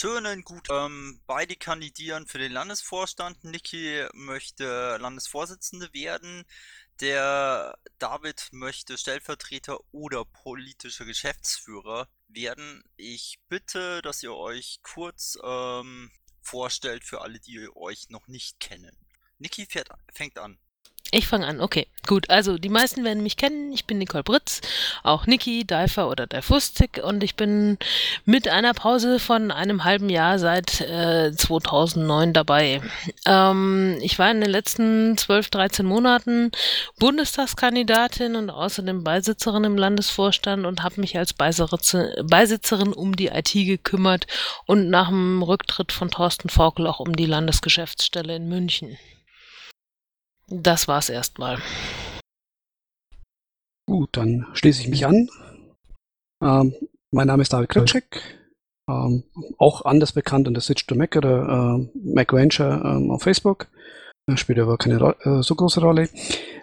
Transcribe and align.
Schönen 0.00 0.44
gut. 0.44 0.66
Ähm, 0.70 1.20
beide 1.26 1.56
kandidieren 1.56 2.26
für 2.26 2.38
den 2.38 2.52
Landesvorstand. 2.52 3.44
Niki 3.44 4.02
möchte 4.14 4.96
Landesvorsitzende 4.96 5.92
werden. 5.92 6.46
Der 7.00 7.76
David 7.98 8.48
möchte 8.50 8.96
Stellvertreter 8.96 9.78
oder 9.92 10.24
politischer 10.24 11.04
Geschäftsführer 11.04 12.08
werden. 12.28 12.82
Ich 12.96 13.40
bitte, 13.50 14.00
dass 14.00 14.22
ihr 14.22 14.34
euch 14.34 14.80
kurz 14.82 15.36
ähm, 15.44 16.10
vorstellt 16.40 17.04
für 17.04 17.20
alle, 17.20 17.38
die 17.38 17.68
euch 17.76 18.08
noch 18.08 18.26
nicht 18.26 18.58
kennen. 18.58 18.96
Niki 19.36 19.68
fängt 20.14 20.38
an. 20.38 20.58
Ich 21.12 21.26
fange 21.26 21.46
an, 21.46 21.60
okay. 21.60 21.88
Gut, 22.06 22.30
also 22.30 22.56
die 22.56 22.68
meisten 22.68 23.04
werden 23.04 23.22
mich 23.22 23.36
kennen. 23.36 23.72
Ich 23.72 23.84
bin 23.84 23.98
Nicole 23.98 24.22
Britz, 24.22 24.60
auch 25.02 25.26
Niki, 25.26 25.64
Difer 25.64 26.08
oder 26.08 26.26
Difustik 26.26 27.00
und 27.04 27.22
ich 27.22 27.34
bin 27.34 27.78
mit 28.24 28.48
einer 28.48 28.74
Pause 28.74 29.18
von 29.18 29.50
einem 29.50 29.84
halben 29.84 30.08
Jahr 30.08 30.38
seit 30.38 30.80
äh, 30.80 31.32
2009 31.32 32.32
dabei. 32.32 32.80
Ähm, 33.26 33.98
ich 34.00 34.18
war 34.18 34.30
in 34.30 34.40
den 34.40 34.50
letzten 34.50 35.18
12, 35.18 35.50
13 35.50 35.84
Monaten 35.84 36.52
Bundestagskandidatin 36.98 38.36
und 38.36 38.50
außerdem 38.50 39.02
Beisitzerin 39.04 39.64
im 39.64 39.76
Landesvorstand 39.76 40.64
und 40.64 40.82
habe 40.82 41.00
mich 41.00 41.18
als 41.18 41.32
Beisitzerin 41.32 42.92
um 42.92 43.16
die 43.16 43.28
IT 43.28 43.52
gekümmert 43.52 44.26
und 44.64 44.90
nach 44.90 45.08
dem 45.08 45.42
Rücktritt 45.42 45.90
von 45.92 46.10
Thorsten 46.10 46.48
Forkel 46.48 46.86
auch 46.86 47.00
um 47.00 47.14
die 47.14 47.26
Landesgeschäftsstelle 47.26 48.36
in 48.36 48.48
München. 48.48 48.96
Das 50.50 50.88
war's 50.88 51.08
erstmal. 51.08 51.58
Gut, 53.86 54.16
dann 54.16 54.46
schließe 54.52 54.82
ich 54.82 54.88
mich 54.88 55.06
an. 55.06 55.28
Ähm, 56.42 56.74
mein 57.12 57.28
Name 57.28 57.42
ist 57.42 57.52
David 57.52 57.68
Kritschek, 57.68 58.20
ähm, 58.88 59.24
auch 59.58 59.84
anders 59.84 60.12
bekannt 60.12 60.48
unter 60.48 60.60
Switch 60.60 60.86
to 60.86 60.94
Mac 60.94 61.16
oder 61.16 61.78
äh, 61.78 61.98
Mac 62.02 62.32
Venture 62.32 62.82
ähm, 62.84 63.10
auf 63.10 63.22
Facebook. 63.22 63.68
Spielt 64.36 64.58
aber 64.60 64.76
keine 64.76 65.16
äh, 65.24 65.42
so 65.42 65.54
große 65.54 65.80
Rolle. 65.80 66.08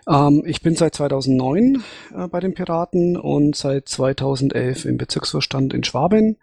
Ähm, 0.08 0.44
ich 0.46 0.62
bin 0.62 0.76
seit 0.76 0.96
2009 0.96 1.84
äh, 2.16 2.28
bei 2.28 2.40
den 2.40 2.54
Piraten 2.54 3.18
und 3.18 3.56
seit 3.56 3.90
2011 3.90 4.86
im 4.86 4.98
Bezirksvorstand 4.98 5.74
in 5.74 5.84
Schwaben. 5.84 6.38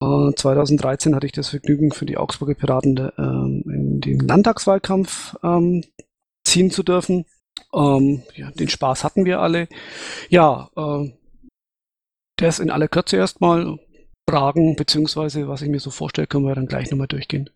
2013 0.00 1.12
äh, 1.12 1.16
hatte 1.16 1.26
ich 1.26 1.32
das 1.32 1.48
Vergnügen 1.48 1.92
für 1.92 2.04
die 2.04 2.16
Augsburger 2.16 2.54
Piraten 2.54 2.96
äh, 2.96 3.72
in 3.72 4.00
den 4.00 4.20
Landtagswahlkampf 4.20 5.36
ähm, 5.42 5.84
ziehen 6.54 6.70
zu 6.70 6.82
dürfen. 6.82 7.26
Ähm, 7.72 8.22
ja, 8.34 8.50
den 8.52 8.68
Spaß 8.68 9.02
hatten 9.04 9.24
wir 9.24 9.40
alle. 9.40 9.68
Ja, 10.28 10.70
äh, 10.76 11.12
das 12.36 12.60
in 12.60 12.70
aller 12.70 12.88
Kürze 12.88 13.16
erstmal. 13.16 13.78
Fragen, 14.26 14.74
beziehungsweise 14.74 15.48
was 15.48 15.60
ich 15.60 15.68
mir 15.68 15.80
so 15.80 15.90
vorstelle, 15.90 16.26
können 16.26 16.46
wir 16.46 16.54
dann 16.54 16.66
gleich 16.66 16.90
nochmal 16.90 17.08
durchgehen. 17.08 17.50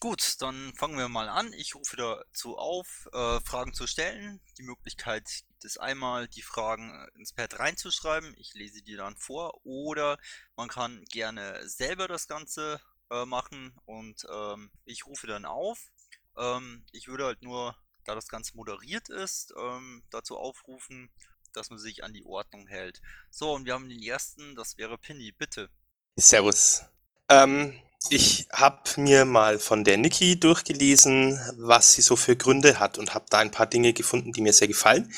Gut, 0.00 0.34
dann 0.40 0.72
fangen 0.74 0.98
wir 0.98 1.08
mal 1.08 1.28
an. 1.28 1.52
Ich 1.52 1.76
rufe 1.76 1.96
dazu 1.96 2.58
auf, 2.58 3.08
äh, 3.12 3.38
Fragen 3.40 3.72
zu 3.72 3.86
stellen. 3.86 4.40
Die 4.58 4.64
Möglichkeit 4.64 5.24
gibt 5.46 5.64
es 5.64 5.78
einmal, 5.78 6.26
die 6.26 6.42
Fragen 6.42 7.06
ins 7.14 7.32
Pad 7.32 7.60
reinzuschreiben. 7.60 8.34
Ich 8.38 8.54
lese 8.54 8.82
die 8.82 8.96
dann 8.96 9.16
vor. 9.16 9.60
Oder 9.62 10.18
man 10.56 10.68
kann 10.68 11.04
gerne 11.12 11.60
selber 11.68 12.08
das 12.08 12.26
Ganze 12.26 12.80
äh, 13.12 13.24
machen 13.24 13.78
und 13.84 14.26
ähm, 14.28 14.72
ich 14.84 15.06
rufe 15.06 15.28
dann 15.28 15.44
auf. 15.44 15.92
Ähm, 16.36 16.84
ich 16.92 17.08
würde 17.08 17.26
halt 17.26 17.42
nur, 17.42 17.76
da 18.04 18.14
das 18.14 18.28
Ganze 18.28 18.56
moderiert 18.56 19.08
ist, 19.08 19.52
ähm, 19.58 20.02
dazu 20.10 20.36
aufrufen, 20.36 21.10
dass 21.52 21.70
man 21.70 21.78
sich 21.78 22.04
an 22.04 22.12
die 22.12 22.24
Ordnung 22.24 22.66
hält. 22.66 23.00
So, 23.30 23.52
und 23.52 23.64
wir 23.64 23.74
haben 23.74 23.88
den 23.88 24.02
ersten, 24.02 24.54
das 24.56 24.78
wäre 24.78 24.98
Pinny, 24.98 25.32
bitte. 25.32 25.68
Servus. 26.16 26.82
Ähm, 27.28 27.78
ich 28.10 28.48
habe 28.52 29.00
mir 29.00 29.24
mal 29.24 29.58
von 29.58 29.84
der 29.84 29.96
Niki 29.96 30.38
durchgelesen, 30.38 31.38
was 31.56 31.94
sie 31.94 32.02
so 32.02 32.16
für 32.16 32.36
Gründe 32.36 32.78
hat 32.78 32.98
und 32.98 33.14
habe 33.14 33.26
da 33.30 33.38
ein 33.38 33.50
paar 33.50 33.66
Dinge 33.66 33.92
gefunden, 33.92 34.32
die 34.32 34.40
mir 34.40 34.52
sehr 34.52 34.68
gefallen, 34.68 35.12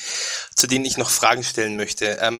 zu 0.54 0.66
denen 0.66 0.84
ich 0.84 0.98
noch 0.98 1.10
Fragen 1.10 1.42
stellen 1.42 1.76
möchte. 1.76 2.18
Ähm, 2.20 2.38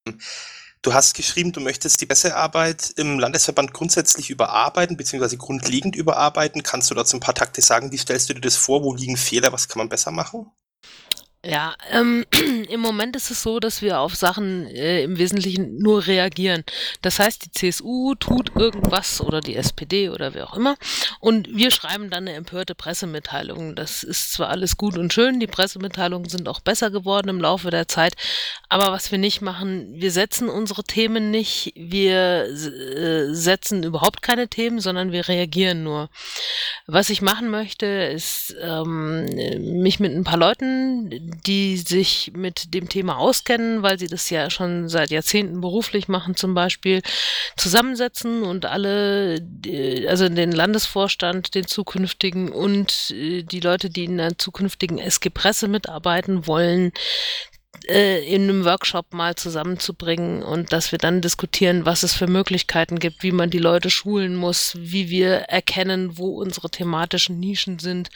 Du 0.84 0.92
hast 0.92 1.14
geschrieben, 1.14 1.50
du 1.50 1.62
möchtest 1.62 2.02
die 2.02 2.06
Pressearbeit 2.06 2.92
im 2.96 3.18
Landesverband 3.18 3.72
grundsätzlich 3.72 4.28
überarbeiten, 4.28 4.98
beziehungsweise 4.98 5.38
grundlegend 5.38 5.96
überarbeiten. 5.96 6.62
Kannst 6.62 6.90
du 6.90 6.94
dazu 6.94 7.16
ein 7.16 7.20
paar 7.20 7.34
Takte 7.34 7.62
sagen? 7.62 7.90
Wie 7.90 7.96
stellst 7.96 8.28
du 8.28 8.34
dir 8.34 8.42
das 8.42 8.56
vor? 8.56 8.84
Wo 8.84 8.94
liegen 8.94 9.16
Fehler? 9.16 9.50
Was 9.50 9.66
kann 9.66 9.78
man 9.78 9.88
besser 9.88 10.10
machen? 10.10 10.52
Ja, 11.46 11.74
ähm, 11.92 12.24
im 12.70 12.80
Moment 12.80 13.16
ist 13.16 13.30
es 13.30 13.42
so, 13.42 13.60
dass 13.60 13.82
wir 13.82 14.00
auf 14.00 14.14
Sachen 14.14 14.66
äh, 14.68 15.02
im 15.02 15.18
Wesentlichen 15.18 15.76
nur 15.76 16.06
reagieren. 16.06 16.64
Das 17.02 17.18
heißt, 17.18 17.44
die 17.44 17.50
CSU 17.50 18.14
tut 18.14 18.56
irgendwas 18.56 19.20
oder 19.20 19.40
die 19.40 19.56
SPD 19.56 20.08
oder 20.08 20.32
wer 20.32 20.48
auch 20.48 20.56
immer 20.56 20.76
und 21.20 21.54
wir 21.54 21.70
schreiben 21.70 22.08
dann 22.08 22.26
eine 22.26 22.36
empörte 22.36 22.74
Pressemitteilung. 22.74 23.74
Das 23.74 24.02
ist 24.02 24.32
zwar 24.32 24.48
alles 24.48 24.78
gut 24.78 24.96
und 24.96 25.12
schön, 25.12 25.38
die 25.38 25.46
Pressemitteilungen 25.46 26.30
sind 26.30 26.48
auch 26.48 26.60
besser 26.60 26.90
geworden 26.90 27.28
im 27.28 27.40
Laufe 27.40 27.70
der 27.70 27.88
Zeit, 27.88 28.14
aber 28.70 28.92
was 28.92 29.10
wir 29.10 29.18
nicht 29.18 29.42
machen, 29.42 29.92
wir 29.94 30.12
setzen 30.12 30.48
unsere 30.48 30.82
Themen 30.82 31.30
nicht, 31.30 31.72
wir 31.76 32.46
äh, 32.46 33.34
setzen 33.34 33.82
überhaupt 33.82 34.22
keine 34.22 34.48
Themen, 34.48 34.80
sondern 34.80 35.12
wir 35.12 35.28
reagieren 35.28 35.82
nur. 35.82 36.08
Was 36.86 37.10
ich 37.10 37.20
machen 37.20 37.50
möchte, 37.50 37.86
ist 37.86 38.54
ähm, 38.62 39.26
mich 39.82 40.00
mit 40.00 40.12
ein 40.12 40.24
paar 40.24 40.38
Leuten, 40.38 41.33
die 41.46 41.76
sich 41.76 42.32
mit 42.34 42.74
dem 42.74 42.88
Thema 42.88 43.18
auskennen, 43.18 43.82
weil 43.82 43.98
sie 43.98 44.06
das 44.06 44.30
ja 44.30 44.50
schon 44.50 44.88
seit 44.88 45.10
Jahrzehnten 45.10 45.60
beruflich 45.60 46.08
machen 46.08 46.36
zum 46.36 46.54
Beispiel, 46.54 47.02
zusammensetzen 47.56 48.42
und 48.42 48.66
alle, 48.66 49.40
also 50.08 50.28
den 50.28 50.52
Landesvorstand, 50.52 51.54
den 51.54 51.66
zukünftigen 51.66 52.50
und 52.50 53.10
äh, 53.10 53.42
die 53.42 53.60
Leute, 53.60 53.90
die 53.90 54.04
in 54.04 54.18
der 54.18 54.38
zukünftigen 54.38 54.98
SG 54.98 55.30
Presse 55.30 55.68
mitarbeiten 55.68 56.46
wollen, 56.46 56.92
äh, 57.88 58.24
in 58.24 58.42
einem 58.42 58.64
Workshop 58.64 59.12
mal 59.12 59.34
zusammenzubringen 59.34 60.42
und 60.42 60.72
dass 60.72 60.92
wir 60.92 60.98
dann 60.98 61.20
diskutieren, 61.20 61.86
was 61.86 62.02
es 62.02 62.14
für 62.14 62.26
Möglichkeiten 62.26 62.98
gibt, 62.98 63.22
wie 63.22 63.32
man 63.32 63.50
die 63.50 63.58
Leute 63.58 63.90
schulen 63.90 64.36
muss, 64.36 64.74
wie 64.78 65.10
wir 65.10 65.34
erkennen, 65.34 66.18
wo 66.18 66.40
unsere 66.40 66.70
thematischen 66.70 67.38
Nischen 67.38 67.78
sind, 67.78 68.10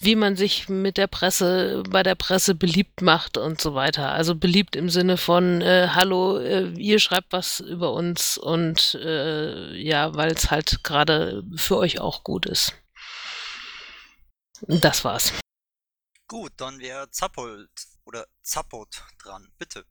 wie 0.00 0.16
man 0.16 0.36
sich 0.36 0.68
mit 0.68 0.96
der 0.96 1.06
Presse, 1.06 1.82
bei 1.88 2.02
der 2.02 2.14
Presse 2.14 2.54
beliebt 2.54 3.02
macht 3.02 3.36
und 3.36 3.60
so 3.60 3.74
weiter. 3.74 4.12
Also 4.12 4.34
beliebt 4.34 4.76
im 4.76 4.88
Sinne 4.88 5.16
von, 5.16 5.60
äh, 5.60 5.88
hallo, 5.92 6.38
äh, 6.38 6.70
ihr 6.76 6.98
schreibt 6.98 7.32
was 7.32 7.60
über 7.60 7.92
uns 7.92 8.38
und 8.38 8.94
äh, 8.94 9.74
ja, 9.76 10.14
weil 10.14 10.32
es 10.32 10.50
halt 10.50 10.82
gerade 10.84 11.42
für 11.56 11.76
euch 11.76 12.00
auch 12.00 12.24
gut 12.24 12.46
ist. 12.46 12.74
Das 14.66 15.04
war's. 15.04 15.32
Gut, 16.28 16.52
dann 16.56 16.78
wäre 16.78 17.10
Zappold 17.10 17.68
oder 18.04 18.26
Zappot 18.42 18.88
dran. 19.22 19.48
Bitte. 19.58 19.84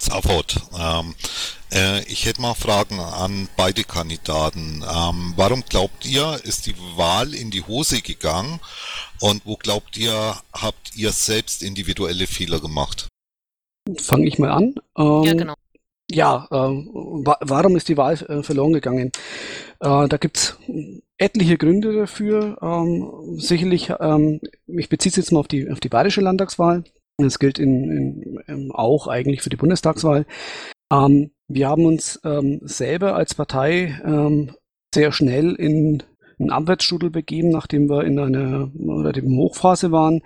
Zappot. 0.00 0.56
Ähm, 0.78 1.14
äh, 1.72 2.02
ich 2.04 2.24
hätte 2.24 2.40
mal 2.40 2.54
Fragen 2.54 2.98
an 2.98 3.48
beide 3.56 3.84
Kandidaten. 3.84 4.82
Ähm, 4.82 5.34
warum 5.36 5.62
glaubt 5.68 6.06
ihr, 6.06 6.40
ist 6.44 6.66
die 6.66 6.76
Wahl 6.96 7.34
in 7.34 7.50
die 7.50 7.62
Hose 7.62 8.00
gegangen? 8.00 8.60
Und 9.20 9.44
wo 9.44 9.56
glaubt 9.56 9.98
ihr, 9.98 10.36
habt 10.52 10.96
ihr 10.96 11.12
selbst 11.12 11.62
individuelle 11.62 12.26
Fehler 12.26 12.60
gemacht? 12.60 13.08
Fange 13.98 14.26
ich 14.26 14.38
mal 14.38 14.50
an. 14.50 14.74
Ähm, 14.96 15.22
ja, 15.24 15.34
genau. 15.34 15.54
Ja, 16.10 16.48
äh, 16.50 16.56
wa 16.56 17.36
warum 17.40 17.76
ist 17.76 17.88
die 17.88 17.96
Wahl 17.96 18.14
äh, 18.14 18.42
verloren 18.42 18.72
gegangen? 18.72 19.12
Äh, 19.80 20.08
da 20.08 20.16
gibt's 20.16 20.56
etliche 21.18 21.56
Gründe 21.56 21.94
dafür. 21.94 22.58
Ähm, 22.62 23.38
sicherlich, 23.38 23.92
ähm, 24.00 24.40
ich 24.66 24.88
beziehe 24.88 25.10
es 25.10 25.16
jetzt 25.16 25.30
mal 25.30 25.40
auf 25.40 25.48
die, 25.48 25.70
auf 25.70 25.78
die 25.78 25.88
bayerische 25.88 26.20
Landtagswahl. 26.20 26.84
Das 27.22 27.38
gilt 27.38 27.58
in, 27.58 27.90
in, 27.90 28.40
in 28.46 28.70
auch 28.72 29.06
eigentlich 29.06 29.42
für 29.42 29.50
die 29.50 29.56
Bundestagswahl. 29.56 30.26
Ähm, 30.92 31.30
wir 31.48 31.68
haben 31.68 31.84
uns 31.84 32.20
ähm, 32.24 32.60
selber 32.62 33.14
als 33.14 33.34
Partei 33.34 34.00
ähm, 34.04 34.54
sehr 34.94 35.12
schnell 35.12 35.54
in 35.54 36.02
einen 36.40 36.50
Abwärtsstudel 36.50 37.10
begeben, 37.10 37.50
nachdem 37.50 37.88
wir 37.88 38.04
in 38.04 38.18
einer 38.18 38.70
relativen 38.74 39.36
Hochphase 39.36 39.92
waren. 39.92 40.22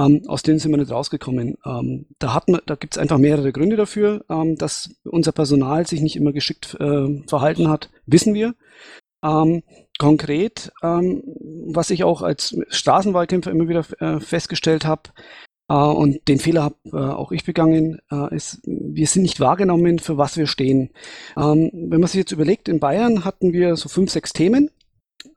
Ähm, 0.00 0.22
aus 0.26 0.42
denen 0.42 0.58
sind 0.58 0.70
wir 0.70 0.78
nicht 0.78 0.90
rausgekommen. 0.90 1.56
Ähm, 1.64 2.06
da 2.18 2.40
da 2.66 2.74
gibt 2.74 2.94
es 2.94 2.98
einfach 2.98 3.18
mehrere 3.18 3.52
Gründe 3.52 3.76
dafür, 3.76 4.24
ähm, 4.30 4.56
dass 4.56 4.90
unser 5.04 5.32
Personal 5.32 5.86
sich 5.86 6.00
nicht 6.00 6.16
immer 6.16 6.32
geschickt 6.32 6.76
äh, 6.80 7.22
verhalten 7.26 7.68
hat, 7.68 7.90
wissen 8.06 8.34
wir. 8.34 8.54
Ähm, 9.22 9.62
konkret, 9.98 10.72
ähm, 10.82 11.22
was 11.66 11.90
ich 11.90 12.04
auch 12.04 12.22
als 12.22 12.56
Straßenwahlkämpfer 12.68 13.50
immer 13.50 13.68
wieder 13.68 13.84
äh, 14.00 14.20
festgestellt 14.20 14.84
habe, 14.84 15.10
und 15.74 16.26
den 16.28 16.38
Fehler 16.38 16.62
habe 16.62 16.76
äh, 16.92 16.96
auch 16.96 17.30
ich 17.30 17.44
begangen, 17.44 18.00
äh, 18.10 18.34
ist, 18.34 18.60
wir 18.64 19.06
sind 19.06 19.22
nicht 19.22 19.40
wahrgenommen, 19.40 19.98
für 19.98 20.16
was 20.16 20.36
wir 20.36 20.46
stehen. 20.46 20.90
Ähm, 21.36 21.70
wenn 21.72 22.00
man 22.00 22.08
sich 22.08 22.18
jetzt 22.18 22.32
überlegt, 22.32 22.68
in 22.68 22.80
Bayern 22.80 23.24
hatten 23.24 23.52
wir 23.52 23.76
so 23.76 23.88
fünf, 23.88 24.10
sechs 24.10 24.32
Themen. 24.32 24.70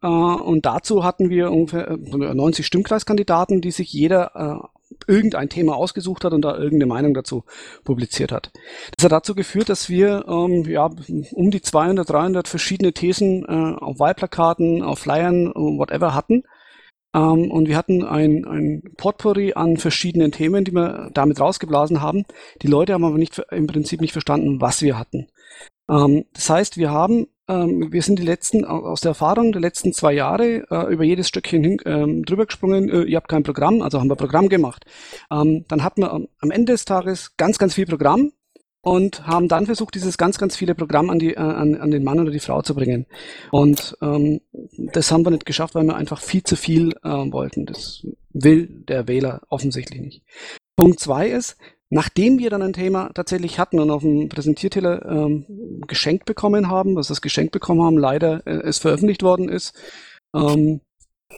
Uh, 0.04 0.36
und 0.36 0.66
dazu 0.66 1.04
hatten 1.04 1.30
wir 1.30 1.52
ungefähr 1.52 1.98
90 1.98 2.66
Stimmkreiskandidaten, 2.66 3.62
die 3.62 3.72
sich 3.72 3.92
jeder 3.94 4.70
irgendein 5.08 5.50
Thema 5.50 5.76
ausgesucht 5.76 6.24
hat 6.24 6.34
und 6.34 6.44
da 6.44 6.56
irgendeine 6.56 6.88
Meinung 6.88 7.14
dazu 7.14 7.44
publiziert 7.84 8.32
hat. 8.32 8.52
Das 8.96 9.06
hat 9.06 9.12
dazu 9.12 9.36
geführt, 9.36 9.70
dass 9.70 9.90
wir 9.90 10.26
ähm, 10.28 10.64
ja, 10.66 10.90
um 11.34 11.52
die 11.52 11.62
200, 11.62 12.10
300 12.10 12.48
verschiedene 12.48 12.94
Thesen 12.94 13.46
äh, 13.46 13.80
auf 13.80 14.00
Wahlplakaten, 14.00 14.84
auf 14.84 15.00
Flyern, 15.00 15.48
whatever 15.54 16.14
hatten. 16.14 16.44
Ähm, 17.14 17.52
und 17.52 17.68
wir 17.68 17.78
hatten 17.78 18.04
ein, 18.04 18.46
ein 18.46 18.84
Potpourri 18.98 19.54
an 19.54 19.78
verschiedenen 19.78 20.32
Themen, 20.32 20.64
die 20.64 20.74
wir 20.74 21.10
damit 21.14 21.40
rausgeblasen 21.40 22.02
haben. 22.02 22.26
Die 22.62 22.68
Leute 22.68 22.94
haben 22.94 23.06
aber 23.06 23.18
nicht, 23.18 23.42
im 23.52 23.68
Prinzip 23.68 24.02
nicht 24.02 24.14
verstanden, 24.14 24.62
was 24.62 24.82
wir 24.82 24.98
hatten. 24.98 25.28
Ähm, 25.90 26.26
das 26.34 26.50
heißt, 26.50 26.78
wir 26.78 26.92
haben 26.92 27.28
ähm, 27.52 27.92
wir 27.92 28.02
sind 28.02 28.18
die 28.20 28.24
letzten, 28.24 28.64
aus 28.64 29.02
der 29.02 29.10
Erfahrung 29.10 29.52
der 29.52 29.62
letzten 29.62 29.92
zwei 29.94 30.14
Jahre 30.14 30.64
äh, 30.70 30.94
über 30.94 31.04
jedes 31.04 31.28
Stückchen 31.28 31.64
hin, 31.64 31.78
ähm, 31.86 32.24
drüber 32.24 32.46
gesprungen. 32.46 32.90
Äh, 32.90 33.04
ihr 33.04 33.18
habt 33.18 33.28
kein 33.28 33.44
Programm, 33.44 33.82
also 33.82 34.00
haben 34.00 34.10
wir 34.10 34.16
Programm 34.16 34.48
gemacht. 34.48 34.86
Ähm, 35.30 35.66
dann 35.68 35.84
hatten 35.84 36.02
wir 36.02 36.12
am 36.14 36.52
Ende 36.52 36.74
des 36.74 36.86
Tages 36.86 37.36
ganz, 37.36 37.58
ganz 37.58 37.74
viel 37.74 37.86
Programm 37.86 38.32
und 38.82 39.28
haben 39.28 39.48
dann 39.48 39.66
versucht, 39.66 39.96
dieses 39.96 40.18
ganz, 40.18 40.38
ganz 40.38 40.56
viele 40.56 40.76
Programm 40.76 41.10
an, 41.10 41.20
die, 41.20 41.34
äh, 41.34 41.40
an, 41.40 41.76
an 41.76 41.92
den 41.92 42.04
Mann 42.04 42.20
oder 42.20 42.32
die 42.32 42.40
Frau 42.40 42.62
zu 42.62 42.76
bringen. 42.76 43.06
Und 43.52 43.98
ähm, 44.02 44.42
das 44.94 45.12
haben 45.12 45.26
wir 45.26 45.32
nicht 45.32 45.46
geschafft, 45.46 45.76
weil 45.76 45.86
wir 45.86 45.96
einfach 45.96 46.22
viel 46.22 46.44
zu 46.44 46.56
viel 46.56 46.94
äh, 47.04 47.10
wollten. 47.10 47.66
Das 47.66 48.06
will 48.34 48.68
der 48.68 49.08
Wähler 49.08 49.42
offensichtlich 49.50 50.02
nicht. 50.02 50.24
Punkt 50.76 51.00
zwei 51.00 51.30
ist, 51.30 51.58
Nachdem 51.94 52.40
wir 52.40 52.50
dann 52.50 52.62
ein 52.62 52.72
Thema 52.72 53.12
tatsächlich 53.14 53.60
hatten 53.60 53.78
und 53.78 53.92
auf 53.92 54.02
dem 54.02 54.30
Präsentierteller 54.30 55.06
ähm, 55.06 55.82
geschenkt 55.88 56.24
bekommen 56.24 56.70
haben, 56.70 56.96
was 56.96 57.10
das 57.10 57.20
geschenkt 57.22 57.52
bekommen 57.52 57.82
haben, 57.82 57.98
leider 57.98 58.48
äh, 58.48 58.62
es 58.64 58.78
veröffentlicht 58.78 59.24
worden 59.24 59.50
ist, 59.50 59.78
ähm, 60.34 60.80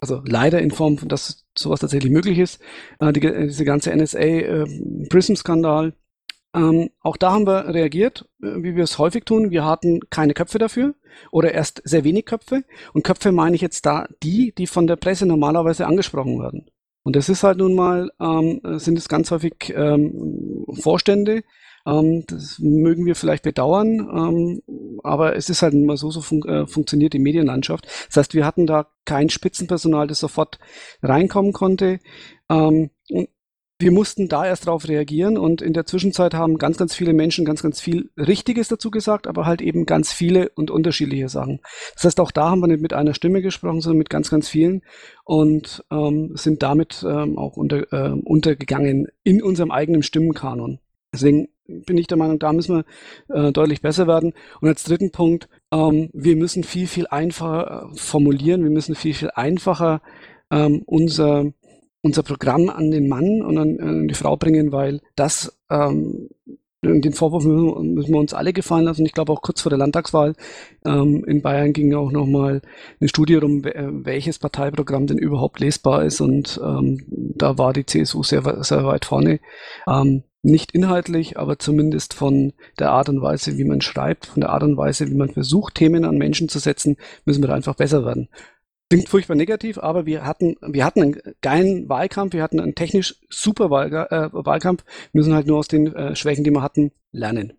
also 0.00 0.22
leider 0.24 0.62
in 0.62 0.70
Form, 0.70 0.96
dass 1.08 1.44
sowas 1.58 1.80
tatsächlich 1.80 2.12
möglich 2.12 2.38
ist, 2.38 2.60
äh, 3.00 3.12
die, 3.12 3.18
diese 3.18 3.64
ganze 3.64 3.90
NSA-Prism-Skandal. 3.96 5.88
Äh, 5.88 5.92
ähm, 6.54 6.90
auch 7.00 7.16
da 7.16 7.32
haben 7.32 7.46
wir 7.46 7.74
reagiert, 7.74 8.28
äh, 8.42 8.62
wie 8.62 8.76
wir 8.76 8.84
es 8.84 8.98
häufig 8.98 9.24
tun. 9.24 9.50
Wir 9.50 9.64
hatten 9.64 10.00
keine 10.10 10.34
Köpfe 10.34 10.58
dafür 10.58 10.94
oder 11.32 11.52
erst 11.52 11.82
sehr 11.84 12.04
wenig 12.04 12.26
Köpfe. 12.26 12.64
Und 12.92 13.02
Köpfe 13.02 13.32
meine 13.32 13.56
ich 13.56 13.62
jetzt 13.62 13.84
da 13.86 14.06
die, 14.22 14.54
die 14.56 14.66
von 14.66 14.86
der 14.86 14.96
Presse 14.96 15.26
normalerweise 15.26 15.86
angesprochen 15.86 16.40
werden. 16.40 16.70
Und 17.02 17.16
das 17.16 17.28
ist 17.28 17.42
halt 17.42 17.58
nun 17.58 17.74
mal, 17.74 18.10
ähm, 18.20 18.60
sind 18.78 18.96
es 18.96 19.08
ganz 19.08 19.30
häufig 19.30 19.74
ähm, 19.76 20.64
Vorstände. 20.80 21.42
Ähm, 21.86 22.24
das 22.26 22.58
mögen 22.60 23.04
wir 23.04 23.14
vielleicht 23.14 23.42
bedauern, 23.42 24.08
ähm, 24.10 24.62
aber 25.02 25.36
es 25.36 25.50
ist 25.50 25.60
halt 25.60 25.74
nun 25.74 25.84
mal 25.84 25.98
so, 25.98 26.10
so 26.10 26.22
fun 26.22 26.42
äh, 26.48 26.66
funktioniert 26.66 27.12
die 27.12 27.18
Medienlandschaft. 27.18 27.86
Das 28.08 28.16
heißt, 28.16 28.34
wir 28.34 28.46
hatten 28.46 28.66
da 28.66 28.86
kein 29.04 29.28
Spitzenpersonal, 29.28 30.06
das 30.06 30.20
sofort 30.20 30.58
reinkommen 31.02 31.52
konnte. 31.52 31.98
Ähm, 32.48 32.90
und 33.10 33.28
wir 33.78 33.90
mussten 33.90 34.28
da 34.28 34.46
erst 34.46 34.66
darauf 34.66 34.88
reagieren 34.88 35.36
und 35.36 35.60
in 35.60 35.72
der 35.72 35.84
Zwischenzeit 35.84 36.32
haben 36.34 36.58
ganz, 36.58 36.76
ganz 36.76 36.94
viele 36.94 37.12
Menschen 37.12 37.44
ganz, 37.44 37.62
ganz 37.62 37.80
viel 37.80 38.10
Richtiges 38.16 38.68
dazu 38.68 38.90
gesagt, 38.90 39.26
aber 39.26 39.46
halt 39.46 39.60
eben 39.60 39.84
ganz 39.84 40.12
viele 40.12 40.50
und 40.50 40.70
unterschiedliche 40.70 41.28
Sachen. 41.28 41.60
Das 41.94 42.04
heißt, 42.04 42.20
auch 42.20 42.30
da 42.30 42.50
haben 42.50 42.60
wir 42.60 42.68
nicht 42.68 42.82
mit 42.82 42.92
einer 42.92 43.14
Stimme 43.14 43.42
gesprochen, 43.42 43.80
sondern 43.80 43.98
mit 43.98 44.10
ganz, 44.10 44.30
ganz 44.30 44.48
vielen 44.48 44.82
und 45.24 45.84
ähm, 45.90 46.36
sind 46.36 46.62
damit 46.62 47.04
ähm, 47.06 47.36
auch 47.36 47.56
unter, 47.56 47.92
äh, 47.92 48.10
untergegangen 48.10 49.08
in 49.24 49.42
unserem 49.42 49.72
eigenen 49.72 50.04
Stimmenkanon. 50.04 50.78
Deswegen 51.12 51.48
bin 51.66 51.98
ich 51.98 52.06
der 52.06 52.18
Meinung, 52.18 52.38
da 52.38 52.52
müssen 52.52 52.84
wir 53.28 53.48
äh, 53.48 53.52
deutlich 53.52 53.80
besser 53.80 54.06
werden. 54.06 54.34
Und 54.60 54.68
als 54.68 54.84
dritten 54.84 55.10
Punkt, 55.10 55.48
ähm, 55.72 56.10
wir 56.12 56.36
müssen 56.36 56.62
viel, 56.62 56.86
viel 56.86 57.06
einfacher 57.08 57.90
äh, 57.90 57.96
formulieren, 57.96 58.62
wir 58.62 58.70
müssen 58.70 58.94
viel, 58.94 59.14
viel 59.14 59.30
einfacher 59.34 60.00
ähm, 60.50 60.82
unser 60.86 61.52
unser 62.04 62.22
Programm 62.22 62.68
an 62.68 62.90
den 62.90 63.08
Mann 63.08 63.40
und 63.42 63.56
an, 63.56 63.80
an 63.80 64.08
die 64.08 64.14
Frau 64.14 64.36
bringen, 64.36 64.72
weil 64.72 65.00
das 65.16 65.58
ähm, 65.70 66.28
den 66.82 67.14
Vorwurf 67.14 67.44
müssen, 67.44 68.12
wir 68.12 68.20
uns 68.20 68.34
alle 68.34 68.52
gefallen 68.52 68.84
lassen. 68.84 69.06
Ich 69.06 69.14
glaube 69.14 69.32
auch 69.32 69.40
kurz 69.40 69.62
vor 69.62 69.70
der 69.70 69.78
Landtagswahl 69.78 70.34
ähm, 70.84 71.24
in 71.26 71.40
Bayern 71.40 71.72
ging 71.72 71.94
auch 71.94 72.12
nochmal 72.12 72.60
eine 73.00 73.08
Studie 73.08 73.36
um, 73.36 73.64
welches 73.64 74.38
Parteiprogramm 74.38 75.06
denn 75.06 75.16
überhaupt 75.16 75.60
lesbar 75.60 76.04
ist. 76.04 76.20
Und 76.20 76.60
ähm, 76.62 77.00
da 77.08 77.56
war 77.56 77.72
die 77.72 77.86
CSU 77.86 78.22
sehr, 78.22 78.42
sehr 78.62 78.84
weit 78.84 79.06
vorne. 79.06 79.40
Ähm, 79.88 80.24
nicht 80.42 80.72
inhaltlich, 80.72 81.38
aber 81.38 81.58
zumindest 81.58 82.12
von 82.12 82.52
der 82.78 82.90
Art 82.90 83.08
und 83.08 83.22
Weise, 83.22 83.56
wie 83.56 83.64
man 83.64 83.80
schreibt, 83.80 84.26
von 84.26 84.42
der 84.42 84.50
Art 84.50 84.62
und 84.62 84.76
Weise, 84.76 85.08
wie 85.08 85.14
man 85.14 85.30
versucht, 85.30 85.76
Themen 85.76 86.04
an 86.04 86.18
Menschen 86.18 86.50
zu 86.50 86.58
setzen, 86.58 86.98
müssen 87.24 87.42
wir 87.42 87.54
einfach 87.54 87.76
besser 87.76 88.04
werden 88.04 88.28
klingt 88.90 89.08
furchtbar 89.08 89.34
negativ, 89.34 89.78
aber 89.78 90.06
wir 90.06 90.24
hatten, 90.24 90.56
wir 90.60 90.84
hatten 90.84 91.02
einen 91.02 91.20
geilen 91.40 91.88
Wahlkampf, 91.88 92.32
wir 92.32 92.42
hatten 92.42 92.60
einen 92.60 92.74
technisch 92.74 93.20
super 93.28 93.66
äh, 93.66 94.28
Wahlkampf, 94.32 94.84
müssen 95.12 95.34
halt 95.34 95.46
nur 95.46 95.58
aus 95.58 95.68
den 95.68 95.94
äh, 95.94 96.14
Schwächen, 96.14 96.44
die 96.44 96.50
wir 96.50 96.62
hatten, 96.62 96.92
lernen. 97.12 97.54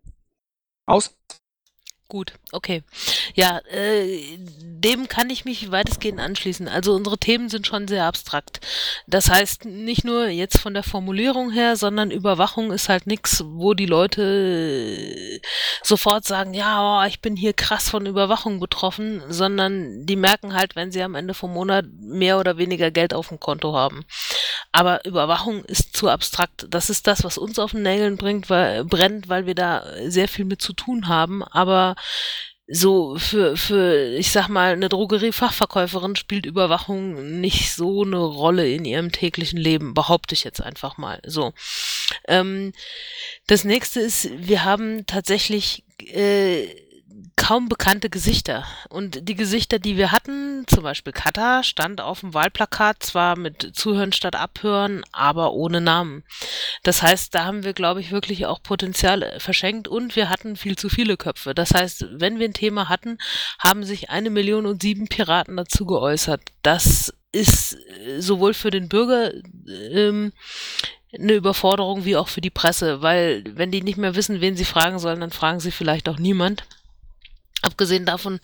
Aus. 0.86 1.18
Gut, 2.08 2.34
okay. 2.52 2.84
Ja, 3.34 3.62
äh, 3.72 4.38
dem 4.38 5.08
kann 5.08 5.32
ich 5.32 5.44
mich 5.44 5.72
weitestgehend 5.72 6.20
anschließen. 6.20 6.68
Also 6.68 6.94
unsere 6.94 7.18
Themen 7.18 7.50
sind 7.50 7.66
schon 7.66 7.88
sehr 7.88 8.06
abstrakt. 8.06 8.60
Das 9.08 9.32
heißt, 9.32 9.66
nicht 9.66 10.06
nur 10.06 10.28
jetzt 10.28 10.60
von 10.60 10.76
der 10.76 10.84
Formulierung 10.84 11.50
her, 11.50 11.76
sondern 11.76 12.12
Überwachung 12.12 12.72
ist 12.72 12.90
halt 12.90 13.08
nichts, 13.08 13.44
wo 13.44 13.74
die 13.74 13.88
Leute 13.88 15.42
sofort 15.82 16.26
sagen, 16.26 16.54
ja, 16.54 17.02
oh, 17.02 17.08
ich 17.08 17.22
bin 17.22 17.36
hier 17.36 17.54
krass 17.54 17.90
von 17.90 18.06
Überwachung 18.06 18.60
betroffen, 18.60 19.24
sondern 19.28 20.06
die 20.06 20.16
merken 20.16 20.54
halt, 20.54 20.76
wenn 20.76 20.92
sie 20.92 21.02
am 21.02 21.16
Ende 21.16 21.34
vom 21.34 21.54
Monat 21.54 21.86
mehr 22.00 22.40
oder 22.40 22.60
weniger 22.60 22.92
Geld 22.92 23.16
auf 23.16 23.30
dem 23.30 23.40
Konto 23.40 23.74
haben. 23.74 24.06
Aber 24.72 25.06
Überwachung 25.06 25.64
ist 25.66 25.96
zu 25.96 26.10
abstrakt. 26.10 26.68
Das 26.70 26.90
ist 26.90 27.08
das, 27.08 27.24
was 27.24 27.38
uns 27.38 27.60
auf 27.60 27.72
den 27.72 27.84
Nägeln 27.84 28.18
bringt, 28.18 28.50
weil, 28.50 28.86
brennt, 28.86 29.30
weil 29.30 29.46
wir 29.46 29.56
da 29.56 29.84
sehr 30.08 30.28
viel 30.28 30.46
mit 30.46 30.62
zu 30.62 30.74
tun 30.74 31.08
haben. 31.08 31.44
Aber 31.44 31.96
so 32.68 33.18
für, 33.18 33.58
für, 33.58 34.16
ich 34.16 34.32
sag 34.32 34.48
mal, 34.48 34.74
eine 34.74 34.90
Drogeriefachverkäuferin 34.90 36.16
spielt 36.16 36.48
Überwachung 36.48 37.40
nicht 37.40 37.74
so 37.74 38.04
eine 38.04 38.18
Rolle 38.18 38.68
in 38.72 38.86
ihrem 38.86 39.12
täglichen 39.12 39.60
Leben, 39.60 39.94
behaupte 39.94 40.34
ich 40.34 40.44
jetzt 40.44 40.62
einfach 40.62 40.98
mal. 40.98 41.22
So. 41.26 41.54
Ähm, 42.28 42.74
das 43.48 43.66
nächste 43.66 44.00
ist, 44.00 44.30
wir 44.36 44.64
haben 44.64 45.06
tatsächlich 45.06 45.84
äh, 46.00 46.85
kaum 47.38 47.70
bekannte 47.70 48.10
Gesichter. 48.10 48.66
Und 48.90 49.28
die 49.28 49.36
Gesichter, 49.36 49.78
die 49.78 49.98
wir 49.98 50.12
hatten, 50.12 50.64
zum 50.68 50.84
Beispiel 50.84 51.14
Kata, 51.14 51.64
stand 51.64 52.02
auf 52.02 52.22
dem 52.22 52.34
Wahlplakat 52.34 53.04
zwar 53.04 53.38
mit 53.38 53.72
Zuhören 53.76 54.14
statt 54.14 54.36
Abhören, 54.36 55.04
aber 55.12 55.54
ohne 55.54 55.82
Namen. 55.82 56.24
Das 56.84 57.02
heißt, 57.02 57.36
da 57.36 57.46
haben 57.46 57.64
wir, 57.64 57.74
glaube 57.74 58.02
ich, 58.02 58.12
wirklich 58.12 58.46
auch 58.46 58.64
Potenzial 58.64 59.36
verschenkt 59.40 59.88
und 59.88 60.16
wir 60.16 60.30
hatten 60.30 60.56
viel 60.56 60.76
zu 60.76 60.90
viele 60.90 61.18
Köpfe. 61.18 61.54
Das 61.54 61.74
heißt, 61.74 62.08
wenn 62.12 62.40
wir 62.40 62.48
ein 62.48 62.54
Thema 62.54 62.90
hatten, 62.90 63.18
haben 63.60 63.84
sich 63.84 64.10
eine 64.10 64.30
Million 64.30 64.66
und 64.66 64.82
sieben 64.82 65.08
Piraten 65.08 65.58
dazu 65.58 65.86
geäußert. 65.86 66.42
Das 66.64 67.14
ist 67.32 67.74
äh, 67.74 68.22
sowohl 68.22 68.54
für 68.54 68.72
den 68.72 68.88
Bürger 68.90 69.32
ähm, 69.92 70.32
eine 71.14 71.34
Überforderung 71.34 72.06
wie 72.06 72.16
auch 72.16 72.28
für 72.28 72.42
die 72.42 72.50
Presse, 72.50 73.02
weil 73.02 73.44
wenn 73.48 73.72
die 73.72 73.82
nicht 73.82 73.98
mehr 73.98 74.16
wissen, 74.16 74.42
wen 74.42 74.56
sie 74.56 74.66
fragen 74.66 75.00
sollen, 75.00 75.20
dann 75.20 75.32
fragen 75.32 75.60
sie 75.60 75.72
vielleicht 75.72 76.10
auch 76.10 76.18
niemand. 76.18 76.66
Abgesehen 77.62 78.06
davon 78.06 78.40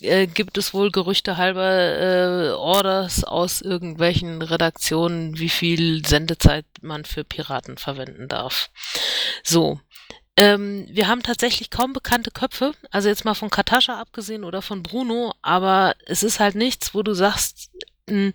äh, 0.00 0.26
gibt 0.26 0.56
es 0.56 0.72
wohl 0.72 0.90
Gerüchte 0.90 1.36
halber 1.36 1.70
äh, 1.70 2.50
Orders 2.52 3.24
aus 3.24 3.60
irgendwelchen 3.60 4.40
Redaktionen, 4.40 5.38
wie 5.38 5.50
viel 5.50 6.06
Sendezeit 6.06 6.64
man 6.80 7.04
für 7.04 7.24
Piraten 7.24 7.76
verwenden 7.76 8.28
darf. 8.28 8.70
So. 9.42 9.80
Ähm, 10.34 10.86
wir 10.90 11.08
haben 11.08 11.22
tatsächlich 11.22 11.68
kaum 11.68 11.92
bekannte 11.92 12.30
Köpfe, 12.30 12.72
also 12.90 13.10
jetzt 13.10 13.26
mal 13.26 13.34
von 13.34 13.50
Katascha 13.50 14.00
abgesehen 14.00 14.44
oder 14.44 14.62
von 14.62 14.82
Bruno, 14.82 15.34
aber 15.42 15.94
es 16.06 16.22
ist 16.22 16.40
halt 16.40 16.54
nichts, 16.54 16.94
wo 16.94 17.02
du 17.02 17.12
sagst, 17.12 17.70
mh, 18.08 18.32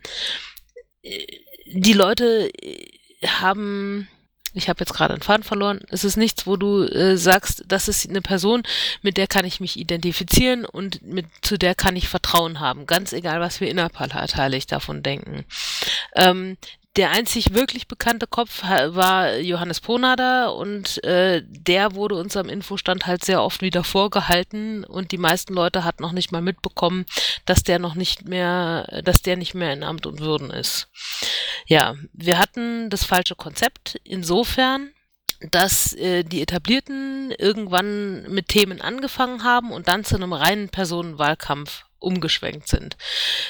äh, 1.01 1.25
die 1.73 1.93
Leute 1.93 2.51
äh, 2.61 2.85
haben 3.25 4.07
ich 4.57 4.69
habe 4.69 4.79
jetzt 4.79 4.93
gerade 4.93 5.13
einen 5.13 5.23
Faden 5.23 5.43
verloren. 5.43 5.81
Es 5.89 6.03
ist 6.03 6.17
nichts, 6.17 6.47
wo 6.47 6.57
du 6.57 6.83
äh, 6.83 7.17
sagst, 7.17 7.63
das 7.67 7.87
ist 7.87 8.09
eine 8.09 8.21
Person, 8.21 8.63
mit 9.01 9.17
der 9.17 9.27
kann 9.27 9.45
ich 9.45 9.59
mich 9.59 9.77
identifizieren 9.77 10.65
und 10.65 11.01
mit, 11.01 11.25
zu 11.41 11.57
der 11.57 11.75
kann 11.75 11.95
ich 11.95 12.07
Vertrauen 12.07 12.59
haben. 12.59 12.85
Ganz 12.85 13.13
egal, 13.13 13.39
was 13.39 13.61
wir 13.61 13.69
innerparteilich 13.69 14.67
davon 14.67 15.03
denken. 15.03 15.45
Ähm, 16.15 16.57
der 16.97 17.11
einzig 17.11 17.53
wirklich 17.53 17.87
bekannte 17.87 18.25
Kopf 18.25 18.63
war 18.63 19.37
Johannes 19.37 19.79
Ponader 19.79 20.55
und 20.55 21.03
äh, 21.03 21.43
der 21.45 21.93
wurde 21.93 22.15
uns 22.15 22.35
am 22.35 22.49
Infostand 22.49 23.05
halt 23.05 23.23
sehr 23.23 23.43
oft 23.43 23.61
wieder 23.61 23.83
vorgehalten 23.83 24.83
und 24.83 25.11
die 25.11 25.19
meisten 25.19 25.53
Leute 25.53 25.83
hatten 25.83 26.01
noch 26.01 26.11
nicht 26.11 26.31
mal 26.31 26.41
mitbekommen, 26.41 27.05
dass 27.45 27.61
der 27.61 27.77
noch 27.77 27.93
nicht 27.93 28.27
mehr, 28.27 29.01
dass 29.03 29.21
der 29.21 29.37
nicht 29.37 29.53
mehr 29.53 29.73
in 29.73 29.83
Amt 29.83 30.07
und 30.07 30.19
Würden 30.19 30.49
ist. 30.49 30.89
Ja, 31.67 31.95
wir 32.13 32.39
hatten 32.39 32.89
das 32.89 33.03
falsche 33.03 33.35
Konzept 33.35 33.99
insofern, 34.03 34.91
dass 35.51 35.93
äh, 35.93 36.23
die 36.23 36.41
Etablierten 36.41 37.31
irgendwann 37.37 38.23
mit 38.23 38.47
Themen 38.47 38.81
angefangen 38.81 39.43
haben 39.43 39.71
und 39.71 39.87
dann 39.87 40.03
zu 40.03 40.15
einem 40.15 40.33
reinen 40.33 40.69
Personenwahlkampf 40.69 41.86
umgeschwenkt 41.99 42.67
sind. 42.67 42.97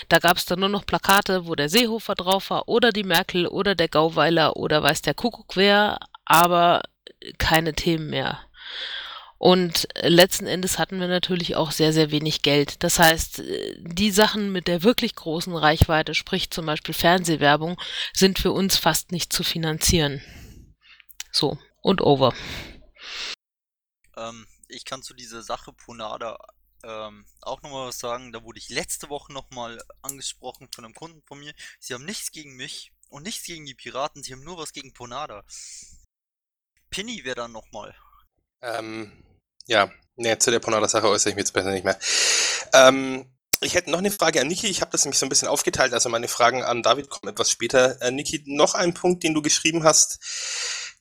Da 0.09 0.19
gab 0.19 0.37
es 0.37 0.45
dann 0.45 0.59
nur 0.59 0.69
noch 0.69 0.85
Plakate, 0.85 1.47
wo 1.47 1.55
der 1.55 1.69
Seehofer 1.69 2.15
drauf 2.15 2.49
war 2.49 2.67
oder 2.67 2.91
die 2.91 3.03
Merkel 3.03 3.47
oder 3.47 3.75
der 3.75 3.87
Gauweiler 3.87 4.55
oder 4.57 4.83
weiß 4.83 5.01
der 5.01 5.13
Kuckuck 5.13 5.55
wer, 5.55 5.99
aber 6.25 6.83
keine 7.37 7.73
Themen 7.73 8.09
mehr. 8.09 8.39
Und 9.39 9.87
letzten 10.01 10.47
Endes 10.47 10.79
hatten 10.79 10.99
wir 10.99 11.07
natürlich 11.07 11.55
auch 11.55 11.71
sehr, 11.71 11.93
sehr 11.93 12.09
wenig 12.09 12.41
Geld. 12.41 12.83
Das 12.83 12.97
heißt, 12.97 13.43
die 13.77 14.11
Sachen 14.11 14.51
mit 14.51 14.67
der 14.67 14.81
wirklich 14.81 15.15
großen 15.15 15.55
Reichweite, 15.55 16.15
sprich 16.15 16.49
zum 16.49 16.65
Beispiel 16.65 16.95
Fernsehwerbung, 16.95 17.79
sind 18.13 18.39
für 18.39 18.51
uns 18.51 18.77
fast 18.77 19.11
nicht 19.11 19.31
zu 19.31 19.43
finanzieren. 19.43 20.23
So, 21.31 21.59
und 21.81 22.01
over. 22.01 22.33
Ähm, 24.15 24.47
ich 24.67 24.85
kann 24.85 25.03
zu 25.03 25.13
dieser 25.13 25.43
Sache 25.43 25.71
Ponada 25.71 26.39
ähm, 26.87 27.25
auch 27.41 27.61
nochmal 27.61 27.89
was 27.89 27.99
sagen. 27.99 28.31
Da 28.31 28.43
wurde 28.43 28.59
ich 28.59 28.69
letzte 28.69 29.09
Woche 29.09 29.33
nochmal 29.33 29.81
angesprochen 30.01 30.69
von 30.73 30.85
einem 30.85 30.93
Kunden 30.93 31.21
von 31.27 31.39
mir. 31.39 31.53
Sie 31.79 31.93
haben 31.93 32.05
nichts 32.05 32.31
gegen 32.31 32.55
mich 32.55 32.93
und 33.09 33.23
nichts 33.23 33.45
gegen 33.45 33.65
die 33.65 33.75
Piraten, 33.75 34.23
sie 34.23 34.33
haben 34.33 34.43
nur 34.43 34.57
was 34.57 34.73
gegen 34.73 34.93
Ponada. 34.93 35.43
Penny 36.89 37.23
wäre 37.23 37.35
dann 37.35 37.51
nochmal. 37.51 37.95
Ähm, 38.61 39.11
ja, 39.67 39.91
ne, 40.15 40.39
zu 40.39 40.51
der 40.51 40.59
Ponada-Sache 40.59 41.07
äußere 41.07 41.31
ich 41.31 41.35
mich 41.35 41.43
jetzt 41.43 41.53
besser 41.53 41.71
nicht 41.71 41.83
mehr. 41.83 41.99
Ähm, 42.73 43.29
ich 43.59 43.73
hätte 43.73 43.91
noch 43.91 43.99
eine 43.99 44.11
Frage 44.11 44.39
an 44.39 44.47
Niki. 44.47 44.67
Ich 44.67 44.81
habe 44.81 44.91
das 44.91 45.03
nämlich 45.03 45.19
so 45.19 45.25
ein 45.25 45.29
bisschen 45.29 45.47
aufgeteilt. 45.47 45.93
Also 45.93 46.09
meine 46.09 46.27
Fragen 46.27 46.63
an 46.63 46.83
David 46.83 47.09
kommen 47.09 47.31
etwas 47.31 47.51
später. 47.51 48.01
Äh, 48.01 48.11
Niki, 48.11 48.43
noch 48.45 48.75
ein 48.75 48.93
Punkt, 48.93 49.23
den 49.23 49.33
du 49.33 49.41
geschrieben 49.41 49.83
hast 49.83 50.19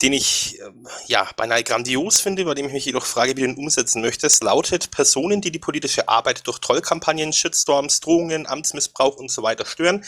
den 0.03 0.13
ich 0.13 0.61
äh, 0.61 0.71
ja 1.07 1.29
beinahe 1.37 1.65
grandios 1.65 2.21
finde, 2.21 2.45
bei 2.45 2.55
dem 2.55 2.67
ich 2.67 2.73
mich 2.73 2.85
jedoch 2.85 3.07
frage, 3.07 3.37
wie 3.37 3.43
du 3.43 3.49
ihn 3.49 3.57
umsetzen 3.57 4.03
möchtest, 4.03 4.43
lautet 4.43 4.91
Personen, 4.91 5.41
die 5.41 5.51
die 5.51 5.59
politische 5.59 6.09
Arbeit 6.09 6.47
durch 6.47 6.59
Trollkampagnen, 6.59 7.33
Shitstorms, 7.33 8.01
Drohungen, 8.01 8.47
Amtsmissbrauch 8.47 9.17
und 9.17 9.31
so 9.31 9.43
weiter 9.43 9.65
stören, 9.65 10.05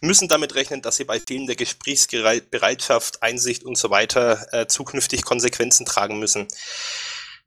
müssen 0.00 0.28
damit 0.28 0.54
rechnen, 0.54 0.82
dass 0.82 0.96
sie 0.96 1.04
bei 1.04 1.20
fehlender 1.20 1.54
Gesprächsbereitschaft, 1.54 3.22
Einsicht 3.22 3.64
und 3.64 3.78
so 3.78 3.90
weiter 3.90 4.46
äh, 4.52 4.66
zukünftig 4.66 5.22
Konsequenzen 5.22 5.86
tragen 5.86 6.18
müssen. 6.18 6.48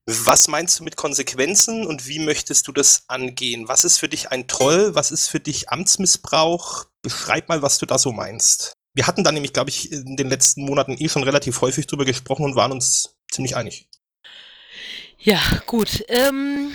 Was 0.05 0.49
meinst 0.49 0.79
du 0.79 0.83
mit 0.83 0.97
Konsequenzen 0.97 1.87
und 1.87 2.07
wie 2.07 2.19
möchtest 2.19 2.67
du 2.67 2.73
das 2.73 3.03
angehen? 3.07 3.69
Was 3.69 3.85
ist 3.85 3.99
für 3.99 4.09
dich 4.09 4.31
ein 4.31 4.47
Troll? 4.47 4.95
Was 4.95 5.11
ist 5.11 5.27
für 5.27 5.39
dich 5.39 5.69
Amtsmissbrauch? 5.69 6.85
Beschreib 7.01 7.47
mal, 7.47 7.61
was 7.61 7.77
du 7.77 7.85
da 7.85 7.97
so 7.97 8.11
meinst. 8.11 8.73
Wir 8.93 9.07
hatten 9.07 9.23
da 9.23 9.31
nämlich, 9.31 9.53
glaube 9.53 9.69
ich, 9.69 9.91
in 9.91 10.15
den 10.17 10.29
letzten 10.29 10.65
Monaten 10.65 10.95
eh 10.99 11.09
schon 11.09 11.23
relativ 11.23 11.61
häufig 11.61 11.87
drüber 11.87 12.05
gesprochen 12.05 12.45
und 12.45 12.55
waren 12.55 12.71
uns 12.71 13.17
ziemlich 13.31 13.55
einig. 13.55 13.89
Ja, 15.25 15.39
gut. 15.67 16.03
Ähm, 16.09 16.73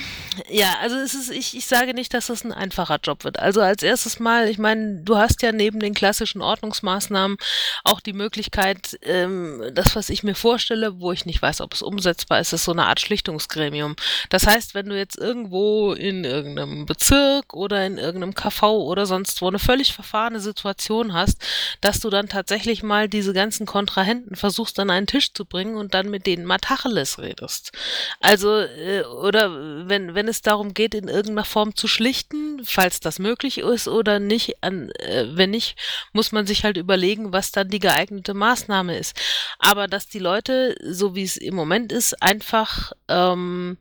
ja, 0.49 0.77
also 0.81 0.97
es 0.97 1.15
ist, 1.15 1.31
ich, 1.31 1.57
ich 1.57 1.67
sage 1.67 1.95
nicht, 1.95 2.15
dass 2.15 2.29
das 2.29 2.45
ein 2.45 2.53
einfacher 2.53 2.99
Job 3.03 3.25
wird. 3.25 3.39
Also 3.39 3.61
als 3.61 3.83
erstes 3.83 4.21
mal, 4.21 4.49
ich 4.49 4.59
meine, 4.59 5.03
du 5.03 5.17
hast 5.17 5.43
ja 5.43 5.53
neben 5.53 5.81
den 5.81 5.95
klassischen 5.95 6.43
Ordnungsmaßnahmen 6.43 7.37
auch 7.85 8.01
die 8.01 8.13
Möglichkeit, 8.13 8.99
ähm, 9.03 9.63
das, 9.73 9.97
was 9.97 10.09
ich 10.09 10.23
mir 10.23 10.35
vorstelle, 10.35 11.01
wo 11.01 11.13
ich 11.13 11.27
nicht 11.27 11.43
weiß, 11.43 11.61
ob 11.61 11.75
es 11.75 11.83
umsetzbar 11.83 12.41
ist, 12.41 12.53
ist 12.53 12.65
so 12.65 12.73
eine 12.73 12.87
Art 12.87 13.01
Schlichtungsgremium. 13.01 13.97
Das 14.31 14.47
heißt, 14.47 14.75
wenn 14.75 14.89
du 14.89 14.97
jetzt 14.97 15.19
irgendwo 15.19 15.93
in 15.93 16.25
irgendeinem 16.25 16.87
Bezirk 16.87 17.55
oder 17.55 17.85
in 17.85 17.99
irgendeinem 17.99 18.35
KV 18.35 18.63
oder 18.63 19.07
sonst 19.07 19.43
wo 19.43 19.49
eine 19.49 19.59
völlig 19.59 19.93
verfahrene 19.93 20.41
Situation 20.41 21.13
hast, 21.13 21.39
dass 21.81 22.01
du 22.01 22.11
dann 22.11 22.29
tatsächlich 22.29 22.83
mal 22.83 23.09
diese 23.09 23.33
ganzen 23.33 23.67
Kontrahenten 23.67 24.37
versuchst 24.37 24.79
an 24.79 24.91
einen 24.91 25.07
Tisch 25.07 25.33
zu 25.33 25.45
bringen 25.45 25.77
und 25.77 25.95
dann 25.95 26.11
mit 26.11 26.27
denen 26.27 26.45
mal 26.45 26.59
Tacheles 26.59 27.19
redest. 27.19 27.73
Also 28.21 28.38
also, 28.39 28.61
äh, 28.61 29.03
oder 29.03 29.51
wenn, 29.89 30.15
wenn 30.15 30.29
es 30.29 30.43
darum 30.43 30.73
geht, 30.73 30.95
in 30.95 31.09
irgendeiner 31.09 31.45
Form 31.45 31.75
zu 31.75 31.89
schlichten, 31.89 32.61
falls 32.65 33.01
das 33.01 33.19
möglich 33.19 33.59
ist 33.59 33.89
oder 33.89 34.21
nicht, 34.21 34.63
an, 34.63 34.91
äh, 35.01 35.27
wenn 35.31 35.51
nicht, 35.51 35.77
muss 36.13 36.31
man 36.31 36.47
sich 36.47 36.63
halt 36.63 36.77
überlegen, 36.77 37.33
was 37.33 37.51
dann 37.51 37.69
die 37.69 37.81
geeignete 37.81 38.35
Maßnahme 38.35 38.97
ist. 38.97 39.17
Aber 39.59 39.89
dass 39.89 40.07
die 40.07 40.21
Leute, 40.21 40.77
so 40.89 41.17
wie 41.17 41.25
es 41.25 41.37
im 41.37 41.57
Moment 41.57 41.91
ist, 41.91 42.23
einfach 42.23 42.93
ähm, 43.09 43.77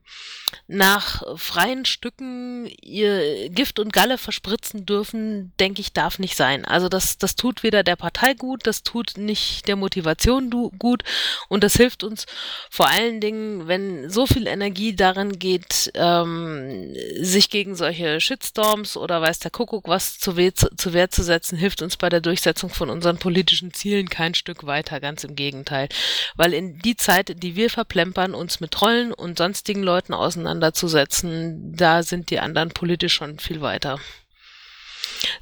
nach 0.67 1.23
freien 1.37 1.85
Stücken 1.85 2.69
ihr 2.81 3.49
Gift 3.49 3.79
und 3.79 3.93
Galle 3.93 4.17
verspritzen 4.17 4.85
dürfen, 4.85 5.51
denke 5.59 5.81
ich, 5.81 5.93
darf 5.93 6.19
nicht 6.19 6.35
sein. 6.35 6.65
Also 6.65 6.89
das, 6.89 7.17
das 7.17 7.35
tut 7.35 7.63
weder 7.63 7.83
der 7.83 7.95
Partei 7.95 8.33
gut, 8.33 8.67
das 8.67 8.83
tut 8.83 9.17
nicht 9.17 9.67
der 9.67 9.75
Motivation 9.75 10.49
gut 10.77 11.03
und 11.47 11.63
das 11.63 11.75
hilft 11.75 12.03
uns 12.03 12.25
vor 12.69 12.87
allen 12.87 13.21
Dingen, 13.21 13.67
wenn 13.67 14.09
so 14.09 14.25
viel 14.25 14.47
Energie 14.47 14.95
darin 14.95 15.39
geht, 15.39 15.91
ähm, 15.95 16.93
sich 17.19 17.49
gegen 17.49 17.75
solche 17.75 18.19
Shitstorms 18.19 18.97
oder 18.97 19.21
weiß 19.21 19.39
der 19.39 19.51
Kuckuck 19.51 19.87
was 19.87 20.19
zu, 20.19 20.37
we 20.37 20.53
zu 20.53 20.93
Wehr 20.93 21.09
zu 21.09 21.23
setzen, 21.23 21.57
hilft 21.57 21.81
uns 21.81 21.97
bei 21.97 22.09
der 22.09 22.21
Durchsetzung 22.21 22.69
von 22.69 22.89
unseren 22.89 23.17
politischen 23.17 23.73
Zielen 23.73 24.09
kein 24.09 24.33
Stück 24.33 24.65
weiter, 24.65 24.99
ganz 24.99 25.23
im 25.23 25.35
Gegenteil. 25.35 25.89
Weil 26.35 26.53
in 26.53 26.79
die 26.79 26.95
Zeit, 26.95 27.41
die 27.43 27.55
wir 27.55 27.69
verplempern, 27.69 28.33
uns 28.33 28.59
mit 28.59 28.71
Trollen 28.71 29.13
und 29.13 29.37
sonstigen 29.37 29.83
Leuten 29.83 30.13
auseinanderzusetzen, 30.47 31.75
da 31.75 32.03
sind 32.03 32.29
die 32.29 32.39
anderen 32.39 32.69
politisch 32.69 33.13
schon 33.13 33.39
viel 33.39 33.61
weiter. 33.61 33.99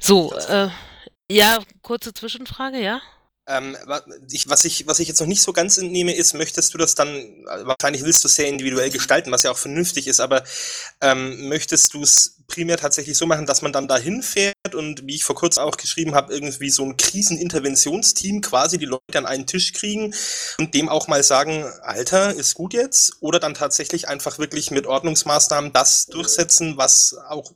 So, 0.00 0.34
äh, 0.48 0.68
ja, 1.30 1.58
kurze 1.82 2.12
Zwischenfrage, 2.12 2.80
ja? 2.80 3.00
Ähm, 3.48 3.76
was, 3.86 4.64
ich, 4.64 4.86
was 4.86 4.98
ich 4.98 5.08
jetzt 5.08 5.20
noch 5.20 5.26
nicht 5.26 5.42
so 5.42 5.52
ganz 5.52 5.78
entnehme, 5.78 6.14
ist, 6.14 6.34
möchtest 6.34 6.74
du 6.74 6.78
das 6.78 6.96
dann, 6.96 7.44
wahrscheinlich 7.62 8.02
willst 8.02 8.24
du 8.24 8.28
es 8.28 8.34
sehr 8.34 8.48
individuell 8.48 8.90
gestalten, 8.90 9.30
was 9.30 9.44
ja 9.44 9.52
auch 9.52 9.56
vernünftig 9.56 10.08
ist, 10.08 10.18
aber 10.18 10.42
ähm, 11.00 11.48
möchtest 11.48 11.94
du 11.94 12.02
es 12.02 12.36
primär 12.48 12.76
tatsächlich 12.76 13.16
so 13.16 13.26
machen, 13.26 13.46
dass 13.46 13.62
man 13.62 13.72
dann 13.72 13.88
da 13.88 13.96
hinfährt 13.96 14.74
und, 14.74 15.06
wie 15.06 15.14
ich 15.14 15.24
vor 15.24 15.36
kurzem 15.36 15.62
auch 15.62 15.76
geschrieben 15.76 16.14
habe, 16.14 16.32
irgendwie 16.34 16.70
so 16.70 16.84
ein 16.84 16.96
Kriseninterventionsteam 16.96 18.40
quasi 18.40 18.78
die 18.78 18.84
Leute 18.84 19.18
an 19.18 19.26
einen 19.26 19.46
Tisch 19.46 19.72
kriegen 19.72 20.14
und 20.58 20.74
dem 20.74 20.88
auch 20.88 21.08
mal 21.08 21.22
sagen, 21.22 21.64
Alter, 21.82 22.34
ist 22.34 22.54
gut 22.54 22.72
jetzt? 22.72 23.12
Oder 23.20 23.38
dann 23.38 23.54
tatsächlich 23.54 24.08
einfach 24.08 24.38
wirklich 24.38 24.70
mit 24.70 24.86
Ordnungsmaßnahmen 24.86 25.72
das 25.72 26.06
durchsetzen, 26.06 26.76
was 26.76 27.16
auch 27.28 27.52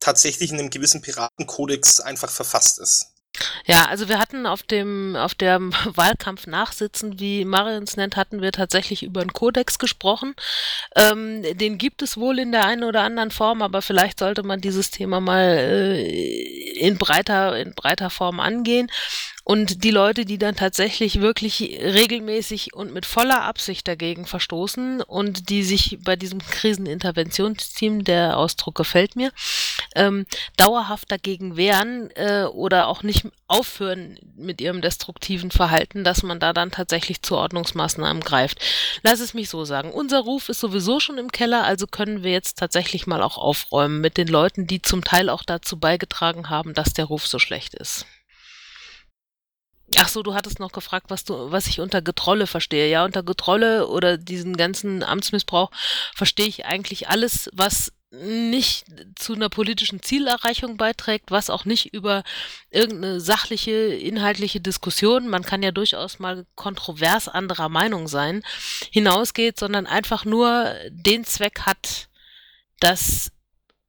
tatsächlich 0.00 0.50
in 0.50 0.58
einem 0.58 0.70
gewissen 0.70 1.02
Piratenkodex 1.02 2.00
einfach 2.00 2.30
verfasst 2.30 2.78
ist? 2.78 3.17
Ja, 3.66 3.86
also 3.86 4.08
wir 4.08 4.18
hatten 4.18 4.46
auf 4.46 4.62
dem, 4.62 5.14
auf 5.14 5.34
dem 5.34 5.72
Wahlkampf 5.94 6.46
nachsitzen, 6.46 7.20
wie 7.20 7.44
Marion 7.44 7.82
es 7.82 7.96
nennt, 7.96 8.16
hatten 8.16 8.40
wir 8.40 8.52
tatsächlich 8.52 9.02
über 9.02 9.20
einen 9.20 9.32
Kodex 9.32 9.78
gesprochen. 9.78 10.34
Ähm, 10.96 11.42
den 11.58 11.78
gibt 11.78 12.02
es 12.02 12.16
wohl 12.16 12.38
in 12.38 12.52
der 12.52 12.64
einen 12.64 12.84
oder 12.84 13.02
anderen 13.02 13.30
Form, 13.30 13.62
aber 13.62 13.82
vielleicht 13.82 14.18
sollte 14.18 14.42
man 14.42 14.60
dieses 14.60 14.90
Thema 14.90 15.20
mal 15.20 15.42
äh, 15.42 16.78
in 16.78 16.98
breiter, 16.98 17.58
in 17.58 17.74
breiter 17.74 18.10
Form 18.10 18.40
angehen. 18.40 18.90
Und 19.50 19.82
die 19.82 19.90
Leute, 19.90 20.26
die 20.26 20.36
dann 20.36 20.56
tatsächlich 20.56 21.22
wirklich 21.22 21.80
regelmäßig 21.80 22.74
und 22.74 22.92
mit 22.92 23.06
voller 23.06 23.44
Absicht 23.44 23.88
dagegen 23.88 24.26
verstoßen 24.26 25.00
und 25.00 25.48
die 25.48 25.62
sich 25.62 25.96
bei 26.04 26.16
diesem 26.16 26.40
Kriseninterventionsteam, 26.40 28.04
der 28.04 28.36
Ausdruck 28.36 28.74
gefällt 28.74 29.16
mir, 29.16 29.32
ähm, 29.94 30.26
dauerhaft 30.58 31.10
dagegen 31.10 31.56
wehren 31.56 32.10
äh, 32.10 32.44
oder 32.44 32.88
auch 32.88 33.02
nicht 33.02 33.24
aufhören 33.46 34.18
mit 34.36 34.60
ihrem 34.60 34.82
destruktiven 34.82 35.50
Verhalten, 35.50 36.04
dass 36.04 36.22
man 36.22 36.40
da 36.40 36.52
dann 36.52 36.70
tatsächlich 36.70 37.22
zu 37.22 37.34
Ordnungsmaßnahmen 37.34 38.22
greift. 38.22 38.58
Lass 39.02 39.20
es 39.20 39.32
mich 39.32 39.48
so 39.48 39.64
sagen. 39.64 39.92
Unser 39.92 40.20
Ruf 40.20 40.50
ist 40.50 40.60
sowieso 40.60 41.00
schon 41.00 41.16
im 41.16 41.32
Keller, 41.32 41.64
also 41.64 41.86
können 41.86 42.22
wir 42.22 42.32
jetzt 42.32 42.58
tatsächlich 42.58 43.06
mal 43.06 43.22
auch 43.22 43.38
aufräumen 43.38 44.02
mit 44.02 44.18
den 44.18 44.28
Leuten, 44.28 44.66
die 44.66 44.82
zum 44.82 45.04
Teil 45.04 45.30
auch 45.30 45.42
dazu 45.42 45.78
beigetragen 45.78 46.50
haben, 46.50 46.74
dass 46.74 46.92
der 46.92 47.06
Ruf 47.06 47.26
so 47.26 47.38
schlecht 47.38 47.74
ist. 47.74 48.04
Ach 49.96 50.08
so, 50.08 50.22
du 50.22 50.34
hattest 50.34 50.60
noch 50.60 50.72
gefragt, 50.72 51.06
was 51.08 51.24
du, 51.24 51.50
was 51.50 51.66
ich 51.66 51.80
unter 51.80 52.02
Getrolle 52.02 52.46
verstehe. 52.46 52.90
Ja, 52.90 53.04
unter 53.04 53.22
Getrolle 53.22 53.88
oder 53.88 54.18
diesen 54.18 54.56
ganzen 54.56 55.02
Amtsmissbrauch 55.02 55.70
verstehe 56.14 56.46
ich 56.46 56.66
eigentlich 56.66 57.08
alles, 57.08 57.48
was 57.54 57.92
nicht 58.10 58.86
zu 59.16 59.34
einer 59.34 59.50
politischen 59.50 60.02
Zielerreichung 60.02 60.78
beiträgt, 60.78 61.30
was 61.30 61.50
auch 61.50 61.66
nicht 61.66 61.92
über 61.92 62.22
irgendeine 62.70 63.20
sachliche, 63.20 63.70
inhaltliche 63.72 64.60
Diskussion, 64.60 65.28
man 65.28 65.42
kann 65.42 65.62
ja 65.62 65.72
durchaus 65.72 66.18
mal 66.18 66.46
kontrovers 66.54 67.28
anderer 67.28 67.68
Meinung 67.68 68.08
sein, 68.08 68.42
hinausgeht, 68.90 69.58
sondern 69.58 69.86
einfach 69.86 70.24
nur 70.24 70.74
den 70.90 71.24
Zweck 71.24 71.60
hat, 71.66 72.08
dass 72.80 73.30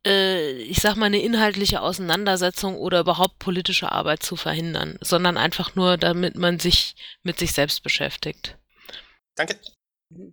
ich 0.06 0.80
sag 0.80 0.96
mal, 0.96 1.08
eine 1.08 1.22
inhaltliche 1.22 1.82
Auseinandersetzung 1.82 2.78
oder 2.78 3.02
überhaupt 3.02 3.38
politische 3.38 3.92
Arbeit 3.92 4.24
zu 4.24 4.38
verhindern, 4.38 4.98
sondern 5.02 5.38
einfach 5.38 5.76
nur, 5.76 5.98
damit 5.98 6.38
man 6.38 6.58
sich 6.58 6.96
mit 7.22 7.38
sich 7.38 7.52
selbst 7.52 7.84
beschäftigt. 7.84 8.58
Danke. 9.36 9.56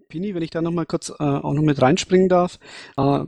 Pini, 0.08 0.35
wenn 0.35 0.42
ich 0.42 0.50
da 0.50 0.62
nochmal 0.62 0.87
kurz 0.87 1.11
äh, 1.11 1.23
auch 1.23 1.52
noch 1.52 1.62
mit 1.62 1.82
reinspringen 1.82 2.28
darf, 2.28 2.58
äh, 2.96 3.25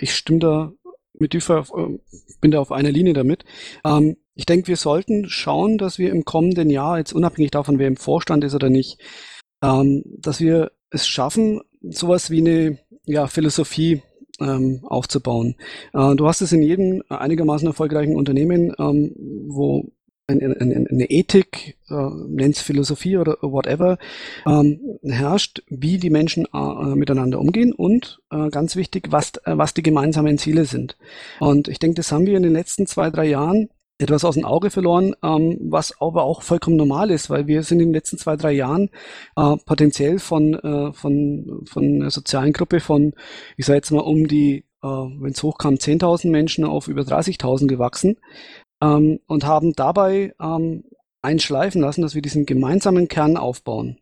ich 0.00 0.14
stimme 0.14 0.40
da 0.40 0.72
mit 1.14 1.32
Düfer, 1.32 1.64
äh, 1.74 1.98
bin 2.40 2.50
da 2.50 2.60
auf 2.60 2.72
einer 2.72 2.90
Linie 2.90 3.14
damit. 3.14 3.44
Ähm, 3.84 4.16
ich 4.34 4.44
denke, 4.44 4.68
wir 4.68 4.76
sollten 4.76 5.28
schauen, 5.28 5.78
dass 5.78 5.98
wir 5.98 6.10
im 6.10 6.24
kommenden 6.24 6.68
Jahr, 6.68 6.98
jetzt 6.98 7.14
unabhängig 7.14 7.50
davon, 7.50 7.78
wer 7.78 7.88
im 7.88 7.96
Vorstand 7.96 8.44
ist 8.44 8.54
oder 8.54 8.68
nicht, 8.68 9.00
ähm, 9.62 10.02
dass 10.18 10.40
wir 10.40 10.72
es 10.90 11.08
schaffen, 11.08 11.62
sowas 11.80 12.30
wie 12.30 12.40
eine 12.40 12.78
ja, 13.06 13.26
Philosophie 13.26 14.02
ähm, 14.40 14.80
aufzubauen. 14.84 15.56
Äh, 15.92 16.14
du 16.14 16.26
hast 16.26 16.40
es 16.40 16.52
in 16.52 16.62
jedem 16.62 17.02
einigermaßen 17.08 17.66
erfolgreichen 17.66 18.16
Unternehmen, 18.16 18.72
ähm, 18.78 19.12
wo 19.48 19.90
eine, 20.28 20.56
eine, 20.58 20.86
eine 20.90 21.10
Ethik, 21.10 21.76
äh, 21.88 22.08
nennt 22.26 22.56
Philosophie 22.56 23.16
oder 23.16 23.38
whatever, 23.42 23.98
ähm, 24.44 24.80
herrscht, 25.04 25.62
wie 25.68 25.98
die 25.98 26.10
Menschen 26.10 26.46
äh, 26.52 26.96
miteinander 26.96 27.38
umgehen 27.38 27.72
und 27.72 28.20
äh, 28.30 28.48
ganz 28.50 28.74
wichtig, 28.76 29.08
was, 29.10 29.32
äh, 29.44 29.56
was 29.56 29.74
die 29.74 29.82
gemeinsamen 29.82 30.38
Ziele 30.38 30.64
sind. 30.64 30.96
Und 31.38 31.68
ich 31.68 31.78
denke, 31.78 31.96
das 31.96 32.10
haben 32.10 32.26
wir 32.26 32.36
in 32.36 32.42
den 32.42 32.52
letzten 32.52 32.86
zwei, 32.86 33.10
drei 33.10 33.26
Jahren 33.26 33.68
etwas 33.98 34.24
aus 34.24 34.34
dem 34.34 34.44
Auge 34.44 34.70
verloren, 34.70 35.14
ähm, 35.22 35.58
was 35.62 36.00
aber 36.00 36.24
auch 36.24 36.42
vollkommen 36.42 36.76
normal 36.76 37.10
ist, 37.10 37.30
weil 37.30 37.46
wir 37.46 37.62
sind 37.62 37.80
in 37.80 37.88
den 37.88 37.94
letzten 37.94 38.18
zwei, 38.18 38.36
drei 38.36 38.52
Jahren 38.52 38.90
äh, 39.36 39.56
potenziell 39.64 40.18
von, 40.18 40.54
äh, 40.54 40.92
von, 40.92 41.62
von 41.66 41.84
einer 41.84 42.10
sozialen 42.10 42.52
Gruppe 42.52 42.80
von, 42.80 43.14
ich 43.56 43.66
sage 43.66 43.78
jetzt 43.78 43.90
mal, 43.90 44.00
um 44.00 44.28
die, 44.28 44.64
äh, 44.82 44.86
wenn 44.86 45.32
es 45.32 45.42
hochkam, 45.42 45.74
10.000 45.74 46.30
Menschen 46.30 46.64
auf 46.64 46.88
über 46.88 47.02
30.000 47.02 47.66
gewachsen 47.66 48.18
ähm, 48.82 49.20
und 49.26 49.44
haben 49.44 49.72
dabei 49.72 50.34
ähm, 50.40 50.84
einschleifen 51.22 51.80
lassen, 51.80 52.02
dass 52.02 52.14
wir 52.14 52.22
diesen 52.22 52.46
gemeinsamen 52.46 53.08
Kern 53.08 53.36
aufbauen. 53.36 53.98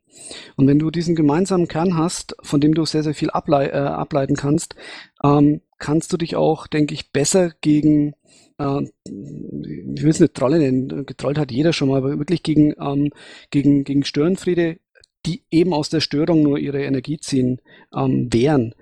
Und 0.57 0.67
wenn 0.67 0.79
du 0.79 0.91
diesen 0.91 1.15
gemeinsamen 1.15 1.69
Kern 1.69 1.97
hast, 1.97 2.37
von 2.43 2.61
dem 2.61 2.75
du 2.75 2.85
sehr, 2.85 3.03
sehr 3.03 3.15
viel 3.15 3.31
ablei 3.31 3.69
äh, 3.69 3.79
ableiten 3.79 4.37
kannst, 4.37 4.77
ähm, 5.23 5.63
kannst 5.79 6.13
du 6.13 6.17
dich 6.17 6.37
auch, 6.37 6.67
denke 6.67 6.95
ich, 6.95 7.13
besser 7.13 7.53
gegen, 7.61 8.15
äh, 8.59 8.83
ich 9.07 10.03
will 10.03 10.11
es 10.11 10.21
nicht 10.21 10.35
Trolle 10.35 10.59
nennen, 10.59 11.07
getrollt 11.07 11.39
hat 11.39 11.51
jeder 11.53 11.73
schon 11.73 11.89
mal, 11.89 11.99
aber 11.99 12.19
wirklich 12.19 12.43
gegen, 12.43 12.75
ähm, 12.81 13.11
gegen, 13.51 13.85
gegen 13.85 14.05
Störenfriede, 14.05 14.79
die 15.27 15.43
eben 15.51 15.73
aus 15.73 15.89
der 15.89 16.01
Störung 16.01 16.43
nur 16.43 16.59
ihre 16.59 16.85
Energie 16.85 17.19
ziehen, 17.19 17.61
ähm, 17.95 18.33
wehren. 18.33 18.75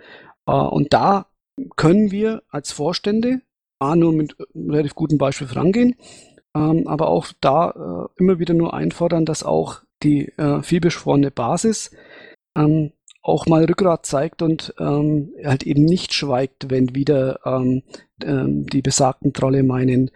Äh, 0.47 0.53
und 0.53 0.93
da 0.93 1.27
können 1.77 2.11
wir 2.11 2.43
als 2.49 2.73
Vorstände 2.73 3.43
A, 3.79 3.97
nur 3.97 4.13
mit 4.13 4.37
relativ 4.55 4.95
gutem 4.95 5.19
Beispiel 5.19 5.49
vorangehen, 5.49 5.97
ähm, 6.55 6.87
aber 6.87 7.09
auch 7.09 7.27
da 7.41 7.71
äh, 7.71 8.21
immer 8.23 8.39
wieder 8.39 8.55
nur 8.55 8.75
einfordern, 8.75 9.25
dass 9.25 9.43
auch 9.43 9.83
die 10.05 10.29
äh, 10.39 10.63
vielbeschworene 10.63 11.33
Basis 11.33 11.91
ähm, 12.57 12.93
auch 13.23 13.47
mal 13.47 13.65
Rückgrat 13.65 14.05
zeigt 14.05 14.43
und 14.43 14.75
ähm, 14.79 15.33
halt 15.45 15.63
eben 15.63 15.85
nicht 15.85 16.13
schweigt, 16.13 16.71
wenn 16.71 16.95
wieder 16.95 17.41
ähm, 17.45 17.83
ähm, 18.23 18.67
die 18.67 18.83
besagten 18.83 19.33
Trolle 19.33 19.63
meinen, 19.63 20.11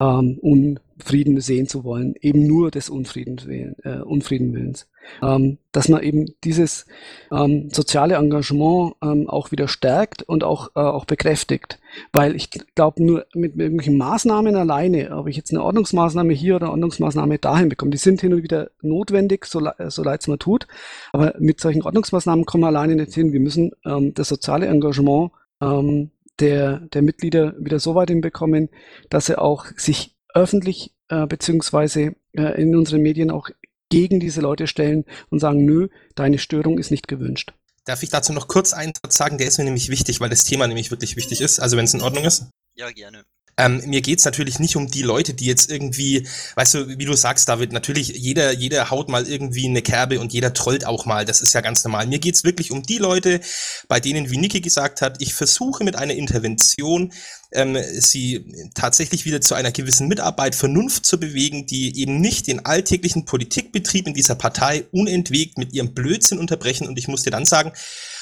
ähm, 0.00 0.38
Unfrieden 0.40 1.40
sehen 1.40 1.66
zu 1.66 1.84
wollen, 1.84 2.14
eben 2.20 2.46
nur 2.46 2.70
des 2.70 2.88
Unfrieden, 2.88 3.76
äh, 3.82 4.00
Unfrieden 4.00 4.54
willens. 4.54 4.88
Ähm, 5.22 5.58
dass 5.72 5.88
man 5.88 6.02
eben 6.02 6.26
dieses 6.44 6.84
ähm, 7.32 7.70
soziale 7.70 8.16
Engagement 8.16 8.94
ähm, 9.02 9.28
auch 9.28 9.50
wieder 9.50 9.66
stärkt 9.66 10.22
und 10.22 10.44
auch, 10.44 10.68
äh, 10.76 10.80
auch 10.80 11.06
bekräftigt. 11.06 11.80
Weil 12.12 12.36
ich 12.36 12.50
glaube, 12.74 13.02
nur 13.02 13.26
mit, 13.34 13.56
irgendwelchen 13.56 13.96
Maßnahmen 13.96 14.54
alleine, 14.54 15.16
ob 15.16 15.26
ich 15.26 15.36
jetzt 15.36 15.50
eine 15.50 15.62
Ordnungsmaßnahme 15.62 16.32
hier 16.34 16.56
oder 16.56 16.70
Ordnungsmaßnahme 16.70 17.38
dahin 17.38 17.70
bekomme, 17.70 17.90
die 17.90 17.96
sind 17.96 18.20
hin 18.20 18.34
und 18.34 18.42
wieder 18.42 18.70
notwendig, 18.82 19.46
so, 19.46 19.66
so 19.88 20.02
leid 20.02 20.20
es 20.20 20.28
mir 20.28 20.38
tut. 20.38 20.66
Aber 21.12 21.34
mit 21.38 21.60
solchen 21.60 21.82
Ordnungsmaßnahmen 21.82 22.44
kommen 22.44 22.64
wir 22.64 22.68
alleine 22.68 22.94
nicht 22.94 23.14
hin. 23.14 23.32
Wir 23.32 23.40
müssen 23.40 23.72
ähm, 23.86 24.12
das 24.14 24.28
soziale 24.28 24.66
Engagement 24.66 25.32
ähm, 25.60 26.10
der, 26.40 26.80
der 26.80 27.02
Mitglieder 27.02 27.54
wieder 27.58 27.80
so 27.80 27.94
weit 27.94 28.10
hinbekommen, 28.10 28.68
dass 29.10 29.26
sie 29.26 29.38
auch 29.38 29.66
sich 29.76 30.16
öffentlich 30.34 30.94
äh, 31.08 31.26
beziehungsweise 31.26 32.14
äh, 32.32 32.60
in 32.60 32.76
unseren 32.76 33.02
Medien 33.02 33.30
auch 33.30 33.48
gegen 33.88 34.20
diese 34.20 34.40
Leute 34.40 34.66
stellen 34.66 35.04
und 35.30 35.40
sagen, 35.40 35.64
nö, 35.64 35.88
deine 36.14 36.38
Störung 36.38 36.78
ist 36.78 36.90
nicht 36.90 37.08
gewünscht. 37.08 37.52
Darf 37.84 38.02
ich 38.02 38.10
dazu 38.10 38.32
noch 38.34 38.48
kurz 38.48 38.74
einen 38.74 38.92
Satz 38.94 39.16
sagen? 39.16 39.38
Der 39.38 39.46
ist 39.46 39.56
mir 39.56 39.64
nämlich 39.64 39.88
wichtig, 39.88 40.20
weil 40.20 40.28
das 40.28 40.44
Thema 40.44 40.66
nämlich 40.66 40.90
wirklich 40.90 41.16
wichtig 41.16 41.40
ist. 41.40 41.58
Also 41.58 41.76
wenn 41.76 41.86
es 41.86 41.94
in 41.94 42.02
Ordnung 42.02 42.24
ist. 42.24 42.50
Ja, 42.74 42.90
gerne. 42.90 43.24
Ähm, 43.58 43.82
mir 43.86 44.00
geht's 44.00 44.24
natürlich 44.24 44.60
nicht 44.60 44.76
um 44.76 44.86
die 44.88 45.02
Leute, 45.02 45.34
die 45.34 45.44
jetzt 45.44 45.70
irgendwie, 45.70 46.26
weißt 46.54 46.74
du, 46.74 46.88
wie 46.98 47.04
du 47.04 47.14
sagst, 47.14 47.48
David, 47.48 47.72
natürlich 47.72 48.08
jeder, 48.08 48.52
jeder 48.52 48.90
haut 48.90 49.08
mal 49.08 49.26
irgendwie 49.26 49.66
eine 49.66 49.82
Kerbe 49.82 50.20
und 50.20 50.32
jeder 50.32 50.54
trollt 50.54 50.86
auch 50.86 51.06
mal. 51.06 51.24
Das 51.24 51.42
ist 51.42 51.52
ja 51.52 51.60
ganz 51.60 51.82
normal. 51.82 52.06
Mir 52.06 52.20
geht's 52.20 52.44
wirklich 52.44 52.70
um 52.70 52.84
die 52.84 52.98
Leute, 52.98 53.40
bei 53.88 53.98
denen, 53.98 54.30
wie 54.30 54.38
Niki 54.38 54.60
gesagt 54.60 55.02
hat, 55.02 55.20
ich 55.20 55.34
versuche 55.34 55.82
mit 55.82 55.96
einer 55.96 56.14
Intervention 56.14 57.12
ähm, 57.50 57.76
sie 57.92 58.44
tatsächlich 58.74 59.24
wieder 59.24 59.40
zu 59.40 59.54
einer 59.54 59.72
gewissen 59.72 60.06
Mitarbeit, 60.06 60.54
Vernunft 60.54 61.06
zu 61.06 61.18
bewegen, 61.18 61.66
die 61.66 61.98
eben 62.00 62.20
nicht 62.20 62.46
den 62.46 62.64
alltäglichen 62.64 63.24
Politikbetrieb 63.24 64.06
in 64.06 64.14
dieser 64.14 64.34
Partei 64.34 64.84
unentwegt 64.92 65.58
mit 65.58 65.72
ihrem 65.72 65.94
Blödsinn 65.94 66.38
unterbrechen. 66.38 66.86
Und 66.86 66.98
ich 66.98 67.08
muss 67.08 67.22
dir 67.22 67.30
dann 67.30 67.46
sagen, 67.46 67.72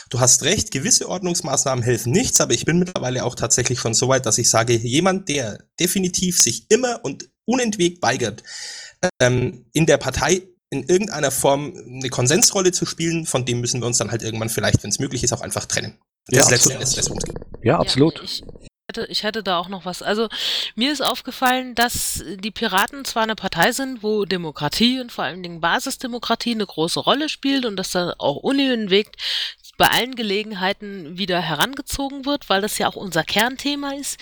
Du 0.08 0.20
hast 0.20 0.44
recht, 0.44 0.70
gewisse 0.70 1.08
Ordnungsmaßnahmen 1.08 1.82
helfen 1.82 2.12
nichts, 2.12 2.40
aber 2.40 2.54
ich 2.54 2.64
bin 2.64 2.78
mittlerweile 2.78 3.24
auch 3.24 3.34
tatsächlich 3.34 3.80
schon 3.80 3.94
so 3.94 4.08
weit, 4.08 4.24
dass 4.24 4.38
ich 4.38 4.48
sage, 4.48 4.74
jemand, 4.74 5.28
der 5.28 5.64
definitiv 5.80 6.40
sich 6.40 6.66
immer 6.68 7.04
und 7.04 7.28
unentwegt 7.44 8.02
weigert, 8.02 8.42
ähm, 9.20 9.66
in 9.72 9.86
der 9.86 9.98
Partei 9.98 10.42
in 10.70 10.84
irgendeiner 10.84 11.30
Form 11.30 11.74
eine 11.76 12.08
Konsensrolle 12.08 12.72
zu 12.72 12.86
spielen, 12.86 13.26
von 13.26 13.44
dem 13.44 13.60
müssen 13.60 13.80
wir 13.80 13.86
uns 13.86 13.98
dann 13.98 14.10
halt 14.10 14.22
irgendwann 14.22 14.50
vielleicht, 14.50 14.82
wenn 14.82 14.90
es 14.90 14.98
möglich 14.98 15.22
ist, 15.22 15.32
auch 15.32 15.40
einfach 15.40 15.64
trennen. 15.66 15.98
Das 16.26 16.46
ja, 16.46 16.50
letzte 16.50 16.72
Endes, 16.74 16.94
das 16.94 17.08
uns 17.08 17.24
geht. 17.24 17.36
Ja, 17.62 17.78
absolut. 17.78 18.16
Ja, 18.16 18.24
ich, 18.24 18.42
hätte, 18.90 19.06
ich 19.08 19.22
hätte 19.22 19.42
da 19.44 19.58
auch 19.58 19.68
noch 19.68 19.84
was. 19.84 20.02
Also 20.02 20.28
mir 20.74 20.92
ist 20.92 21.04
aufgefallen, 21.04 21.76
dass 21.76 22.24
die 22.40 22.50
Piraten 22.50 23.04
zwar 23.04 23.22
eine 23.22 23.36
Partei 23.36 23.70
sind, 23.70 24.02
wo 24.02 24.24
Demokratie 24.24 25.00
und 25.00 25.12
vor 25.12 25.24
allen 25.24 25.42
Dingen 25.42 25.60
Basisdemokratie 25.60 26.52
eine 26.52 26.66
große 26.66 26.98
Rolle 26.98 27.28
spielt 27.28 27.64
und 27.64 27.76
dass 27.76 27.92
da 27.92 28.14
auch 28.18 28.36
unentwegt 28.36 29.16
bei 29.76 29.88
allen 29.88 30.14
Gelegenheiten 30.14 31.18
wieder 31.18 31.40
herangezogen 31.40 32.24
wird, 32.24 32.48
weil 32.48 32.60
das 32.62 32.78
ja 32.78 32.88
auch 32.88 32.96
unser 32.96 33.24
Kernthema 33.24 33.92
ist. 33.92 34.18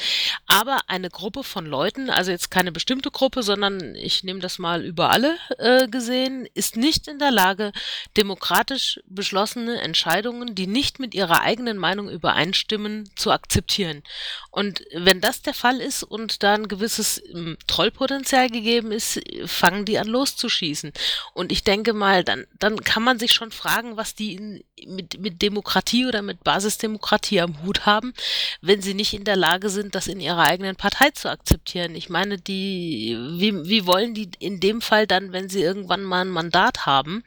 Aber 0.46 0.80
eine 0.88 1.10
Gruppe 1.10 1.44
von 1.44 1.66
Leuten, 1.66 2.10
also 2.10 2.30
jetzt 2.30 2.50
keine 2.50 2.72
bestimmte 2.72 3.10
Gruppe, 3.10 3.42
sondern 3.42 3.94
ich 3.94 4.24
nehme 4.24 4.40
das 4.40 4.58
mal 4.58 4.84
über 4.84 5.10
alle 5.10 5.36
äh, 5.58 5.88
gesehen, 5.88 6.46
ist 6.54 6.76
nicht 6.76 7.08
in 7.08 7.18
der 7.18 7.30
Lage, 7.30 7.72
demokratisch 8.16 9.00
beschlossene 9.06 9.80
Entscheidungen, 9.80 10.54
die 10.54 10.66
nicht 10.66 10.98
mit 10.98 11.14
ihrer 11.14 11.42
eigenen 11.42 11.78
Meinung 11.78 12.08
übereinstimmen, 12.08 13.10
zu 13.16 13.30
akzeptieren. 13.30 14.02
Und 14.50 14.84
wenn 14.92 15.20
das 15.20 15.42
der 15.42 15.54
Fall 15.54 15.80
ist 15.80 16.02
und 16.02 16.42
da 16.42 16.54
ein 16.54 16.68
gewisses 16.68 17.22
ähm, 17.32 17.56
Trollpotenzial 17.66 18.50
gegeben 18.50 18.92
ist, 18.92 19.20
fangen 19.46 19.84
die 19.84 19.98
an 19.98 20.08
loszuschießen. 20.08 20.92
Und 21.32 21.52
ich 21.52 21.64
denke 21.64 21.92
mal, 21.92 22.24
dann, 22.24 22.46
dann 22.58 22.80
kann 22.80 23.02
man 23.02 23.18
sich 23.18 23.32
schon 23.32 23.50
fragen, 23.50 23.96
was 23.96 24.14
die 24.14 24.34
in, 24.34 24.64
mit, 24.86 25.20
mit 25.20 25.42
Demokratie 25.44 26.06
oder 26.06 26.22
mit 26.22 26.42
Basisdemokratie 26.42 27.40
am 27.40 27.62
Hut 27.62 27.84
haben, 27.84 28.14
wenn 28.62 28.80
sie 28.80 28.94
nicht 28.94 29.12
in 29.12 29.24
der 29.24 29.36
Lage 29.36 29.68
sind, 29.68 29.94
das 29.94 30.06
in 30.06 30.18
ihrer 30.18 30.42
eigenen 30.42 30.74
Partei 30.74 31.10
zu 31.10 31.30
akzeptieren. 31.30 31.94
Ich 31.94 32.08
meine, 32.08 32.38
die, 32.38 33.14
wie, 33.38 33.52
wie 33.68 33.86
wollen 33.86 34.14
die 34.14 34.30
in 34.38 34.58
dem 34.58 34.80
Fall 34.80 35.06
dann, 35.06 35.32
wenn 35.32 35.50
sie 35.50 35.62
irgendwann 35.62 36.02
mal 36.02 36.22
ein 36.22 36.30
Mandat 36.30 36.86
haben, 36.86 37.22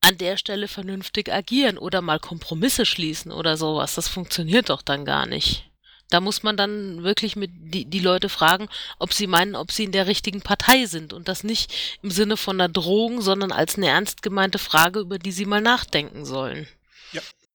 an 0.00 0.18
der 0.18 0.36
Stelle 0.36 0.66
vernünftig 0.66 1.32
agieren 1.32 1.78
oder 1.78 2.02
mal 2.02 2.18
Kompromisse 2.18 2.84
schließen 2.84 3.30
oder 3.30 3.56
sowas? 3.56 3.94
Das 3.94 4.08
funktioniert 4.08 4.68
doch 4.68 4.82
dann 4.82 5.04
gar 5.04 5.26
nicht. 5.26 5.64
Da 6.10 6.20
muss 6.20 6.42
man 6.42 6.56
dann 6.56 7.02
wirklich 7.02 7.36
mit 7.36 7.50
die, 7.54 7.86
die 7.86 8.00
Leute 8.00 8.28
fragen, 8.28 8.68
ob 8.98 9.12
sie 9.12 9.26
meinen, 9.26 9.54
ob 9.54 9.72
sie 9.72 9.84
in 9.84 9.92
der 9.92 10.06
richtigen 10.06 10.42
Partei 10.42 10.86
sind 10.86 11.12
und 11.12 11.28
das 11.28 11.44
nicht 11.44 11.72
im 12.02 12.10
Sinne 12.10 12.36
von 12.36 12.60
einer 12.60 12.68
Drohung, 12.68 13.20
sondern 13.20 13.52
als 13.52 13.76
eine 13.76 13.88
ernst 13.88 14.22
gemeinte 14.22 14.58
Frage, 14.58 15.00
über 15.00 15.18
die 15.18 15.32
sie 15.32 15.46
mal 15.46 15.60
nachdenken 15.60 16.24
sollen. 16.24 16.66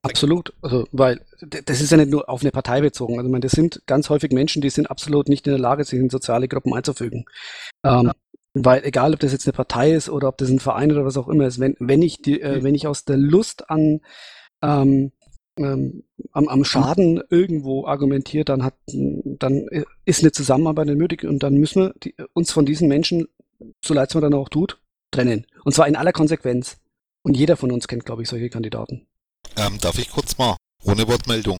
Absolut, 0.02 0.54
also 0.62 0.88
weil 0.92 1.20
das 1.66 1.82
ist 1.82 1.92
ja 1.92 1.98
nicht 1.98 2.10
nur 2.10 2.30
auf 2.30 2.42
eine 2.42 2.52
Partei 2.52 2.80
bezogen. 2.82 3.18
Also 3.18 3.28
ich 3.28 3.32
meine, 3.32 3.42
das 3.42 3.52
sind 3.52 3.82
ganz 3.86 4.10
häufig 4.10 4.32
Menschen, 4.32 4.62
die 4.62 4.70
sind 4.70 4.90
absolut 4.90 5.28
nicht 5.28 5.46
in 5.46 5.52
der 5.52 5.60
Lage, 5.60 5.84
sich 5.84 6.00
in 6.00 6.10
soziale 6.10 6.48
Gruppen 6.48 6.74
einzufügen. 6.74 7.26
Ähm. 7.84 8.12
Weil 8.56 8.84
egal, 8.84 9.14
ob 9.14 9.20
das 9.20 9.32
jetzt 9.32 9.46
eine 9.46 9.54
Partei 9.54 9.92
ist 9.94 10.10
oder 10.10 10.28
ob 10.28 10.38
das 10.38 10.50
ein 10.50 10.60
Verein 10.60 10.92
oder 10.92 11.06
was 11.06 11.18
auch 11.18 11.28
immer 11.28 11.46
ist, 11.46 11.60
wenn, 11.60 11.76
wenn 11.80 12.02
ich 12.02 12.22
die, 12.22 12.42
äh, 12.42 12.64
wenn 12.64 12.74
ich 12.74 12.88
aus 12.88 13.06
der 13.06 13.18
Lust 13.18 13.70
an 13.70 14.02
ähm, 14.64 15.12
ähm, 15.60 16.04
am, 16.32 16.48
am 16.48 16.64
Schaden 16.64 17.22
irgendwo 17.30 17.86
argumentiert, 17.86 18.50
dann 18.50 18.64
hat, 18.64 18.76
dann 18.88 19.68
ist 20.06 20.24
eine 20.24 20.32
Zusammenarbeit 20.32 20.88
nötig 20.88 21.26
und 21.26 21.44
dann 21.44 21.56
müssen 21.56 21.84
wir 21.84 21.94
die, 22.04 22.16
uns 22.34 22.52
von 22.52 22.66
diesen 22.66 22.88
Menschen, 22.88 23.28
so 23.84 23.94
leid 23.94 24.10
es 24.10 24.16
mir 24.16 24.22
dann 24.22 24.34
auch 24.34 24.50
tut, 24.50 24.80
trennen. 25.12 25.46
Und 25.64 25.74
zwar 25.74 25.88
in 25.88 25.96
aller 25.96 26.14
Konsequenz. 26.14 26.78
Und 27.22 27.36
jeder 27.36 27.58
von 27.58 27.72
uns 27.72 27.88
kennt, 27.88 28.06
glaube 28.06 28.22
ich, 28.22 28.30
solche 28.30 28.50
Kandidaten. 28.50 29.06
Ähm, 29.58 29.80
darf 29.80 29.98
ich 29.98 30.10
kurz 30.10 30.38
mal, 30.38 30.58
ohne 30.84 31.08
Wortmeldung. 31.08 31.58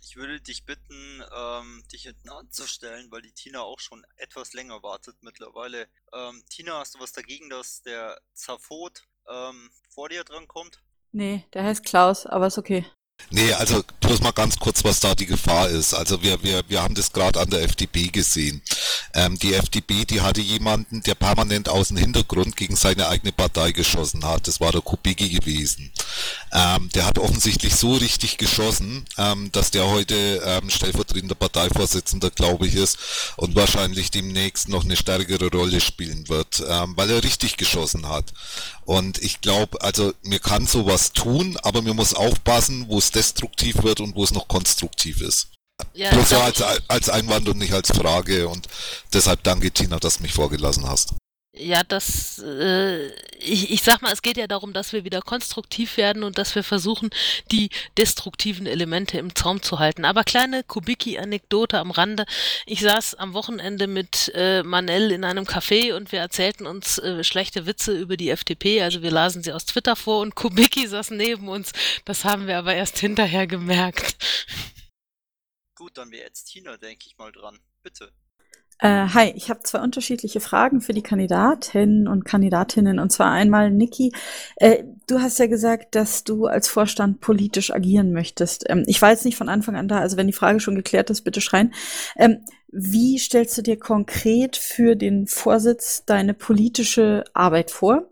Ich 0.00 0.16
würde 0.16 0.40
dich 0.40 0.64
bitten, 0.64 1.24
ähm, 1.34 1.82
dich 1.92 2.02
hinten 2.02 2.28
anzustellen, 2.28 3.10
weil 3.10 3.22
die 3.22 3.32
Tina 3.32 3.62
auch 3.62 3.80
schon 3.80 4.04
etwas 4.16 4.52
länger 4.52 4.82
wartet 4.82 5.16
mittlerweile. 5.22 5.88
Ähm, 6.12 6.42
Tina, 6.50 6.78
hast 6.78 6.94
du 6.94 7.00
was 7.00 7.12
dagegen, 7.12 7.48
dass 7.50 7.82
der 7.82 8.20
Zafot 8.34 9.02
ähm, 9.28 9.70
vor 9.88 10.10
dir 10.10 10.24
dran 10.24 10.46
kommt? 10.46 10.82
Nee, 11.12 11.46
der 11.52 11.64
heißt 11.64 11.84
Klaus, 11.84 12.26
aber 12.26 12.48
ist 12.48 12.58
okay. 12.58 12.84
Nee, 13.30 13.52
also 13.54 13.82
bloß 14.00 14.20
mal 14.20 14.32
ganz 14.32 14.58
kurz, 14.58 14.84
was 14.84 15.00
da 15.00 15.14
die 15.14 15.26
Gefahr 15.26 15.68
ist. 15.68 15.94
Also 15.94 16.22
wir, 16.22 16.42
wir, 16.42 16.62
wir 16.68 16.82
haben 16.82 16.94
das 16.94 17.12
gerade 17.12 17.40
an 17.40 17.50
der 17.50 17.62
FDP 17.62 18.08
gesehen. 18.08 18.62
Ähm, 19.14 19.38
die 19.38 19.54
FDP, 19.54 20.04
die 20.04 20.20
hatte 20.20 20.40
jemanden, 20.40 21.02
der 21.02 21.14
permanent 21.14 21.68
aus 21.68 21.88
dem 21.88 21.96
Hintergrund 21.96 22.56
gegen 22.56 22.74
seine 22.74 23.08
eigene 23.08 23.32
Partei 23.32 23.70
geschossen 23.72 24.24
hat. 24.24 24.48
Das 24.48 24.60
war 24.60 24.72
der 24.72 24.80
Kubicki 24.80 25.28
gewesen. 25.28 25.92
Ähm, 26.52 26.88
der 26.94 27.06
hat 27.06 27.18
offensichtlich 27.18 27.76
so 27.76 27.94
richtig 27.94 28.38
geschossen, 28.38 29.04
ähm, 29.16 29.52
dass 29.52 29.70
der 29.70 29.86
heute 29.86 30.42
ähm, 30.44 30.68
stellvertretender 30.68 31.36
Parteivorsitzender, 31.36 32.30
glaube 32.30 32.66
ich, 32.66 32.74
ist 32.74 32.98
und 33.36 33.54
wahrscheinlich 33.54 34.10
demnächst 34.10 34.68
noch 34.68 34.84
eine 34.84 34.96
stärkere 34.96 35.48
Rolle 35.50 35.80
spielen 35.80 36.28
wird, 36.28 36.62
ähm, 36.68 36.94
weil 36.96 37.10
er 37.10 37.22
richtig 37.22 37.56
geschossen 37.56 38.08
hat. 38.08 38.32
Und 38.84 39.18
ich 39.22 39.40
glaube, 39.40 39.80
also 39.80 40.12
mir 40.22 40.40
kann 40.40 40.66
sowas 40.66 41.12
tun, 41.12 41.56
aber 41.62 41.82
mir 41.82 41.94
muss 41.94 42.14
aufpassen, 42.14 42.86
wo 42.88 42.98
es 42.98 43.12
destruktiv 43.12 43.82
wird 43.82 44.00
und 44.00 44.16
wo 44.16 44.24
es 44.24 44.32
noch 44.32 44.48
konstruktiv 44.48 45.20
ist. 45.20 45.53
Ja, 45.92 46.10
Bloß 46.10 46.28
so 46.28 46.38
als, 46.38 46.62
als 46.88 47.08
Einwand 47.08 47.48
und 47.48 47.58
nicht 47.58 47.72
als 47.72 47.90
Frage 47.90 48.48
und 48.48 48.68
deshalb 49.12 49.42
danke 49.42 49.70
Tina, 49.70 49.98
dass 49.98 50.18
du 50.18 50.22
mich 50.22 50.32
vorgelassen 50.32 50.88
hast. 50.88 51.14
Ja, 51.56 51.84
das, 51.84 52.40
äh, 52.40 53.10
ich, 53.38 53.70
ich 53.70 53.82
sag 53.84 54.02
mal, 54.02 54.12
es 54.12 54.22
geht 54.22 54.36
ja 54.36 54.48
darum, 54.48 54.72
dass 54.72 54.92
wir 54.92 55.04
wieder 55.04 55.22
konstruktiv 55.22 55.96
werden 55.96 56.24
und 56.24 56.36
dass 56.36 56.56
wir 56.56 56.64
versuchen, 56.64 57.10
die 57.52 57.70
destruktiven 57.96 58.66
Elemente 58.66 59.18
im 59.18 59.36
Zaum 59.36 59.62
zu 59.62 59.78
halten. 59.78 60.04
Aber 60.04 60.24
kleine 60.24 60.64
Kubicki-Anekdote 60.64 61.78
am 61.78 61.92
Rande. 61.92 62.26
Ich 62.66 62.80
saß 62.80 63.14
am 63.14 63.34
Wochenende 63.34 63.86
mit 63.86 64.32
äh, 64.34 64.64
Manel 64.64 65.12
in 65.12 65.22
einem 65.22 65.44
Café 65.44 65.94
und 65.94 66.10
wir 66.10 66.18
erzählten 66.18 66.66
uns 66.66 66.98
äh, 66.98 67.22
schlechte 67.22 67.66
Witze 67.66 67.96
über 67.96 68.16
die 68.16 68.30
FDP. 68.30 68.82
Also 68.82 69.02
wir 69.02 69.12
lasen 69.12 69.44
sie 69.44 69.52
aus 69.52 69.64
Twitter 69.64 69.94
vor 69.94 70.22
und 70.22 70.34
Kubicki 70.34 70.88
saß 70.88 71.10
neben 71.10 71.48
uns. 71.48 71.70
Das 72.04 72.24
haben 72.24 72.48
wir 72.48 72.58
aber 72.58 72.74
erst 72.74 72.98
hinterher 72.98 73.46
gemerkt. 73.46 74.16
Gut, 75.76 75.98
dann 75.98 76.10
wäre 76.10 76.24
jetzt 76.24 76.44
Tina, 76.44 76.76
denke 76.76 77.06
ich 77.06 77.18
mal, 77.18 77.32
dran. 77.32 77.58
Bitte. 77.82 78.12
Äh, 78.80 79.08
hi, 79.14 79.32
ich 79.36 79.50
habe 79.50 79.60
zwei 79.60 79.80
unterschiedliche 79.80 80.40
Fragen 80.40 80.80
für 80.80 80.92
die 80.92 81.02
Kandidatinnen 81.02 82.08
und 82.08 82.24
Kandidatinnen. 82.24 82.98
Und 82.98 83.10
zwar 83.10 83.30
einmal, 83.30 83.70
Niki, 83.70 84.12
äh, 84.56 84.84
du 85.06 85.20
hast 85.20 85.38
ja 85.38 85.46
gesagt, 85.46 85.94
dass 85.94 86.24
du 86.24 86.46
als 86.46 86.68
Vorstand 86.68 87.20
politisch 87.20 87.72
agieren 87.72 88.12
möchtest. 88.12 88.64
Ähm, 88.68 88.84
ich 88.86 89.00
war 89.00 89.10
jetzt 89.10 89.24
nicht 89.24 89.36
von 89.36 89.48
Anfang 89.48 89.76
an 89.76 89.88
da, 89.88 89.98
also 89.98 90.16
wenn 90.16 90.26
die 90.26 90.32
Frage 90.32 90.60
schon 90.60 90.74
geklärt 90.74 91.10
ist, 91.10 91.22
bitte 91.22 91.40
schreien. 91.40 91.72
Ähm, 92.16 92.44
wie 92.68 93.18
stellst 93.18 93.56
du 93.56 93.62
dir 93.62 93.78
konkret 93.78 94.56
für 94.56 94.96
den 94.96 95.28
Vorsitz 95.28 96.04
deine 96.04 96.34
politische 96.34 97.24
Arbeit 97.32 97.70
vor? 97.70 98.10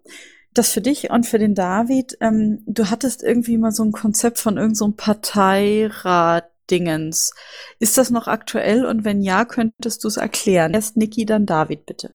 Das 0.55 0.73
für 0.73 0.81
dich 0.81 1.11
und 1.11 1.27
für 1.27 1.39
den 1.39 1.55
David. 1.55 2.19
Ähm, 2.21 2.63
du 2.67 2.89
hattest 2.89 3.25
irgendwie 3.25 3.59
mal 3.59 3.73
so 3.73 3.83
ein 3.83 3.93
Konzept 3.93 4.39
von 4.39 4.59
irgendeinem 4.59 4.75
so 4.75 4.93
Parteirat 4.93 6.52
Dingens. 6.73 7.33
Ist 7.79 7.99
das 7.99 8.11
noch 8.11 8.27
aktuell 8.27 8.85
und 8.85 9.05
wenn 9.05 9.23
ja, 9.23 9.45
könntest 9.45 10.03
du 10.03 10.09
es 10.09 10.17
erklären? 10.17 10.75
Erst 10.75 10.97
Niki, 10.97 11.27
dann 11.27 11.47
David, 11.47 11.87
bitte. 11.87 12.13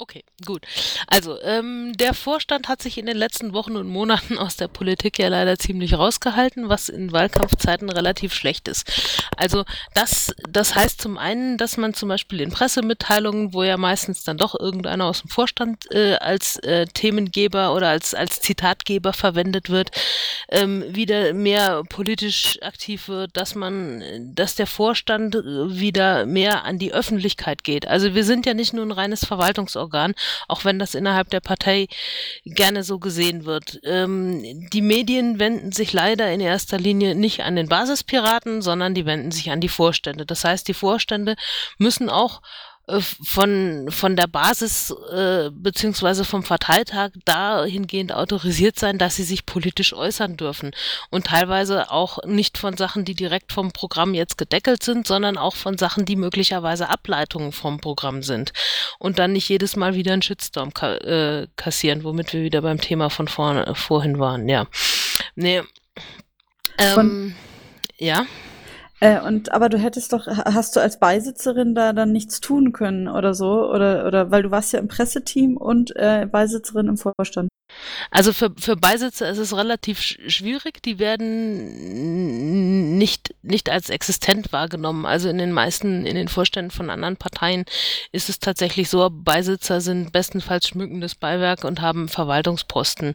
Okay, 0.00 0.24
gut. 0.46 0.62
Also, 1.08 1.38
ähm, 1.42 1.92
der 1.92 2.14
Vorstand 2.14 2.68
hat 2.68 2.80
sich 2.80 2.96
in 2.96 3.04
den 3.04 3.18
letzten 3.18 3.52
Wochen 3.52 3.76
und 3.76 3.86
Monaten 3.86 4.38
aus 4.38 4.56
der 4.56 4.66
Politik 4.66 5.18
ja 5.18 5.28
leider 5.28 5.58
ziemlich 5.58 5.92
rausgehalten, 5.92 6.70
was 6.70 6.88
in 6.88 7.12
Wahlkampfzeiten 7.12 7.90
relativ 7.90 8.32
schlecht 8.32 8.66
ist. 8.66 8.90
Also, 9.36 9.66
das, 9.92 10.34
das 10.48 10.74
heißt 10.74 11.02
zum 11.02 11.18
einen, 11.18 11.58
dass 11.58 11.76
man 11.76 11.92
zum 11.92 12.08
Beispiel 12.08 12.40
in 12.40 12.50
Pressemitteilungen, 12.50 13.52
wo 13.52 13.62
ja 13.62 13.76
meistens 13.76 14.24
dann 14.24 14.38
doch 14.38 14.58
irgendeiner 14.58 15.04
aus 15.04 15.20
dem 15.20 15.28
Vorstand 15.28 15.84
äh, 15.92 16.14
als 16.14 16.56
äh, 16.60 16.86
Themengeber 16.86 17.74
oder 17.74 17.90
als, 17.90 18.14
als 18.14 18.40
Zitatgeber 18.40 19.12
verwendet 19.12 19.68
wird, 19.68 19.90
ähm, 20.48 20.82
wieder 20.88 21.34
mehr 21.34 21.82
politisch 21.90 22.58
aktiv 22.62 23.08
wird, 23.08 23.36
dass 23.36 23.54
man, 23.54 24.02
dass 24.34 24.54
der 24.54 24.66
Vorstand 24.66 25.34
äh, 25.34 25.42
wieder 25.44 26.24
mehr 26.24 26.64
an 26.64 26.78
die 26.78 26.94
Öffentlichkeit 26.94 27.64
geht. 27.64 27.86
Also, 27.86 28.14
wir 28.14 28.24
sind 28.24 28.46
ja 28.46 28.54
nicht 28.54 28.72
nur 28.72 28.86
ein 28.86 28.92
reines 28.92 29.26
Verwaltungsorgan, 29.26 29.89
Organ, 29.90 30.14
auch 30.46 30.64
wenn 30.64 30.78
das 30.78 30.94
innerhalb 30.94 31.30
der 31.30 31.40
Partei 31.40 31.88
gerne 32.44 32.84
so 32.84 32.98
gesehen 32.98 33.44
wird. 33.44 33.80
Ähm, 33.82 34.68
die 34.72 34.82
Medien 34.82 35.38
wenden 35.38 35.72
sich 35.72 35.92
leider 35.92 36.32
in 36.32 36.40
erster 36.40 36.78
Linie 36.78 37.14
nicht 37.14 37.40
an 37.42 37.56
den 37.56 37.68
Basispiraten, 37.68 38.62
sondern 38.62 38.94
die 38.94 39.06
wenden 39.06 39.32
sich 39.32 39.50
an 39.50 39.60
die 39.60 39.68
Vorstände. 39.68 40.24
Das 40.24 40.44
heißt, 40.44 40.68
die 40.68 40.74
Vorstände 40.74 41.34
müssen 41.78 42.08
auch 42.08 42.40
von, 43.00 43.88
von 43.90 44.16
der 44.16 44.26
Basis 44.26 44.94
äh, 45.12 45.50
beziehungsweise 45.52 46.24
vom 46.24 46.42
Parteitag 46.42 47.10
dahingehend 47.24 48.12
autorisiert 48.12 48.78
sein, 48.78 48.98
dass 48.98 49.16
sie 49.16 49.22
sich 49.22 49.46
politisch 49.46 49.92
äußern 49.92 50.36
dürfen. 50.36 50.72
Und 51.10 51.26
teilweise 51.26 51.90
auch 51.90 52.18
nicht 52.24 52.58
von 52.58 52.76
Sachen, 52.76 53.04
die 53.04 53.14
direkt 53.14 53.52
vom 53.52 53.72
Programm 53.72 54.14
jetzt 54.14 54.38
gedeckelt 54.38 54.82
sind, 54.82 55.06
sondern 55.06 55.36
auch 55.38 55.54
von 55.54 55.78
Sachen, 55.78 56.04
die 56.04 56.16
möglicherweise 56.16 56.88
Ableitungen 56.88 57.52
vom 57.52 57.80
Programm 57.80 58.22
sind. 58.22 58.52
Und 58.98 59.18
dann 59.18 59.32
nicht 59.32 59.48
jedes 59.48 59.76
Mal 59.76 59.94
wieder 59.94 60.12
einen 60.12 60.22
Shitstorm 60.22 60.74
ka 60.74 60.94
äh, 60.96 61.46
kassieren, 61.56 62.04
womit 62.04 62.32
wir 62.32 62.42
wieder 62.42 62.62
beim 62.62 62.80
Thema 62.80 63.10
von 63.10 63.28
vorne, 63.28 63.74
vorhin 63.74 64.18
waren, 64.18 64.48
ja. 64.48 64.66
Nee. 65.34 65.62
Ähm, 66.78 67.34
ja. 67.98 68.26
Äh, 69.00 69.20
und 69.20 69.52
aber 69.52 69.68
du 69.70 69.78
hättest 69.78 70.12
doch, 70.12 70.26
hast 70.26 70.76
du 70.76 70.80
als 70.80 70.98
Beisitzerin 70.98 71.74
da 71.74 71.92
dann 71.92 72.12
nichts 72.12 72.40
tun 72.40 72.72
können 72.72 73.08
oder 73.08 73.34
so? 73.34 73.70
Oder, 73.70 74.06
oder 74.06 74.30
weil 74.30 74.42
du 74.42 74.50
warst 74.50 74.72
ja 74.72 74.78
im 74.78 74.88
Presseteam 74.88 75.56
und 75.56 75.96
äh, 75.96 76.26
Beisitzerin 76.30 76.88
im 76.88 76.96
Vorstand. 76.98 77.48
Also 78.10 78.32
für, 78.32 78.52
für 78.58 78.76
Beisitzer 78.76 79.28
ist 79.28 79.38
es 79.38 79.56
relativ 79.56 80.00
schwierig. 80.00 80.82
Die 80.82 80.98
werden 80.98 82.98
nicht, 82.98 83.34
nicht 83.42 83.70
als 83.70 83.90
existent 83.90 84.52
wahrgenommen. 84.52 85.06
Also 85.06 85.28
in 85.28 85.38
den 85.38 85.52
meisten, 85.52 86.06
in 86.06 86.16
den 86.16 86.28
Vorständen 86.28 86.70
von 86.70 86.90
anderen 86.90 87.16
Parteien 87.16 87.64
ist 88.12 88.28
es 88.28 88.38
tatsächlich 88.38 88.88
so, 88.88 89.08
Beisitzer 89.10 89.80
sind 89.80 90.12
bestenfalls 90.12 90.68
schmückendes 90.68 91.14
Beiwerk 91.14 91.64
und 91.64 91.80
haben 91.80 92.08
Verwaltungsposten. 92.08 93.14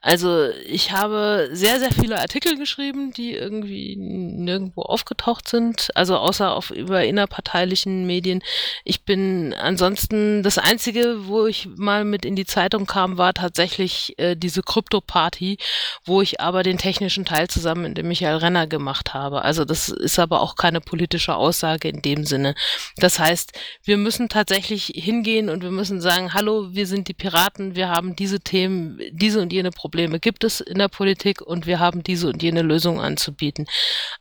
Also 0.00 0.48
ich 0.66 0.92
habe 0.92 1.48
sehr, 1.52 1.80
sehr 1.80 1.92
viele 1.92 2.20
Artikel 2.20 2.58
geschrieben, 2.58 3.12
die 3.12 3.32
irgendwie 3.32 3.96
nirgendwo 3.96 4.82
aufgetaucht 4.82 5.48
sind. 5.48 5.90
Also 5.94 6.16
außer 6.16 6.54
auf 6.54 6.70
über 6.70 7.04
innerparteilichen 7.04 8.06
Medien. 8.06 8.42
Ich 8.84 9.04
bin 9.04 9.54
ansonsten 9.54 10.42
das 10.42 10.58
einzige, 10.58 11.26
wo 11.26 11.46
ich 11.46 11.68
mal 11.76 12.04
mit 12.04 12.24
in 12.24 12.36
die 12.36 12.46
Zeitung 12.46 12.86
kam, 12.86 13.18
war 13.18 13.34
tatsächlich 13.34 13.85
ich 13.86 14.18
äh, 14.18 14.36
diese 14.36 14.62
Krypto-Party, 14.62 15.58
wo 16.04 16.20
ich 16.20 16.40
aber 16.40 16.62
den 16.62 16.78
technischen 16.78 17.24
Teil 17.24 17.48
zusammen 17.48 17.82
mit 17.82 17.96
dem 17.96 18.08
Michael 18.08 18.36
Renner 18.36 18.66
gemacht 18.66 19.14
habe. 19.14 19.42
Also 19.42 19.64
das 19.64 19.88
ist 19.88 20.18
aber 20.18 20.42
auch 20.42 20.56
keine 20.56 20.80
politische 20.80 21.34
Aussage 21.34 21.88
in 21.88 22.02
dem 22.02 22.24
Sinne. 22.24 22.54
Das 22.96 23.18
heißt, 23.18 23.52
wir 23.84 23.96
müssen 23.96 24.28
tatsächlich 24.28 24.92
hingehen 24.94 25.48
und 25.48 25.62
wir 25.62 25.70
müssen 25.70 26.00
sagen, 26.00 26.34
hallo, 26.34 26.68
wir 26.72 26.86
sind 26.86 27.08
die 27.08 27.14
Piraten, 27.14 27.74
wir 27.76 27.88
haben 27.88 28.16
diese 28.16 28.40
Themen, 28.40 29.00
diese 29.12 29.40
und 29.40 29.52
jene 29.52 29.70
Probleme 29.70 30.20
gibt 30.20 30.44
es 30.44 30.60
in 30.60 30.78
der 30.78 30.88
Politik 30.88 31.40
und 31.40 31.66
wir 31.66 31.78
haben 31.78 32.02
diese 32.02 32.28
und 32.28 32.42
jene 32.42 32.62
Lösung 32.62 33.00
anzubieten. 33.00 33.66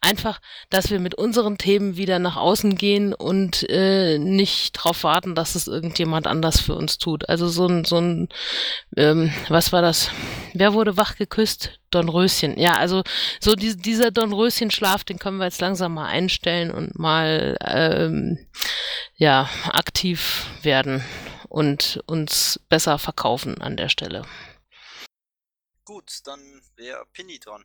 Einfach, 0.01 0.39
dass 0.69 0.89
wir 0.89 0.99
mit 0.99 1.15
unseren 1.15 1.57
Themen 1.57 1.97
wieder 1.97 2.19
nach 2.19 2.37
außen 2.37 2.75
gehen 2.75 3.13
und 3.13 3.67
äh, 3.69 4.17
nicht 4.17 4.77
darauf 4.77 5.03
warten, 5.03 5.35
dass 5.35 5.55
es 5.55 5.67
irgendjemand 5.67 6.27
anders 6.27 6.59
für 6.59 6.75
uns 6.75 6.97
tut. 6.97 7.27
Also 7.27 7.47
so 7.47 7.67
ein, 7.67 7.85
so 7.85 7.97
ein 7.97 8.29
ähm, 8.97 9.31
was 9.55 9.71
war 9.71 9.81
das? 9.81 10.11
Wer 10.53 10.73
wurde 10.73 10.97
wach 10.97 11.15
geküsst? 11.15 11.79
Dornröschen. 11.89 12.59
Ja, 12.59 12.73
also 12.73 13.03
so 13.39 13.55
die, 13.55 13.77
dieser 13.77 14.11
Dornröschen-Schlaf, 14.11 15.05
den 15.05 15.17
können 15.17 15.37
wir 15.37 15.45
jetzt 15.45 15.61
langsam 15.61 15.93
mal 15.93 16.07
einstellen 16.07 16.71
und 16.71 16.99
mal 16.99 17.55
ähm, 17.61 18.37
ja 19.15 19.49
aktiv 19.71 20.45
werden 20.61 21.01
und 21.47 22.03
uns 22.05 22.59
besser 22.67 22.99
verkaufen 22.99 23.61
an 23.61 23.77
der 23.77 23.87
Stelle. 23.87 24.23
Gut, 25.85 26.11
dann 26.25 26.41
wäre 26.75 27.05
Pinny 27.13 27.39
dran. 27.39 27.63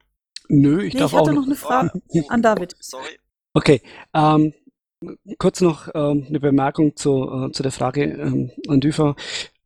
Nö, 0.49 0.85
ich 0.85 0.95
Nee, 0.95 1.01
darf 1.01 1.11
ich 1.13 1.19
hatte 1.19 1.31
auch 1.31 1.35
noch 1.35 1.47
eine 1.47 1.57
Frage 1.57 1.91
Oh, 2.07 2.23
an 2.29 2.41
David. 2.41 2.77
Sorry. 2.79 3.19
Okay, 3.53 3.83
ähm, 4.15 4.55
kurz 5.39 5.61
noch 5.61 5.89
ähm, 5.93 6.25
eine 6.29 6.39
Bemerkung 6.39 6.95
zu, 6.95 7.49
äh, 7.49 7.51
zu 7.51 7.65
der 7.65 7.73
Frage 7.73 8.05
ähm, 8.05 8.53
an 8.69 8.81
Düfer. 8.81 9.17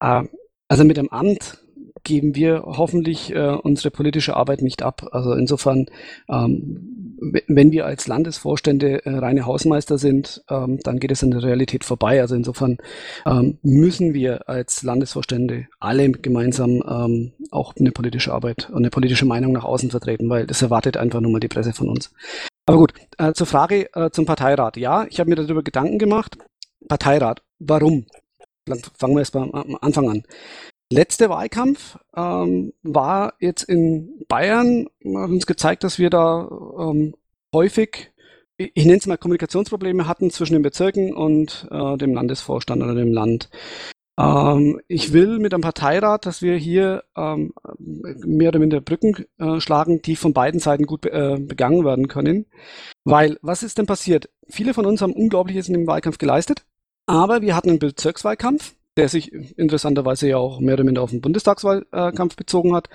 Äh, 0.01 0.23
also 0.69 0.85
mit 0.85 0.97
dem 0.97 1.11
Amt 1.11 1.59
geben 2.05 2.35
wir 2.35 2.63
hoffentlich 2.65 3.35
äh, 3.35 3.57
unsere 3.63 3.91
politische 3.91 4.37
Arbeit 4.37 4.63
nicht 4.63 4.83
ab. 4.83 5.09
Also 5.13 5.33
insofern, 5.33 5.87
ähm, 6.29 7.17
wenn 7.49 7.73
wir 7.73 7.87
als 7.87 8.07
Landesvorstände 8.07 9.05
äh, 9.05 9.11
reine 9.11 9.47
Hausmeister 9.47 9.99
sind, 9.99 10.45
ähm, 10.49 10.79
dann 10.83 11.01
geht 11.01 11.11
es 11.11 11.25
an 11.25 11.31
der 11.31 11.43
Realität 11.43 11.85
vorbei. 11.85 12.21
Also 12.21 12.35
insofern 12.35 12.79
ähm, 13.27 13.59
müssen 13.63 14.15
wir 14.15 14.49
als 14.49 14.83
Landesvorstände 14.83 15.67
alle 15.81 16.11
gemeinsam 16.13 16.83
ähm, 16.87 17.33
auch 17.51 17.75
eine 17.79 17.91
politische 17.91 18.33
Arbeit 18.33 18.69
und 18.71 18.79
eine 18.79 18.91
politische 18.91 19.27
Meinung 19.27 19.53
nach 19.53 19.65
außen 19.65 19.91
vertreten, 19.91 20.29
weil 20.29 20.47
das 20.47 20.63
erwartet 20.63 20.97
einfach 20.97 21.21
nur 21.21 21.33
mal 21.33 21.41
die 21.41 21.49
Presse 21.49 21.73
von 21.73 21.89
uns. 21.89 22.13
Aber 22.67 22.79
gut, 22.79 22.93
äh, 23.19 23.33
zur 23.33 23.47
Frage 23.47 23.95
äh, 23.95 24.11
zum 24.11 24.27
Parteirat. 24.27 24.77
Ja, 24.77 25.07
ich 25.09 25.21
habe 25.21 25.31
mir 25.31 25.37
darüber 25.37 25.63
Gedanken 25.63 25.99
gemacht. 25.99 26.39
Parteirat, 26.89 27.43
warum? 27.59 28.07
Dann 28.67 28.81
fangen 28.99 29.15
wir 29.15 29.21
erst 29.21 29.35
mal 29.35 29.51
am 29.53 29.77
Anfang 29.81 30.09
an. 30.09 30.23
Letzter 30.95 31.29
Wahlkampf 31.29 31.99
ähm, 32.17 32.73
war 32.83 33.35
jetzt 33.41 33.65
in 33.65 34.25
Bayern, 34.29 34.87
hat 35.05 35.31
uns 35.31 35.47
gezeigt, 35.47 35.83
dass 35.83 35.99
wir 35.99 36.09
da 36.09 36.49
ähm, 36.79 37.15
häufig 37.53 38.13
ich, 38.57 38.73
ich 38.75 38.85
nenne 38.85 38.99
es 38.99 39.07
mal 39.07 39.19
Kommunikationsprobleme 39.19 40.07
hatten 40.07 40.31
zwischen 40.31 40.55
den 40.55 40.63
Bezirken 40.63 41.15
und 41.15 41.67
äh, 41.71 41.97
dem 41.97 42.15
Landesvorstand 42.15 42.83
oder 42.83 42.95
dem 42.95 43.13
Land. 43.13 43.51
Ähm, 44.19 44.81
ich 44.87 45.13
will 45.13 45.39
mit 45.39 45.53
einem 45.53 45.63
Parteirat, 45.63 46.27
dass 46.27 46.41
wir 46.41 46.57
hier 46.57 47.03
ähm, 47.17 47.53
mehr 47.79 48.49
oder 48.51 48.61
minder 48.61 48.81
Brücken 48.81 49.27
äh, 49.39 49.61
schlagen, 49.61 50.03
die 50.03 50.17
von 50.17 50.33
beiden 50.33 50.61
Seiten 50.61 50.87
gut 50.87 51.07
äh, 51.07 51.37
begangen 51.41 51.85
werden 51.85 52.09
können. 52.09 52.47
Weil, 53.05 53.39
was 53.43 53.63
ist 53.63 53.79
denn 53.79 53.87
passiert? 53.87 54.31
Viele 54.49 54.75
von 54.75 54.87
uns 54.87 55.03
haben 55.03 55.13
Unglaubliches 55.13 55.69
in 55.69 55.75
dem 55.75 55.87
Wahlkampf 55.87 56.19
geleistet, 56.19 56.65
aber 57.07 57.43
wir 57.43 57.57
hatten 57.57 57.71
einen 57.71 57.79
Bezirkswahlkampf, 57.81 58.75
der 58.97 59.09
sich 59.09 59.33
interessanterweise 59.33 60.29
ja 60.29 60.37
auch 60.37 60.61
mehr 60.61 60.75
oder 60.75 60.85
minder 60.85 61.03
auf 61.03 61.11
den 61.11 61.21
Bundestagswahlkampf 61.21 62.37
bezogen 62.37 62.75
hat. 62.75 62.89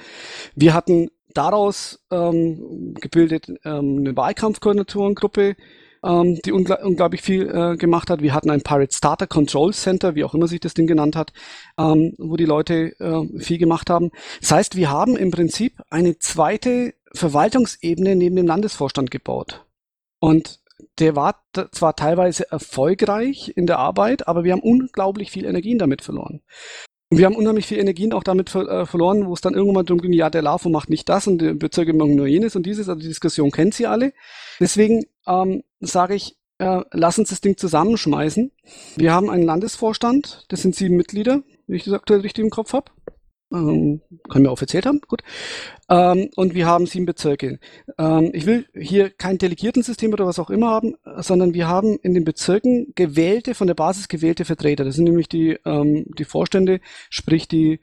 Wir 0.55 0.73
hatten 0.73 1.09
daraus 1.33 1.99
ähm, 2.11 2.95
gebildet 2.99 3.49
ähm, 3.63 3.97
eine 3.99 4.15
Wahlkampfkoordinatorengruppe, 4.15 5.55
ähm, 6.03 6.39
die 6.43 6.51
ungl 6.51 6.77
unglaublich 6.83 7.21
viel 7.21 7.49
äh, 7.49 7.77
gemacht 7.77 8.09
hat. 8.09 8.21
Wir 8.21 8.33
hatten 8.33 8.49
ein 8.49 8.61
Pirate 8.61 8.95
Starter 8.95 9.27
Control 9.27 9.73
Center, 9.73 10.15
wie 10.15 10.23
auch 10.23 10.33
immer 10.33 10.47
sich 10.47 10.59
das 10.59 10.73
Ding 10.73 10.87
genannt 10.87 11.15
hat, 11.15 11.33
ähm, 11.77 12.13
wo 12.17 12.35
die 12.37 12.45
Leute 12.45 12.93
äh, 12.99 13.39
viel 13.39 13.57
gemacht 13.57 13.89
haben. 13.89 14.11
Das 14.39 14.51
heißt, 14.51 14.75
wir 14.75 14.89
haben 14.89 15.17
im 15.17 15.31
Prinzip 15.31 15.81
eine 15.89 16.17
zweite 16.17 16.93
Verwaltungsebene 17.13 18.15
neben 18.15 18.35
dem 18.35 18.47
Landesvorstand 18.47 19.11
gebaut. 19.11 19.65
Und 20.19 20.59
der 20.99 21.15
war 21.15 21.41
zwar 21.71 21.95
teilweise 21.95 22.51
erfolgreich 22.51 23.53
in 23.55 23.67
der 23.67 23.79
Arbeit, 23.79 24.27
aber 24.27 24.43
wir 24.43 24.53
haben 24.53 24.61
unglaublich 24.61 25.31
viel 25.31 25.45
Energien 25.45 25.79
damit 25.79 26.01
verloren. 26.01 26.41
Und 27.11 27.17
wir 27.17 27.25
haben 27.25 27.35
unheimlich 27.35 27.65
viel 27.65 27.79
Energien 27.79 28.13
auch 28.13 28.23
damit 28.23 28.51
ver 28.51 28.67
äh, 28.69 28.85
verloren, 28.85 29.25
wo 29.25 29.33
es 29.33 29.41
dann 29.41 29.55
irgendwann 29.55 29.85
darum 29.85 30.01
ging, 30.01 30.13
ja, 30.13 30.29
der 30.29 30.43
LAFO 30.43 30.69
macht 30.69 30.89
nicht 30.89 31.09
das 31.09 31.25
und 31.25 31.41
die 31.41 31.53
Bezirke 31.53 31.93
machen 31.93 32.15
nur 32.15 32.27
jenes 32.27 32.55
und 32.55 32.65
dieses, 32.65 32.87
also 32.87 33.01
die 33.01 33.07
Diskussion 33.07 33.49
kennt 33.51 33.73
sie 33.73 33.87
alle. 33.87 34.13
Deswegen 34.59 35.05
ähm, 35.25 35.63
sage 35.79 36.13
ich, 36.13 36.37
äh, 36.59 36.81
lass 36.91 37.17
uns 37.17 37.29
das 37.29 37.41
Ding 37.41 37.57
zusammenschmeißen. 37.57 38.51
Wir 38.95 39.11
haben 39.11 39.29
einen 39.29 39.43
Landesvorstand, 39.43 40.45
das 40.49 40.61
sind 40.61 40.75
sieben 40.75 40.97
Mitglieder, 40.97 41.41
wenn 41.65 41.75
ich 41.75 41.85
das 41.85 41.93
aktuell 41.93 42.19
richtig 42.19 42.43
im 42.43 42.51
Kopf 42.51 42.73
habe. 42.73 42.91
Ähm, 43.51 44.01
können 44.29 44.45
wir 44.45 44.51
offiziell 44.51 44.83
haben, 44.83 45.01
gut. 45.07 45.21
Ähm, 45.89 46.29
und 46.35 46.53
wir 46.53 46.67
haben 46.67 46.85
sieben 46.85 47.05
Bezirke. 47.05 47.59
Ähm, 47.97 48.29
ich 48.33 48.45
will 48.45 48.67
hier 48.75 49.09
kein 49.09 49.39
Delegiertensystem 49.39 50.13
oder 50.13 50.27
was 50.27 50.37
auch 50.37 50.51
immer 50.51 50.69
haben, 50.69 50.95
sondern 51.17 51.53
wir 51.53 51.67
haben 51.67 51.97
in 52.03 52.13
den 52.13 52.25
Bezirken 52.25 52.93
gewählte, 52.95 53.55
von 53.55 53.67
der 53.67 53.73
Basis 53.73 54.07
gewählte 54.07 54.45
Vertreter. 54.45 54.85
Das 54.85 54.95
sind 54.95 55.05
nämlich 55.05 55.29
die, 55.29 55.57
ähm, 55.65 56.05
die 56.17 56.25
Vorstände, 56.25 56.79
sprich 57.09 57.47
die, 57.47 57.79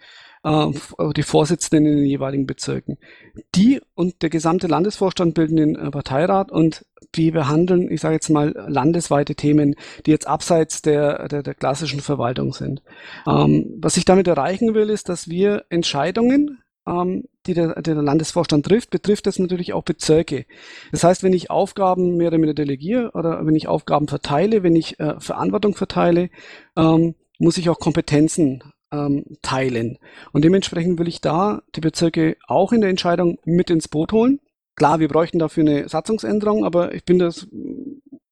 die 0.46 1.22
Vorsitzenden 1.22 1.86
in 1.86 1.96
den 1.98 2.06
jeweiligen 2.06 2.46
Bezirken. 2.46 2.98
Die 3.54 3.80
und 3.94 4.22
der 4.22 4.30
gesamte 4.30 4.68
Landesvorstand 4.68 5.34
bilden 5.34 5.56
den 5.56 5.76
äh, 5.76 5.90
Parteirat 5.90 6.52
und 6.52 6.84
wir 7.12 7.32
behandeln, 7.32 7.90
ich 7.90 8.00
sage 8.00 8.14
jetzt 8.14 8.28
mal, 8.28 8.54
landesweite 8.68 9.34
Themen, 9.34 9.74
die 10.04 10.10
jetzt 10.10 10.26
abseits 10.26 10.82
der, 10.82 11.28
der, 11.28 11.42
der 11.42 11.54
klassischen 11.54 12.00
Verwaltung 12.00 12.52
sind. 12.52 12.82
Ähm, 13.26 13.78
was 13.80 13.96
ich 13.96 14.04
damit 14.04 14.28
erreichen 14.28 14.74
will, 14.74 14.90
ist, 14.90 15.08
dass 15.08 15.28
wir 15.28 15.64
Entscheidungen, 15.68 16.62
ähm, 16.86 17.24
die 17.46 17.54
der, 17.54 17.80
der 17.80 17.94
Landesvorstand 17.94 18.66
trifft, 18.66 18.90
betrifft 18.90 19.26
das 19.26 19.38
natürlich 19.38 19.72
auch 19.72 19.82
Bezirke. 19.82 20.46
Das 20.92 21.04
heißt, 21.04 21.22
wenn 21.22 21.32
ich 21.32 21.50
Aufgaben 21.50 22.16
mehr 22.16 22.28
oder 22.28 22.36
weniger 22.36 22.54
delegiere 22.54 23.10
oder 23.14 23.44
wenn 23.46 23.56
ich 23.56 23.68
Aufgaben 23.68 24.08
verteile, 24.08 24.62
wenn 24.62 24.76
ich 24.76 25.00
äh, 25.00 25.18
Verantwortung 25.18 25.74
verteile, 25.74 26.30
ähm, 26.76 27.14
muss 27.38 27.58
ich 27.58 27.68
auch 27.68 27.78
Kompetenzen 27.78 28.62
ähm, 28.96 29.24
teilen. 29.42 29.98
Und 30.32 30.44
dementsprechend 30.44 30.98
will 30.98 31.08
ich 31.08 31.20
da 31.20 31.62
die 31.74 31.80
Bezirke 31.80 32.36
auch 32.46 32.72
in 32.72 32.80
der 32.80 32.90
Entscheidung 32.90 33.38
mit 33.44 33.70
ins 33.70 33.88
Boot 33.88 34.12
holen. 34.12 34.40
Klar, 34.74 35.00
wir 35.00 35.08
bräuchten 35.08 35.38
dafür 35.38 35.62
eine 35.62 35.88
Satzungsänderung, 35.88 36.64
aber 36.64 36.94
ich 36.94 37.04
bin 37.04 37.18
das 37.18 37.46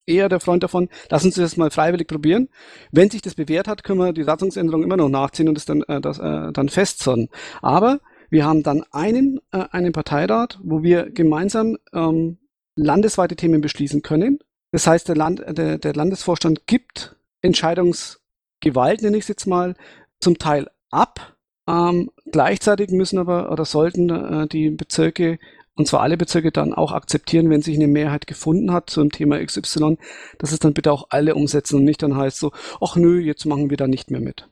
eher 0.06 0.28
der 0.28 0.40
Freund 0.40 0.62
davon, 0.62 0.88
lass 1.10 1.24
uns 1.24 1.36
das 1.36 1.56
mal 1.56 1.70
freiwillig 1.70 2.08
probieren. 2.08 2.48
Wenn 2.92 3.10
sich 3.10 3.22
das 3.22 3.34
bewährt 3.34 3.68
hat, 3.68 3.84
können 3.84 3.98
wir 3.98 4.12
die 4.12 4.24
Satzungsänderung 4.24 4.82
immer 4.82 4.96
noch 4.96 5.08
nachziehen 5.08 5.48
und 5.48 5.58
es 5.58 5.64
dann, 5.64 5.82
äh, 5.82 5.96
äh, 5.96 6.52
dann 6.52 6.68
festzurren. 6.68 7.28
Aber 7.62 8.00
wir 8.30 8.44
haben 8.44 8.62
dann 8.62 8.84
einen, 8.90 9.40
äh, 9.52 9.64
einen 9.70 9.92
Parteirat, 9.92 10.58
wo 10.62 10.82
wir 10.82 11.10
gemeinsam 11.10 11.78
ähm, 11.92 12.38
landesweite 12.76 13.36
Themen 13.36 13.60
beschließen 13.60 14.02
können. 14.02 14.40
Das 14.72 14.86
heißt, 14.86 15.08
der, 15.08 15.16
Land, 15.16 15.44
der, 15.46 15.78
der 15.78 15.94
Landesvorstand 15.94 16.66
gibt 16.66 17.16
Entscheidungsgewalt, 17.42 19.02
nenne 19.02 19.16
ich 19.16 19.24
es 19.24 19.28
jetzt 19.28 19.46
mal, 19.46 19.74
zum 20.20 20.38
Teil 20.38 20.70
ab. 20.90 21.36
Ähm, 21.66 22.10
gleichzeitig 22.30 22.90
müssen 22.90 23.18
aber 23.18 23.50
oder 23.50 23.64
sollten 23.64 24.10
äh, 24.10 24.46
die 24.46 24.70
Bezirke 24.70 25.38
und 25.76 25.88
zwar 25.88 26.02
alle 26.02 26.16
Bezirke 26.16 26.52
dann 26.52 26.72
auch 26.72 26.92
akzeptieren, 26.92 27.50
wenn 27.50 27.62
sich 27.62 27.76
eine 27.76 27.88
Mehrheit 27.88 28.26
gefunden 28.26 28.72
hat 28.72 28.90
zum 28.90 29.10
Thema 29.10 29.44
XY, 29.44 29.98
dass 30.38 30.52
es 30.52 30.60
dann 30.60 30.74
bitte 30.74 30.92
auch 30.92 31.08
alle 31.10 31.34
umsetzen 31.34 31.76
und 31.76 31.84
nicht 31.84 32.02
dann 32.02 32.16
heißt 32.16 32.38
so, 32.38 32.52
ach 32.80 32.96
nö, 32.96 33.18
jetzt 33.18 33.44
machen 33.44 33.70
wir 33.70 33.76
da 33.76 33.88
nicht 33.88 34.10
mehr 34.10 34.20
mit. 34.20 34.48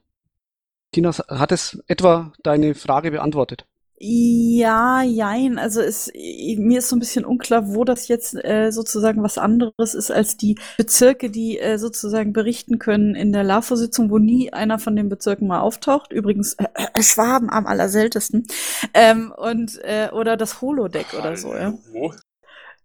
Tina, 0.91 1.11
hat 1.11 1.51
es 1.51 1.81
etwa 1.87 2.33
deine 2.43 2.75
Frage 2.75 3.11
beantwortet? 3.11 3.65
Ja, 4.05 5.01
jein. 5.01 5.57
Also 5.57 5.79
es, 5.79 6.11
mir 6.13 6.79
ist 6.79 6.89
so 6.89 6.97
ein 6.97 6.99
bisschen 6.99 7.23
unklar, 7.23 7.73
wo 7.73 7.85
das 7.85 8.09
jetzt 8.09 8.35
äh, 8.35 8.69
sozusagen 8.69 9.23
was 9.23 9.37
anderes 9.37 9.93
ist 9.93 10.11
als 10.11 10.35
die 10.35 10.57
Bezirke, 10.75 11.29
die 11.29 11.57
äh, 11.57 11.77
sozusagen 11.77 12.33
berichten 12.33 12.79
können 12.79 13.15
in 13.15 13.31
der 13.31 13.45
LAFO-Sitzung, 13.45 14.09
wo 14.09 14.17
nie 14.17 14.51
einer 14.51 14.77
von 14.77 14.97
den 14.97 15.07
Bezirken 15.07 15.47
mal 15.47 15.61
auftaucht. 15.61 16.11
Übrigens 16.11 16.55
äh, 16.55 16.65
äh 16.93 17.01
Schwaben 17.01 17.49
am 17.49 17.65
allerseltesten. 17.65 18.45
Ähm, 18.93 19.33
und 19.37 19.79
äh, 19.85 20.09
oder 20.11 20.35
das 20.35 20.59
Holodeck 20.59 21.13
oder 21.17 21.37
so. 21.37 21.55
Ja. 21.55 21.73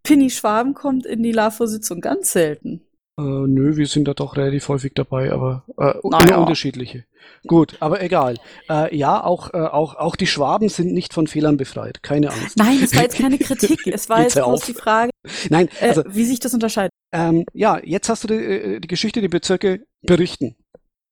Pinny 0.04 0.30
Schwaben 0.30 0.74
kommt 0.74 1.04
in 1.04 1.24
die 1.24 1.32
LAFO-Sitzung 1.32 2.00
ganz 2.00 2.30
selten. 2.30 2.87
Äh, 3.18 3.22
nö, 3.22 3.76
wir 3.76 3.86
sind 3.88 4.06
da 4.06 4.14
doch 4.14 4.36
relativ 4.36 4.68
häufig 4.68 4.92
dabei, 4.94 5.32
aber 5.32 5.64
äh, 5.76 5.94
naja. 6.04 6.38
unterschiedliche. 6.38 7.04
Gut, 7.46 7.76
aber 7.80 8.00
egal. 8.00 8.36
Äh, 8.70 8.96
ja, 8.96 9.22
auch, 9.22 9.52
äh, 9.54 9.58
auch, 9.58 9.96
auch 9.96 10.14
die 10.14 10.26
Schwaben 10.26 10.68
sind 10.68 10.92
nicht 10.92 11.12
von 11.12 11.26
Fehlern 11.26 11.56
befreit. 11.56 12.02
Keine 12.02 12.30
Angst. 12.30 12.56
Nein, 12.56 12.78
es 12.82 12.94
war 12.94 13.02
jetzt 13.02 13.16
keine 13.18 13.38
Kritik. 13.38 13.86
Es 13.86 14.08
war 14.08 14.22
jetzt 14.22 14.36
bloß 14.36 14.60
die 14.62 14.74
Frage, 14.74 15.10
Nein, 15.50 15.68
äh, 15.80 15.88
also, 15.88 16.04
wie 16.06 16.24
sich 16.24 16.38
das 16.38 16.54
unterscheidet. 16.54 16.92
Ähm, 17.12 17.44
ja, 17.52 17.80
jetzt 17.82 18.08
hast 18.08 18.24
du 18.24 18.28
die, 18.28 18.34
äh, 18.34 18.80
die 18.80 18.88
Geschichte, 18.88 19.20
die 19.20 19.28
Bezirke 19.28 19.84
berichten. 20.02 20.56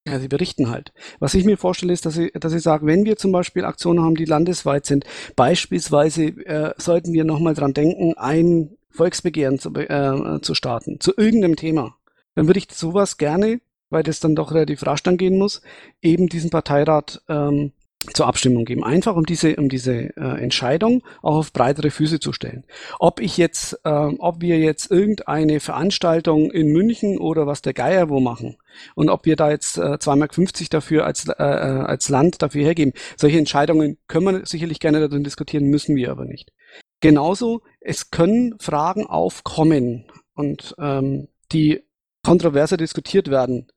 Ja, 0.06 0.20
sie 0.20 0.28
berichten 0.28 0.70
halt. 0.70 0.92
Was 1.18 1.34
ich 1.34 1.44
mir 1.44 1.56
vorstelle, 1.56 1.92
ist, 1.92 2.06
dass 2.06 2.16
ich, 2.16 2.32
dass 2.34 2.52
ich 2.52 2.62
sage, 2.62 2.86
wenn 2.86 3.04
wir 3.04 3.16
zum 3.16 3.32
Beispiel 3.32 3.64
Aktionen 3.64 4.04
haben, 4.04 4.14
die 4.14 4.24
landesweit 4.24 4.86
sind, 4.86 5.04
beispielsweise 5.34 6.26
äh, 6.26 6.74
sollten 6.76 7.12
wir 7.12 7.24
nochmal 7.24 7.54
dran 7.54 7.74
denken, 7.74 8.14
ein 8.16 8.76
Volksbegehren 8.90 9.58
zu, 9.58 9.74
äh, 9.74 10.40
zu 10.40 10.54
starten, 10.54 11.00
zu 11.00 11.12
irgendeinem 11.16 11.56
Thema, 11.56 11.95
dann 12.36 12.46
würde 12.46 12.58
ich 12.58 12.68
sowas 12.70 13.16
gerne 13.16 13.60
weil 13.90 14.02
das 14.02 14.20
dann 14.20 14.34
doch 14.34 14.52
relativ 14.52 14.84
rasch 14.86 15.02
dann 15.02 15.16
gehen 15.16 15.38
muss, 15.38 15.62
eben 16.02 16.28
diesen 16.28 16.50
Parteirat 16.50 17.22
ähm, 17.28 17.72
zur 18.12 18.26
Abstimmung 18.26 18.64
geben. 18.64 18.84
Einfach 18.84 19.16
um 19.16 19.26
diese, 19.26 19.56
um 19.56 19.68
diese 19.68 20.16
äh, 20.16 20.42
Entscheidung 20.42 21.02
auch 21.22 21.36
auf 21.36 21.52
breitere 21.52 21.90
Füße 21.90 22.20
zu 22.20 22.32
stellen. 22.32 22.64
Ob 22.98 23.20
ich 23.20 23.36
jetzt, 23.36 23.80
äh, 23.84 23.90
ob 23.90 24.40
wir 24.40 24.58
jetzt 24.58 24.90
irgendeine 24.90 25.60
Veranstaltung 25.60 26.50
in 26.50 26.68
München 26.68 27.18
oder 27.18 27.46
was 27.46 27.62
der 27.62 27.74
Geier 27.74 28.08
wo 28.08 28.20
machen 28.20 28.58
und 28.94 29.08
ob 29.08 29.24
wir 29.24 29.34
da 29.34 29.50
jetzt 29.50 29.78
äh, 29.78 29.96
2,50 29.98 30.16
Mark 30.16 30.70
dafür 30.70 31.06
als, 31.06 31.26
äh, 31.26 31.32
äh, 31.32 31.84
als 31.84 32.08
Land 32.08 32.42
dafür 32.42 32.62
hergeben. 32.62 32.92
Solche 33.16 33.38
Entscheidungen 33.38 33.98
können 34.06 34.26
wir 34.26 34.46
sicherlich 34.46 34.78
gerne 34.78 35.00
darin 35.00 35.24
diskutieren, 35.24 35.64
müssen 35.64 35.96
wir 35.96 36.10
aber 36.10 36.26
nicht. 36.26 36.52
Genauso, 37.00 37.62
es 37.80 38.10
können 38.10 38.54
Fragen 38.60 39.06
aufkommen 39.06 40.06
und 40.34 40.74
ähm, 40.78 41.28
die 41.52 41.85
kontroverser 42.26 42.76
diskutiert 42.76 43.30
werden, 43.30 43.68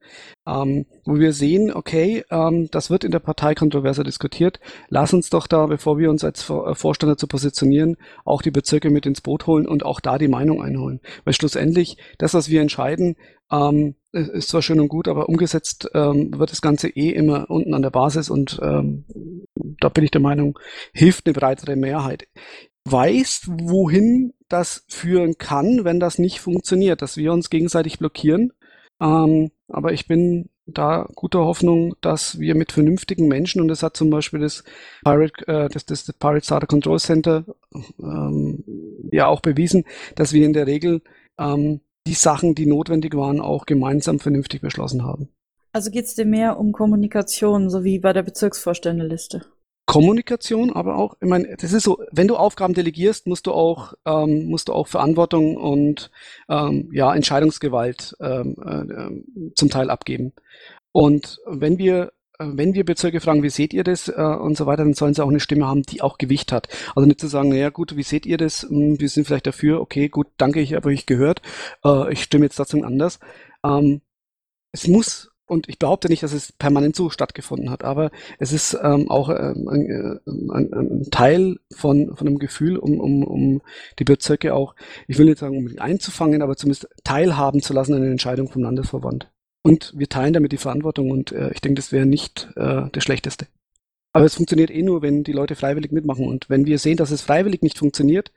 ähm, 0.47 0.87
wo 1.05 1.19
wir 1.19 1.33
sehen, 1.33 1.71
okay, 1.71 2.23
ähm, 2.31 2.67
das 2.71 2.89
wird 2.89 3.03
in 3.03 3.11
der 3.11 3.19
Partei 3.19 3.53
kontroverser 3.53 4.03
diskutiert. 4.03 4.59
Lass 4.87 5.13
uns 5.13 5.29
doch 5.29 5.45
da, 5.45 5.67
bevor 5.67 5.99
wir 5.99 6.09
uns 6.09 6.23
als 6.23 6.49
äh, 6.49 6.73
Vorstand 6.73 7.11
dazu 7.11 7.27
positionieren, 7.27 7.95
auch 8.25 8.41
die 8.41 8.49
Bezirke 8.49 8.89
mit 8.89 9.05
ins 9.05 9.21
Boot 9.21 9.45
holen 9.45 9.67
und 9.67 9.85
auch 9.85 9.99
da 9.99 10.17
die 10.17 10.27
Meinung 10.27 10.63
einholen. 10.63 10.99
Weil 11.25 11.35
schlussendlich, 11.35 11.97
das, 12.17 12.33
was 12.33 12.49
wir 12.49 12.61
entscheiden, 12.61 13.17
ähm, 13.51 13.93
ist 14.11 14.49
zwar 14.49 14.63
schön 14.63 14.79
und 14.79 14.87
gut, 14.87 15.07
aber 15.07 15.29
umgesetzt 15.29 15.87
ähm, 15.93 16.31
wird 16.35 16.51
das 16.51 16.63
Ganze 16.63 16.89
eh 16.89 17.09
immer 17.09 17.51
unten 17.51 17.75
an 17.75 17.83
der 17.83 17.91
Basis 17.91 18.31
und 18.31 18.59
ähm, 18.63 19.05
da 19.79 19.89
bin 19.89 20.03
ich 20.03 20.11
der 20.11 20.21
Meinung, 20.21 20.57
hilft 20.91 21.27
eine 21.27 21.33
breitere 21.33 21.75
Mehrheit 21.75 22.27
weiß, 22.85 23.43
wohin 23.47 24.33
das 24.49 24.83
führen 24.87 25.37
kann, 25.37 25.85
wenn 25.85 25.99
das 25.99 26.19
nicht 26.19 26.41
funktioniert, 26.41 27.01
dass 27.01 27.17
wir 27.17 27.31
uns 27.31 27.49
gegenseitig 27.49 27.99
blockieren. 27.99 28.51
Ähm, 28.99 29.51
aber 29.67 29.93
ich 29.93 30.07
bin 30.07 30.49
da 30.65 31.07
guter 31.15 31.39
Hoffnung, 31.39 31.95
dass 32.01 32.39
wir 32.39 32.55
mit 32.55 32.71
vernünftigen 32.71 33.27
Menschen, 33.27 33.61
und 33.61 33.67
das 33.67 33.83
hat 33.83 33.95
zum 33.95 34.09
Beispiel 34.09 34.39
das 34.39 34.63
Pirate, 35.03 35.47
äh, 35.47 35.69
das, 35.69 35.85
das, 35.85 36.05
das 36.05 36.15
Pirate 36.15 36.45
Starter 36.45 36.67
Control 36.67 36.99
Center 36.99 37.45
ähm, 37.99 38.63
ja 39.11 39.27
auch 39.27 39.41
bewiesen, 39.41 39.85
dass 40.15 40.33
wir 40.33 40.45
in 40.45 40.53
der 40.53 40.67
Regel 40.67 41.01
ähm, 41.39 41.81
die 42.07 42.13
Sachen, 42.13 42.55
die 42.55 42.65
notwendig 42.65 43.15
waren, 43.15 43.39
auch 43.39 43.65
gemeinsam 43.65 44.19
vernünftig 44.19 44.61
beschlossen 44.61 45.03
haben. 45.03 45.29
Also 45.71 45.91
geht 45.91 46.05
es 46.05 46.15
dir 46.15 46.25
mehr 46.25 46.57
um 46.57 46.71
Kommunikation, 46.71 47.69
so 47.69 47.83
wie 47.83 47.99
bei 47.99 48.13
der 48.13 48.23
Bezirksvorständeliste? 48.23 49.45
Kommunikation, 49.89 50.71
aber 50.71 50.97
auch, 50.97 51.15
ich 51.19 51.27
meine, 51.27 51.57
das 51.57 51.73
ist 51.73 51.83
so, 51.83 51.99
wenn 52.11 52.27
du 52.27 52.35
Aufgaben 52.35 52.75
delegierst, 52.75 53.25
musst 53.25 53.47
du 53.47 53.53
auch, 53.53 53.93
ähm, 54.05 54.45
musst 54.45 54.67
du 54.67 54.73
auch 54.73 54.87
Verantwortung 54.87 55.57
und 55.57 56.11
ähm, 56.47 56.91
ja, 56.93 57.11
Entscheidungsgewalt 57.11 58.15
ähm, 58.21 58.55
äh, 58.63 59.51
zum 59.55 59.69
Teil 59.71 59.89
abgeben. 59.89 60.33
Und 60.91 61.39
wenn 61.47 61.79
wir 61.79 62.11
äh, 62.37 62.45
wenn 62.53 62.75
wir 62.75 62.85
Bezirke 62.85 63.19
fragen, 63.19 63.41
wie 63.41 63.49
seht 63.49 63.73
ihr 63.73 63.83
das 63.83 64.09
äh, 64.09 64.21
und 64.21 64.57
so 64.57 64.67
weiter, 64.67 64.83
dann 64.83 64.93
sollen 64.93 65.15
sie 65.15 65.23
auch 65.23 65.29
eine 65.29 65.39
Stimme 65.39 65.65
haben, 65.65 65.81
die 65.81 66.03
auch 66.03 66.19
Gewicht 66.19 66.51
hat. 66.51 66.67
Also 66.95 67.07
nicht 67.07 67.19
zu 67.19 67.27
sagen, 67.27 67.49
naja 67.49 67.71
gut, 67.71 67.95
wie 67.95 68.03
seht 68.03 68.27
ihr 68.27 68.37
das? 68.37 68.67
Hm, 68.69 68.99
wir 68.99 69.09
sind 69.09 69.25
vielleicht 69.25 69.47
dafür, 69.47 69.81
okay, 69.81 70.07
gut, 70.07 70.27
danke, 70.37 70.59
ich 70.61 70.75
habe 70.75 70.89
euch 70.89 71.07
gehört, 71.07 71.41
äh, 71.83 72.13
ich 72.13 72.21
stimme 72.21 72.45
jetzt 72.45 72.59
dazu 72.59 72.83
anders. 72.83 73.19
Ähm, 73.65 74.01
es 74.71 74.87
muss, 74.87 75.31
und 75.49 75.67
ich 75.67 75.79
behaupte 75.79 76.09
nicht, 76.09 76.23
dass 76.23 76.33
es 76.33 76.51
permanent 76.51 76.95
so 76.95 77.09
stattgefunden 77.09 77.69
hat, 77.69 77.83
aber 77.83 78.11
es 78.37 78.53
ist 78.53 78.77
ähm, 78.81 79.09
auch 79.09 79.29
ähm, 79.29 79.67
ein, 79.67 80.19
ein, 80.27 80.73
ein, 80.73 81.07
Teil 81.11 81.57
von, 81.75 82.15
von 82.15 82.27
einem 82.27 82.39
Gefühl, 82.39 82.77
um, 82.77 82.99
um, 82.99 83.23
um 83.23 83.61
die 83.97 84.03
Bezirke 84.03 84.53
auch, 84.53 84.75
ich 85.07 85.17
will 85.17 85.25
nicht 85.25 85.39
sagen, 85.39 85.57
um 85.57 85.79
einzufangen, 85.79 86.41
aber 86.41 86.55
zumindest 86.55 86.87
teilhaben 87.03 87.61
zu 87.61 87.73
lassen 87.73 87.93
an 87.93 88.01
den 88.01 88.11
Entscheidungen 88.11 88.51
vom 88.51 88.63
Landesverband. 88.63 89.31
Und 89.63 89.93
wir 89.95 90.07
teilen 90.07 90.33
damit 90.33 90.51
die 90.51 90.57
Verantwortung 90.57 91.11
und 91.11 91.31
äh, 91.31 91.51
ich 91.51 91.61
denke, 91.61 91.75
das 91.75 91.91
wäre 91.91 92.05
nicht 92.05 92.49
äh, 92.55 92.83
das 92.91 93.03
Schlechteste. 93.03 93.47
Aber 94.11 94.25
es 94.25 94.35
funktioniert 94.35 94.71
eh 94.71 94.81
nur, 94.81 95.01
wenn 95.01 95.23
die 95.23 95.33
Leute 95.33 95.55
freiwillig 95.55 95.91
mitmachen. 95.91 96.27
Und 96.27 96.49
wenn 96.49 96.65
wir 96.65 96.79
sehen, 96.79 96.97
dass 96.97 97.11
es 97.11 97.21
freiwillig 97.21 97.61
nicht 97.61 97.77
funktioniert, 97.77 98.31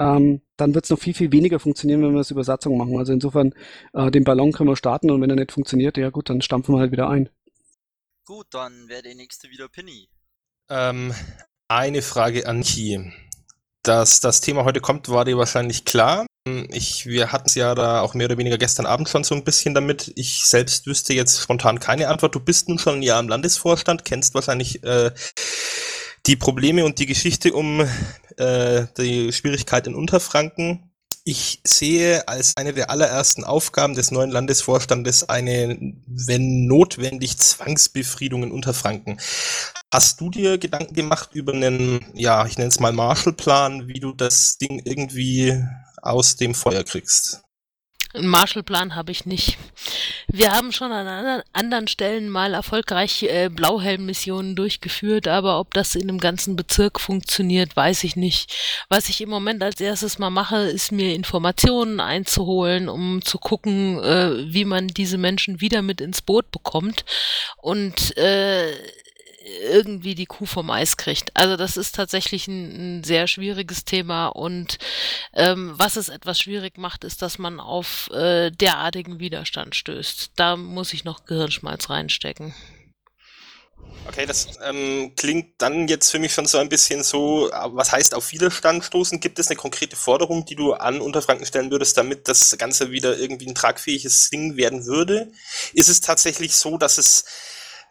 ähm, 0.00 0.40
dann 0.62 0.74
wird 0.74 0.84
es 0.84 0.90
noch 0.90 0.98
viel, 0.98 1.12
viel 1.12 1.32
weniger 1.32 1.58
funktionieren, 1.58 2.02
wenn 2.02 2.14
wir 2.14 2.20
es 2.20 2.30
über 2.30 2.44
Satzung 2.44 2.78
machen. 2.78 2.96
Also 2.96 3.12
insofern, 3.12 3.52
äh, 3.92 4.10
den 4.10 4.24
Ballon 4.24 4.52
können 4.52 4.68
wir 4.68 4.76
starten 4.76 5.10
und 5.10 5.20
wenn 5.20 5.30
er 5.30 5.36
nicht 5.36 5.52
funktioniert, 5.52 5.96
ja 5.96 6.10
gut, 6.10 6.30
dann 6.30 6.40
stampfen 6.40 6.74
wir 6.74 6.80
halt 6.80 6.92
wieder 6.92 7.08
ein. 7.08 7.28
Gut, 8.24 8.46
dann 8.52 8.88
wäre 8.88 9.02
der 9.02 9.16
nächste 9.16 9.50
wieder 9.50 9.68
Penny. 9.68 10.08
Ähm, 10.70 11.12
eine 11.68 12.02
Frage 12.02 12.46
an 12.46 12.62
Ki. 12.62 13.12
Dass 13.82 14.20
das 14.20 14.40
Thema 14.40 14.64
heute 14.64 14.80
kommt, 14.80 15.08
war 15.08 15.24
dir 15.24 15.36
wahrscheinlich 15.36 15.84
klar. 15.84 16.26
Ich, 16.70 17.06
wir 17.06 17.32
hatten 17.32 17.46
es 17.46 17.56
ja 17.56 17.74
da 17.74 18.00
auch 18.00 18.14
mehr 18.14 18.26
oder 18.26 18.38
weniger 18.38 18.58
gestern 18.58 18.86
Abend 18.86 19.08
schon 19.08 19.24
so 19.24 19.34
ein 19.34 19.42
bisschen 19.42 19.74
damit. 19.74 20.12
Ich 20.14 20.44
selbst 20.44 20.86
wüsste 20.86 21.14
jetzt 21.14 21.40
spontan 21.40 21.80
keine 21.80 22.08
Antwort. 22.08 22.36
Du 22.36 22.40
bist 22.40 22.68
nun 22.68 22.78
schon 22.78 22.96
ein 22.96 23.02
Jahr 23.02 23.18
im 23.18 23.28
Landesvorstand, 23.28 24.04
kennst 24.04 24.34
wahrscheinlich 24.34 24.84
äh, 24.84 25.10
die 26.26 26.36
Probleme 26.36 26.84
und 26.84 26.98
die 26.98 27.06
Geschichte 27.06 27.52
um 27.52 27.80
äh, 28.36 28.86
die 28.96 29.32
Schwierigkeit 29.32 29.86
in 29.86 29.94
Unterfranken. 29.94 30.90
Ich 31.24 31.60
sehe 31.64 32.26
als 32.26 32.56
eine 32.56 32.72
der 32.72 32.90
allerersten 32.90 33.44
Aufgaben 33.44 33.94
des 33.94 34.10
neuen 34.10 34.30
Landesvorstandes 34.30 35.28
eine, 35.28 35.94
wenn 36.06 36.66
notwendig, 36.66 37.38
Zwangsbefriedung 37.38 38.42
in 38.42 38.50
Unterfranken. 38.50 39.20
Hast 39.92 40.20
du 40.20 40.30
dir 40.30 40.58
Gedanken 40.58 40.94
gemacht 40.94 41.30
über 41.34 41.52
einen, 41.52 42.04
ja, 42.14 42.44
ich 42.46 42.58
nenne 42.58 42.70
es 42.70 42.80
mal 42.80 42.92
Marshallplan, 42.92 43.86
wie 43.86 44.00
du 44.00 44.12
das 44.12 44.58
Ding 44.58 44.82
irgendwie 44.84 45.62
aus 46.00 46.34
dem 46.34 46.54
Feuer 46.54 46.82
kriegst. 46.82 47.42
Einen 48.14 48.28
Marshallplan 48.28 48.94
habe 48.94 49.10
ich 49.10 49.24
nicht. 49.24 49.56
Wir 50.28 50.52
haben 50.52 50.72
schon 50.72 50.92
an 50.92 51.42
anderen 51.52 51.88
Stellen 51.88 52.28
mal 52.28 52.52
erfolgreich 52.52 53.22
äh, 53.22 53.48
Blauhelm-Missionen 53.48 54.54
durchgeführt, 54.54 55.28
aber 55.28 55.58
ob 55.58 55.72
das 55.72 55.94
in 55.94 56.08
einem 56.08 56.18
ganzen 56.18 56.54
Bezirk 56.54 57.00
funktioniert, 57.00 57.74
weiß 57.74 58.04
ich 58.04 58.16
nicht. 58.16 58.54
Was 58.90 59.08
ich 59.08 59.20
im 59.22 59.30
Moment 59.30 59.62
als 59.62 59.80
erstes 59.80 60.18
mal 60.18 60.30
mache, 60.30 60.56
ist 60.56 60.92
mir 60.92 61.14
Informationen 61.14 62.00
einzuholen, 62.00 62.90
um 62.90 63.22
zu 63.22 63.38
gucken, 63.38 63.98
äh, 64.02 64.52
wie 64.52 64.66
man 64.66 64.88
diese 64.88 65.16
Menschen 65.16 65.62
wieder 65.62 65.80
mit 65.80 66.00
ins 66.00 66.20
Boot 66.20 66.50
bekommt. 66.50 67.06
Und 67.56 68.16
äh, 68.18 68.72
irgendwie 69.62 70.14
die 70.14 70.26
Kuh 70.26 70.46
vom 70.46 70.70
Eis 70.70 70.96
kriegt. 70.96 71.30
Also 71.34 71.56
das 71.56 71.76
ist 71.76 71.94
tatsächlich 71.94 72.48
ein, 72.48 72.98
ein 72.98 73.04
sehr 73.04 73.26
schwieriges 73.26 73.84
Thema 73.84 74.28
und 74.28 74.78
ähm, 75.34 75.72
was 75.76 75.96
es 75.96 76.08
etwas 76.08 76.38
schwierig 76.40 76.78
macht, 76.78 77.04
ist, 77.04 77.22
dass 77.22 77.38
man 77.38 77.60
auf 77.60 78.10
äh, 78.12 78.50
derartigen 78.50 79.18
Widerstand 79.18 79.74
stößt. 79.74 80.32
Da 80.36 80.56
muss 80.56 80.92
ich 80.92 81.04
noch 81.04 81.24
Gehirnschmalz 81.24 81.90
reinstecken. 81.90 82.54
Okay, 84.04 84.26
das 84.26 84.48
ähm, 84.64 85.12
klingt 85.16 85.62
dann 85.62 85.86
jetzt 85.86 86.10
für 86.10 86.18
mich 86.18 86.32
schon 86.32 86.46
so 86.46 86.58
ein 86.58 86.68
bisschen 86.68 87.04
so, 87.04 87.48
was 87.52 87.92
heißt 87.92 88.14
auf 88.14 88.32
Widerstand 88.32 88.84
stoßen? 88.84 89.20
Gibt 89.20 89.38
es 89.38 89.48
eine 89.48 89.56
konkrete 89.56 89.94
Forderung, 89.94 90.44
die 90.44 90.56
du 90.56 90.72
an 90.72 91.00
Unterfranken 91.00 91.46
stellen 91.46 91.70
würdest, 91.70 91.96
damit 91.96 92.26
das 92.26 92.56
Ganze 92.58 92.90
wieder 92.90 93.16
irgendwie 93.16 93.46
ein 93.46 93.54
tragfähiges 93.54 94.30
Ding 94.30 94.56
werden 94.56 94.86
würde? 94.86 95.30
Ist 95.72 95.88
es 95.88 96.00
tatsächlich 96.00 96.54
so, 96.54 96.78
dass 96.78 96.98
es 96.98 97.24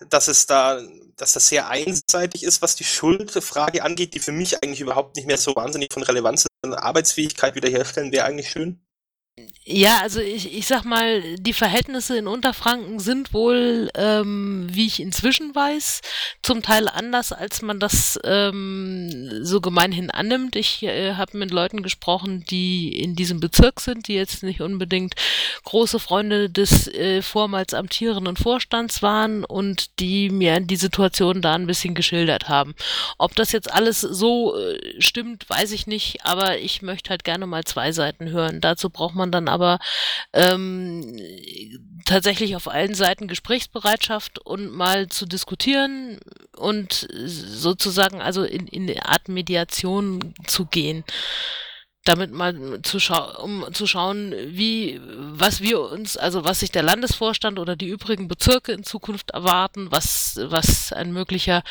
dass 0.10 0.28
es 0.28 0.46
da, 0.46 0.82
dass 1.16 1.34
das 1.34 1.48
sehr 1.48 1.68
einseitig 1.70 2.44
ist, 2.44 2.62
was 2.62 2.76
die 2.76 2.84
Schuldfrage 2.84 3.84
angeht, 3.84 4.14
die 4.14 4.20
für 4.20 4.32
mich 4.32 4.64
eigentlich 4.64 4.82
überhaupt 4.82 5.16
nicht 5.16 5.28
mehr 5.28 5.38
so 5.38 5.56
wahnsinnig 5.56 5.94
von 5.94 6.04
Relevanz 6.04 6.46
ist. 6.46 6.74
Arbeitsfähigkeit 6.74 7.56
wiederherstellen 7.56 8.12
wäre 8.12 8.26
eigentlich 8.26 8.50
schön. 8.50 8.82
Ja, 9.64 10.00
also 10.02 10.20
ich, 10.20 10.54
ich 10.58 10.68
sag 10.68 10.84
mal, 10.84 11.22
die 11.38 11.54
Verhältnisse 11.54 12.18
in 12.18 12.28
Unterfranken 12.28 13.00
sind 13.00 13.34
wohl, 13.34 13.90
ähm, 13.96 14.68
wie 14.70 14.88
ich 14.88 15.00
inzwischen 15.00 15.56
weiß, 15.56 16.02
zum 16.44 16.62
Teil 16.62 16.90
anders, 16.90 17.32
als 17.32 17.62
man 17.62 17.80
das 17.80 18.20
ähm, 18.26 19.46
so 19.46 19.62
gemeinhin 19.62 20.12
annimmt. 20.12 20.56
Ich 20.58 20.84
äh, 20.84 21.14
habe 21.14 21.38
mit 21.38 21.52
Leuten 21.52 21.82
gesprochen, 21.84 22.44
die 22.50 23.00
in 23.00 23.16
diesem 23.16 23.40
Bezirk 23.40 23.80
sind, 23.80 24.10
die 24.10 24.16
jetzt 24.16 24.44
nicht 24.44 24.62
unbedingt 24.62 25.16
große 25.64 26.00
Freunde 26.00 26.50
des 26.50 26.88
äh, 26.90 27.22
vormals 27.22 27.74
amtierenden 27.74 28.36
Vorstands 28.36 29.02
waren 29.02 29.46
und 29.46 30.00
die 30.00 30.30
mir 30.30 30.60
die 30.60 30.76
Situation 30.76 31.42
da 31.42 31.56
ein 31.56 31.68
bisschen 31.68 31.96
geschildert 31.96 32.50
haben. 32.50 32.76
Ob 33.18 33.36
das 33.36 33.54
jetzt 33.54 33.72
alles 33.72 34.02
so 34.02 34.58
äh, 34.58 34.78
stimmt, 35.00 35.50
weiß 35.50 35.72
ich 35.72 35.88
nicht, 35.88 36.26
aber 36.26 36.58
ich 36.58 36.82
möchte 36.82 37.12
halt 37.12 37.24
gerne 37.24 37.48
mal 37.48 37.64
zwei 37.64 37.92
Seiten 37.92 38.30
hören. 38.32 38.60
Dazu 38.60 38.90
braucht 38.90 39.16
man 39.16 39.21
dann 39.30 39.48
aber 39.48 39.80
ähm, 40.34 41.20
tatsächlich 42.06 42.56
auf 42.56 42.68
allen 42.68 42.96
Seiten 42.96 43.28
Gesprächsbereitschaft 43.28 44.40
und 44.40 44.72
mal 44.72 45.10
zu 45.10 45.26
diskutieren 45.26 46.20
und 46.56 47.08
sozusagen 47.14 48.22
also 48.22 48.44
in, 48.44 48.68
in 48.68 48.90
eine 48.90 49.06
Art 49.06 49.28
Mediation 49.28 50.34
zu 50.48 50.66
gehen 50.66 51.04
damit 52.04 52.32
mal 52.32 52.82
zu 52.82 53.00
schau 53.00 53.44
um 53.44 53.66
zu 53.74 53.86
schauen, 53.86 54.34
wie, 54.48 55.00
was 55.04 55.62
wir 55.62 55.82
uns, 55.82 56.18
also 56.18 56.44
was 56.44 56.62
sich 56.62 56.72
der 56.72 56.82
Landesvorstand 56.82 57.60
oder 57.60 57.76
die 57.76 57.90
übrigen 57.90 58.28
Bezirke 58.28 58.72
in 58.72 58.84
Zukunft 58.84 59.32
erwarten, 59.32 59.92
was, 59.92 60.40
was 60.44 60.92
ein 60.94 61.14
möglicher 61.14 61.62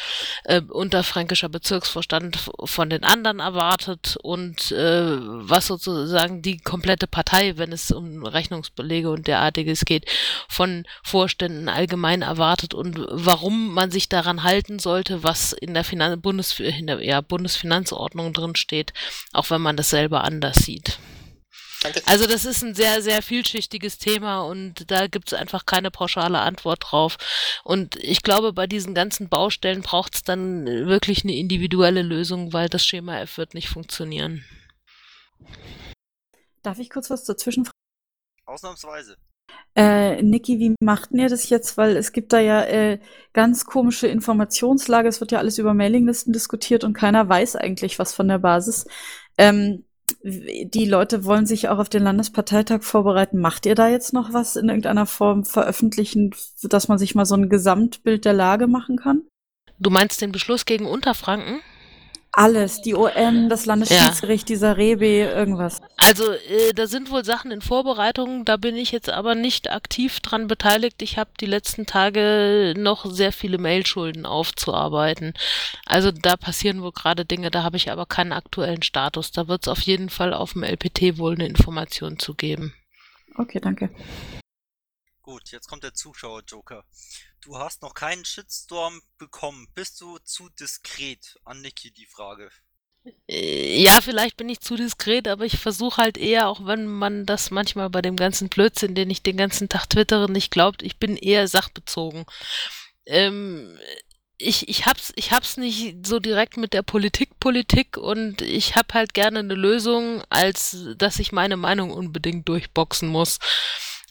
äh, 0.44 0.60
unterfränkischer 0.60 1.48
Bezirksvorstand 1.48 2.38
von 2.64 2.90
den 2.90 3.02
anderen 3.02 3.40
erwartet 3.40 4.18
und 4.22 4.70
äh, 4.70 5.16
was 5.18 5.66
sozusagen 5.66 6.42
die 6.42 6.58
komplette 6.58 7.08
Partei, 7.08 7.56
wenn 7.56 7.72
es 7.72 7.90
um 7.90 8.24
Rechnungsbelege 8.24 9.10
und 9.10 9.26
derartiges 9.26 9.84
geht, 9.84 10.08
von 10.48 10.84
Vorständen 11.02 11.68
allgemein 11.68 12.22
erwartet 12.22 12.72
und 12.72 13.04
warum 13.10 13.74
man 13.74 13.90
sich 13.90 14.08
daran 14.08 14.44
halten 14.44 14.78
sollte, 14.78 15.24
was 15.24 15.52
in 15.52 15.74
der, 15.74 15.82
Finan 15.82 16.20
Bundes 16.20 16.60
in 16.60 16.86
der 16.86 17.04
ja, 17.04 17.20
Bundesfinanzordnung 17.20 18.32
drin 18.32 18.54
steht, 18.54 18.92
auch 19.32 19.50
wenn 19.50 19.60
man 19.60 19.76
das 19.76 19.90
selber 19.90 20.19
anders 20.24 20.56
sieht. 20.58 20.98
Danke. 21.82 22.02
Also 22.04 22.26
das 22.26 22.44
ist 22.44 22.62
ein 22.62 22.74
sehr, 22.74 23.00
sehr 23.00 23.22
vielschichtiges 23.22 23.96
Thema 23.96 24.42
und 24.42 24.90
da 24.90 25.06
gibt 25.06 25.32
es 25.32 25.38
einfach 25.38 25.64
keine 25.64 25.90
pauschale 25.90 26.40
Antwort 26.40 26.84
drauf. 26.90 27.16
Und 27.64 27.96
ich 27.96 28.22
glaube, 28.22 28.52
bei 28.52 28.66
diesen 28.66 28.94
ganzen 28.94 29.30
Baustellen 29.30 29.80
braucht 29.80 30.14
es 30.14 30.22
dann 30.22 30.66
wirklich 30.66 31.24
eine 31.24 31.34
individuelle 31.34 32.02
Lösung, 32.02 32.52
weil 32.52 32.68
das 32.68 32.84
Schema 32.84 33.20
F 33.20 33.38
wird 33.38 33.54
nicht 33.54 33.70
funktionieren. 33.70 34.44
Darf 36.62 36.78
ich 36.78 36.90
kurz 36.90 37.08
was 37.08 37.24
dazwischen 37.24 37.64
fragen? 37.64 37.76
Ausnahmsweise. 38.44 39.16
Äh, 39.74 40.22
Niki, 40.22 40.58
wie 40.58 40.74
macht 40.80 41.10
ihr 41.12 41.28
das 41.28 41.48
jetzt? 41.48 41.78
Weil 41.78 41.96
es 41.96 42.12
gibt 42.12 42.32
da 42.32 42.40
ja 42.40 42.62
äh, 42.64 42.98
ganz 43.32 43.64
komische 43.64 44.06
Informationslage. 44.06 45.08
Es 45.08 45.20
wird 45.20 45.32
ja 45.32 45.38
alles 45.38 45.58
über 45.58 45.72
Mailinglisten 45.72 46.32
diskutiert 46.32 46.84
und 46.84 46.92
keiner 46.92 47.28
weiß 47.28 47.56
eigentlich 47.56 47.98
was 47.98 48.12
von 48.12 48.28
der 48.28 48.38
Basis. 48.38 48.86
Ähm, 49.38 49.84
die 50.22 50.86
Leute 50.86 51.24
wollen 51.24 51.46
sich 51.46 51.68
auch 51.68 51.78
auf 51.78 51.88
den 51.88 52.02
Landesparteitag 52.02 52.82
vorbereiten. 52.82 53.38
Macht 53.38 53.66
ihr 53.66 53.74
da 53.74 53.88
jetzt 53.88 54.12
noch 54.12 54.32
was 54.32 54.56
in 54.56 54.68
irgendeiner 54.68 55.06
Form 55.06 55.44
veröffentlichen, 55.44 56.34
dass 56.62 56.88
man 56.88 56.98
sich 56.98 57.14
mal 57.14 57.26
so 57.26 57.34
ein 57.34 57.48
Gesamtbild 57.48 58.24
der 58.24 58.32
Lage 58.32 58.66
machen 58.66 58.96
kann? 58.96 59.22
Du 59.78 59.90
meinst 59.90 60.20
den 60.20 60.32
Beschluss 60.32 60.66
gegen 60.66 60.86
Unterfranken? 60.86 61.60
Alles, 62.32 62.80
die 62.80 62.94
OM, 62.94 63.48
das 63.48 63.66
Landesschiedsgericht, 63.66 64.48
ja. 64.48 64.54
dieser 64.54 64.76
Rebe, 64.76 65.06
irgendwas. 65.06 65.80
Also 65.96 66.30
äh, 66.30 66.72
da 66.74 66.86
sind 66.86 67.10
wohl 67.10 67.24
Sachen 67.24 67.50
in 67.50 67.60
Vorbereitung, 67.60 68.44
da 68.44 68.56
bin 68.56 68.76
ich 68.76 68.92
jetzt 68.92 69.10
aber 69.10 69.34
nicht 69.34 69.70
aktiv 69.70 70.20
dran 70.20 70.46
beteiligt. 70.46 71.02
Ich 71.02 71.18
habe 71.18 71.30
die 71.40 71.46
letzten 71.46 71.86
Tage 71.86 72.74
noch 72.76 73.04
sehr 73.10 73.32
viele 73.32 73.58
Mailschulden 73.58 74.26
aufzuarbeiten. 74.26 75.34
Also 75.86 76.12
da 76.12 76.36
passieren 76.36 76.82
wohl 76.82 76.92
gerade 76.92 77.24
Dinge, 77.24 77.50
da 77.50 77.64
habe 77.64 77.76
ich 77.76 77.90
aber 77.90 78.06
keinen 78.06 78.32
aktuellen 78.32 78.82
Status. 78.82 79.32
Da 79.32 79.48
wird 79.48 79.62
es 79.62 79.68
auf 79.68 79.80
jeden 79.80 80.08
Fall 80.08 80.32
auf 80.32 80.52
dem 80.52 80.62
LPT 80.62 81.18
wohl 81.18 81.34
eine 81.34 81.46
Information 81.46 82.20
zu 82.20 82.34
geben. 82.34 82.74
Okay, 83.36 83.58
danke. 83.60 83.90
Gut, 85.22 85.50
jetzt 85.50 85.68
kommt 85.68 85.82
der 85.82 85.94
Zuschauer-Joker. 85.94 86.84
Du 87.40 87.58
hast 87.58 87.80
noch 87.82 87.94
keinen 87.94 88.24
Shitstorm 88.24 89.00
bekommen. 89.18 89.66
Bist 89.74 90.00
du 90.00 90.18
zu 90.18 90.50
diskret? 90.60 91.38
An 91.44 91.60
Niki 91.62 91.90
die 91.90 92.06
Frage. 92.06 92.50
Äh, 93.28 93.82
Ja, 93.82 94.00
vielleicht 94.02 94.36
bin 94.36 94.48
ich 94.50 94.60
zu 94.60 94.76
diskret, 94.76 95.26
aber 95.26 95.46
ich 95.46 95.58
versuche 95.58 96.02
halt 96.02 96.18
eher, 96.18 96.48
auch 96.48 96.66
wenn 96.66 96.86
man 96.86 97.24
das 97.24 97.50
manchmal 97.50 97.88
bei 97.88 98.02
dem 98.02 98.16
ganzen 98.16 98.50
Blödsinn, 98.50 98.94
den 98.94 99.08
ich 99.08 99.22
den 99.22 99.38
ganzen 99.38 99.68
Tag 99.70 99.88
twittere, 99.88 100.30
nicht 100.30 100.50
glaubt, 100.50 100.82
ich 100.82 100.98
bin 100.98 101.16
eher 101.16 101.48
sachbezogen. 101.48 102.26
Ähm, 103.06 103.78
ich, 104.36 104.68
ich 104.68 104.86
hab's, 104.86 105.12
ich 105.16 105.32
hab's 105.32 105.56
nicht 105.56 106.06
so 106.06 106.18
direkt 106.18 106.56
mit 106.56 106.72
der 106.74 106.82
Politik 106.82 107.40
Politik 107.40 107.96
und 107.96 108.42
ich 108.42 108.76
hab 108.76 108.92
halt 108.94 109.14
gerne 109.14 109.40
eine 109.40 109.54
Lösung, 109.54 110.22
als 110.28 110.76
dass 110.96 111.18
ich 111.18 111.32
meine 111.32 111.56
Meinung 111.56 111.90
unbedingt 111.90 112.48
durchboxen 112.48 113.08
muss. 113.08 113.38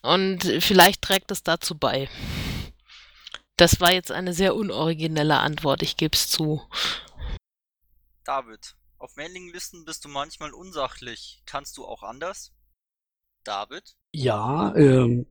Und 0.01 0.43
vielleicht 0.61 1.01
trägt 1.01 1.32
es 1.32 1.43
dazu 1.43 1.77
bei. 1.77 2.09
Das 3.60 3.82
war 3.82 3.91
jetzt 3.91 4.10
eine 4.10 4.32
sehr 4.32 4.55
unoriginelle 4.55 5.36
Antwort, 5.36 5.84
ich 5.84 5.97
geb's 5.97 6.30
zu. 6.30 6.62
David, 8.24 8.76
auf 8.97 9.18
Mailinglisten 9.18 9.84
bist 9.84 10.05
du 10.05 10.07
manchmal 10.07 10.53
unsachlich. 10.53 11.41
Kannst 11.45 11.78
du 11.78 11.84
auch 11.84 12.01
anders? 12.01 12.53
David? 13.43 13.97
Ja, 14.14 14.74
ähm, 14.78 15.26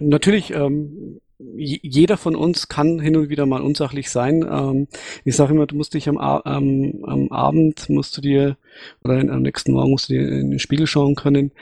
natürlich, 0.00 0.50
ähm, 0.50 1.20
jeder 1.36 2.16
von 2.16 2.36
uns 2.36 2.68
kann 2.68 3.00
hin 3.00 3.18
und 3.18 3.28
wieder 3.28 3.44
mal 3.44 3.60
unsachlich 3.60 4.10
sein. 4.10 4.48
Ähm, 4.50 4.88
ich 5.26 5.36
sage 5.36 5.52
immer, 5.52 5.66
du 5.66 5.76
musst 5.76 5.92
dich 5.92 6.08
am, 6.08 6.16
am, 6.16 7.04
am 7.04 7.30
Abend, 7.32 7.90
musst 7.90 8.16
du 8.16 8.22
dir, 8.22 8.56
oder 9.02 9.18
am 9.18 9.42
nächsten 9.42 9.72
Morgen 9.72 9.90
musst 9.90 10.08
du 10.08 10.14
dir 10.14 10.26
in 10.26 10.52
den 10.52 10.58
Spiegel 10.58 10.86
schauen 10.86 11.16
können. 11.16 11.52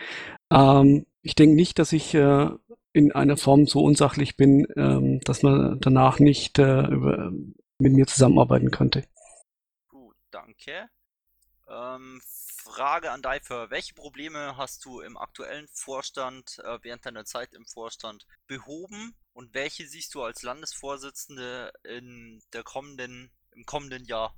Ähm, 0.53 1.05
ich 1.23 1.35
denke 1.35 1.57
nicht, 1.57 1.81
dass 1.81 1.93
ich 1.93 2.15
äh, 2.15 2.49
in 2.93 3.13
einer 3.13 3.37
Form 3.37 3.67
so 3.67 3.83
unsachlich 3.83 4.37
bin, 4.37 4.67
ähm, 4.77 5.21
dass 5.21 5.43
man 5.43 5.81
danach 5.81 6.19
nicht 6.19 6.59
äh, 6.59 6.87
über, 6.87 7.33
mit 7.79 7.93
mir 7.93 8.07
zusammenarbeiten 8.07 8.71
könnte. 8.71 9.05
Gut, 9.89 10.17
danke. 10.31 10.89
Ähm, 11.69 12.21
Frage 12.25 13.11
an 13.11 13.23
Deifer. 13.23 13.71
Welche 13.71 13.95
Probleme 13.95 14.57
hast 14.57 14.85
du 14.85 15.01
im 15.01 15.17
aktuellen 15.17 15.69
Vorstand, 15.73 16.59
äh, 16.65 16.79
während 16.83 17.07
deiner 17.07 17.25
Zeit 17.25 17.55
im 17.55 17.65
Vorstand 17.67 18.27
behoben 18.47 19.15
und 19.33 19.55
welche 19.55 19.87
siehst 19.87 20.15
du 20.15 20.23
als 20.23 20.43
Landesvorsitzende 20.43 21.73
in 21.85 22.43
der 22.53 22.63
kommenden, 22.63 23.31
im 23.53 23.65
kommenden 23.65 24.05
Jahr? 24.05 24.35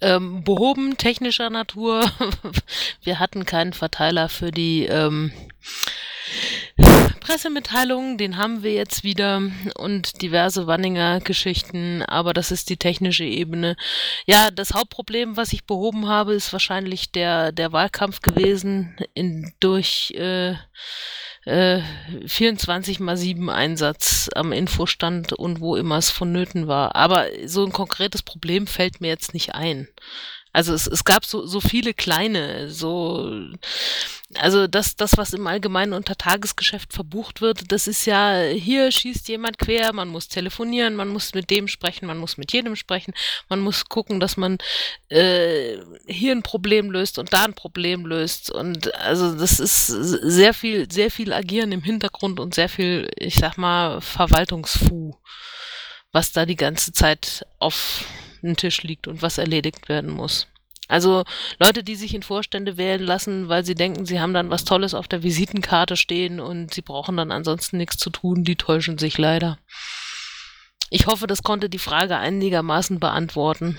ähm, 0.00 0.42
behoben 0.44 0.96
technischer 0.96 1.50
Natur. 1.50 2.10
Wir 3.02 3.18
hatten 3.18 3.44
keinen 3.44 3.72
Verteiler 3.72 4.28
für 4.28 4.50
die 4.50 4.86
ähm, 4.86 5.32
Pressemitteilungen, 7.30 8.18
den 8.18 8.38
haben 8.38 8.64
wir 8.64 8.72
jetzt 8.72 9.04
wieder 9.04 9.40
und 9.76 10.20
diverse 10.20 10.66
Wanninger 10.66 11.20
Geschichten, 11.20 12.02
aber 12.02 12.34
das 12.34 12.50
ist 12.50 12.68
die 12.70 12.76
technische 12.76 13.22
Ebene. 13.22 13.76
Ja, 14.26 14.50
das 14.50 14.74
Hauptproblem, 14.74 15.36
was 15.36 15.52
ich 15.52 15.64
behoben 15.64 16.08
habe, 16.08 16.34
ist 16.34 16.52
wahrscheinlich 16.52 17.12
der, 17.12 17.52
der 17.52 17.70
Wahlkampf 17.70 18.20
gewesen 18.20 18.96
in, 19.14 19.52
durch 19.60 20.12
äh, 20.16 20.56
äh, 21.44 21.82
24 22.26 22.98
mal 22.98 23.16
7 23.16 23.48
Einsatz 23.48 24.28
am 24.34 24.50
Infostand 24.50 25.32
und 25.32 25.60
wo 25.60 25.76
immer 25.76 25.98
es 25.98 26.10
vonnöten 26.10 26.66
war. 26.66 26.96
Aber 26.96 27.26
so 27.46 27.64
ein 27.64 27.70
konkretes 27.70 28.24
Problem 28.24 28.66
fällt 28.66 29.00
mir 29.00 29.06
jetzt 29.06 29.34
nicht 29.34 29.54
ein. 29.54 29.86
Also 30.52 30.74
es, 30.74 30.88
es 30.88 31.04
gab 31.04 31.24
so, 31.24 31.46
so 31.46 31.60
viele 31.60 31.94
kleine, 31.94 32.70
so, 32.70 33.30
also 34.38 34.68
das, 34.68 34.94
das, 34.94 35.16
was 35.16 35.32
im 35.32 35.46
Allgemeinen 35.46 35.92
unter 35.92 36.16
Tagesgeschäft 36.16 36.92
verbucht 36.92 37.40
wird, 37.40 37.72
das 37.72 37.88
ist 37.88 38.04
ja, 38.04 38.40
hier 38.42 38.92
schießt 38.92 39.28
jemand 39.28 39.58
quer, 39.58 39.92
man 39.92 40.08
muss 40.08 40.28
telefonieren, 40.28 40.94
man 40.94 41.08
muss 41.08 41.34
mit 41.34 41.50
dem 41.50 41.66
sprechen, 41.66 42.06
man 42.06 42.18
muss 42.18 42.36
mit 42.36 42.52
jedem 42.52 42.76
sprechen, 42.76 43.12
man 43.48 43.58
muss 43.58 43.86
gucken, 43.86 44.20
dass 44.20 44.36
man 44.36 44.58
äh, 45.08 45.78
hier 46.06 46.32
ein 46.32 46.44
Problem 46.44 46.92
löst 46.92 47.18
und 47.18 47.32
da 47.32 47.44
ein 47.44 47.54
Problem 47.54 48.06
löst. 48.06 48.50
Und 48.52 48.94
also 48.94 49.34
das 49.34 49.58
ist 49.58 49.86
sehr 49.88 50.54
viel, 50.54 50.90
sehr 50.90 51.10
viel 51.10 51.32
Agieren 51.32 51.72
im 51.72 51.82
Hintergrund 51.82 52.38
und 52.38 52.54
sehr 52.54 52.68
viel, 52.68 53.10
ich 53.16 53.34
sag 53.34 53.56
mal, 53.58 54.00
Verwaltungsfu, 54.00 55.16
was 56.12 56.30
da 56.30 56.46
die 56.46 56.56
ganze 56.56 56.92
Zeit 56.92 57.44
auf 57.58 58.04
den 58.42 58.56
Tisch 58.56 58.82
liegt 58.82 59.08
und 59.08 59.22
was 59.22 59.38
erledigt 59.38 59.88
werden 59.88 60.10
muss. 60.10 60.46
Also 60.90 61.24
Leute, 61.60 61.84
die 61.84 61.94
sich 61.94 62.14
in 62.14 62.22
Vorstände 62.24 62.76
wählen 62.76 63.02
lassen, 63.02 63.48
weil 63.48 63.64
sie 63.64 63.76
denken, 63.76 64.06
sie 64.06 64.20
haben 64.20 64.34
dann 64.34 64.50
was 64.50 64.64
Tolles 64.64 64.92
auf 64.92 65.06
der 65.06 65.22
Visitenkarte 65.22 65.96
stehen 65.96 66.40
und 66.40 66.74
sie 66.74 66.82
brauchen 66.82 67.16
dann 67.16 67.30
ansonsten 67.30 67.76
nichts 67.76 67.96
zu 67.96 68.10
tun, 68.10 68.42
die 68.42 68.56
täuschen 68.56 68.98
sich 68.98 69.16
leider. 69.16 69.58
Ich 70.90 71.06
hoffe, 71.06 71.28
das 71.28 71.44
konnte 71.44 71.70
die 71.70 71.78
Frage 71.78 72.16
einigermaßen 72.16 72.98
beantworten. 72.98 73.78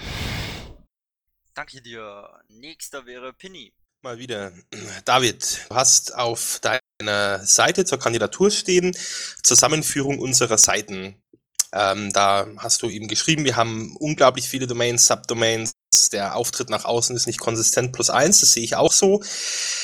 Danke 1.53 1.82
dir. 1.82 2.30
Nächster 2.47 3.05
wäre 3.05 3.34
Pinny. 3.34 3.74
Mal 4.01 4.18
wieder. 4.18 4.53
David, 5.05 5.66
du 5.68 5.76
hast 5.76 6.16
auf 6.16 6.62
deiner 6.62 7.45
Seite 7.45 7.84
zur 7.84 7.99
Kandidatur 7.99 8.49
stehen 8.51 8.95
Zusammenführung 9.43 10.20
unserer 10.20 10.57
Seiten. 10.57 11.22
Ähm, 11.74 12.14
da 12.14 12.47
hast 12.57 12.82
du 12.82 12.89
eben 12.89 13.09
geschrieben, 13.09 13.43
wir 13.43 13.57
haben 13.57 13.95
unglaublich 13.97 14.47
viele 14.47 14.66
Domains, 14.66 15.07
Subdomains. 15.07 15.74
Der 16.14 16.38
Auftritt 16.38 16.70
nach 16.70 16.86
außen 16.86 17.18
ist 17.18 17.28
nicht 17.28 17.39
konsistent 17.39 17.92
plus 17.92 18.10
eins, 18.10 18.39
das 18.39 18.54
sehe 18.54 18.64
ich 18.64 18.78
auch 18.78 18.94
so. 18.94 19.22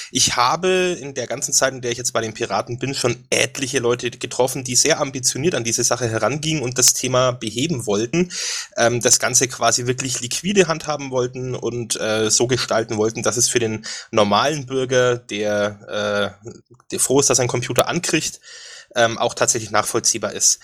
Ich 0.10 0.38
habe 0.38 0.98
in 1.02 1.14
der 1.14 1.28
ganzen 1.28 1.54
Zeit, 1.54 1.74
in 1.74 1.82
der 1.82 1.92
ich 1.92 1.98
jetzt 1.98 2.14
bei 2.14 2.22
den 2.22 2.34
Piraten 2.34 2.80
bin, 2.80 2.96
schon 2.96 3.26
etliche 3.30 3.80
Leute 3.80 4.10
getroffen, 4.10 4.64
die 4.64 4.78
sehr 4.78 5.02
ambitioniert 5.02 5.54
an 5.54 5.66
diese 5.66 5.84
Sache 5.84 6.08
herangingen 6.08 6.64
und 6.64 6.78
das 6.78 6.94
Thema 6.94 7.34
beheben 7.34 7.86
wollten, 7.88 8.32
ähm, 8.78 9.02
das 9.02 9.20
Ganze 9.20 9.50
quasi 9.50 9.86
wirklich 9.86 10.22
liquide 10.22 10.70
handhaben 10.70 11.12
wollten 11.12 11.56
und 11.56 12.00
äh, 12.00 12.30
so 12.32 12.48
gestalten 12.48 12.96
wollten, 12.96 13.22
dass 13.22 13.36
es 13.36 13.50
für 13.50 13.60
den 13.60 13.86
normalen 14.10 14.66
Bürger, 14.66 15.18
der, 15.18 16.38
äh, 16.42 16.50
der 16.92 17.00
froh 17.02 17.20
ist, 17.20 17.30
dass 17.30 17.42
einen 17.42 17.50
Computer 17.50 17.90
ankriegt, 17.90 18.40
ähm, 18.96 19.18
auch 19.18 19.34
tatsächlich 19.34 19.72
nachvollziehbar 19.72 20.32
ist. 20.32 20.60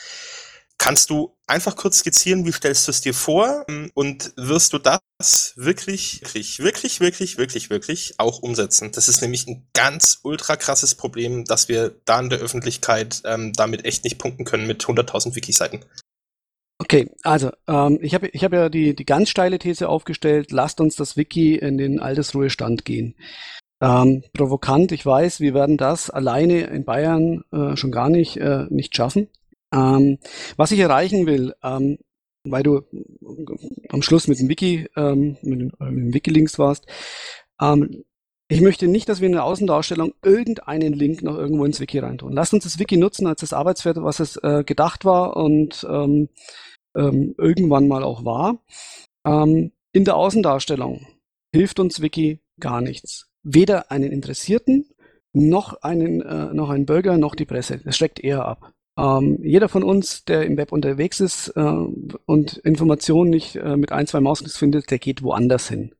Kannst 0.77 1.09
du 1.09 1.37
einfach 1.47 1.75
kurz 1.75 1.99
skizzieren, 1.99 2.45
wie 2.45 2.51
stellst 2.51 2.87
du 2.87 2.91
es 2.91 3.01
dir 3.01 3.13
vor 3.13 3.65
ähm, 3.69 3.89
und 3.93 4.33
wirst 4.35 4.73
du 4.73 4.79
das 4.79 5.53
wirklich, 5.55 6.21
wirklich, 6.21 6.59
wirklich, 6.59 6.99
wirklich, 6.99 7.37
wirklich, 7.37 7.69
wirklich 7.69 8.15
auch 8.17 8.39
umsetzen? 8.39 8.91
Das 8.91 9.07
ist 9.07 9.21
nämlich 9.21 9.47
ein 9.47 9.67
ganz 9.73 10.19
ultra 10.23 10.55
krasses 10.57 10.95
Problem, 10.95 11.45
dass 11.45 11.69
wir 11.69 11.95
da 12.05 12.19
in 12.19 12.29
der 12.29 12.39
Öffentlichkeit 12.39 13.21
ähm, 13.25 13.53
damit 13.53 13.85
echt 13.85 14.03
nicht 14.03 14.17
punkten 14.17 14.45
können 14.45 14.67
mit 14.67 14.83
100.000 14.83 15.35
Wiki-Seiten. 15.35 15.85
Okay, 16.79 17.09
also 17.21 17.51
ähm, 17.67 17.99
ich 18.01 18.13
habe 18.13 18.27
ich 18.27 18.43
hab 18.43 18.51
ja 18.51 18.67
die, 18.67 18.93
die 18.95 19.05
ganz 19.05 19.29
steile 19.29 19.59
These 19.59 19.87
aufgestellt, 19.87 20.51
lasst 20.51 20.81
uns 20.81 20.97
das 20.97 21.15
Wiki 21.15 21.55
in 21.55 21.77
den 21.77 21.99
Altersruhestand 22.01 22.83
gehen. 22.83 23.15
Ähm, 23.79 24.23
provokant, 24.33 24.91
ich 24.91 25.05
weiß, 25.05 25.39
wir 25.39 25.53
werden 25.53 25.77
das 25.77 26.09
alleine 26.09 26.61
in 26.61 26.83
Bayern 26.83 27.43
äh, 27.51 27.75
schon 27.77 27.91
gar 27.91 28.09
nicht, 28.09 28.37
äh, 28.37 28.65
nicht 28.69 28.95
schaffen. 28.95 29.29
Ähm, 29.73 30.19
was 30.55 30.71
ich 30.71 30.79
erreichen 30.79 31.25
will, 31.25 31.53
ähm, 31.63 31.97
weil 32.43 32.63
du 32.63 32.81
am 33.89 34.01
Schluss 34.01 34.27
mit 34.27 34.39
dem 34.39 34.49
Wiki, 34.49 34.87
ähm, 34.95 35.37
mit, 35.41 35.59
den, 35.59 35.71
äh, 35.79 35.85
mit 35.85 36.05
dem 36.05 36.13
Wikilinks 36.13 36.59
warst, 36.59 36.85
ähm, 37.61 38.03
ich 38.49 38.61
möchte 38.61 38.87
nicht, 38.87 39.09
dass 39.09 39.19
wir 39.19 39.27
in 39.27 39.33
der 39.33 39.45
Außendarstellung 39.45 40.13
irgendeinen 40.21 40.93
Link 40.93 41.23
noch 41.23 41.37
irgendwo 41.37 41.65
ins 41.65 41.79
Wiki 41.79 41.97
reintun. 41.99 42.33
Lasst 42.33 42.53
uns 42.53 42.65
das 42.65 42.77
Wiki 42.77 42.97
nutzen 42.97 43.25
als 43.25 43.41
das 43.41 43.53
Arbeitsfeld, 43.53 43.97
was 43.97 44.19
es 44.19 44.35
äh, 44.37 44.63
gedacht 44.63 45.05
war 45.05 45.37
und 45.37 45.87
ähm, 45.89 46.29
ähm, 46.95 47.33
irgendwann 47.37 47.87
mal 47.87 48.03
auch 48.03 48.25
war. 48.25 48.59
In 49.25 49.71
der 50.05 50.17
Außendarstellung 50.17 51.07
hilft 51.53 51.79
uns 51.79 52.01
Wiki 52.01 52.41
gar 52.59 52.81
nichts. 52.81 53.29
Weder 53.43 53.89
einen 53.89 54.11
Interessierten, 54.11 54.85
noch 55.31 55.81
einen, 55.81 56.21
äh, 56.21 56.53
noch 56.53 56.69
einen 56.69 56.85
Bürger, 56.85 57.17
noch 57.17 57.35
die 57.35 57.45
Presse. 57.45 57.79
Das 57.83 57.95
schreckt 57.95 58.19
eher 58.19 58.45
ab. 58.45 58.73
Ähm, 58.97 59.39
jeder 59.41 59.69
von 59.69 59.83
uns, 59.83 60.23
der 60.25 60.45
im 60.45 60.57
Web 60.57 60.71
unterwegs 60.71 61.19
ist 61.19 61.49
äh, 61.55 61.61
und 62.25 62.57
Informationen 62.57 63.29
nicht 63.29 63.55
äh, 63.55 63.75
mit 63.75 63.91
ein, 63.91 64.07
zwei 64.07 64.19
Mausklicks 64.19 64.57
findet, 64.57 64.91
der 64.91 64.99
geht 64.99 65.23
woanders 65.23 65.67
hin. 65.67 65.95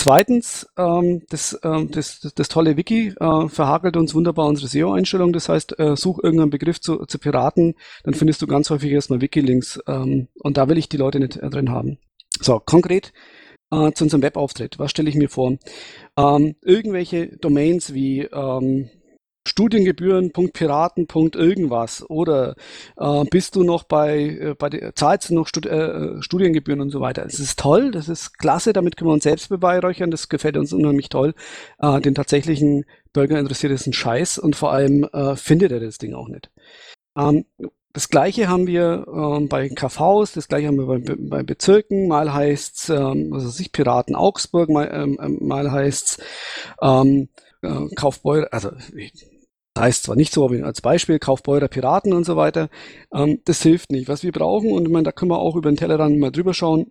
Zweitens, 0.00 0.68
ähm, 0.78 1.22
das, 1.28 1.58
ähm, 1.64 1.90
das, 1.90 2.20
das, 2.20 2.32
das 2.32 2.48
tolle 2.48 2.76
Wiki 2.76 3.14
äh, 3.18 3.48
verhakelt 3.48 3.96
uns 3.96 4.14
wunderbar 4.14 4.46
unsere 4.46 4.68
SEO-Einstellung. 4.68 5.32
Das 5.32 5.48
heißt, 5.48 5.78
äh, 5.80 5.96
such 5.96 6.20
irgendeinen 6.22 6.50
Begriff 6.50 6.80
zu, 6.80 7.04
zu 7.06 7.18
Piraten, 7.18 7.74
dann 8.04 8.14
findest 8.14 8.40
du 8.40 8.46
ganz 8.46 8.70
häufig 8.70 8.92
erstmal 8.92 9.20
Wiki-Links. 9.20 9.80
Ähm, 9.88 10.28
und 10.38 10.56
da 10.56 10.68
will 10.68 10.78
ich 10.78 10.88
die 10.88 10.98
Leute 10.98 11.18
nicht 11.18 11.36
äh, 11.36 11.50
drin 11.50 11.70
haben. 11.70 11.98
So, 12.40 12.60
konkret 12.60 13.12
äh, 13.72 13.90
zu 13.92 14.04
unserem 14.04 14.22
Webauftritt. 14.22 14.78
Was 14.78 14.92
stelle 14.92 15.08
ich 15.08 15.16
mir 15.16 15.28
vor? 15.28 15.56
Ähm, 16.16 16.54
irgendwelche 16.62 17.36
Domains 17.38 17.92
wie 17.92 18.20
ähm, 19.48 19.50
Studiengebühren.piraten. 19.50 21.06
irgendwas 21.34 22.08
oder 22.08 22.54
äh, 22.96 23.24
bist 23.30 23.56
du 23.56 23.64
noch 23.64 23.84
bei, 23.84 24.18
äh, 24.18 24.54
bei 24.58 24.68
der, 24.68 24.94
zahlst 24.94 25.30
du 25.30 25.34
noch 25.34 25.48
Stud 25.48 25.66
äh, 25.66 26.20
Studiengebühren 26.22 26.80
und 26.80 26.90
so 26.90 27.00
weiter. 27.00 27.22
Das 27.22 27.40
ist 27.40 27.58
toll, 27.58 27.90
das 27.90 28.08
ist 28.08 28.38
klasse, 28.38 28.72
damit 28.72 28.96
können 28.96 29.10
wir 29.10 29.14
uns 29.14 29.24
selbst 29.24 29.48
beweihräuchern, 29.48 30.10
das 30.10 30.28
gefällt 30.28 30.56
uns 30.56 30.72
unheimlich 30.72 31.08
toll. 31.08 31.34
Äh, 31.80 32.00
den 32.00 32.14
tatsächlichen 32.14 32.84
Bürger 33.12 33.38
interessiert 33.38 33.72
es 33.72 33.86
ein 33.86 33.92
Scheiß 33.92 34.38
und 34.38 34.56
vor 34.56 34.72
allem 34.72 35.04
äh, 35.12 35.36
findet 35.36 35.72
er 35.72 35.80
das 35.80 35.98
Ding 35.98 36.14
auch 36.14 36.28
nicht. 36.28 36.50
Ähm, 37.16 37.44
das 37.94 38.10
gleiche 38.10 38.48
haben 38.48 38.66
wir 38.66 39.06
ähm, 39.08 39.48
bei 39.48 39.68
KVs, 39.68 40.32
das 40.32 40.46
gleiche 40.46 40.68
haben 40.68 40.76
wir 40.76 40.86
bei, 40.86 41.16
bei 41.18 41.42
Bezirken. 41.42 42.06
Mal 42.06 42.32
heißt's, 42.32 42.90
ähm, 42.90 43.28
was 43.30 43.44
weiß 43.44 43.60
ich, 43.60 43.72
Piraten 43.72 44.14
Augsburg, 44.14 44.68
mal, 44.68 44.88
ähm, 44.92 45.18
ähm 45.20 45.38
mal 45.40 45.72
heißt's 45.72 46.18
ähm, 46.80 47.28
äh, 47.62 47.88
Kaufbeurer, 47.96 48.48
also 48.52 48.70
heißt 49.78 50.04
zwar 50.04 50.16
nicht 50.16 50.32
so, 50.32 50.44
aber 50.44 50.64
als 50.64 50.80
Beispiel 50.80 51.18
Kaufbeurer 51.18 51.68
Piraten 51.68 52.12
und 52.12 52.24
so 52.24 52.36
weiter. 52.36 52.68
Ähm, 53.12 53.40
das 53.44 53.62
hilft 53.62 53.92
nicht. 53.92 54.08
Was 54.08 54.22
wir 54.22 54.32
brauchen, 54.32 54.70
und 54.72 54.86
ich 54.86 54.92
meine, 54.92 55.04
da 55.04 55.12
können 55.12 55.30
wir 55.30 55.38
auch 55.38 55.56
über 55.56 55.70
den 55.70 55.76
Tellerrand 55.76 56.18
mal 56.18 56.30
drüber 56.30 56.54
schauen, 56.54 56.90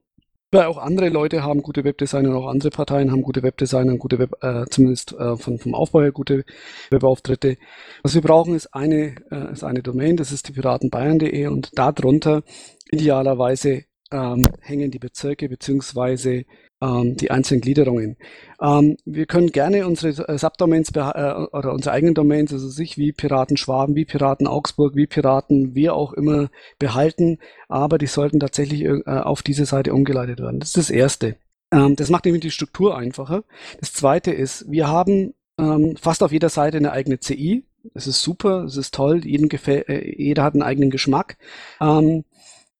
weil 0.51 0.65
auch 0.65 0.77
andere 0.77 1.09
Leute 1.09 1.43
haben 1.43 1.61
gute 1.61 1.83
Webdesigner, 1.83 2.35
auch 2.35 2.47
andere 2.47 2.69
Parteien 2.69 3.11
haben 3.11 3.21
gute 3.21 3.43
Webdesigner 3.43 3.91
und 3.91 3.99
gute 3.99 4.17
Web, 4.17 4.31
äh, 4.41 4.65
zumindest 4.69 5.13
äh, 5.13 5.35
von, 5.35 5.59
vom 5.59 5.75
Aufbau 5.75 6.01
her 6.01 6.11
gute 6.11 6.45
Webauftritte. 6.89 7.57
Was 8.01 8.15
wir 8.15 8.21
brauchen, 8.21 8.55
ist 8.55 8.73
eine, 8.73 9.15
äh, 9.29 9.51
ist 9.51 9.63
eine 9.63 9.83
Domain, 9.83 10.15
das 10.15 10.31
ist 10.31 10.47
die 10.47 10.53
piratenbayern.de 10.53 11.47
und 11.47 11.77
darunter 11.77 12.43
idealerweise 12.91 13.83
ähm, 14.11 14.43
hängen 14.61 14.89
die 14.89 14.99
Bezirke 14.99 15.49
beziehungsweise 15.49 16.45
die 16.79 17.31
einzelnen 17.31 17.61
Gliederungen. 17.61 18.17
Ähm, 18.61 18.97
wir 19.05 19.25
können 19.25 19.51
gerne 19.51 19.87
unsere 19.87 20.27
äh, 20.27 20.37
Subdomains 20.37 20.91
äh, 20.95 20.99
oder 20.99 21.73
unsere 21.73 21.93
eigenen 21.93 22.13
Domains, 22.13 22.53
also 22.53 22.69
sich 22.69 22.97
wie 22.97 23.11
Piraten 23.11 23.57
Schwaben, 23.57 23.95
wie 23.95 24.05
Piraten 24.05 24.47
Augsburg, 24.47 24.95
wie 24.95 25.07
Piraten, 25.07 25.75
wie 25.75 25.89
auch 25.89 26.13
immer 26.13 26.49
behalten, 26.79 27.39
aber 27.67 27.97
die 27.97 28.07
sollten 28.07 28.39
tatsächlich 28.39 28.83
äh, 28.83 29.01
auf 29.05 29.41
diese 29.41 29.65
Seite 29.65 29.93
umgeleitet 29.93 30.39
werden. 30.39 30.59
Das 30.59 30.69
ist 30.69 30.77
das 30.77 30.89
Erste. 30.89 31.37
Ähm, 31.71 31.95
das 31.95 32.09
macht 32.09 32.25
nämlich 32.25 32.41
die 32.41 32.51
Struktur 32.51 32.97
einfacher. 32.97 33.43
Das 33.79 33.93
Zweite 33.93 34.31
ist, 34.31 34.69
wir 34.69 34.87
haben 34.87 35.33
ähm, 35.59 35.95
fast 35.97 36.23
auf 36.23 36.31
jeder 36.31 36.49
Seite 36.49 36.77
eine 36.77 36.91
eigene 36.91 37.19
CI. 37.19 37.63
Das 37.93 38.07
ist 38.07 38.21
super, 38.21 38.63
das 38.63 38.77
ist 38.77 38.93
toll, 38.93 39.25
jedem 39.25 39.49
gefällt, 39.49 39.89
äh, 39.89 40.13
jeder 40.15 40.43
hat 40.43 40.53
einen 40.53 40.63
eigenen 40.63 40.89
Geschmack. 40.89 41.37
Ähm, 41.81 42.23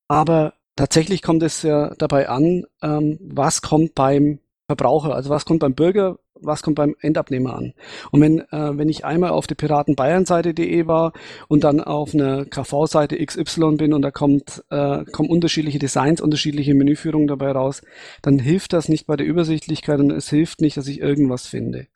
aber 0.07 0.53
tatsächlich 0.77 1.21
kommt 1.21 1.43
es 1.43 1.63
ja 1.63 1.93
dabei 1.97 2.29
an, 2.29 2.63
ähm, 2.81 3.19
was 3.21 3.61
kommt 3.61 3.95
beim 3.95 4.39
Verbraucher, 4.67 5.13
also 5.13 5.29
was 5.29 5.45
kommt 5.45 5.59
beim 5.59 5.75
Bürger, 5.75 6.19
was 6.41 6.61
kommt 6.61 6.75
beim 6.75 6.95
Endabnehmer 7.01 7.55
an. 7.55 7.73
Und 8.11 8.21
wenn, 8.21 8.39
äh, 8.39 8.77
wenn 8.77 8.89
ich 8.89 9.05
einmal 9.05 9.31
auf 9.31 9.47
der 9.47 9.55
Piratenbayern-Seite.de 9.55 10.87
war 10.87 11.13
und 11.47 11.63
dann 11.63 11.81
auf 11.81 12.13
einer 12.13 12.45
KV-Seite 12.45 13.17
XY 13.17 13.75
bin 13.77 13.93
und 13.93 14.01
da 14.01 14.11
kommt, 14.11 14.63
äh, 14.69 15.03
kommen 15.05 15.29
unterschiedliche 15.29 15.79
Designs, 15.79 16.21
unterschiedliche 16.21 16.73
Menüführungen 16.73 17.27
dabei 17.27 17.51
raus, 17.51 17.81
dann 18.21 18.39
hilft 18.39 18.73
das 18.73 18.89
nicht 18.89 19.07
bei 19.07 19.15
der 19.15 19.25
Übersichtlichkeit 19.25 19.99
und 19.99 20.11
es 20.11 20.29
hilft 20.29 20.61
nicht, 20.61 20.77
dass 20.77 20.87
ich 20.87 20.99
irgendwas 20.99 21.47
finde. 21.47 21.87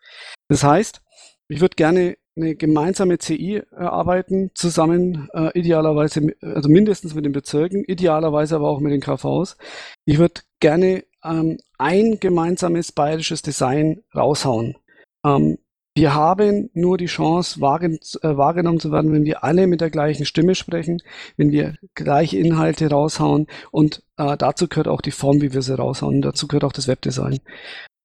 Das 0.48 0.64
heißt, 0.64 1.02
ich 1.48 1.62
würde 1.62 1.76
gerne 1.76 2.18
eine 2.36 2.56
gemeinsame 2.56 3.18
CI 3.18 3.62
erarbeiten, 3.72 4.52
zusammen 4.54 5.30
äh, 5.34 5.58
idealerweise, 5.58 6.34
also 6.42 6.70
mindestens 6.70 7.14
mit 7.14 7.26
den 7.26 7.34
Bezirken, 7.34 7.84
idealerweise 7.86 8.56
aber 8.56 8.70
auch 8.70 8.80
mit 8.80 8.94
den 8.94 9.02
KVs. 9.02 9.58
Ich 10.06 10.18
würde 10.18 10.42
gerne 10.60 11.04
ähm, 11.24 11.58
ein 11.78 12.20
gemeinsames 12.20 12.92
bayerisches 12.92 13.42
Design 13.42 14.02
raushauen. 14.16 14.78
Ähm, 15.26 15.58
wir 15.94 16.16
haben 16.16 16.70
nur 16.74 16.98
die 16.98 17.08
Chance, 17.08 17.60
wahrgen 17.60 18.00
äh, 18.22 18.38
wahrgenommen 18.38 18.80
zu 18.80 18.94
werden, 18.94 19.12
wenn 19.12 19.26
wir 19.26 19.44
alle 19.44 19.68
mit 19.68 19.82
der 19.82 19.90
gleichen 19.90 20.26
Stimme 20.26 20.56
sprechen, 20.56 21.02
wenn 21.36 21.52
wir 21.52 21.76
gleiche 21.96 22.38
Inhalte 22.38 22.90
raushauen 22.90 23.48
und 23.72 24.02
äh, 24.16 24.38
dazu 24.38 24.70
gehört 24.70 24.88
auch 24.88 25.02
die 25.02 25.12
Form, 25.12 25.42
wie 25.42 25.54
wir 25.54 25.62
sie 25.62 25.76
raushauen. 25.78 26.22
Dazu 26.22 26.48
gehört 26.48 26.64
auch 26.64 26.72
das 26.72 26.88
Webdesign. 26.88 27.40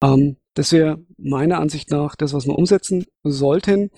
Ähm, 0.02 0.36
das 0.56 0.72
wäre 0.72 0.98
meiner 1.18 1.60
Ansicht 1.60 1.90
nach 1.90 2.16
das, 2.16 2.32
was 2.32 2.46
wir 2.46 2.56
umsetzen 2.56 3.04
sollten. 3.22 3.90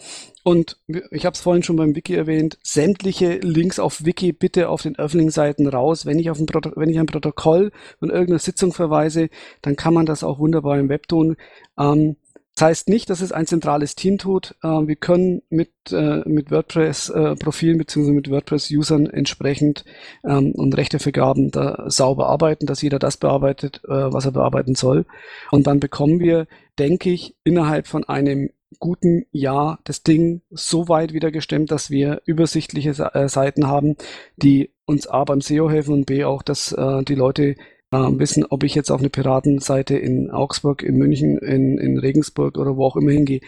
Und 0.42 0.76
ich 1.12 1.24
habe 1.24 1.34
es 1.34 1.40
vorhin 1.40 1.62
schon 1.62 1.76
beim 1.76 1.94
Wiki 1.94 2.14
erwähnt, 2.14 2.58
sämtliche 2.64 3.38
Links 3.38 3.78
auf 3.78 4.04
Wiki 4.04 4.32
bitte 4.32 4.68
auf 4.68 4.82
den 4.82 4.98
öffentlichen 4.98 5.30
Seiten 5.30 5.68
raus. 5.68 6.04
Wenn 6.04 6.18
ich 6.18 6.30
auf 6.30 6.40
ein, 6.40 6.46
Proto 6.46 6.72
wenn 6.74 6.90
ich 6.90 6.98
ein 6.98 7.06
Protokoll 7.06 7.70
von 8.00 8.10
irgendeiner 8.10 8.40
Sitzung 8.40 8.72
verweise, 8.72 9.28
dann 9.62 9.76
kann 9.76 9.94
man 9.94 10.04
das 10.04 10.24
auch 10.24 10.40
wunderbar 10.40 10.80
im 10.80 10.88
Web 10.88 11.06
tun. 11.06 11.36
Ähm, 11.78 12.16
das 12.58 12.66
heißt 12.66 12.88
nicht, 12.88 13.08
dass 13.08 13.20
es 13.20 13.30
ein 13.30 13.46
zentrales 13.46 13.94
Team 13.94 14.18
tut. 14.18 14.56
Ähm, 14.64 14.88
wir 14.88 14.96
können 14.96 15.42
mit, 15.48 15.70
äh, 15.92 16.28
mit 16.28 16.50
WordPress-Profilen 16.50 17.76
äh, 17.76 17.78
bzw. 17.84 18.10
mit 18.10 18.30
WordPress-Usern 18.30 19.06
entsprechend 19.06 19.84
ähm, 20.24 20.50
und 20.56 20.76
Rechtevergaben 20.76 21.52
da 21.52 21.84
sauber 21.88 22.26
arbeiten, 22.26 22.66
dass 22.66 22.82
jeder 22.82 22.98
das 22.98 23.16
bearbeitet, 23.16 23.82
äh, 23.84 24.12
was 24.12 24.24
er 24.24 24.32
bearbeiten 24.32 24.74
soll. 24.74 25.06
Und 25.52 25.68
dann 25.68 25.78
bekommen 25.78 26.18
wir, 26.18 26.48
denke 26.80 27.10
ich, 27.10 27.36
innerhalb 27.44 27.86
von 27.86 28.02
einem 28.02 28.50
guten 28.80 29.26
Jahr 29.30 29.78
das 29.84 30.02
Ding 30.02 30.42
so 30.50 30.88
weit 30.88 31.12
wieder 31.12 31.30
gestemmt, 31.30 31.70
dass 31.70 31.90
wir 31.90 32.22
übersichtliche 32.24 32.92
Seiten 32.92 33.68
haben, 33.68 33.94
die 34.36 34.72
uns 34.84 35.06
A 35.06 35.22
beim 35.22 35.40
SEO 35.40 35.70
helfen 35.70 35.94
und 35.94 36.06
B 36.06 36.24
auch, 36.24 36.42
dass 36.42 36.76
die 36.76 37.14
Leute 37.14 37.56
äh, 37.90 37.96
wissen, 37.96 38.44
ob 38.44 38.64
ich 38.64 38.74
jetzt 38.74 38.90
auf 38.90 39.00
eine 39.00 39.10
Piratenseite 39.10 39.96
in 39.96 40.30
Augsburg, 40.30 40.82
in 40.82 40.96
München, 40.96 41.38
in, 41.38 41.78
in 41.78 41.98
Regensburg 41.98 42.58
oder 42.58 42.76
wo 42.76 42.84
auch 42.84 42.96
immer 42.96 43.12
hingehe. 43.12 43.40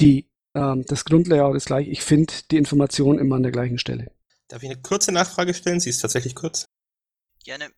Die, 0.00 0.28
ähm, 0.54 0.84
das 0.86 1.04
Grundlayout 1.04 1.56
ist 1.56 1.66
gleich. 1.66 1.88
Ich 1.88 2.02
finde 2.02 2.32
die 2.50 2.56
Information 2.56 3.18
immer 3.18 3.36
an 3.36 3.42
der 3.42 3.52
gleichen 3.52 3.78
Stelle. 3.78 4.10
Darf 4.48 4.62
ich 4.62 4.70
eine 4.70 4.80
kurze 4.80 5.12
Nachfrage 5.12 5.54
stellen? 5.54 5.80
Sie 5.80 5.90
ist 5.90 6.00
tatsächlich 6.00 6.34
kurz. 6.34 6.66
Gerne. 7.44 7.70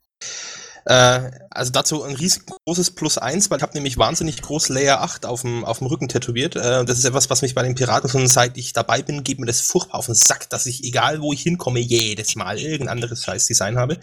Äh, 0.87 1.32
also 1.51 1.72
dazu 1.72 2.05
ein 2.05 2.14
riesengroßes 2.14 2.93
Plus 2.93 3.18
eins, 3.18 3.51
weil 3.51 3.59
ich 3.59 3.62
habe 3.62 3.74
nämlich 3.74 3.99
wahnsinnig 3.99 4.41
groß 4.41 4.68
Layer 4.68 5.03
8 5.03 5.26
auf 5.26 5.43
dem, 5.43 5.64
auf 5.64 5.78
dem 5.78 5.89
Rücken 5.89 6.09
tätowiert. 6.09 6.55
Äh, 6.55 6.84
das 6.84 6.99
ist 6.99 7.05
etwas, 7.05 7.28
was 7.28 7.43
mich 7.43 7.55
bei 7.55 7.62
den 7.62 7.74
Piraten 7.74 8.09
schon 8.09 8.28
seit 8.28 8.57
ich 8.57 8.72
dabei 8.72 9.03
bin, 9.03 9.24
geht 9.24 9.41
mir 9.41 9.47
das 9.47 9.61
furchtbar 9.61 9.99
auf 9.99 10.07
den 10.07 10.14
Sack, 10.14 10.49
dass 10.49 10.66
ich, 10.66 10.84
egal 10.84 11.20
wo 11.20 11.32
ich 11.32 11.43
hinkomme, 11.43 11.80
jedes 11.80 12.37
Mal 12.37 12.59
irgendein 12.59 12.97
anderes 12.97 13.24
Scheiß-Design 13.24 13.78
habe. 13.78 13.99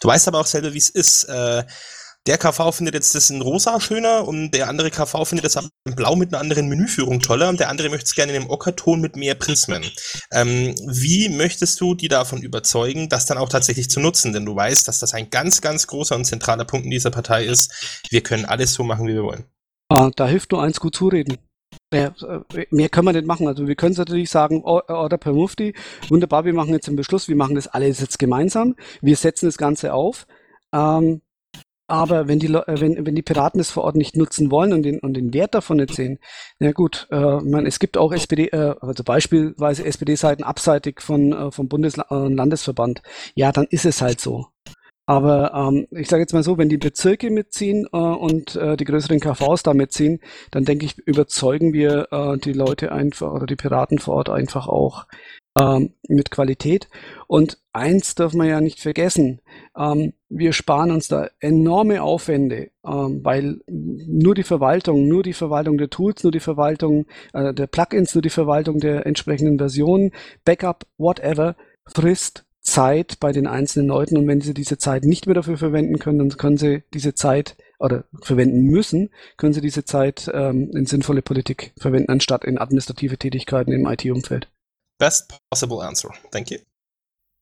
Du 0.00 0.08
weißt 0.08 0.28
aber 0.28 0.40
auch 0.40 0.46
selber, 0.46 0.74
wie 0.74 0.78
es 0.78 0.90
ist. 0.90 1.24
Äh, 1.24 1.64
der 2.28 2.36
KV 2.36 2.72
findet 2.72 2.94
jetzt 2.94 3.14
das 3.14 3.30
in 3.30 3.40
rosa 3.40 3.80
schöner 3.80 4.28
und 4.28 4.50
der 4.50 4.68
andere 4.68 4.90
KV 4.90 5.24
findet 5.24 5.46
das 5.46 5.56
in 5.56 5.94
blau 5.96 6.14
mit 6.14 6.28
einer 6.28 6.42
anderen 6.42 6.68
Menüführung 6.68 7.20
toller 7.20 7.48
und 7.48 7.58
der 7.58 7.70
andere 7.70 7.88
möchte 7.88 8.04
es 8.04 8.14
gerne 8.14 8.32
in 8.32 8.42
einem 8.42 8.50
Ockerton 8.50 9.00
mit 9.00 9.16
mehr 9.16 9.34
Prismen. 9.34 9.82
Ähm, 10.30 10.74
wie 10.86 11.30
möchtest 11.30 11.80
du 11.80 11.94
die 11.94 12.08
davon 12.08 12.42
überzeugen, 12.42 13.08
das 13.08 13.24
dann 13.24 13.38
auch 13.38 13.48
tatsächlich 13.48 13.88
zu 13.88 14.00
nutzen? 14.00 14.34
Denn 14.34 14.44
du 14.44 14.54
weißt, 14.54 14.86
dass 14.86 14.98
das 14.98 15.14
ein 15.14 15.30
ganz, 15.30 15.62
ganz 15.62 15.86
großer 15.86 16.16
und 16.16 16.26
zentraler 16.26 16.66
Punkt 16.66 16.84
in 16.84 16.90
dieser 16.90 17.10
Partei 17.10 17.44
ist. 17.44 18.04
Wir 18.10 18.22
können 18.22 18.44
alles 18.44 18.74
so 18.74 18.82
machen, 18.82 19.06
wie 19.08 19.14
wir 19.14 19.24
wollen. 19.24 19.44
Ah, 19.88 20.10
da 20.14 20.28
hilft 20.28 20.52
nur 20.52 20.62
eins 20.62 20.80
gut 20.80 20.94
zureden. 20.94 21.38
Mehr, 21.90 22.14
äh, 22.52 22.66
mehr 22.70 22.90
können 22.90 23.06
wir 23.06 23.14
nicht 23.14 23.26
machen. 23.26 23.48
Also 23.48 23.66
wir 23.66 23.74
können 23.74 23.92
es 23.92 23.98
natürlich 23.98 24.28
sagen, 24.28 24.62
oder 24.64 25.16
per 25.16 25.32
Mufti, 25.32 25.74
wunderbar, 26.10 26.44
wir 26.44 26.52
machen 26.52 26.74
jetzt 26.74 26.88
einen 26.88 26.96
Beschluss, 26.96 27.28
wir 27.28 27.36
machen 27.36 27.54
das 27.54 27.68
alles 27.68 28.00
jetzt 28.00 28.18
gemeinsam, 28.18 28.74
wir 29.00 29.16
setzen 29.16 29.46
das 29.46 29.56
Ganze 29.56 29.94
auf. 29.94 30.26
Ähm, 30.74 31.22
aber 31.88 32.28
wenn 32.28 32.38
die, 32.38 32.46
äh, 32.46 32.80
wenn, 32.80 33.04
wenn 33.06 33.14
die 33.14 33.22
Piraten 33.22 33.60
es 33.60 33.70
vor 33.70 33.84
Ort 33.84 33.96
nicht 33.96 34.16
nutzen 34.16 34.50
wollen 34.50 34.72
und 34.72 34.82
den, 34.82 35.00
und 35.00 35.14
den 35.14 35.32
Wert 35.32 35.54
davon 35.54 35.78
nicht 35.78 35.94
sehen, 35.94 36.18
na 36.58 36.72
gut, 36.72 37.08
äh, 37.10 37.40
man, 37.40 37.66
es 37.66 37.78
gibt 37.78 37.96
auch 37.96 38.12
SPD, 38.12 38.48
äh, 38.48 38.74
also 38.80 39.02
beispielsweise 39.02 39.84
SPD-Seiten 39.84 40.44
abseitig 40.44 41.00
von, 41.00 41.32
äh, 41.32 41.50
vom 41.50 41.68
Bundes- 41.68 41.98
und 42.10 42.36
Landesverband. 42.36 43.02
Ja, 43.34 43.50
dann 43.52 43.66
ist 43.70 43.86
es 43.86 44.02
halt 44.02 44.20
so. 44.20 44.46
Aber 45.08 45.54
ähm, 45.54 45.86
ich 45.92 46.06
sage 46.06 46.20
jetzt 46.20 46.34
mal 46.34 46.42
so, 46.42 46.58
wenn 46.58 46.68
die 46.68 46.76
Bezirke 46.76 47.30
mitziehen 47.30 47.86
äh, 47.94 47.96
und 47.96 48.56
äh, 48.56 48.76
die 48.76 48.84
größeren 48.84 49.20
KVs 49.20 49.62
da 49.62 49.72
mitziehen, 49.72 50.20
dann 50.50 50.66
denke 50.66 50.84
ich, 50.84 50.98
überzeugen 50.98 51.72
wir 51.72 52.08
äh, 52.10 52.36
die 52.36 52.52
Leute 52.52 52.92
einfach 52.92 53.32
oder 53.32 53.46
die 53.46 53.56
Piraten 53.56 53.98
vor 53.98 54.16
Ort 54.16 54.28
einfach 54.28 54.68
auch 54.68 55.06
ähm, 55.58 55.94
mit 56.08 56.30
Qualität. 56.30 56.88
Und 57.26 57.58
eins 57.72 58.14
dürfen 58.14 58.40
wir 58.40 58.48
ja 58.48 58.60
nicht 58.60 58.80
vergessen, 58.80 59.40
ähm, 59.76 60.12
wir 60.28 60.52
sparen 60.52 60.90
uns 60.90 61.08
da 61.08 61.28
enorme 61.40 62.02
Aufwände, 62.02 62.70
ähm, 62.84 63.20
weil 63.22 63.60
nur 63.66 64.34
die 64.34 64.42
Verwaltung, 64.42 65.08
nur 65.08 65.22
die 65.22 65.32
Verwaltung 65.32 65.78
der 65.78 65.90
Tools, 65.90 66.22
nur 66.22 66.32
die 66.32 66.40
Verwaltung 66.40 67.06
äh, 67.32 67.54
der 67.54 67.66
Plugins, 67.66 68.14
nur 68.14 68.22
die 68.22 68.30
Verwaltung 68.30 68.78
der 68.80 69.06
entsprechenden 69.06 69.58
Versionen, 69.58 70.12
Backup, 70.44 70.86
whatever, 70.98 71.56
frisst 71.86 72.44
Zeit 72.60 73.18
bei 73.20 73.32
den 73.32 73.46
einzelnen 73.46 73.88
Leuten 73.88 74.18
und 74.18 74.26
wenn 74.26 74.42
sie 74.42 74.52
diese 74.52 74.76
Zeit 74.76 75.04
nicht 75.04 75.26
mehr 75.26 75.34
dafür 75.34 75.56
verwenden 75.56 75.98
können, 75.98 76.18
dann 76.18 76.28
können 76.30 76.58
sie 76.58 76.82
diese 76.92 77.14
Zeit 77.14 77.56
oder 77.78 78.04
verwenden 78.20 78.62
müssen, 78.64 79.10
können 79.38 79.54
sie 79.54 79.62
diese 79.62 79.84
Zeit 79.84 80.30
ähm, 80.34 80.70
in 80.74 80.84
sinnvolle 80.84 81.22
Politik 81.22 81.72
verwenden, 81.78 82.10
anstatt 82.10 82.44
in 82.44 82.58
administrative 82.58 83.16
Tätigkeiten 83.16 83.72
im 83.72 83.86
IT-Umfeld. 83.86 84.48
Best 84.98 85.32
possible 85.50 85.80
answer. 85.80 86.10
Thank 86.30 86.50
you. 86.50 86.58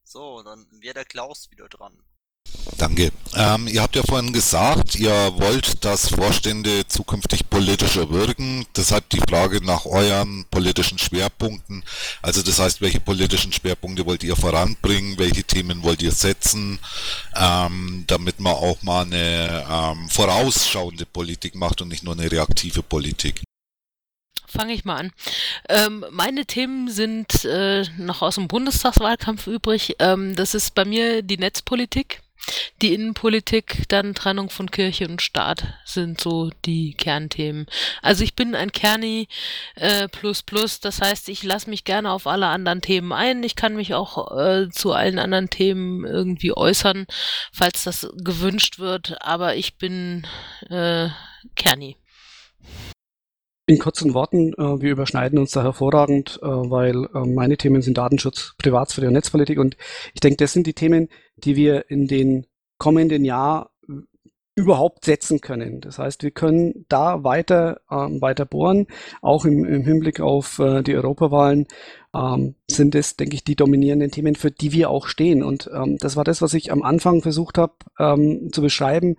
So, 0.04 0.42
dann 0.42 0.66
wäre 0.80 0.94
der 0.94 1.04
Klaus 1.04 1.50
wieder 1.50 1.68
dran. 1.68 1.98
Danke. 2.78 3.10
Ähm, 3.34 3.68
ihr 3.68 3.82
habt 3.82 3.96
ja 3.96 4.02
vorhin 4.02 4.32
gesagt, 4.32 4.94
ihr 4.96 5.10
wollt, 5.38 5.84
dass 5.84 6.10
Vorstände 6.10 6.86
zukünftig 6.86 7.48
politischer 7.48 8.10
wirken. 8.10 8.66
Deshalb 8.76 9.08
die 9.10 9.20
Frage 9.20 9.64
nach 9.64 9.86
euren 9.86 10.44
politischen 10.50 10.98
Schwerpunkten. 10.98 11.82
Also 12.22 12.42
das 12.42 12.58
heißt, 12.58 12.80
welche 12.80 13.00
politischen 13.00 13.52
Schwerpunkte 13.52 14.04
wollt 14.04 14.22
ihr 14.24 14.36
voranbringen? 14.36 15.18
Welche 15.18 15.44
Themen 15.44 15.82
wollt 15.82 16.02
ihr 16.02 16.12
setzen? 16.12 16.78
Ähm, 17.34 18.04
damit 18.06 18.40
man 18.40 18.54
auch 18.54 18.82
mal 18.82 19.02
eine 19.02 19.64
ähm, 19.70 20.08
vorausschauende 20.10 21.06
Politik 21.06 21.54
macht 21.54 21.80
und 21.80 21.88
nicht 21.88 22.04
nur 22.04 22.14
eine 22.14 22.30
reaktive 22.30 22.82
Politik. 22.82 23.42
Fange 24.56 24.72
ich 24.72 24.84
mal 24.84 24.96
an. 24.96 25.12
Ähm, 25.68 26.04
meine 26.10 26.46
Themen 26.46 26.88
sind 26.88 27.44
äh, 27.44 27.84
noch 27.98 28.22
aus 28.22 28.36
dem 28.36 28.48
Bundestagswahlkampf 28.48 29.46
übrig. 29.46 29.96
Ähm, 29.98 30.34
das 30.34 30.54
ist 30.54 30.74
bei 30.74 30.84
mir 30.84 31.22
die 31.22 31.38
Netzpolitik. 31.38 32.20
Die 32.80 32.94
Innenpolitik, 32.94 33.88
dann 33.88 34.14
Trennung 34.14 34.50
von 34.50 34.70
Kirche 34.70 35.08
und 35.08 35.20
Staat 35.20 35.64
sind 35.84 36.20
so 36.20 36.50
die 36.64 36.94
Kernthemen. 36.94 37.66
Also 38.02 38.22
ich 38.22 38.36
bin 38.36 38.54
ein 38.54 38.70
Kerni 38.70 39.26
äh, 39.74 40.06
plus 40.08 40.44
plus, 40.44 40.78
das 40.78 41.00
heißt, 41.00 41.28
ich 41.28 41.42
lasse 41.42 41.68
mich 41.68 41.84
gerne 41.84 42.12
auf 42.12 42.26
alle 42.28 42.46
anderen 42.46 42.82
Themen 42.82 43.12
ein. 43.12 43.42
Ich 43.42 43.56
kann 43.56 43.74
mich 43.74 43.94
auch 43.94 44.36
äh, 44.38 44.68
zu 44.70 44.92
allen 44.92 45.18
anderen 45.18 45.50
Themen 45.50 46.04
irgendwie 46.04 46.56
äußern, 46.56 47.06
falls 47.52 47.82
das 47.82 48.08
gewünscht 48.16 48.78
wird, 48.78 49.20
aber 49.22 49.56
ich 49.56 49.76
bin 49.76 50.24
äh, 50.68 51.08
Kerni. 51.56 51.96
In 53.68 53.80
kurzen 53.80 54.14
Worten, 54.14 54.52
äh, 54.52 54.80
wir 54.80 54.92
überschneiden 54.92 55.40
uns 55.40 55.50
da 55.50 55.64
hervorragend, 55.64 56.38
äh, 56.40 56.46
weil 56.46 57.08
äh, 57.12 57.26
meine 57.26 57.56
Themen 57.56 57.82
sind 57.82 57.98
Datenschutz, 57.98 58.54
Privatsphäre 58.58 59.08
und 59.08 59.14
Netzpolitik. 59.14 59.58
Und 59.58 59.76
ich 60.14 60.20
denke, 60.20 60.36
das 60.36 60.52
sind 60.52 60.68
die 60.68 60.72
Themen, 60.72 61.08
die 61.36 61.56
wir 61.56 61.90
in 61.90 62.06
den 62.06 62.46
kommenden 62.78 63.24
Jahr 63.24 63.72
überhaupt 64.54 65.04
setzen 65.04 65.40
können. 65.40 65.80
Das 65.80 65.98
heißt, 65.98 66.22
wir 66.22 66.30
können 66.30 66.86
da 66.88 67.24
weiter, 67.24 67.80
ähm, 67.90 68.22
weiter 68.22 68.46
bohren. 68.46 68.86
Auch 69.20 69.44
im, 69.44 69.64
im 69.64 69.84
Hinblick 69.84 70.20
auf 70.20 70.60
äh, 70.60 70.82
die 70.82 70.94
Europawahlen 70.94 71.66
ähm, 72.14 72.54
sind 72.70 72.94
es, 72.94 73.16
denke 73.16 73.34
ich, 73.34 73.42
die 73.42 73.56
dominierenden 73.56 74.12
Themen, 74.12 74.36
für 74.36 74.52
die 74.52 74.72
wir 74.72 74.90
auch 74.90 75.08
stehen. 75.08 75.42
Und 75.42 75.68
ähm, 75.74 75.98
das 75.98 76.16
war 76.16 76.24
das, 76.24 76.40
was 76.40 76.54
ich 76.54 76.70
am 76.70 76.82
Anfang 76.82 77.20
versucht 77.20 77.58
habe 77.58 77.74
ähm, 77.98 78.48
zu 78.52 78.62
beschreiben 78.62 79.16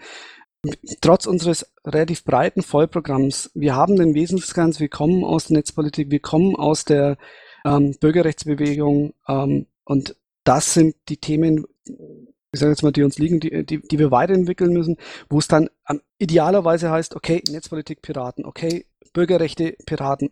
trotz 1.01 1.26
unseres 1.26 1.72
relativ 1.86 2.24
breiten 2.24 2.61
Vollprogramms, 2.61 3.51
wir 3.53 3.76
haben 3.76 3.95
den 3.95 4.13
Wesenskern, 4.13 4.78
wir 4.78 4.89
kommen 4.89 5.24
aus 5.24 5.47
der 5.47 5.57
Netzpolitik, 5.57 6.11
wir 6.11 6.20
kommen 6.20 6.55
aus 6.55 6.86
der 6.86 7.18
ähm, 7.65 7.95
Bürgerrechtsbewegung 7.99 9.13
ähm, 9.28 9.68
und 9.84 10.15
das 10.43 10.74
sind 10.74 10.95
die 11.09 11.18
Themen, 11.18 11.65
ich 11.86 12.59
sage 12.59 12.72
jetzt 12.72 12.84
mal, 12.84 12.91
die 12.91 13.03
uns 13.03 13.20
liegen, 13.20 13.39
die, 13.39 13.65
die, 13.65 13.82
die 13.82 13.99
wir 13.99 14.11
weiterentwickeln 14.11 14.72
müssen, 14.72 14.97
wo 15.30 15.39
es 15.39 15.47
dann 15.47 15.70
ähm, 15.89 16.01
idealerweise 16.18 16.89
heißt, 16.89 17.15
okay, 17.15 17.43
Netzpolitik 17.49 18.01
Piraten, 18.01 18.45
okay, 18.45 18.86
Bürgerrechte 19.13 19.76
Piraten, 19.86 20.32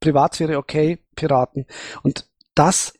Privatsphäre, 0.00 0.58
okay, 0.58 0.98
Piraten. 1.14 1.66
Und 2.02 2.28
das 2.54 2.94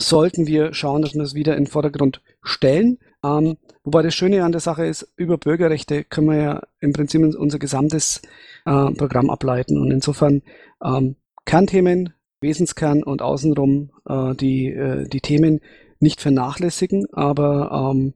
sollten 0.00 0.46
wir 0.46 0.72
schauen, 0.72 1.02
dass 1.02 1.14
wir 1.14 1.22
es 1.22 1.34
wieder 1.34 1.56
in 1.56 1.64
den 1.64 1.70
Vordergrund 1.70 2.22
stellen. 2.42 2.98
Ähm, 3.24 3.56
wobei 3.84 4.02
das 4.02 4.14
Schöne 4.14 4.44
an 4.44 4.52
der 4.52 4.60
Sache 4.60 4.86
ist, 4.86 5.12
über 5.16 5.38
Bürgerrechte 5.38 6.04
können 6.04 6.28
wir 6.28 6.36
ja 6.36 6.62
im 6.80 6.92
Prinzip 6.92 7.22
unser 7.22 7.58
gesamtes 7.58 8.22
äh, 8.64 8.90
Programm 8.92 9.30
ableiten. 9.30 9.78
Und 9.78 9.90
insofern 9.90 10.42
ähm, 10.84 11.16
Kernthemen, 11.44 12.14
Wesenskern 12.40 13.02
und 13.02 13.22
außenrum 13.22 13.90
äh, 14.08 14.34
die, 14.34 14.68
äh, 14.68 15.08
die 15.08 15.20
Themen 15.20 15.60
nicht 15.98 16.20
vernachlässigen, 16.20 17.06
aber 17.12 17.92
ähm, 17.92 18.14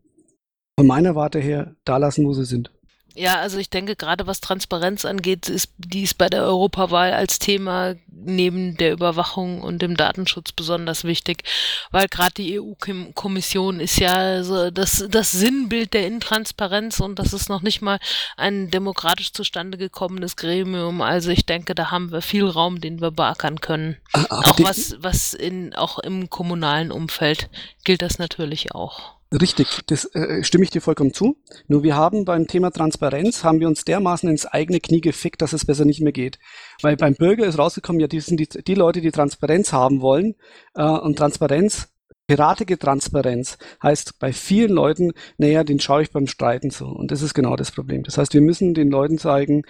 von 0.77 0.87
meiner 0.87 1.15
Warte 1.15 1.39
her 1.39 1.77
da 1.85 1.99
lassen, 1.99 2.27
wo 2.27 2.33
sie 2.33 2.45
sind. 2.45 2.73
Ja, 3.17 3.37
also 3.37 3.59
ich 3.59 3.71
denke, 3.71 3.95
gerade 3.95 4.27
was 4.27 4.41
Transparenz 4.41 5.05
angeht, 5.05 5.49
ist 5.49 5.71
dies 5.79 6.15
bei 6.15 6.29
der 6.29 6.43
Europawahl 6.43 7.13
als 7.13 7.39
Thema 7.39 7.95
neben 8.09 8.77
der 8.77 8.93
Überwachung 8.93 9.61
und 9.61 9.83
dem 9.83 9.97
Datenschutz 9.97 10.51
besonders 10.51 11.05
wichtig, 11.05 11.45
weil 11.93 12.09
gerade 12.09 12.35
die 12.35 12.59
EU-Kommission 12.59 13.79
ist 13.79 13.99
ja 13.99 14.43
so 14.43 14.71
das, 14.71 15.05
das 15.09 15.31
Sinnbild 15.31 15.95
der 15.95 16.07
Intransparenz 16.09 16.99
und 16.99 17.19
das 17.21 17.33
ist 17.33 17.49
noch 17.49 17.63
nicht 17.63 17.83
mal 17.83 17.99
ein 18.37 18.71
demokratisch 18.71 19.33
zustande 19.33 19.79
gekommenes 19.79 20.37
Gremium. 20.37 21.01
Also 21.01 21.31
ich 21.31 21.47
denke, 21.47 21.77
da 21.77 21.93
haben 21.93 22.11
wir 22.11 22.23
viel 22.23 22.47
Raum, 22.47 22.81
den 22.81 23.01
wir 23.01 23.13
beackern 23.13 23.61
können. 23.61 23.97
Aber 24.13 24.39
auch 24.39 24.59
was, 24.59 24.97
was 24.99 25.35
in, 25.35 25.75
auch 25.75 26.01
im 26.01 26.31
kommunalen 26.31 26.91
Umfeld 26.91 27.49
gilt 27.85 28.03
das 28.03 28.19
natürlich 28.19 28.75
auch. 28.75 29.15
Richtig, 29.41 29.81
das 29.87 30.05
äh, 30.15 30.45
stimme 30.45 30.63
ich 30.65 30.71
dir 30.71 30.81
vollkommen 30.81 31.13
zu. 31.13 31.37
Nur 31.67 31.83
wir 31.83 31.97
haben 31.97 32.25
beim 32.25 32.47
Thema 32.47 32.71
Transparenz, 32.71 33.43
haben 33.43 33.59
wir 33.59 33.67
uns 33.67 33.85
dermaßen 33.85 34.29
ins 34.29 34.47
eigene 34.47 34.79
Knie 34.79 35.01
gefickt, 35.01 35.43
dass 35.43 35.53
es 35.53 35.65
besser 35.65 35.85
nicht 35.85 36.01
mehr 36.01 36.13
geht. 36.13 36.39
Weil 36.83 36.97
beim 36.97 37.15
Bürger 37.15 37.45
ist 37.45 37.59
rausgekommen, 37.59 37.99
ja, 38.01 38.07
die 38.07 38.21
sind 38.21 38.39
die, 38.39 38.47
die 38.49 38.75
Leute, 38.75 39.01
die 39.01 39.11
Transparenz 39.11 39.73
haben 39.73 40.01
wollen. 40.03 40.37
Äh, 40.75 40.85
und 40.85 41.17
Transparenz, 41.19 41.89
piratige 42.29 42.79
Transparenz, 42.79 43.59
heißt 43.83 44.21
bei 44.21 44.33
vielen 44.33 44.71
Leuten, 44.71 45.13
naja, 45.37 45.65
den 45.65 45.81
schaue 45.81 46.03
ich 46.03 46.13
beim 46.13 46.29
Streiten 46.29 46.71
so. 46.71 46.87
Und 46.87 47.11
das 47.11 47.21
ist 47.21 47.35
genau 47.35 47.57
das 47.57 47.73
Problem. 47.73 48.05
Das 48.05 48.19
heißt, 48.19 48.35
wir 48.35 48.41
müssen 48.41 48.73
den 48.73 48.91
Leuten 48.91 49.19
zeigen, 49.19 49.63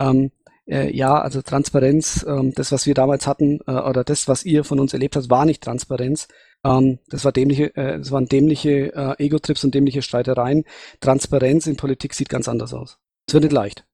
ähm, 0.00 0.32
äh, 0.66 0.94
ja, 0.94 1.20
also 1.20 1.42
Transparenz, 1.42 2.24
ähm, 2.28 2.52
das, 2.54 2.72
was 2.72 2.86
wir 2.86 2.94
damals 2.94 3.26
hatten, 3.26 3.60
äh, 3.66 3.72
oder 3.72 4.02
das, 4.04 4.26
was 4.26 4.44
ihr 4.44 4.64
von 4.64 4.80
uns 4.80 4.92
erlebt 4.92 5.14
habt, 5.14 5.30
war 5.30 5.44
nicht 5.44 5.62
Transparenz. 5.62 6.28
Ähm, 6.64 6.98
das, 7.08 7.24
war 7.24 7.32
dämliche, 7.32 7.74
äh, 7.76 7.98
das 7.98 8.10
waren 8.10 8.26
dämliche 8.26 8.94
äh, 8.94 9.24
Ego-Trips 9.24 9.64
und 9.64 9.74
dämliche 9.74 10.02
Streitereien. 10.02 10.64
Transparenz 11.00 11.66
in 11.66 11.76
Politik 11.76 12.14
sieht 12.14 12.28
ganz 12.28 12.48
anders 12.48 12.72
aus. 12.72 12.98
Es 13.26 13.34
wird 13.34 13.44
nicht 13.44 13.52
leicht. 13.52 13.84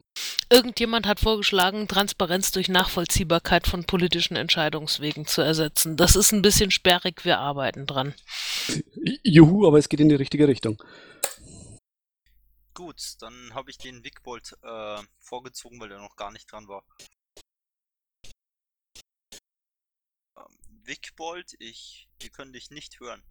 Irgendjemand 0.50 1.06
hat 1.06 1.20
vorgeschlagen, 1.20 1.88
Transparenz 1.88 2.50
durch 2.52 2.68
Nachvollziehbarkeit 2.68 3.66
von 3.66 3.84
politischen 3.84 4.36
Entscheidungswegen 4.36 5.26
zu 5.26 5.42
ersetzen. 5.42 5.96
Das 5.96 6.16
ist 6.16 6.32
ein 6.32 6.42
bisschen 6.42 6.70
sperrig, 6.70 7.24
wir 7.24 7.38
arbeiten 7.38 7.86
dran. 7.86 8.14
Juhu, 9.22 9.66
aber 9.66 9.78
es 9.78 9.88
geht 9.88 10.00
in 10.00 10.08
die 10.08 10.14
richtige 10.14 10.48
Richtung. 10.48 10.82
Gut, 12.74 12.96
dann 13.20 13.54
habe 13.54 13.70
ich 13.70 13.78
den 13.78 14.04
Wigbold 14.04 14.56
äh, 14.62 15.02
vorgezogen, 15.18 15.80
weil 15.80 15.92
er 15.92 15.98
noch 15.98 16.16
gar 16.16 16.32
nicht 16.32 16.50
dran 16.50 16.68
war. 16.68 16.84
Wigbold, 20.88 21.54
ich, 21.58 22.08
wir 22.18 22.30
können 22.30 22.52
dich 22.52 22.70
nicht 22.70 22.98
hören. 22.98 23.22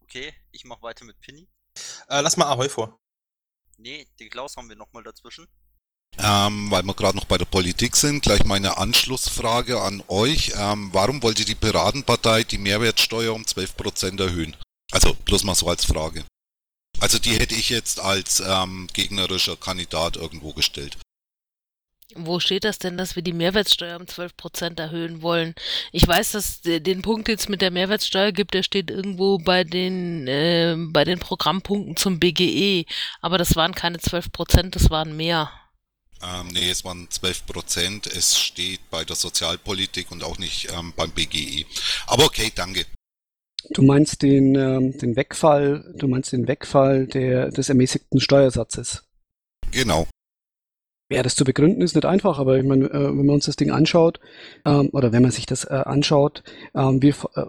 Okay, 0.00 0.34
ich 0.52 0.64
mache 0.64 0.82
weiter 0.82 1.04
mit 1.04 1.20
Pinny. 1.20 1.46
Äh, 2.08 2.22
lass 2.22 2.38
mal 2.38 2.46
Ahoi 2.46 2.68
vor. 2.68 2.98
Nee, 3.76 4.08
den 4.18 4.30
Klaus 4.30 4.56
haben 4.56 4.70
wir 4.70 4.76
nochmal 4.76 5.02
dazwischen. 5.02 5.46
Ähm, 6.16 6.70
weil 6.70 6.82
wir 6.82 6.94
gerade 6.94 7.16
noch 7.16 7.26
bei 7.26 7.36
der 7.36 7.44
Politik 7.44 7.94
sind, 7.94 8.22
gleich 8.22 8.42
meine 8.44 8.78
Anschlussfrage 8.78 9.80
an 9.80 10.02
euch. 10.08 10.52
Ähm, 10.56 10.88
warum 10.92 11.22
wollte 11.22 11.44
die 11.44 11.54
Piratenpartei 11.54 12.42
die 12.44 12.58
Mehrwertsteuer 12.58 13.34
um 13.34 13.42
12% 13.42 14.20
erhöhen? 14.20 14.56
Also 14.90 15.14
bloß 15.14 15.44
mal 15.44 15.54
so 15.54 15.68
als 15.68 15.84
Frage. 15.84 16.24
Also 17.00 17.18
die 17.18 17.38
hätte 17.38 17.54
ich 17.54 17.68
jetzt 17.68 18.00
als 18.00 18.40
ähm, 18.40 18.88
gegnerischer 18.94 19.56
Kandidat 19.56 20.16
irgendwo 20.16 20.54
gestellt. 20.54 20.96
Wo 22.14 22.40
steht 22.40 22.64
das 22.64 22.78
denn, 22.78 22.96
dass 22.96 23.16
wir 23.16 23.22
die 23.22 23.34
Mehrwertsteuer 23.34 23.98
um 23.98 24.06
12% 24.06 24.80
erhöhen 24.80 25.20
wollen? 25.20 25.54
Ich 25.92 26.08
weiß, 26.08 26.32
dass 26.32 26.62
den 26.62 27.02
Punkt 27.02 27.28
jetzt 27.28 27.50
mit 27.50 27.60
der 27.60 27.70
Mehrwertsteuer 27.70 28.32
gibt, 28.32 28.54
der 28.54 28.62
steht 28.62 28.90
irgendwo 28.90 29.38
bei 29.38 29.62
den, 29.62 30.26
äh, 30.26 30.74
bei 30.78 31.04
den 31.04 31.18
Programmpunkten 31.18 31.96
zum 31.96 32.18
BGE. 32.18 32.86
Aber 33.20 33.36
das 33.36 33.56
waren 33.56 33.74
keine 33.74 33.98
12%, 33.98 34.70
das 34.70 34.88
waren 34.88 35.16
mehr. 35.16 35.50
Ähm, 36.22 36.48
nee, 36.48 36.70
es 36.70 36.84
waren 36.84 37.08
12%. 37.08 38.06
Es 38.06 38.38
steht 38.38 38.80
bei 38.90 39.04
der 39.04 39.16
Sozialpolitik 39.16 40.10
und 40.10 40.24
auch 40.24 40.38
nicht 40.38 40.68
ähm, 40.72 40.94
beim 40.96 41.10
BGE. 41.10 41.66
Aber 42.06 42.24
okay, 42.24 42.50
danke. 42.54 42.86
Du 43.70 43.82
meinst 43.82 44.22
den, 44.22 44.54
ähm, 44.54 44.96
den 44.96 45.14
Wegfall, 45.14 45.84
du 45.96 46.08
meinst 46.08 46.32
den 46.32 46.48
Wegfall 46.48 47.06
der, 47.06 47.50
des 47.50 47.68
ermäßigten 47.68 48.20
Steuersatzes. 48.20 49.04
Genau. 49.70 50.08
Ja, 51.10 51.22
das 51.22 51.36
zu 51.36 51.44
begründen 51.44 51.80
ist 51.80 51.94
nicht 51.94 52.04
einfach, 52.04 52.38
aber 52.38 52.58
ich 52.58 52.64
meine, 52.64 52.86
äh, 52.86 53.08
wenn 53.08 53.24
man 53.24 53.36
uns 53.36 53.46
das 53.46 53.56
Ding 53.56 53.70
anschaut, 53.70 54.20
ähm, 54.66 54.90
oder 54.92 55.10
wenn 55.12 55.22
man 55.22 55.30
sich 55.30 55.46
das 55.46 55.64
äh, 55.64 55.82
anschaut, 55.84 56.42
ähm, 56.74 57.00
wir 57.00 57.14
äh, 57.34 57.44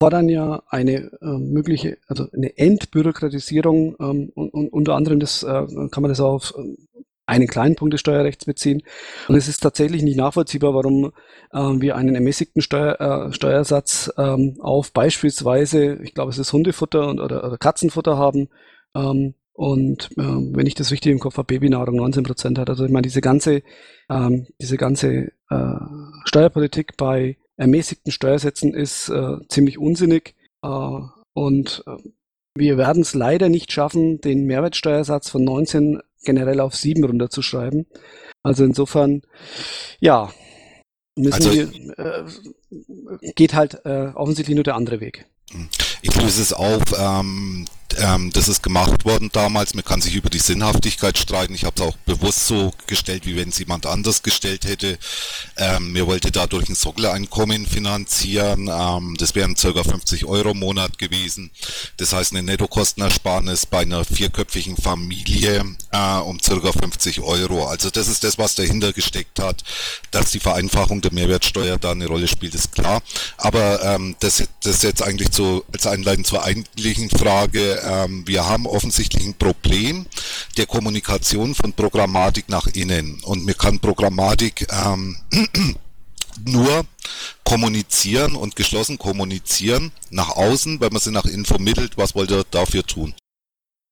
fordern 0.00 0.28
ja 0.28 0.62
eine 0.68 1.10
äh, 1.20 1.26
mögliche, 1.26 1.98
also 2.06 2.28
eine 2.32 2.56
Entbürokratisierung 2.56 3.96
ähm, 3.98 4.32
und, 4.34 4.50
und, 4.50 4.72
unter 4.72 4.94
anderem 4.94 5.18
das 5.18 5.42
äh, 5.42 5.66
kann 5.90 6.02
man 6.02 6.08
das 6.08 6.20
auf 6.20 6.54
äh, 6.56 7.02
einen 7.26 7.48
kleinen 7.48 7.76
Punkt 7.76 7.94
des 7.94 8.00
Steuerrechts 8.00 8.44
beziehen. 8.44 8.82
Und 9.28 9.36
es 9.36 9.48
ist 9.48 9.60
tatsächlich 9.60 10.02
nicht 10.02 10.16
nachvollziehbar, 10.16 10.74
warum 10.74 11.12
äh, 11.52 11.80
wir 11.80 11.96
einen 11.96 12.14
ermäßigten 12.14 12.62
Steuer, 12.62 13.00
äh, 13.00 13.32
Steuersatz 13.32 14.12
ähm, 14.18 14.56
auf 14.60 14.92
beispielsweise, 14.92 15.94
ich 16.02 16.14
glaube, 16.14 16.30
es 16.30 16.38
ist 16.38 16.52
Hundefutter 16.52 17.08
und, 17.08 17.20
oder, 17.20 17.44
oder 17.44 17.58
Katzenfutter 17.58 18.16
haben. 18.18 18.48
Ähm, 18.96 19.34
und 19.52 20.10
äh, 20.16 20.22
wenn 20.22 20.66
ich 20.66 20.74
das 20.74 20.90
richtig 20.90 21.12
im 21.12 21.18
Kopf 21.18 21.36
habe, 21.36 21.46
Babynahrung 21.46 21.96
19 21.96 22.22
Prozent 22.22 22.58
hat. 22.58 22.70
Also 22.70 22.84
ich 22.84 22.90
meine, 22.90 23.02
diese 23.02 23.20
ganze, 23.20 23.62
ähm, 24.08 24.46
diese 24.60 24.76
ganze 24.76 25.32
äh, 25.50 25.74
Steuerpolitik 26.24 26.96
bei 26.96 27.36
ermäßigten 27.56 28.12
Steuersätzen 28.12 28.74
ist 28.74 29.08
äh, 29.08 29.36
ziemlich 29.48 29.78
unsinnig. 29.78 30.34
Äh, 30.62 31.00
und 31.34 31.84
äh, 31.86 31.96
wir 32.56 32.78
werden 32.78 33.02
es 33.02 33.14
leider 33.14 33.48
nicht 33.48 33.70
schaffen, 33.72 34.20
den 34.20 34.46
Mehrwertsteuersatz 34.46 35.28
von 35.30 35.44
19 35.44 36.00
generell 36.24 36.60
auf 36.60 36.74
7 36.74 37.04
runterzuschreiben. 37.04 37.86
Also 38.42 38.64
insofern, 38.64 39.22
ja, 40.00 40.32
müssen 41.16 41.46
also, 41.46 41.52
wir, 41.52 41.98
äh, 41.98 43.32
geht 43.34 43.54
halt 43.54 43.84
äh, 43.84 44.12
offensichtlich 44.14 44.54
nur 44.54 44.64
der 44.64 44.76
andere 44.76 45.00
Weg. 45.00 45.26
Ich 46.02 46.14
löse 46.14 46.42
es 46.42 46.52
auf. 46.52 46.82
Ähm, 46.98 47.66
ähm, 47.98 48.30
das 48.32 48.48
ist 48.48 48.62
gemacht 48.62 49.04
worden 49.04 49.30
damals. 49.32 49.74
Man 49.74 49.84
kann 49.84 50.00
sich 50.00 50.14
über 50.14 50.30
die 50.30 50.38
Sinnhaftigkeit 50.38 51.18
streiten. 51.18 51.54
Ich 51.54 51.64
habe 51.64 51.74
es 51.76 51.82
auch 51.82 51.96
bewusst 52.06 52.46
so 52.46 52.72
gestellt, 52.86 53.26
wie 53.26 53.36
wenn 53.36 53.48
es 53.48 53.58
jemand 53.58 53.86
anders 53.86 54.22
gestellt 54.22 54.64
hätte. 54.64 54.98
Ähm, 55.56 55.92
mir 55.92 56.06
wollte 56.06 56.30
dadurch 56.30 56.68
ein 56.68 56.74
Sockeleinkommen 56.74 57.66
finanzieren. 57.66 58.70
Ähm, 58.72 59.16
das 59.18 59.34
wären 59.34 59.56
circa 59.56 59.84
50 59.84 60.24
Euro 60.24 60.50
im 60.50 60.58
Monat 60.58 60.98
gewesen. 60.98 61.50
Das 61.96 62.12
heißt 62.12 62.32
eine 62.32 62.42
Nettokostenersparnis 62.42 63.66
bei 63.66 63.80
einer 63.80 64.04
vierköpfigen 64.04 64.76
Familie 64.76 65.64
äh, 65.92 66.18
um 66.18 66.40
circa 66.40 66.72
50 66.72 67.20
Euro. 67.20 67.66
Also 67.66 67.90
das 67.90 68.08
ist 68.08 68.24
das, 68.24 68.38
was 68.38 68.54
dahinter 68.54 68.92
gesteckt 68.92 69.38
hat. 69.40 69.62
Dass 70.10 70.30
die 70.30 70.40
Vereinfachung 70.40 71.00
der 71.00 71.12
Mehrwertsteuer 71.12 71.78
da 71.78 71.92
eine 71.92 72.06
Rolle 72.06 72.28
spielt, 72.28 72.54
ist 72.54 72.72
klar. 72.72 73.02
Aber 73.36 73.82
ähm, 73.82 74.16
das, 74.20 74.42
das 74.62 74.82
jetzt 74.82 75.02
eigentlich 75.02 75.32
so 75.32 75.64
als 75.72 75.86
Einleitung 75.86 76.24
zur 76.24 76.44
eigentlichen 76.44 77.10
Frage. 77.10 77.79
Ähm, 77.84 78.26
wir 78.26 78.46
haben 78.46 78.66
offensichtlich 78.66 79.26
ein 79.26 79.34
Problem 79.34 80.06
der 80.56 80.66
Kommunikation 80.66 81.54
von 81.54 81.72
Programmatik 81.72 82.48
nach 82.48 82.66
innen. 82.66 83.20
Und 83.22 83.44
mir 83.44 83.54
kann 83.54 83.80
Programmatik 83.80 84.66
ähm, 84.72 85.16
nur 86.44 86.84
kommunizieren 87.44 88.36
und 88.36 88.56
geschlossen 88.56 88.98
kommunizieren 88.98 89.92
nach 90.10 90.36
außen, 90.36 90.80
weil 90.80 90.90
man 90.90 91.00
sie 91.00 91.10
nach 91.10 91.26
innen 91.26 91.44
vermittelt. 91.44 91.96
Was 91.96 92.14
wollt 92.14 92.30
ihr 92.30 92.44
dafür 92.50 92.84
tun? 92.84 93.14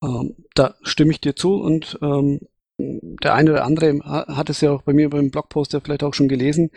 Ähm, 0.03 0.37
da 0.55 0.75
stimme 0.83 1.13
ich 1.13 1.21
dir 1.21 1.35
zu 1.35 1.55
und 1.57 1.99
ähm, 2.03 2.41
der 2.79 3.35
eine 3.35 3.53
oder 3.53 3.65
andere 3.65 3.99
hat 4.05 4.51
es 4.51 4.61
ja 4.61 4.71
auch 4.71 4.83
bei 4.83 4.93
mir 4.93 5.11
beim 5.11 5.31
Blogpost 5.31 5.73
ja 5.73 5.81
vielleicht 5.81 6.05
auch 6.05 6.15
schon 6.15 6.29
gelesen. 6.29 6.71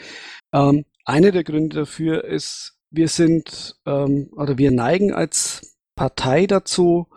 Ähm, 0.51 0.86
einer 1.05 1.32
der 1.32 1.43
Gründe 1.43 1.76
dafür 1.78 2.24
ist, 2.24 2.78
wir 2.89 3.07
sind 3.07 3.76
ähm, 3.86 4.30
oder 4.34 4.57
wir 4.57 4.72
neigen 4.72 5.14
als 5.14 5.71
Partei 5.96 6.48
dazu, 6.48 7.08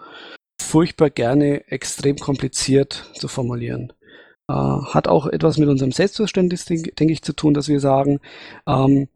furchtbar 0.60 1.10
gerne 1.10 1.68
extrem 1.68 2.16
kompliziert 2.16 3.10
zu 3.14 3.28
formulieren. 3.28 3.92
Äh, 4.48 4.52
hat 4.52 5.08
auch 5.08 5.26
etwas 5.26 5.58
mit 5.58 5.68
unserem 5.68 5.92
Selbstverständnis, 5.92 6.64
denke 6.64 6.92
denk 6.92 7.10
ich, 7.10 7.22
zu 7.22 7.32
tun, 7.32 7.54
dass 7.54 7.68
wir 7.68 7.80
sagen, 7.80 8.20
ähm, 8.66 9.08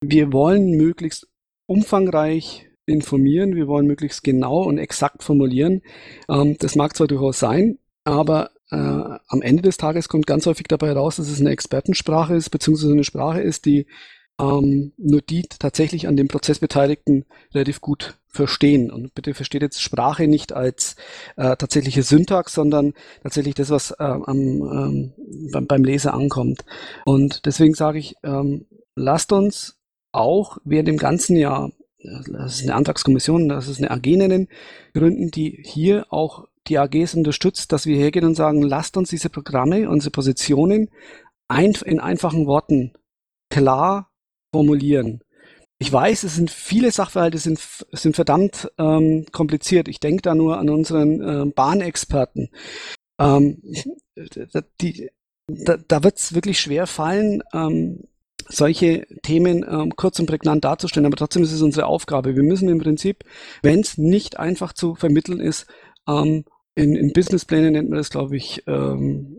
wir 0.00 0.32
wollen 0.32 0.72
möglichst 0.72 1.28
umfangreich 1.66 2.68
informieren, 2.86 3.54
wir 3.54 3.68
wollen 3.68 3.86
möglichst 3.86 4.24
genau 4.24 4.62
und 4.62 4.78
exakt 4.78 5.22
formulieren. 5.22 5.82
Ähm, 6.28 6.56
das 6.58 6.76
mag 6.76 6.96
zwar 6.96 7.06
durchaus 7.06 7.38
sein, 7.38 7.78
aber 8.04 8.50
äh, 8.70 8.76
am 8.76 9.42
Ende 9.42 9.62
des 9.62 9.76
Tages 9.76 10.08
kommt 10.08 10.26
ganz 10.26 10.46
häufig 10.46 10.66
dabei 10.68 10.88
heraus, 10.88 11.16
dass 11.16 11.28
es 11.28 11.40
eine 11.40 11.50
Expertensprache 11.50 12.34
ist, 12.34 12.50
beziehungsweise 12.50 12.92
eine 12.92 13.04
Sprache 13.04 13.40
ist, 13.40 13.64
die 13.64 13.86
ähm, 14.40 14.92
nur 14.96 15.20
die 15.20 15.42
tatsächlich 15.42 16.08
an 16.08 16.16
dem 16.16 16.28
Prozess 16.28 16.58
Beteiligten 16.58 17.24
relativ 17.54 17.80
gut 17.80 18.18
verstehen. 18.26 18.90
Und 18.90 19.14
bitte 19.14 19.32
versteht 19.32 19.62
jetzt 19.62 19.80
Sprache 19.80 20.26
nicht 20.26 20.52
als 20.52 20.96
äh, 21.36 21.56
tatsächliche 21.56 22.02
Syntax, 22.02 22.52
sondern 22.52 22.94
tatsächlich 23.22 23.54
das, 23.54 23.70
was 23.70 23.92
äh, 23.92 24.02
am, 24.02 25.12
ähm, 25.16 25.66
beim, 25.66 25.84
Leser 25.84 26.14
ankommt. 26.14 26.64
Und 27.04 27.46
deswegen 27.46 27.74
sage 27.74 27.98
ich, 27.98 28.16
ähm, 28.24 28.66
lasst 28.96 29.32
uns 29.32 29.78
auch 30.12 30.58
während 30.64 30.88
dem 30.88 30.96
ganzen 30.96 31.36
Jahr, 31.36 31.70
das 32.02 32.56
ist 32.56 32.62
eine 32.64 32.74
Antragskommission, 32.74 33.48
das 33.48 33.68
ist 33.68 33.78
eine 33.78 33.90
AG 33.90 34.04
nennen, 34.04 34.48
gründen, 34.94 35.30
die 35.30 35.62
hier 35.64 36.06
auch 36.10 36.46
die 36.66 36.78
AGs 36.78 37.14
unterstützt, 37.14 37.72
dass 37.72 37.86
wir 37.86 37.96
hergehen 37.96 38.24
und 38.24 38.34
sagen, 38.34 38.62
lasst 38.62 38.96
uns 38.96 39.10
diese 39.10 39.30
Programme, 39.30 39.88
unsere 39.88 40.10
Positionen 40.10 40.90
ein, 41.46 41.74
in 41.84 42.00
einfachen 42.00 42.46
Worten 42.46 42.94
klar 43.50 44.10
formulieren. 44.54 45.20
Ich 45.80 45.92
weiß, 45.92 46.22
es 46.22 46.36
sind 46.36 46.52
viele 46.52 46.92
Sachverhalte, 46.92 47.38
sind, 47.38 47.58
sind 47.90 48.14
verdammt 48.14 48.70
ähm, 48.78 49.26
kompliziert. 49.32 49.88
Ich 49.88 49.98
denke 49.98 50.22
da 50.22 50.36
nur 50.36 50.58
an 50.58 50.70
unseren 50.70 51.20
äh, 51.20 51.44
Bahnexperten. 51.46 52.50
Ähm, 53.18 53.60
die, 54.80 55.10
da, 55.48 55.76
da 55.76 56.04
wird 56.04 56.18
es 56.18 56.34
wirklich 56.34 56.60
schwer 56.60 56.86
fallen, 56.86 57.42
ähm, 57.52 58.04
solche 58.48 59.08
Themen 59.22 59.66
ähm, 59.68 59.96
kurz 59.96 60.20
und 60.20 60.26
prägnant 60.26 60.64
darzustellen, 60.64 61.06
aber 61.06 61.16
trotzdem 61.16 61.42
ist 61.42 61.52
es 61.52 61.62
unsere 61.62 61.86
Aufgabe. 61.86 62.36
Wir 62.36 62.44
müssen 62.44 62.68
im 62.68 62.78
Prinzip, 62.78 63.24
wenn 63.62 63.80
es 63.80 63.98
nicht 63.98 64.38
einfach 64.38 64.72
zu 64.72 64.94
vermitteln 64.94 65.40
ist, 65.40 65.66
ähm, 66.06 66.44
in, 66.76 66.94
in 66.94 67.12
Businessplänen 67.12 67.72
nennt 67.72 67.90
man 67.90 67.98
das, 67.98 68.10
glaube 68.10 68.36
ich, 68.36 68.62
ähm, 68.68 69.36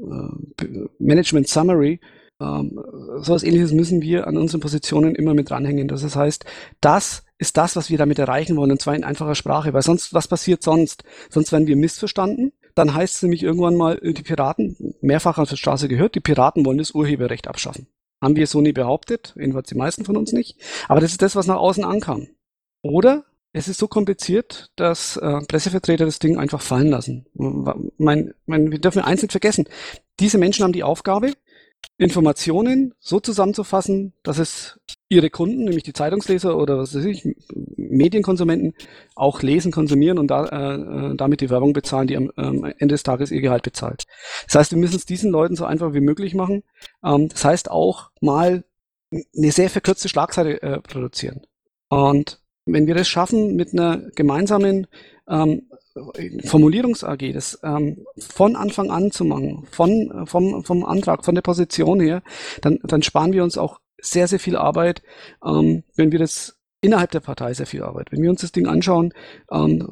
äh, 0.61 0.66
Management 0.99 1.47
Summary, 1.47 2.01
ähm, 2.39 2.79
so 3.17 3.33
etwas 3.33 3.43
ähnliches 3.43 3.71
müssen 3.71 4.01
wir 4.01 4.27
an 4.27 4.38
unseren 4.38 4.61
Positionen 4.61 5.15
immer 5.15 5.33
mit 5.33 5.49
dranhängen. 5.49 5.88
Das 5.88 6.15
heißt, 6.15 6.45
das 6.81 7.23
ist 7.38 7.57
das, 7.57 7.75
was 7.75 7.89
wir 7.89 7.97
damit 7.97 8.19
erreichen 8.19 8.55
wollen, 8.57 8.71
und 8.71 8.81
zwar 8.81 8.95
in 8.95 9.03
einfacher 9.03 9.36
Sprache. 9.36 9.73
Weil 9.73 9.81
sonst, 9.81 10.13
was 10.13 10.27
passiert 10.27 10.63
sonst? 10.63 11.03
Sonst 11.29 11.51
werden 11.51 11.67
wir 11.67 11.75
missverstanden. 11.75 12.53
Dann 12.75 12.93
heißt 12.93 13.15
es 13.15 13.21
nämlich 13.23 13.43
irgendwann 13.43 13.75
mal, 13.75 13.99
äh, 14.01 14.13
die 14.13 14.23
Piraten, 14.23 14.95
mehrfach 15.01 15.38
auf 15.38 15.49
der 15.49 15.55
Straße 15.55 15.88
gehört, 15.88 16.15
die 16.15 16.19
Piraten 16.19 16.65
wollen 16.65 16.77
das 16.77 16.91
Urheberrecht 16.91 17.47
abschaffen. 17.47 17.88
Haben 18.21 18.36
wir 18.36 18.47
so 18.47 18.61
nie 18.61 18.73
behauptet, 18.73 19.33
jedenfalls 19.38 19.69
die 19.69 19.75
meisten 19.75 20.05
von 20.05 20.17
uns 20.17 20.33
nicht. 20.33 20.57
Aber 20.88 20.99
das 20.99 21.11
ist 21.11 21.21
das, 21.21 21.36
was 21.36 21.47
nach 21.47 21.57
außen 21.57 21.83
ankam. 21.83 22.27
Oder 22.81 23.25
es 23.53 23.69
ist 23.69 23.79
so 23.79 23.88
kompliziert, 23.88 24.71
dass 24.75 25.15
äh, 25.15 25.39
Pressevertreter 25.47 26.05
das 26.05 26.19
Ding 26.19 26.38
einfach 26.38 26.61
fallen 26.61 26.89
lassen. 26.89 27.25
Mein, 27.97 28.33
mein, 28.45 28.71
wir 28.71 28.79
dürfen 28.79 29.01
eins 29.01 29.21
nicht 29.21 29.31
vergessen. 29.31 29.65
Diese 30.19 30.38
Menschen 30.38 30.63
haben 30.63 30.73
die 30.73 30.83
Aufgabe, 30.83 31.31
Informationen 31.97 32.93
so 32.99 33.19
zusammenzufassen, 33.19 34.13
dass 34.23 34.38
es 34.38 34.79
ihre 35.07 35.29
Kunden, 35.29 35.63
nämlich 35.65 35.83
die 35.83 35.93
Zeitungsleser 35.93 36.57
oder 36.57 36.77
was 36.77 36.95
weiß 36.95 37.05
ich, 37.05 37.27
Medienkonsumenten 37.77 38.73
auch 39.15 39.41
lesen, 39.41 39.71
konsumieren 39.71 40.17
und 40.17 40.27
da, 40.27 40.45
äh, 40.45 41.15
damit 41.15 41.41
die 41.41 41.49
Werbung 41.49 41.73
bezahlen, 41.73 42.07
die 42.07 42.17
am 42.17 42.31
ähm, 42.38 42.65
Ende 42.77 42.93
des 42.93 43.03
Tages 43.03 43.31
ihr 43.31 43.41
Gehalt 43.41 43.63
bezahlt. 43.63 44.03
Das 44.45 44.55
heißt, 44.55 44.71
wir 44.71 44.79
müssen 44.79 44.95
es 44.95 45.05
diesen 45.05 45.31
Leuten 45.31 45.55
so 45.55 45.65
einfach 45.65 45.93
wie 45.93 46.01
möglich 46.01 46.33
machen. 46.33 46.63
Ähm, 47.03 47.29
das 47.29 47.45
heißt 47.45 47.71
auch 47.71 48.11
mal 48.19 48.63
eine 49.11 49.51
sehr 49.51 49.69
verkürzte 49.69 50.09
Schlagseite 50.09 50.61
äh, 50.61 50.81
produzieren. 50.81 51.41
Und 51.89 52.41
wenn 52.65 52.88
wir 52.88 52.95
das 52.95 53.07
schaffen 53.07 53.55
mit 53.55 53.73
einer 53.73 54.09
gemeinsamen 54.15 54.88
ähm, 55.29 55.69
Formulierungs-AG, 56.43 57.33
das 57.33 57.59
ähm, 57.63 58.05
von 58.17 58.55
Anfang 58.55 58.91
an 58.91 59.11
zu 59.11 59.23
machen, 59.23 59.65
von, 59.71 60.25
vom, 60.25 60.63
vom 60.63 60.83
Antrag, 60.83 61.23
von 61.23 61.35
der 61.35 61.41
Position 61.41 61.99
her, 61.99 62.21
dann, 62.61 62.79
dann 62.83 63.01
sparen 63.01 63.31
wir 63.31 63.43
uns 63.43 63.57
auch 63.57 63.79
sehr, 64.01 64.27
sehr 64.27 64.39
viel 64.39 64.57
Arbeit, 64.57 65.01
ähm, 65.45 65.83
wenn 65.95 66.11
wir 66.11 66.19
das 66.19 66.59
innerhalb 66.82 67.11
der 67.11 67.19
Partei 67.19 67.53
sehr 67.53 67.65
viel 67.65 67.84
Arbeit. 67.84 68.11
Wenn 68.11 68.21
wir 68.21 68.30
uns 68.30 68.41
das 68.41 68.51
Ding 68.51 68.67
anschauen, 68.67 69.13
ähm, 69.51 69.86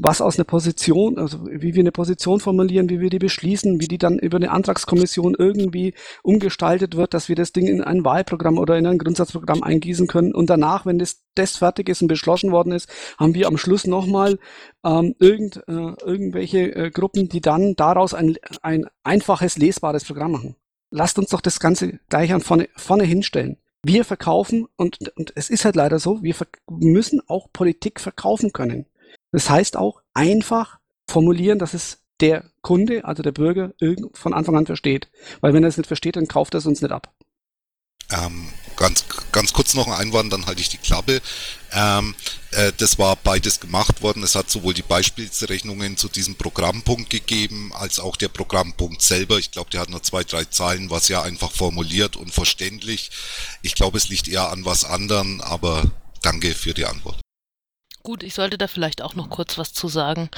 was 0.00 0.20
aus 0.20 0.38
einer 0.38 0.44
Position, 0.44 1.18
also 1.18 1.44
wie 1.46 1.74
wir 1.74 1.80
eine 1.80 1.92
Position 1.92 2.40
formulieren, 2.40 2.88
wie 2.88 3.00
wir 3.00 3.10
die 3.10 3.18
beschließen, 3.18 3.80
wie 3.80 3.88
die 3.88 3.98
dann 3.98 4.18
über 4.18 4.36
eine 4.36 4.50
Antragskommission 4.50 5.36
irgendwie 5.38 5.94
umgestaltet 6.22 6.96
wird, 6.96 7.14
dass 7.14 7.28
wir 7.28 7.36
das 7.36 7.52
Ding 7.52 7.66
in 7.66 7.82
ein 7.82 8.04
Wahlprogramm 8.04 8.58
oder 8.58 8.78
in 8.78 8.86
ein 8.86 8.98
Grundsatzprogramm 8.98 9.62
eingießen 9.62 10.06
können 10.06 10.34
und 10.34 10.48
danach, 10.48 10.86
wenn 10.86 10.98
das, 10.98 11.22
das 11.34 11.56
fertig 11.56 11.88
ist 11.88 12.02
und 12.02 12.08
beschlossen 12.08 12.50
worden 12.50 12.72
ist, 12.72 12.88
haben 13.18 13.34
wir 13.34 13.46
am 13.46 13.58
Schluss 13.58 13.86
nochmal 13.86 14.38
ähm, 14.84 15.14
irgend, 15.18 15.56
äh, 15.68 15.94
irgendwelche 16.04 16.74
äh, 16.74 16.90
Gruppen, 16.90 17.28
die 17.28 17.40
dann 17.40 17.74
daraus 17.76 18.14
ein, 18.14 18.36
ein 18.62 18.86
einfaches, 19.04 19.58
lesbares 19.58 20.04
Programm 20.04 20.32
machen. 20.32 20.56
Lasst 20.90 21.18
uns 21.18 21.30
doch 21.30 21.40
das 21.40 21.60
Ganze 21.60 22.00
gleich 22.08 22.32
an 22.32 22.40
vorne, 22.40 22.68
vorne 22.76 23.04
hinstellen 23.04 23.58
wir 23.84 24.04
verkaufen, 24.04 24.68
und, 24.76 24.98
und 25.16 25.32
es 25.34 25.50
ist 25.50 25.64
halt 25.64 25.76
leider 25.76 25.98
so, 25.98 26.22
wir 26.22 26.34
müssen 26.68 27.20
auch 27.28 27.48
Politik 27.52 28.00
verkaufen 28.00 28.52
können. 28.52 28.86
Das 29.32 29.50
heißt 29.50 29.76
auch 29.76 30.02
einfach 30.14 30.78
formulieren, 31.06 31.58
dass 31.58 31.74
es 31.74 31.98
der 32.20 32.44
Kunde, 32.60 33.04
also 33.04 33.22
der 33.22 33.32
Bürger, 33.32 33.72
von 34.14 34.34
Anfang 34.34 34.56
an 34.56 34.66
versteht. 34.66 35.10
Weil 35.40 35.52
wenn 35.54 35.64
er 35.64 35.68
es 35.68 35.76
nicht 35.76 35.88
versteht, 35.88 36.16
dann 36.16 36.28
kauft 36.28 36.54
er 36.54 36.58
es 36.58 36.66
uns 36.66 36.80
nicht 36.80 36.92
ab. 36.92 37.12
Ähm, 38.10 38.48
ganz, 38.76 39.04
ganz 39.32 39.52
kurz 39.52 39.74
noch 39.74 39.88
ein 39.88 39.94
Einwand, 39.94 40.32
dann 40.32 40.46
halte 40.46 40.60
ich 40.60 40.68
die 40.68 40.76
Klappe. 40.76 41.20
Ähm, 41.74 42.14
äh, 42.52 42.72
das 42.76 42.98
war 42.98 43.16
beides 43.16 43.60
gemacht 43.60 44.02
worden. 44.02 44.22
Es 44.22 44.34
hat 44.34 44.50
sowohl 44.50 44.74
die 44.74 44.82
Beispielsrechnungen 44.82 45.96
zu 45.96 46.08
diesem 46.08 46.34
Programmpunkt 46.34 47.10
gegeben, 47.10 47.72
als 47.74 47.98
auch 47.98 48.16
der 48.16 48.28
Programmpunkt 48.28 49.02
selber. 49.02 49.38
Ich 49.38 49.50
glaube, 49.50 49.70
der 49.70 49.80
hat 49.80 49.90
nur 49.90 50.02
zwei, 50.02 50.24
drei 50.24 50.44
Zahlen, 50.44 50.90
was 50.90 51.08
ja 51.08 51.22
einfach 51.22 51.52
formuliert 51.52 52.16
und 52.16 52.32
verständlich. 52.32 53.10
Ich 53.62 53.74
glaube, 53.74 53.98
es 53.98 54.08
liegt 54.08 54.28
eher 54.28 54.50
an 54.50 54.64
was 54.64 54.84
anderen, 54.84 55.40
aber 55.40 55.82
danke 56.22 56.54
für 56.54 56.74
die 56.74 56.86
Antwort. 56.86 57.18
Gut, 58.02 58.24
ich 58.24 58.34
sollte 58.34 58.58
da 58.58 58.66
vielleicht 58.66 59.00
auch 59.00 59.14
noch 59.14 59.30
kurz 59.30 59.58
was 59.58 59.72
zu 59.72 59.86
sagen. 59.86 60.28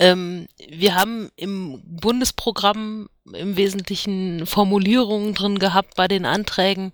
Ähm, 0.00 0.48
wir 0.68 0.96
haben 0.96 1.30
im 1.36 1.80
Bundesprogramm 1.84 3.08
im 3.32 3.56
Wesentlichen 3.56 4.46
Formulierungen 4.46 5.34
drin 5.34 5.58
gehabt 5.58 5.94
bei 5.94 6.08
den 6.08 6.26
Anträgen, 6.26 6.92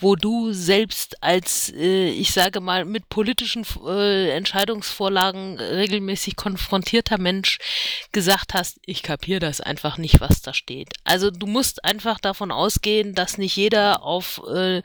wo 0.00 0.16
du 0.16 0.52
selbst 0.52 1.22
als, 1.22 1.72
äh, 1.72 2.08
ich 2.10 2.32
sage 2.32 2.60
mal, 2.60 2.84
mit 2.84 3.08
politischen 3.08 3.64
äh, 3.86 4.30
Entscheidungsvorlagen 4.30 5.58
regelmäßig 5.58 6.34
konfrontierter 6.34 7.18
Mensch 7.18 7.58
gesagt 8.10 8.54
hast, 8.54 8.78
ich 8.86 9.02
kapiere 9.04 9.38
das 9.38 9.60
einfach 9.60 9.98
nicht, 9.98 10.20
was 10.20 10.42
da 10.42 10.52
steht. 10.52 10.88
Also 11.04 11.30
du 11.30 11.46
musst 11.46 11.84
einfach 11.84 12.18
davon 12.18 12.50
ausgehen, 12.50 13.14
dass 13.14 13.38
nicht 13.38 13.54
jeder 13.54 14.02
auf 14.02 14.42
äh, 14.48 14.82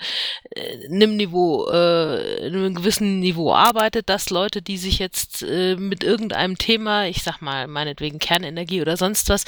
einem 0.92 1.18
Niveau, 1.18 1.70
äh, 1.70 2.46
einem 2.46 2.76
gewissen 2.76 3.20
Niveau 3.20 3.52
arbeitet, 3.52 4.10
dass 4.10 4.30
Leute, 4.30 4.62
die 4.62 4.78
sich 4.78 5.00
jetzt 5.00 5.42
äh, 5.42 5.76
mit 5.76 6.04
irgendeinem 6.04 6.58
Thema, 6.60 7.08
ich 7.08 7.24
sag 7.24 7.42
mal, 7.42 7.68
meinetwegen 7.68 8.20
Kernenergie 8.20 8.82
oder 8.82 8.96
sonst 8.96 9.30
was, 9.30 9.46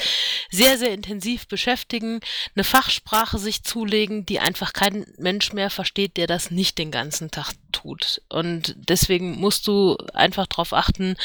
sehr, 0.49 0.79
sehr 0.79 0.91
intensiv 0.91 1.34
beschäftigen, 1.43 2.21
eine 2.55 2.63
Fachsprache 2.63 3.38
sich 3.38 3.63
zulegen, 3.63 4.25
die 4.25 4.39
einfach 4.39 4.73
kein 4.73 5.05
Mensch 5.17 5.53
mehr 5.53 5.69
versteht, 5.69 6.17
der 6.17 6.27
das 6.27 6.51
nicht 6.51 6.77
den 6.77 6.91
ganzen 6.91 7.31
Tag 7.31 7.53
tut. 7.76 8.21
Und 8.30 8.76
deswegen 8.78 9.39
musst 9.39 9.67
du 9.67 9.97
einfach 10.13 10.47
darauf 10.47 10.73
achten, 10.73 11.15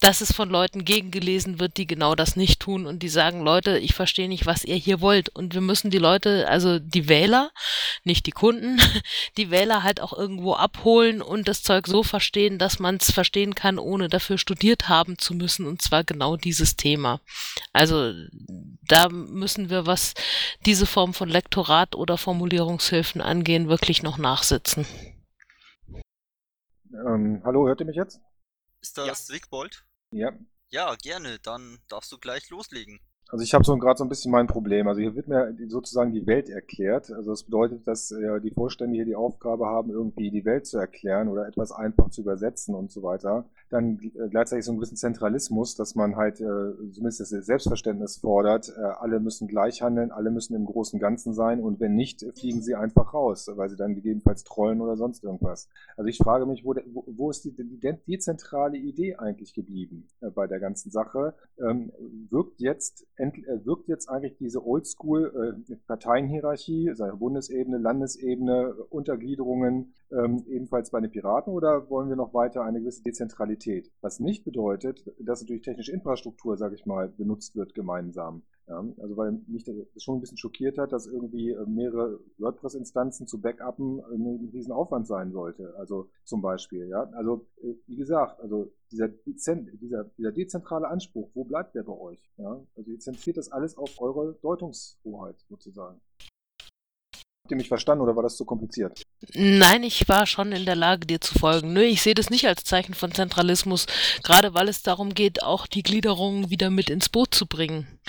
dass 0.00 0.20
es 0.20 0.32
von 0.32 0.48
Leuten 0.48 0.84
gegengelesen 0.84 1.60
wird, 1.60 1.76
die 1.76 1.86
genau 1.86 2.14
das 2.14 2.36
nicht 2.36 2.60
tun 2.60 2.86
und 2.86 3.02
die 3.02 3.08
sagen, 3.08 3.42
Leute, 3.42 3.78
ich 3.78 3.94
verstehe 3.94 4.28
nicht, 4.28 4.46
was 4.46 4.64
ihr 4.64 4.76
hier 4.76 5.00
wollt. 5.00 5.28
Und 5.28 5.54
wir 5.54 5.60
müssen 5.60 5.90
die 5.90 5.98
Leute, 5.98 6.48
also 6.48 6.78
die 6.78 7.08
Wähler, 7.08 7.50
nicht 8.04 8.26
die 8.26 8.32
Kunden, 8.32 8.80
die 9.36 9.50
Wähler 9.50 9.82
halt 9.82 10.00
auch 10.00 10.12
irgendwo 10.12 10.54
abholen 10.54 11.20
und 11.20 11.48
das 11.48 11.62
Zeug 11.62 11.86
so 11.86 12.02
verstehen, 12.02 12.58
dass 12.58 12.78
man 12.78 12.96
es 12.96 13.10
verstehen 13.10 13.54
kann, 13.54 13.78
ohne 13.78 14.08
dafür 14.08 14.38
studiert 14.38 14.88
haben 14.88 15.18
zu 15.18 15.34
müssen. 15.34 15.66
Und 15.66 15.82
zwar 15.82 16.04
genau 16.04 16.36
dieses 16.36 16.76
Thema. 16.76 17.20
Also 17.72 18.12
da 18.86 19.08
müssen 19.08 19.68
wir, 19.68 19.86
was 19.86 20.14
diese 20.64 20.86
Form 20.86 21.12
von 21.12 21.28
Lektorat 21.28 21.94
oder 21.94 22.16
Formulierungshilfen 22.16 23.20
angehen, 23.20 23.68
wirklich 23.68 24.02
noch 24.02 24.16
nachsitzen. 24.16 24.86
Ähm, 26.92 27.42
hallo, 27.44 27.66
hört 27.66 27.80
ihr 27.80 27.86
mich 27.86 27.96
jetzt? 27.96 28.20
Ist 28.80 28.96
das 28.96 29.28
ja. 29.28 29.34
Wigbold? 29.34 29.84
Ja. 30.10 30.32
Ja, 30.70 30.94
gerne. 30.96 31.38
Dann 31.42 31.78
darfst 31.88 32.12
du 32.12 32.18
gleich 32.18 32.48
loslegen. 32.50 33.00
Also 33.30 33.44
ich 33.44 33.52
habe 33.52 33.64
so 33.64 33.76
gerade 33.76 33.98
so 33.98 34.04
ein 34.04 34.08
bisschen 34.08 34.32
mein 34.32 34.46
Problem. 34.46 34.88
Also 34.88 35.00
hier 35.00 35.14
wird 35.14 35.28
mir 35.28 35.54
sozusagen 35.68 36.12
die 36.12 36.26
Welt 36.26 36.48
erklärt. 36.48 37.10
Also 37.10 37.30
das 37.30 37.44
bedeutet, 37.44 37.86
dass 37.86 38.10
äh, 38.10 38.40
die 38.40 38.50
Vorstände 38.50 38.94
hier 38.94 39.04
die 39.04 39.16
Aufgabe 39.16 39.66
haben, 39.66 39.90
irgendwie 39.90 40.30
die 40.30 40.46
Welt 40.46 40.66
zu 40.66 40.78
erklären 40.78 41.28
oder 41.28 41.46
etwas 41.46 41.72
einfach 41.72 42.08
zu 42.10 42.22
übersetzen 42.22 42.74
und 42.74 42.90
so 42.90 43.02
weiter. 43.02 43.44
Dann 43.70 44.00
äh, 44.02 44.28
gleichzeitig 44.28 44.64
so 44.64 44.72
ein 44.72 44.78
bisschen 44.78 44.96
Zentralismus, 44.96 45.76
dass 45.76 45.94
man 45.94 46.16
halt 46.16 46.40
äh, 46.40 46.72
zumindest 46.92 47.20
das 47.20 47.28
Selbstverständnis 47.28 48.16
fordert, 48.18 48.72
äh, 48.76 48.80
alle 48.80 49.20
müssen 49.20 49.46
gleich 49.46 49.82
handeln, 49.82 50.10
alle 50.10 50.30
müssen 50.30 50.54
im 50.54 50.64
großen 50.64 50.98
Ganzen 50.98 51.34
sein 51.34 51.60
und 51.60 51.78
wenn 51.80 51.94
nicht, 51.94 52.24
fliegen 52.34 52.62
sie 52.62 52.74
einfach 52.74 53.12
raus, 53.14 53.48
weil 53.54 53.68
sie 53.68 53.76
dann 53.76 53.94
gegebenenfalls 53.94 54.42
trollen 54.44 54.80
oder 54.80 54.96
sonst 54.96 55.22
irgendwas. 55.22 55.68
Also 55.96 56.08
ich 56.08 56.16
frage 56.18 56.46
mich, 56.46 56.64
wo, 56.64 56.74
wo, 57.06 57.30
ist 57.30 57.44
die, 57.44 57.52
die 57.52 57.78
dezentrale 58.06 58.78
Idee 58.78 59.16
eigentlich 59.16 59.52
geblieben 59.54 60.08
äh, 60.20 60.30
bei 60.30 60.46
der 60.46 60.60
ganzen 60.60 60.90
Sache? 60.90 61.34
Ähm, 61.58 61.92
wirkt 62.30 62.60
jetzt 62.60 63.06
äh, 63.16 63.30
wirkt 63.64 63.88
jetzt 63.88 64.08
eigentlich 64.08 64.36
diese 64.38 64.64
Oldschool-Parteienhierarchie, 64.66 66.88
äh, 66.88 67.12
Bundesebene, 67.18 67.76
Landesebene, 67.78 68.74
Untergliederungen 68.90 69.92
ähm, 70.10 70.44
ebenfalls 70.48 70.90
bei 70.90 71.00
den 71.00 71.10
Piraten 71.10 71.52
oder 71.52 71.88
wollen 71.90 72.08
wir 72.08 72.16
noch 72.16 72.34
weiter 72.34 72.62
eine 72.62 72.80
gewisse 72.80 73.02
Dezentralität? 73.02 73.90
Was 74.00 74.20
nicht 74.20 74.44
bedeutet, 74.44 75.04
dass 75.18 75.40
natürlich 75.42 75.62
technische 75.62 75.92
Infrastruktur, 75.92 76.56
sage 76.56 76.74
ich 76.74 76.86
mal, 76.86 77.08
benutzt 77.08 77.56
wird 77.56 77.74
gemeinsam. 77.74 78.42
Ja, 78.68 78.84
also 78.98 79.16
weil 79.16 79.32
mich 79.46 79.64
das 79.64 79.76
schon 79.96 80.18
ein 80.18 80.20
bisschen 80.20 80.36
schockiert 80.36 80.76
hat, 80.76 80.92
dass 80.92 81.06
irgendwie 81.06 81.52
äh, 81.52 81.64
mehrere 81.64 82.20
WordPress-Instanzen 82.36 83.26
zu 83.26 83.40
backuppen 83.40 83.98
äh, 83.98 84.14
ein 84.14 84.50
Riesenaufwand 84.52 85.06
sein 85.06 85.32
sollte. 85.32 85.74
Also 85.78 86.10
zum 86.24 86.42
Beispiel, 86.42 86.86
ja. 86.86 87.04
Also 87.14 87.46
äh, 87.62 87.74
wie 87.86 87.96
gesagt, 87.96 88.40
also 88.40 88.70
dieser, 88.92 89.08
dieser, 89.08 90.04
dieser 90.04 90.32
dezentrale 90.32 90.86
Anspruch, 90.86 91.30
wo 91.32 91.44
bleibt 91.44 91.74
der 91.76 91.82
bei 91.82 91.94
euch? 91.94 92.30
Ja? 92.36 92.60
Also 92.76 92.90
ihr 92.90 92.98
zentriert 92.98 93.38
das 93.38 93.50
alles 93.50 93.78
auf 93.78 93.98
eure 94.00 94.34
Deutungshoheit 94.42 95.38
sozusagen. 95.48 96.00
Habt 97.48 97.50
ihr 97.52 97.56
mich 97.56 97.68
verstanden 97.68 98.02
oder 98.02 98.16
war 98.16 98.22
das 98.22 98.36
zu 98.36 98.44
kompliziert? 98.44 99.02
Nein, 99.34 99.82
ich 99.82 100.08
war 100.08 100.26
schon 100.26 100.52
in 100.52 100.64
der 100.64 100.76
Lage, 100.76 101.06
dir 101.06 101.20
zu 101.20 101.36
folgen. 101.36 101.72
Nö, 101.72 101.82
ich 101.82 102.02
sehe 102.02 102.14
das 102.14 102.30
nicht 102.30 102.46
als 102.46 102.62
Zeichen 102.62 102.94
von 102.94 103.12
Zentralismus, 103.12 103.86
gerade 104.22 104.54
weil 104.54 104.68
es 104.68 104.82
darum 104.82 105.12
geht, 105.12 105.42
auch 105.42 105.66
die 105.66 105.82
Gliederung 105.82 106.50
wieder 106.50 106.70
mit 106.70 106.88
ins 106.88 107.08
Boot 107.08 107.34
zu 107.34 107.46
bringen 107.46 108.00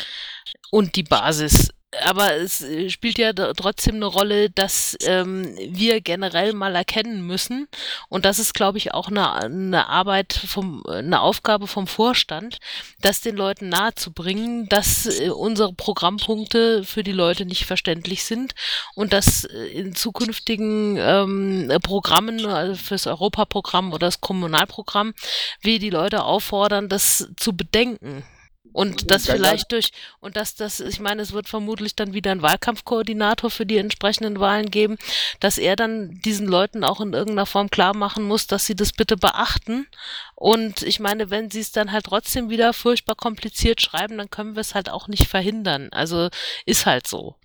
und 0.69 0.95
die 0.95 1.03
Basis 1.03 1.69
aber 2.05 2.35
es 2.35 2.61
äh, 2.61 2.89
spielt 2.89 3.17
ja 3.17 3.33
trotzdem 3.33 3.95
eine 3.95 4.05
Rolle, 4.05 4.49
dass 4.49 4.95
ähm, 5.03 5.55
wir 5.57 6.01
generell 6.01 6.53
mal 6.53 6.75
erkennen 6.75 7.25
müssen, 7.25 7.67
und 8.09 8.25
das 8.25 8.39
ist, 8.39 8.53
glaube 8.53 8.77
ich, 8.77 8.93
auch 8.93 9.07
eine, 9.07 9.33
eine 9.33 9.87
Arbeit 9.87 10.33
vom, 10.33 10.85
eine 10.85 11.21
Aufgabe 11.21 11.67
vom 11.67 11.87
Vorstand, 11.87 12.59
das 13.01 13.21
den 13.21 13.35
Leuten 13.35 13.69
nahezubringen, 13.69 14.67
dass 14.69 15.19
äh, 15.19 15.29
unsere 15.29 15.73
Programmpunkte 15.73 16.83
für 16.83 17.03
die 17.03 17.11
Leute 17.11 17.45
nicht 17.45 17.65
verständlich 17.65 18.23
sind 18.23 18.53
und 18.95 19.13
dass 19.13 19.45
äh, 19.45 19.67
in 19.67 19.95
zukünftigen 19.95 20.97
ähm, 20.97 21.71
Programmen, 21.81 22.45
also 22.45 22.75
fürs 22.75 23.07
Europaprogramm 23.07 23.93
oder 23.93 24.07
das 24.07 24.21
Kommunalprogramm, 24.21 25.13
wir 25.61 25.79
die 25.79 25.89
Leute 25.89 26.23
auffordern, 26.23 26.87
das 26.87 27.29
zu 27.37 27.53
bedenken 27.53 28.23
und 28.71 29.09
das 29.11 29.25
vielleicht 29.25 29.71
durch, 29.71 29.91
und 30.19 30.35
dass 30.35 30.55
das, 30.55 30.79
ich 30.79 30.99
meine, 30.99 31.21
es 31.21 31.33
wird 31.33 31.47
vermutlich 31.49 31.95
dann 31.95 32.13
wieder 32.13 32.31
einen 32.31 32.41
Wahlkampfkoordinator 32.41 33.49
für 33.49 33.65
die 33.65 33.77
entsprechenden 33.77 34.39
Wahlen 34.39 34.69
geben, 34.69 34.97
dass 35.39 35.57
er 35.57 35.75
dann 35.75 36.19
diesen 36.23 36.47
Leuten 36.47 36.83
auch 36.83 37.01
in 37.01 37.13
irgendeiner 37.13 37.45
Form 37.45 37.69
klar 37.69 37.95
machen 37.95 38.23
muss, 38.23 38.47
dass 38.47 38.65
sie 38.65 38.75
das 38.75 38.93
bitte 38.93 39.17
beachten. 39.17 39.87
Und 40.35 40.83
ich 40.83 40.99
meine, 40.99 41.29
wenn 41.29 41.49
sie 41.49 41.61
es 41.61 41.71
dann 41.71 41.91
halt 41.91 42.05
trotzdem 42.05 42.49
wieder 42.49 42.73
furchtbar 42.73 43.15
kompliziert 43.15 43.81
schreiben, 43.81 44.17
dann 44.17 44.29
können 44.29 44.55
wir 44.55 44.61
es 44.61 44.75
halt 44.75 44.89
auch 44.89 45.07
nicht 45.07 45.27
verhindern. 45.27 45.89
Also 45.91 46.29
ist 46.65 46.85
halt 46.85 47.07
so. 47.07 47.35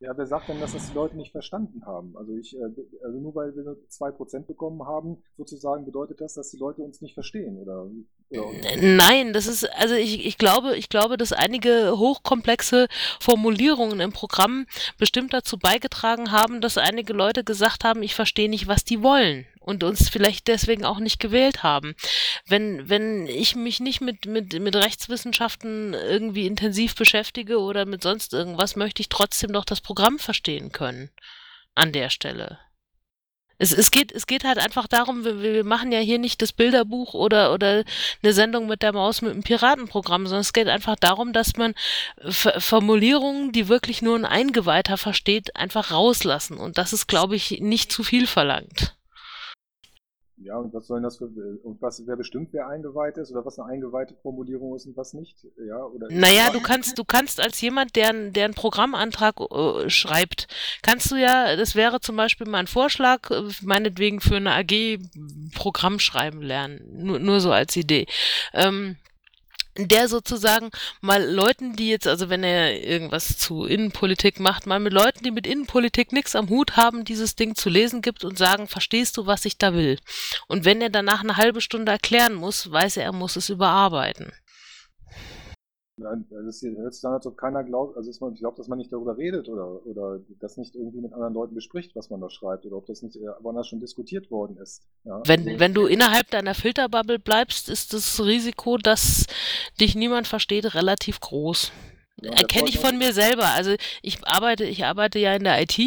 Ja, 0.00 0.16
wer 0.16 0.26
sagt 0.26 0.48
denn, 0.48 0.60
dass 0.60 0.72
das 0.72 0.88
die 0.88 0.94
Leute 0.94 1.14
nicht 1.14 1.30
verstanden 1.30 1.84
haben? 1.84 2.16
Also 2.16 2.34
ich, 2.34 2.56
äh, 2.56 2.62
also 3.04 3.20
nur 3.20 3.34
weil 3.34 3.54
wir 3.54 3.64
nur 3.64 3.76
2% 3.90 4.46
bekommen 4.46 4.86
haben, 4.86 5.22
sozusagen 5.36 5.84
bedeutet 5.84 6.22
das, 6.22 6.32
dass 6.32 6.50
die 6.50 6.56
Leute 6.56 6.80
uns 6.80 7.02
nicht 7.02 7.12
verstehen, 7.12 7.58
oder? 7.58 7.84
oder? 8.30 8.50
Nein, 8.80 9.34
das 9.34 9.46
ist, 9.46 9.64
also 9.78 9.94
ich, 9.94 10.24
ich 10.24 10.38
glaube, 10.38 10.74
ich 10.76 10.88
glaube, 10.88 11.18
dass 11.18 11.34
einige 11.34 11.98
hochkomplexe 11.98 12.88
Formulierungen 13.20 14.00
im 14.00 14.12
Programm 14.12 14.64
bestimmt 14.96 15.34
dazu 15.34 15.58
beigetragen 15.58 16.32
haben, 16.32 16.62
dass 16.62 16.78
einige 16.78 17.12
Leute 17.12 17.44
gesagt 17.44 17.84
haben, 17.84 18.02
ich 18.02 18.14
verstehe 18.14 18.48
nicht, 18.48 18.68
was 18.68 18.84
die 18.84 19.02
wollen 19.02 19.44
und 19.70 19.84
uns 19.84 20.08
vielleicht 20.10 20.48
deswegen 20.48 20.84
auch 20.84 20.98
nicht 20.98 21.20
gewählt 21.20 21.62
haben. 21.62 21.94
Wenn, 22.46 22.88
wenn 22.88 23.26
ich 23.26 23.54
mich 23.56 23.80
nicht 23.80 24.00
mit, 24.00 24.26
mit, 24.26 24.52
mit 24.60 24.76
Rechtswissenschaften 24.76 25.94
irgendwie 25.94 26.46
intensiv 26.46 26.94
beschäftige 26.96 27.58
oder 27.58 27.86
mit 27.86 28.02
sonst 28.02 28.34
irgendwas, 28.34 28.76
möchte 28.76 29.00
ich 29.00 29.08
trotzdem 29.08 29.52
doch 29.52 29.64
das 29.64 29.80
Programm 29.80 30.18
verstehen 30.18 30.72
können. 30.72 31.10
An 31.74 31.92
der 31.92 32.10
Stelle. 32.10 32.58
Es, 33.62 33.72
es, 33.74 33.90
geht, 33.90 34.10
es 34.10 34.26
geht 34.26 34.44
halt 34.44 34.56
einfach 34.56 34.88
darum, 34.88 35.22
wir, 35.22 35.42
wir 35.42 35.64
machen 35.64 35.92
ja 35.92 35.98
hier 35.98 36.18
nicht 36.18 36.40
das 36.40 36.52
Bilderbuch 36.52 37.12
oder, 37.12 37.52
oder 37.52 37.84
eine 38.22 38.32
Sendung 38.32 38.66
mit 38.66 38.80
der 38.80 38.94
Maus 38.94 39.20
mit 39.20 39.32
einem 39.32 39.42
Piratenprogramm, 39.42 40.26
sondern 40.26 40.40
es 40.40 40.54
geht 40.54 40.66
einfach 40.66 40.96
darum, 40.96 41.34
dass 41.34 41.56
man 41.56 41.74
F 42.16 42.48
Formulierungen, 42.56 43.52
die 43.52 43.68
wirklich 43.68 44.00
nur 44.00 44.16
ein 44.16 44.24
Eingeweihter 44.24 44.96
versteht, 44.96 45.56
einfach 45.56 45.90
rauslassen. 45.90 46.56
Und 46.56 46.78
das 46.78 46.94
ist, 46.94 47.06
glaube 47.06 47.36
ich, 47.36 47.60
nicht 47.60 47.92
zu 47.92 48.02
viel 48.02 48.26
verlangt. 48.26 48.96
Ja, 50.42 50.56
und 50.56 50.72
was 50.72 50.86
sollen 50.86 51.02
das 51.02 51.18
für, 51.18 51.26
und 51.62 51.82
was, 51.82 52.02
wer 52.06 52.16
bestimmt, 52.16 52.48
wer 52.52 52.66
eingeweiht 52.66 53.18
ist 53.18 53.30
oder 53.30 53.44
was 53.44 53.58
eine 53.58 53.68
eingeweihte 53.68 54.14
Formulierung 54.22 54.74
ist 54.74 54.86
und 54.86 54.96
was 54.96 55.12
nicht? 55.12 55.36
Ja, 55.66 55.84
oder 55.84 56.08
naja, 56.10 56.50
du 56.50 56.60
kannst, 56.60 56.98
du 56.98 57.04
kannst 57.04 57.40
als 57.40 57.60
jemand, 57.60 57.94
der, 57.94 58.12
der 58.30 58.46
einen 58.46 58.54
Programmantrag 58.54 59.38
äh, 59.40 59.90
schreibt, 59.90 60.48
kannst 60.82 61.10
du 61.10 61.16
ja, 61.16 61.56
das 61.56 61.74
wäre 61.74 62.00
zum 62.00 62.16
Beispiel 62.16 62.48
mein 62.48 62.66
Vorschlag, 62.66 63.30
äh, 63.30 63.42
meinetwegen 63.62 64.20
für 64.20 64.36
eine 64.36 64.54
AG 64.54 64.98
Programm 65.54 65.98
schreiben 65.98 66.40
lernen. 66.40 66.80
Nur, 66.90 67.18
nur 67.18 67.40
so 67.40 67.52
als 67.52 67.76
Idee. 67.76 68.06
Ähm, 68.54 68.96
der 69.76 70.08
sozusagen 70.08 70.70
mal 71.00 71.24
Leuten, 71.24 71.76
die 71.76 71.88
jetzt, 71.88 72.06
also 72.06 72.28
wenn 72.28 72.42
er 72.42 72.82
irgendwas 72.82 73.38
zu 73.38 73.64
Innenpolitik 73.64 74.40
macht, 74.40 74.66
mal 74.66 74.80
mit 74.80 74.92
Leuten, 74.92 75.22
die 75.22 75.30
mit 75.30 75.46
Innenpolitik 75.46 76.12
nichts 76.12 76.34
am 76.34 76.48
Hut 76.48 76.76
haben, 76.76 77.04
dieses 77.04 77.36
Ding 77.36 77.54
zu 77.54 77.68
lesen 77.68 78.02
gibt 78.02 78.24
und 78.24 78.36
sagen, 78.36 78.66
verstehst 78.66 79.16
du, 79.16 79.26
was 79.26 79.44
ich 79.44 79.58
da 79.58 79.74
will? 79.74 79.98
Und 80.48 80.64
wenn 80.64 80.80
er 80.82 80.90
danach 80.90 81.22
eine 81.22 81.36
halbe 81.36 81.60
Stunde 81.60 81.92
erklären 81.92 82.34
muss, 82.34 82.70
weiß 82.70 82.96
er, 82.96 83.04
er 83.04 83.12
muss 83.12 83.36
es 83.36 83.48
überarbeiten. 83.48 84.32
Ja, 86.00 86.16
das 86.44 86.62
hört 86.62 86.94
sich 86.94 87.02
dann, 87.02 87.12
als 87.12 87.26
ob 87.26 87.36
keiner 87.36 87.62
glaubt, 87.64 87.96
also 87.96 88.08
dass 88.10 88.20
man 88.20 88.34
glaubt, 88.34 88.58
dass 88.58 88.68
man 88.68 88.78
nicht 88.78 88.92
darüber 88.92 89.16
redet 89.16 89.48
oder, 89.48 89.84
oder 89.86 90.20
das 90.40 90.56
nicht 90.56 90.74
irgendwie 90.74 91.00
mit 91.00 91.12
anderen 91.12 91.34
Leuten 91.34 91.54
bespricht, 91.54 91.94
was 91.94 92.10
man 92.10 92.20
da 92.20 92.30
schreibt, 92.30 92.64
oder 92.66 92.76
ob 92.76 92.86
das 92.86 93.02
nicht 93.02 93.18
woanders 93.40 93.68
schon 93.68 93.80
diskutiert 93.80 94.30
worden 94.30 94.56
ist. 94.56 94.82
Ja, 95.04 95.22
wenn, 95.26 95.46
also, 95.46 95.60
wenn 95.60 95.74
du 95.74 95.86
innerhalb 95.86 96.30
deiner 96.30 96.54
Filterbubble 96.54 97.18
bleibst, 97.18 97.68
ist 97.68 97.92
das 97.92 98.24
Risiko, 98.24 98.78
dass 98.78 99.26
dich 99.80 99.94
niemand 99.94 100.26
versteht, 100.26 100.74
relativ 100.74 101.20
groß. 101.20 101.72
Der 102.22 102.32
Erkenne 102.32 102.68
ich 102.68 102.78
von 102.78 102.98
mir 102.98 103.12
selber. 103.12 103.46
Also 103.46 103.74
ich 104.02 104.26
arbeite, 104.26 104.64
ich 104.64 104.84
arbeite 104.84 105.18
ja 105.18 105.34
in 105.34 105.44
der 105.44 105.60
IT 105.62 105.78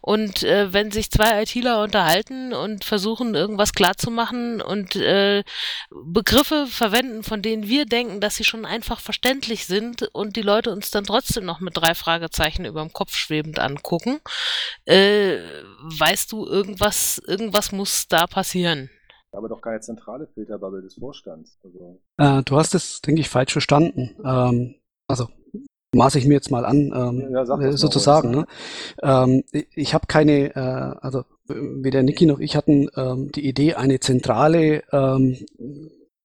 und 0.00 0.42
äh, 0.42 0.72
wenn 0.72 0.90
sich 0.90 1.10
zwei 1.10 1.42
ITler 1.42 1.82
unterhalten 1.82 2.52
und 2.52 2.84
versuchen, 2.84 3.34
irgendwas 3.34 3.72
klarzumachen 3.72 4.62
und 4.62 4.96
äh, 4.96 5.44
Begriffe 5.90 6.66
verwenden, 6.66 7.22
von 7.22 7.42
denen 7.42 7.68
wir 7.68 7.86
denken, 7.86 8.20
dass 8.20 8.36
sie 8.36 8.44
schon 8.44 8.64
einfach 8.64 9.00
verständlich 9.00 9.66
sind 9.66 10.08
und 10.12 10.36
die 10.36 10.42
Leute 10.42 10.70
uns 10.70 10.90
dann 10.90 11.04
trotzdem 11.04 11.44
noch 11.44 11.60
mit 11.60 11.76
drei 11.76 11.94
Fragezeichen 11.94 12.64
über 12.64 12.80
dem 12.80 12.92
Kopf 12.92 13.14
schwebend 13.16 13.58
angucken, 13.58 14.20
äh, 14.86 15.38
weißt 15.82 16.32
du, 16.32 16.46
irgendwas, 16.46 17.18
irgendwas 17.26 17.72
muss 17.72 18.08
da 18.08 18.26
passieren. 18.26 18.90
Aber 19.32 19.48
doch 19.48 19.60
keine 19.60 19.80
zentrale 19.80 20.28
Filterbubble 20.28 20.82
des 20.82 20.94
Vorstands. 20.94 21.58
Also, 21.64 22.00
Äh, 22.18 22.42
du 22.44 22.56
hast 22.56 22.74
es, 22.74 23.00
denke 23.00 23.20
ich, 23.20 23.28
falsch 23.28 23.52
verstanden. 23.52 24.16
Ähm, 24.24 24.76
also 25.08 25.28
maße 25.94 26.18
ich 26.18 26.26
mir 26.26 26.34
jetzt 26.34 26.50
mal 26.50 26.64
an, 26.64 26.92
ähm, 26.94 27.28
Ja, 27.32 27.42
äh, 27.60 27.76
sozusagen. 27.76 28.30
Ne? 28.30 28.46
Ähm, 29.02 29.44
ich- 29.74 29.94
habe 29.94 30.06
keine, 30.06 30.54
äh, 30.56 30.96
also 31.00 31.24
weder 31.48 32.02
Niki 32.02 32.26
noch 32.26 32.40
ich 32.40 32.56
hatten 32.56 32.88
ähm, 32.96 33.30
die 33.34 33.46
Idee, 33.46 33.74
eine 33.74 34.00
zentrale, 34.00 34.82
ähm, 34.92 35.36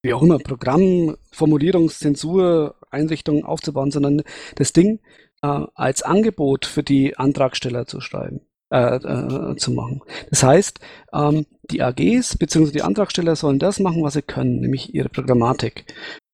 wie 0.01 0.13
auch 0.13 0.21
immer, 0.21 0.39
Programm, 0.39 1.15
Formulierungs-, 1.33 1.99
Zensur, 1.99 2.75
Einrichtung 2.89 3.43
aufzubauen, 3.45 3.91
sondern 3.91 4.21
das 4.55 4.73
Ding 4.73 4.99
äh, 5.43 5.47
als 5.75 6.01
Angebot 6.03 6.65
für 6.65 6.83
die 6.83 7.17
Antragsteller 7.17 7.85
zu 7.85 7.99
schreiben, 8.01 8.41
äh, 8.71 8.95
äh, 8.95 9.55
zu 9.57 9.71
machen. 9.71 10.01
Das 10.29 10.43
heißt, 10.43 10.79
ähm, 11.13 11.45
die 11.69 11.81
AGs 11.83 12.37
bzw. 12.37 12.71
die 12.71 12.81
Antragsteller 12.81 13.35
sollen 13.35 13.59
das 13.59 13.79
machen, 13.79 14.03
was 14.03 14.13
sie 14.13 14.21
können, 14.21 14.59
nämlich 14.61 14.93
ihre 14.95 15.09
Programmatik. 15.09 15.85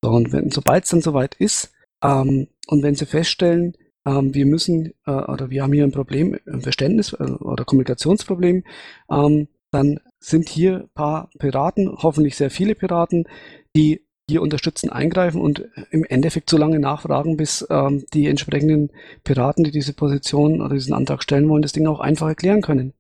So, 0.04 0.12
und 0.12 0.32
wenn, 0.32 0.52
sobald 0.52 0.84
es 0.86 0.92
dann 0.92 1.02
soweit 1.02 1.36
ist, 1.36 1.72
ähm, 2.04 2.48
und 2.68 2.84
wenn 2.84 2.95
sie 2.95 3.05
feststellen, 3.05 3.74
ähm, 4.05 4.34
wir 4.34 4.45
müssen 4.45 4.93
äh, 5.05 5.11
oder 5.11 5.49
wir 5.49 5.63
haben 5.63 5.74
hier 5.74 5.84
ein 5.84 5.91
Problem, 5.91 6.38
ein 6.45 6.61
Verständnis 6.61 7.13
äh, 7.13 7.24
oder 7.24 7.66
Kommunikationsproblem, 7.66 8.63
ähm, 9.11 9.47
dann 9.72 9.99
sind 10.20 10.49
hier 10.49 10.82
ein 10.82 10.89
paar 10.93 11.30
Piraten, 11.38 11.91
hoffentlich 12.01 12.36
sehr 12.36 12.49
viele 12.49 12.76
Piraten, 12.76 13.28
die 13.76 14.05
hier 14.28 14.41
unterstützen, 14.41 14.89
eingreifen 14.89 15.39
und 15.39 15.70
im 15.91 16.03
Endeffekt 16.03 16.49
so 16.49 16.57
lange 16.57 16.80
nachfragen, 16.80 17.38
bis 17.38 17.66
ähm, 17.70 18.05
die 18.13 18.28
entsprechenden 18.28 18.91
Piraten, 19.24 19.63
die 19.63 19.72
diese 19.72 19.93
Position 19.93 20.61
oder 20.61 20.74
diesen 20.74 20.93
Antrag 20.93 21.22
stellen 21.22 21.47
wollen, 21.47 21.61
das 21.61 21.74
Ding 21.74 21.86
auch 21.86 21.99
einfach 21.99 22.28
erklären 22.28 22.61
können. 22.61 22.93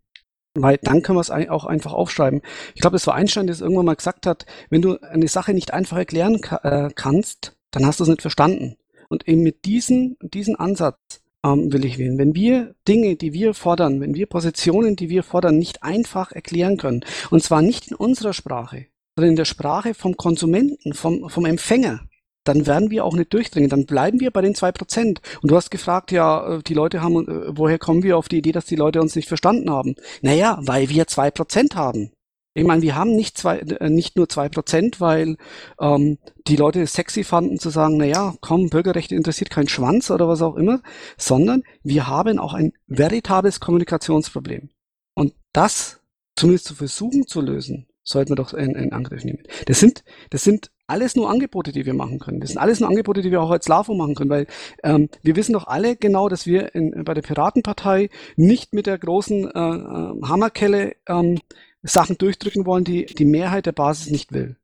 Weil 0.53 0.77
dann 0.81 1.01
können 1.01 1.17
wir 1.17 1.21
es 1.21 1.31
auch 1.31 1.65
einfach 1.65 1.93
aufschreiben. 1.93 2.41
Ich 2.75 2.81
glaube, 2.81 2.95
das 2.95 3.07
war 3.07 3.15
Einstein, 3.15 3.47
der 3.47 3.53
es 3.53 3.61
irgendwann 3.61 3.85
mal 3.85 3.95
gesagt 3.95 4.27
hat, 4.27 4.45
wenn 4.69 4.81
du 4.81 4.99
eine 5.01 5.27
Sache 5.27 5.53
nicht 5.53 5.73
einfach 5.73 5.97
erklären 5.97 6.41
ka 6.41 6.59
äh, 6.63 6.91
kannst, 6.93 7.57
dann 7.71 7.85
hast 7.85 7.99
du 7.99 8.03
es 8.03 8.09
nicht 8.09 8.21
verstanden. 8.21 8.77
Und 9.15 9.29
eben 9.29 9.43
mit 9.43 9.63
diesem, 9.63 10.17
diesen 10.19 10.57
Ansatz 10.57 11.21
ähm, 11.45 11.71
will 11.71 11.85
ich 11.85 11.97
wählen. 11.97 12.17
Wenn 12.17 12.35
wir 12.35 12.75
Dinge, 12.85 13.15
die 13.15 13.31
wir 13.31 13.53
fordern, 13.53 14.01
wenn 14.01 14.13
wir 14.13 14.25
Positionen, 14.25 14.97
die 14.97 15.07
wir 15.07 15.23
fordern, 15.23 15.57
nicht 15.57 15.83
einfach 15.83 16.33
erklären 16.33 16.75
können, 16.75 17.05
und 17.29 17.41
zwar 17.41 17.61
nicht 17.61 17.91
in 17.91 17.95
unserer 17.95 18.33
Sprache, 18.33 18.87
sondern 19.15 19.29
in 19.29 19.35
der 19.37 19.45
Sprache 19.45 19.93
vom 19.93 20.17
Konsumenten, 20.17 20.93
vom, 20.93 21.29
vom 21.29 21.45
Empfänger, 21.45 22.01
dann 22.43 22.67
werden 22.67 22.91
wir 22.91 23.05
auch 23.05 23.15
nicht 23.15 23.33
durchdringen. 23.33 23.69
Dann 23.69 23.85
bleiben 23.85 24.19
wir 24.19 24.31
bei 24.31 24.41
den 24.41 24.53
zwei 24.53 24.73
Prozent. 24.73 25.21
Und 25.41 25.49
du 25.49 25.55
hast 25.55 25.71
gefragt, 25.71 26.11
ja, 26.11 26.57
äh, 26.57 26.61
die 26.61 26.73
Leute 26.73 27.01
haben, 27.01 27.25
äh, 27.25 27.57
woher 27.57 27.79
kommen 27.79 28.03
wir 28.03 28.17
auf 28.17 28.27
die 28.27 28.39
Idee, 28.39 28.51
dass 28.51 28.65
die 28.65 28.75
Leute 28.75 28.99
uns 29.01 29.15
nicht 29.15 29.29
verstanden 29.29 29.71
haben? 29.71 29.95
Naja, 30.23 30.59
weil 30.61 30.89
wir 30.89 31.07
zwei 31.07 31.31
Prozent 31.31 31.77
haben. 31.77 32.11
Ich 32.57 32.63
meine, 32.63 32.81
wir 32.81 32.95
haben 32.95 33.15
nicht 33.15 33.37
zwei, 33.37 33.59
äh, 33.59 33.89
nicht 33.89 34.15
nur 34.15 34.29
zwei 34.29 34.47
Prozent, 34.47 35.01
weil 35.01 35.35
ähm, 35.79 36.17
die 36.47 36.55
Leute 36.55 36.81
es 36.81 36.93
sexy 36.93 37.25
fanden 37.25 37.59
zu 37.59 37.69
sagen, 37.69 37.97
na 37.97 38.05
ja, 38.05 38.33
komm, 38.39 38.69
Bürgerrechte 38.69 39.13
interessiert 39.13 39.49
kein 39.49 39.67
Schwanz 39.67 40.09
oder 40.09 40.29
was 40.29 40.41
auch 40.41 40.55
immer, 40.55 40.81
sondern 41.17 41.63
wir 41.83 42.07
haben 42.07 42.39
auch 42.39 42.53
ein 42.53 42.71
veritables 42.87 43.59
Kommunikationsproblem. 43.59 44.69
Und 45.15 45.33
das 45.51 45.99
zumindest 46.37 46.67
zu 46.67 46.75
versuchen 46.75 47.27
zu 47.27 47.41
lösen, 47.41 47.87
sollten 48.03 48.31
wir 48.31 48.35
doch 48.37 48.53
in, 48.53 48.73
in 48.73 48.93
Angriff 48.93 49.25
nehmen. 49.25 49.43
Das 49.65 49.81
sind, 49.81 50.05
das 50.29 50.43
sind 50.45 50.71
alles 50.87 51.17
nur 51.17 51.29
Angebote, 51.29 51.73
die 51.73 51.85
wir 51.85 51.93
machen 51.93 52.19
können. 52.19 52.39
Das 52.39 52.51
sind 52.51 52.59
alles 52.59 52.79
nur 52.79 52.87
Angebote, 52.87 53.21
die 53.21 53.31
wir 53.31 53.41
auch 53.41 53.51
als 53.51 53.67
LAFO 53.67 53.95
machen 53.95 54.15
können, 54.15 54.29
weil 54.29 54.47
ähm, 54.83 55.09
wir 55.23 55.35
wissen 55.35 55.53
doch 55.53 55.67
alle 55.67 55.97
genau, 55.97 56.29
dass 56.29 56.45
wir 56.45 56.73
in, 56.73 57.03
bei 57.03 57.13
der 57.13 57.21
Piratenpartei 57.21 58.09
nicht 58.37 58.73
mit 58.73 58.85
der 58.85 58.97
großen 58.97 59.45
äh, 59.45 59.59
äh, 59.59 60.21
Hammerkelle 60.23 60.95
ähm, 61.07 61.39
Sachen 61.85 62.17
durchdrücken 62.17 62.65
wollen, 62.65 62.83
die 62.83 63.05
die 63.05 63.25
Mehrheit 63.25 63.65
der 63.65 63.71
Basis 63.71 64.11
nicht 64.11 64.33
will. 64.33 64.57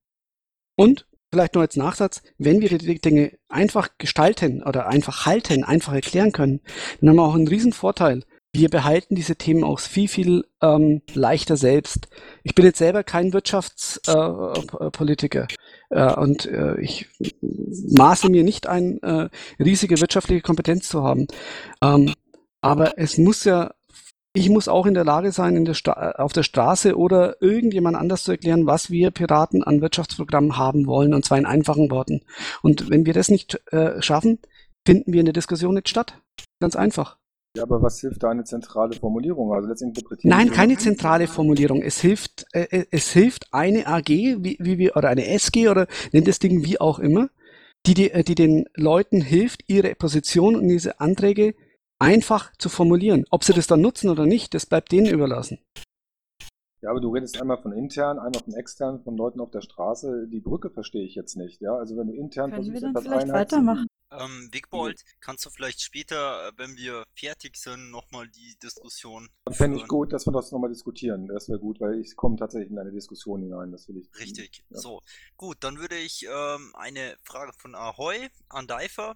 Und 0.75 1.05
vielleicht 1.31 1.55
nur 1.55 1.63
als 1.63 1.77
Nachsatz, 1.77 2.21
wenn 2.37 2.61
wir 2.61 2.77
die 2.77 2.99
Dinge 2.99 3.31
einfach 3.47 3.89
gestalten 3.97 4.61
oder 4.63 4.87
einfach 4.87 5.25
halten, 5.25 5.63
einfach 5.63 5.93
erklären 5.93 6.31
können, 6.31 6.61
dann 6.99 7.09
haben 7.09 7.17
wir 7.17 7.23
auch 7.23 7.35
einen 7.35 7.47
riesen 7.47 7.73
Vorteil. 7.73 8.23
Wir 8.53 8.69
behalten 8.69 9.15
diese 9.15 9.37
Themen 9.37 9.63
auch 9.63 9.79
viel, 9.79 10.09
viel 10.09 10.45
ähm, 10.61 11.01
leichter 11.13 11.55
selbst. 11.55 12.09
Ich 12.43 12.53
bin 12.53 12.65
jetzt 12.65 12.79
selber 12.79 13.01
kein 13.03 13.31
Wirtschaftspolitiker 13.31 15.47
äh, 15.89 15.95
äh, 15.95 16.13
und 16.15 16.47
äh, 16.47 16.77
ich 16.81 17.07
maße 17.41 18.27
mir 18.29 18.43
nicht 18.43 18.67
ein, 18.67 19.01
äh, 19.03 19.29
riesige 19.57 20.01
wirtschaftliche 20.01 20.41
Kompetenz 20.41 20.89
zu 20.89 21.01
haben. 21.01 21.27
Ähm, 21.81 22.13
aber 22.59 22.97
es 22.97 23.17
muss 23.17 23.45
ja 23.45 23.73
ich 24.33 24.49
muss 24.49 24.67
auch 24.67 24.85
in 24.85 24.93
der 24.93 25.03
Lage 25.03 25.31
sein, 25.31 25.55
in 25.55 25.65
der 25.65 25.73
Sta 25.73 26.11
auf 26.11 26.31
der 26.31 26.43
Straße 26.43 26.97
oder 26.97 27.41
irgendjemand 27.41 27.97
anders 27.97 28.23
zu 28.23 28.31
erklären, 28.31 28.65
was 28.65 28.89
wir 28.89 29.11
Piraten 29.11 29.63
an 29.63 29.81
Wirtschaftsprogrammen 29.81 30.57
haben 30.57 30.87
wollen, 30.87 31.13
und 31.13 31.25
zwar 31.25 31.37
in 31.37 31.45
einfachen 31.45 31.91
Worten. 31.91 32.21
Und 32.61 32.89
wenn 32.89 33.05
wir 33.05 33.13
das 33.13 33.29
nicht 33.29 33.61
äh, 33.71 34.01
schaffen, 34.01 34.39
finden 34.85 35.11
wir 35.11 35.19
in 35.19 35.25
der 35.25 35.33
Diskussion 35.33 35.75
nicht 35.75 35.89
statt. 35.89 36.17
Ganz 36.59 36.75
einfach. 36.75 37.17
ja, 37.55 37.63
aber 37.63 37.81
was 37.81 37.99
hilft 37.99 38.23
da 38.23 38.29
eine 38.29 38.45
zentrale 38.45 38.93
Formulierung? 38.93 39.53
Also 39.53 39.67
letztendlich 39.67 40.05
Nein, 40.23 40.51
keine 40.51 40.77
zentrale 40.77 41.27
Formulierung. 41.27 41.81
Es 41.81 41.99
hilft, 41.99 42.45
äh, 42.53 42.67
äh, 42.69 42.85
es 42.91 43.11
hilft 43.11 43.53
eine 43.53 43.87
AG, 43.87 44.07
wie, 44.07 44.57
wie 44.59 44.77
wir, 44.77 44.95
oder 44.95 45.09
eine 45.09 45.27
SG 45.27 45.67
oder 45.67 45.87
nennt 46.13 46.27
das 46.27 46.39
Ding 46.39 46.63
wie 46.63 46.79
auch 46.79 46.99
immer, 46.99 47.29
die, 47.85 47.95
die, 47.95 48.11
äh, 48.11 48.23
die 48.23 48.35
den 48.35 48.65
Leuten 48.75 49.19
hilft, 49.21 49.63
ihre 49.67 49.93
Position 49.95 50.55
und 50.55 50.69
diese 50.69 51.01
Anträge 51.01 51.53
einfach 52.01 52.51
zu 52.57 52.67
formulieren. 52.67 53.25
Ob 53.29 53.43
sie 53.43 53.53
das 53.53 53.67
dann 53.67 53.81
nutzen 53.81 54.09
oder 54.09 54.25
nicht, 54.25 54.53
das 54.53 54.65
bleibt 54.65 54.91
denen 54.91 55.07
überlassen. 55.07 55.59
Ja, 56.81 56.89
aber 56.89 56.99
du 56.99 57.13
redest 57.13 57.39
einmal 57.39 57.61
von 57.61 57.73
intern, 57.73 58.17
einmal 58.17 58.41
von 58.43 58.55
extern, 58.55 59.03
von 59.03 59.15
Leuten 59.15 59.39
auf 59.39 59.51
der 59.51 59.61
Straße. 59.61 60.27
Die 60.27 60.39
Brücke 60.39 60.71
verstehe 60.71 61.05
ich 61.05 61.13
jetzt 61.13 61.37
nicht. 61.37 61.61
Ja, 61.61 61.75
also 61.75 61.95
wenn 61.95 62.07
du 62.07 62.13
intern 62.13 62.49
Können 62.49 62.65
wir 62.65 62.71
versuchst, 62.71 62.83
dann 62.83 62.89
etwas 62.89 63.03
vielleicht 63.03 63.33
weitermachen? 63.33 63.87
Ähm, 64.09 64.49
Wigbold, 64.51 65.03
kannst 65.19 65.45
du 65.45 65.51
vielleicht 65.51 65.81
später, 65.81 66.47
äh, 66.47 66.51
wenn 66.57 66.75
wir 66.75 67.05
fertig 67.13 67.55
sind, 67.55 67.91
nochmal 67.91 68.27
die 68.27 68.57
Diskussion 68.61 69.29
Fände 69.51 69.77
ich 69.77 69.87
gut, 69.87 70.11
dass 70.11 70.25
wir 70.25 70.33
das 70.33 70.51
nochmal 70.51 70.71
diskutieren. 70.71 71.27
Das 71.27 71.47
wäre 71.49 71.59
gut, 71.59 71.79
weil 71.79 71.99
ich 71.99 72.15
komme 72.15 72.35
tatsächlich 72.35 72.71
in 72.71 72.79
eine 72.79 72.91
Diskussion 72.91 73.43
hinein. 73.43 73.71
Das 73.71 73.87
will 73.87 73.97
ich. 73.97 74.09
Richtig. 74.19 74.65
Ja. 74.69 74.79
So, 74.79 75.01
gut, 75.37 75.57
dann 75.61 75.77
würde 75.77 75.97
ich 75.97 76.25
ähm, 76.25 76.73
eine 76.73 77.15
Frage 77.23 77.53
von 77.53 77.75
Ahoy 77.75 78.27
an 78.49 78.65
Deifer. 78.65 79.15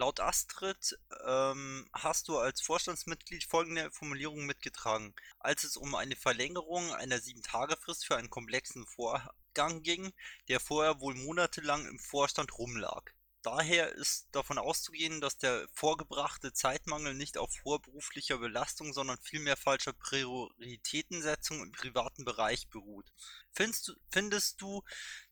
Laut 0.00 0.18
Astrid 0.18 0.98
ähm, 1.26 1.86
hast 1.92 2.28
du 2.28 2.38
als 2.38 2.62
Vorstandsmitglied 2.62 3.44
folgende 3.44 3.90
Formulierung 3.90 4.46
mitgetragen. 4.46 5.14
Als 5.38 5.62
es 5.62 5.76
um 5.76 5.94
eine 5.94 6.16
Verlängerung 6.16 6.94
einer 6.94 7.16
7-Tage-Frist 7.16 8.06
für 8.06 8.16
einen 8.16 8.30
komplexen 8.30 8.86
Vorgang 8.86 9.82
ging, 9.82 10.14
der 10.48 10.58
vorher 10.58 11.02
wohl 11.02 11.14
monatelang 11.14 11.86
im 11.86 11.98
Vorstand 11.98 12.56
rumlag. 12.56 13.12
Daher 13.42 13.92
ist 13.92 14.28
davon 14.32 14.58
auszugehen, 14.58 15.22
dass 15.22 15.38
der 15.38 15.66
vorgebrachte 15.72 16.52
Zeitmangel 16.52 17.14
nicht 17.14 17.38
auf 17.38 17.50
hoher 17.64 17.80
beruflicher 17.80 18.36
Belastung, 18.36 18.92
sondern 18.92 19.18
vielmehr 19.22 19.56
falscher 19.56 19.94
Prioritätensetzung 19.94 21.62
im 21.62 21.72
privaten 21.72 22.26
Bereich 22.26 22.68
beruht. 22.68 23.10
Findest 23.50 23.88
du, 23.88 23.94
findest 24.10 24.60
du, 24.60 24.82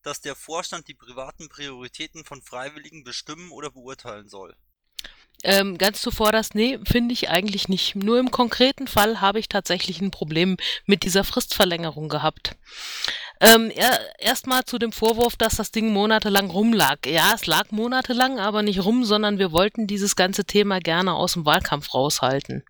dass 0.02 0.22
der 0.22 0.36
Vorstand 0.36 0.88
die 0.88 0.94
privaten 0.94 1.50
Prioritäten 1.50 2.24
von 2.24 2.40
Freiwilligen 2.40 3.04
bestimmen 3.04 3.50
oder 3.50 3.70
beurteilen 3.70 4.28
soll? 4.28 4.56
Ähm, 5.44 5.78
ganz 5.78 6.00
zuvorderst, 6.00 6.54
nee, 6.56 6.78
finde 6.84 7.12
ich 7.12 7.30
eigentlich 7.30 7.68
nicht. 7.68 7.94
Nur 7.94 8.18
im 8.18 8.30
konkreten 8.30 8.88
Fall 8.88 9.20
habe 9.20 9.38
ich 9.38 9.48
tatsächlich 9.48 10.00
ein 10.00 10.10
Problem 10.10 10.56
mit 10.84 11.04
dieser 11.04 11.22
Fristverlängerung 11.22 12.08
gehabt. 12.08 12.56
Ähm, 13.40 13.70
er, 13.70 14.00
Erstmal 14.18 14.64
zu 14.64 14.78
dem 14.78 14.90
Vorwurf, 14.90 15.36
dass 15.36 15.56
das 15.56 15.70
Ding 15.70 15.92
monatelang 15.92 16.50
rumlag. 16.50 17.06
Ja, 17.06 17.32
es 17.34 17.46
lag 17.46 17.70
monatelang, 17.70 18.40
aber 18.40 18.62
nicht 18.62 18.84
rum, 18.84 19.04
sondern 19.04 19.38
wir 19.38 19.52
wollten 19.52 19.86
dieses 19.86 20.16
ganze 20.16 20.44
Thema 20.44 20.80
gerne 20.80 21.14
aus 21.14 21.34
dem 21.34 21.46
Wahlkampf 21.46 21.94
raushalten. 21.94 22.64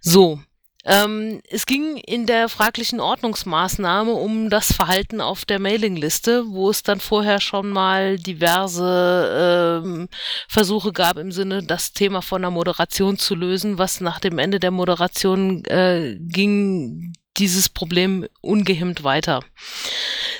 So. 0.00 0.40
Ähm, 0.84 1.42
es 1.50 1.66
ging 1.66 1.98
in 1.98 2.24
der 2.24 2.48
fraglichen 2.48 3.00
Ordnungsmaßnahme 3.00 4.12
um 4.12 4.48
das 4.48 4.72
Verhalten 4.72 5.20
auf 5.20 5.44
der 5.44 5.58
Mailingliste, 5.58 6.44
wo 6.48 6.70
es 6.70 6.82
dann 6.82 7.00
vorher 7.00 7.40
schon 7.40 7.68
mal 7.68 8.18
diverse 8.18 9.82
ähm, 9.84 10.08
Versuche 10.48 10.92
gab 10.92 11.18
im 11.18 11.32
Sinne, 11.32 11.62
das 11.62 11.92
Thema 11.92 12.22
von 12.22 12.40
der 12.40 12.50
Moderation 12.50 13.18
zu 13.18 13.34
lösen, 13.34 13.76
was 13.76 14.00
nach 14.00 14.20
dem 14.20 14.38
Ende 14.38 14.58
der 14.58 14.70
Moderation 14.70 15.64
äh, 15.66 16.16
ging 16.18 17.12
dieses 17.36 17.68
Problem 17.68 18.26
ungehemmt 18.40 19.04
weiter. 19.04 19.40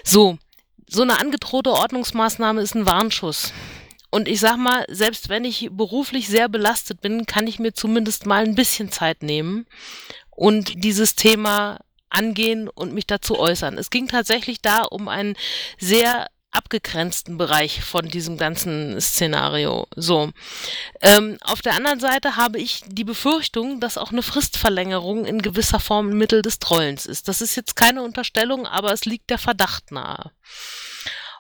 So, 0.05 0.39
so 0.89 1.03
eine 1.03 1.21
angedrohte 1.21 1.71
Ordnungsmaßnahme 1.71 2.63
ist 2.63 2.75
ein 2.75 2.87
Warnschuss. 2.87 3.53
Und 4.13 4.27
ich 4.27 4.41
sag 4.41 4.57
mal, 4.57 4.85
selbst 4.89 5.29
wenn 5.29 5.45
ich 5.45 5.69
beruflich 5.71 6.27
sehr 6.27 6.49
belastet 6.49 7.01
bin, 7.01 7.27
kann 7.27 7.47
ich 7.47 7.61
mir 7.61 7.73
zumindest 7.73 8.27
mal 8.27 8.45
ein 8.45 8.57
bisschen 8.57 8.91
Zeit 8.91 9.23
nehmen 9.23 9.67
und 10.41 10.83
dieses 10.85 11.17
Thema 11.17 11.81
angehen 12.09 12.71
und 12.71 12.95
mich 12.95 13.07
dazu 13.07 13.39
äußern. 13.39 13.77
Es 13.77 13.91
ging 13.91 14.09
tatsächlich 14.09 14.63
da 14.63 14.85
um 14.85 15.07
einen 15.07 15.37
sehr 15.79 16.29
abgegrenzten 16.51 17.37
Bereich 17.37 17.85
von 17.85 18.09
diesem 18.09 18.39
ganzen 18.39 18.99
Szenario. 19.03 19.87
So. 19.95 20.31
Ähm, 21.03 21.37
auf 21.43 21.61
der 21.61 21.75
anderen 21.75 22.01
Seite 22.01 22.37
habe 22.37 22.59
ich 22.59 22.81
die 22.87 23.05
Befürchtung, 23.05 23.81
dass 23.81 23.99
auch 23.99 24.13
eine 24.13 24.23
Fristverlängerung 24.23 25.27
in 25.27 25.43
gewisser 25.43 25.79
Form 25.79 26.09
ein 26.09 26.17
Mittel 26.17 26.41
des 26.41 26.59
Trollens 26.59 27.05
ist. 27.05 27.29
Das 27.29 27.43
ist 27.43 27.55
jetzt 27.55 27.77
keine 27.77 28.03
Unterstellung, 28.03 28.67
aber 28.67 28.95
es 28.95 29.05
liegt 29.05 29.29
der 29.29 29.39
Verdacht 29.39 29.93
nahe. 29.93 30.33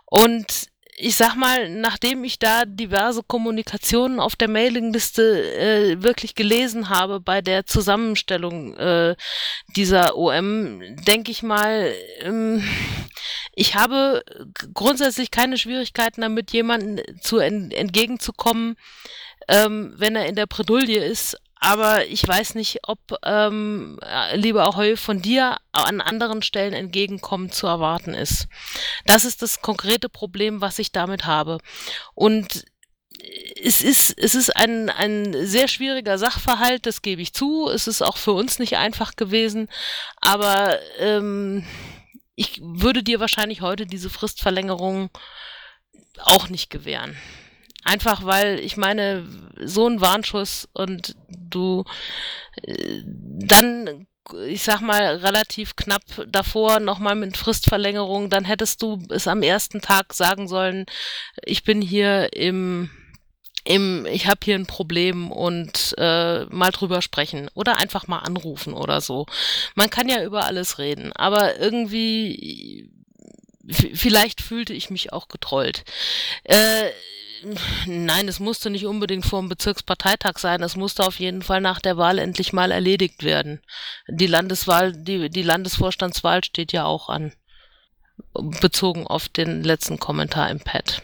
Und 0.04 0.69
ich 1.02 1.16
sag 1.16 1.34
mal, 1.34 1.70
nachdem 1.70 2.24
ich 2.24 2.38
da 2.38 2.66
diverse 2.66 3.22
Kommunikationen 3.22 4.20
auf 4.20 4.36
der 4.36 4.48
Mailingliste 4.48 5.22
äh, 5.56 6.02
wirklich 6.02 6.34
gelesen 6.34 6.90
habe 6.90 7.20
bei 7.20 7.40
der 7.40 7.64
Zusammenstellung 7.64 8.76
äh, 8.76 9.16
dieser 9.76 10.16
OM, 10.16 10.82
denke 11.06 11.30
ich 11.30 11.42
mal, 11.42 11.94
ähm, 12.20 12.62
ich 13.54 13.76
habe 13.76 14.22
grundsätzlich 14.74 15.30
keine 15.30 15.56
Schwierigkeiten 15.56 16.20
damit, 16.20 16.52
jemanden 16.52 17.00
zu 17.22 17.38
en 17.38 17.70
entgegenzukommen, 17.70 18.76
ähm, 19.48 19.94
wenn 19.96 20.16
er 20.16 20.26
in 20.26 20.36
der 20.36 20.46
Bredouille 20.46 21.02
ist, 21.02 21.36
aber 21.60 22.06
ich 22.06 22.26
weiß 22.26 22.54
nicht, 22.54 22.80
ob, 22.84 22.98
ähm, 23.22 23.98
äh, 24.02 24.34
lieber 24.36 24.64
Ahoy, 24.64 24.96
von 24.96 25.20
dir 25.20 25.58
an 25.72 26.00
anderen 26.00 26.42
Stellen 26.42 26.72
Entgegenkommen 26.72 27.52
zu 27.52 27.66
erwarten 27.66 28.14
ist. 28.14 28.48
Das 29.04 29.26
ist 29.26 29.42
das 29.42 29.60
konkrete 29.60 30.08
Problem, 30.08 30.62
was 30.62 30.78
ich 30.78 30.90
damit 30.90 31.26
habe. 31.26 31.58
Und 32.14 32.64
es 33.62 33.82
ist, 33.82 34.16
es 34.16 34.34
ist 34.34 34.56
ein, 34.56 34.88
ein 34.88 35.46
sehr 35.46 35.68
schwieriger 35.68 36.16
Sachverhalt, 36.16 36.86
das 36.86 37.02
gebe 37.02 37.20
ich 37.20 37.34
zu. 37.34 37.68
Es 37.68 37.86
ist 37.86 38.00
auch 38.00 38.16
für 38.16 38.32
uns 38.32 38.58
nicht 38.58 38.78
einfach 38.78 39.16
gewesen, 39.16 39.68
aber 40.16 40.78
ähm, 40.98 41.66
ich 42.36 42.58
würde 42.62 43.02
dir 43.02 43.20
wahrscheinlich 43.20 43.60
heute 43.60 43.84
diese 43.84 44.08
Fristverlängerung 44.08 45.10
auch 46.18 46.48
nicht 46.48 46.70
gewähren. 46.70 47.16
Einfach 47.84 48.24
weil, 48.24 48.60
ich 48.60 48.76
meine, 48.76 49.26
so 49.64 49.86
ein 49.86 50.00
Warnschuss 50.00 50.68
und 50.72 51.16
du 51.28 51.84
äh, 52.62 53.02
dann, 53.04 54.06
ich 54.46 54.62
sag 54.62 54.80
mal, 54.80 55.16
relativ 55.16 55.76
knapp 55.76 56.02
davor 56.28 56.80
nochmal 56.80 57.14
mit 57.14 57.36
Fristverlängerung, 57.36 58.30
dann 58.30 58.44
hättest 58.44 58.82
du 58.82 59.02
es 59.08 59.26
am 59.26 59.42
ersten 59.42 59.80
Tag 59.80 60.12
sagen 60.12 60.46
sollen, 60.46 60.86
ich 61.44 61.64
bin 61.64 61.80
hier 61.80 62.32
im 62.34 62.90
im, 63.64 64.06
ich 64.06 64.26
habe 64.26 64.40
hier 64.42 64.54
ein 64.54 64.66
Problem 64.66 65.30
und 65.30 65.94
äh, 65.98 66.46
mal 66.46 66.70
drüber 66.70 67.02
sprechen 67.02 67.50
oder 67.54 67.76
einfach 67.76 68.06
mal 68.06 68.20
anrufen 68.20 68.72
oder 68.72 69.00
so. 69.00 69.26
Man 69.74 69.90
kann 69.90 70.08
ja 70.08 70.24
über 70.24 70.46
alles 70.46 70.78
reden, 70.78 71.12
aber 71.12 71.58
irgendwie 71.58 72.90
vielleicht 73.68 74.40
fühlte 74.40 74.72
ich 74.72 74.90
mich 74.90 75.12
auch 75.12 75.28
getrollt. 75.28 75.84
Äh, 76.44 76.90
Nein, 77.86 78.28
es 78.28 78.38
musste 78.38 78.70
nicht 78.70 78.86
unbedingt 78.86 79.24
vor 79.24 79.40
dem 79.40 79.48
Bezirksparteitag 79.48 80.38
sein. 80.38 80.62
Es 80.62 80.76
musste 80.76 81.06
auf 81.06 81.18
jeden 81.18 81.42
Fall 81.42 81.60
nach 81.60 81.80
der 81.80 81.96
Wahl 81.96 82.18
endlich 82.18 82.52
mal 82.52 82.70
erledigt 82.70 83.22
werden. 83.22 83.62
Die 84.08 84.26
Landeswahl, 84.26 84.92
die, 84.92 85.30
die 85.30 85.42
Landesvorstandswahl 85.42 86.44
steht 86.44 86.72
ja 86.72 86.84
auch 86.84 87.08
an. 87.08 87.32
Bezogen 88.60 89.06
auf 89.06 89.28
den 89.28 89.64
letzten 89.64 89.98
Kommentar 89.98 90.50
im 90.50 90.60
Pad. 90.60 91.02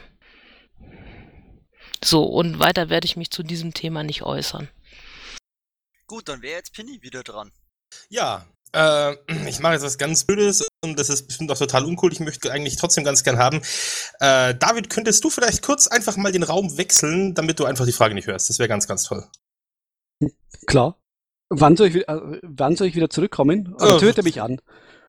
So, 2.05 2.24
und 2.24 2.59
weiter 2.59 2.91
werde 2.91 3.07
ich 3.07 3.16
mich 3.16 3.30
zu 3.30 3.43
diesem 3.43 3.72
Thema 3.72 4.03
nicht 4.03 4.22
äußern. 4.22 4.68
Gut, 6.07 6.28
dann 6.28 6.43
wäre 6.43 6.59
jetzt 6.59 6.74
Penny 6.74 7.01
wieder 7.03 7.22
dran. 7.22 7.51
Ja, 8.11 8.47
äh, 8.77 9.16
ich 9.49 9.61
mache 9.61 9.72
jetzt 9.72 9.83
was 9.83 9.97
ganz 9.97 10.24
Blödes 10.24 10.66
und 10.85 10.99
das 10.99 11.09
ist 11.09 11.27
bestimmt 11.27 11.51
auch 11.51 11.59
total 11.59 11.85
uncool. 11.85 12.12
Ich 12.12 12.20
möchte 12.20 12.53
eigentlich 12.53 12.77
trotzdem 12.77 13.05
ganz 13.05 13.24
gern 13.24 13.39
haben. 13.39 13.62
Äh, 14.20 14.55
David, 14.55 14.91
könntest 14.91 15.24
du 15.24 15.31
vielleicht 15.31 15.62
kurz 15.62 15.87
einfach 15.87 16.16
mal 16.16 16.33
den 16.33 16.43
Raum 16.43 16.77
wechseln, 16.77 17.35
damit 17.35 17.59
du 17.59 17.64
einfach 17.64 17.87
die 17.87 17.93
Frage 17.93 18.14
nicht 18.14 18.27
hörst? 18.27 18.51
Das 18.51 18.59
wäre 18.59 18.68
ganz, 18.68 18.87
ganz 18.87 19.05
toll. 19.05 19.27
Klar. 20.66 20.99
Wann 21.49 21.77
soll 21.77 21.89
ich, 21.89 22.09
äh, 22.09 22.20
wann 22.43 22.77
soll 22.77 22.89
ich 22.89 22.95
wieder 22.95 23.09
zurückkommen? 23.09 23.74
Also, 23.79 24.01
hört 24.01 24.18
er 24.18 24.24
mich 24.24 24.43
an. 24.43 24.61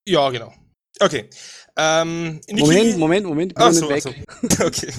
Ja, 0.07 0.29
genau. 0.29 0.53
Okay. 0.99 1.29
Ähm, 1.75 2.39
Niki... 2.47 2.61
Moment, 2.61 2.97
Moment, 2.97 3.25
Moment. 3.25 3.51
Ich 3.51 3.57
bin 3.57 3.65
ach 3.65 3.73
so, 3.73 3.89
weg. 3.89 4.03
So. 4.03 4.09
Okay. 4.65 4.93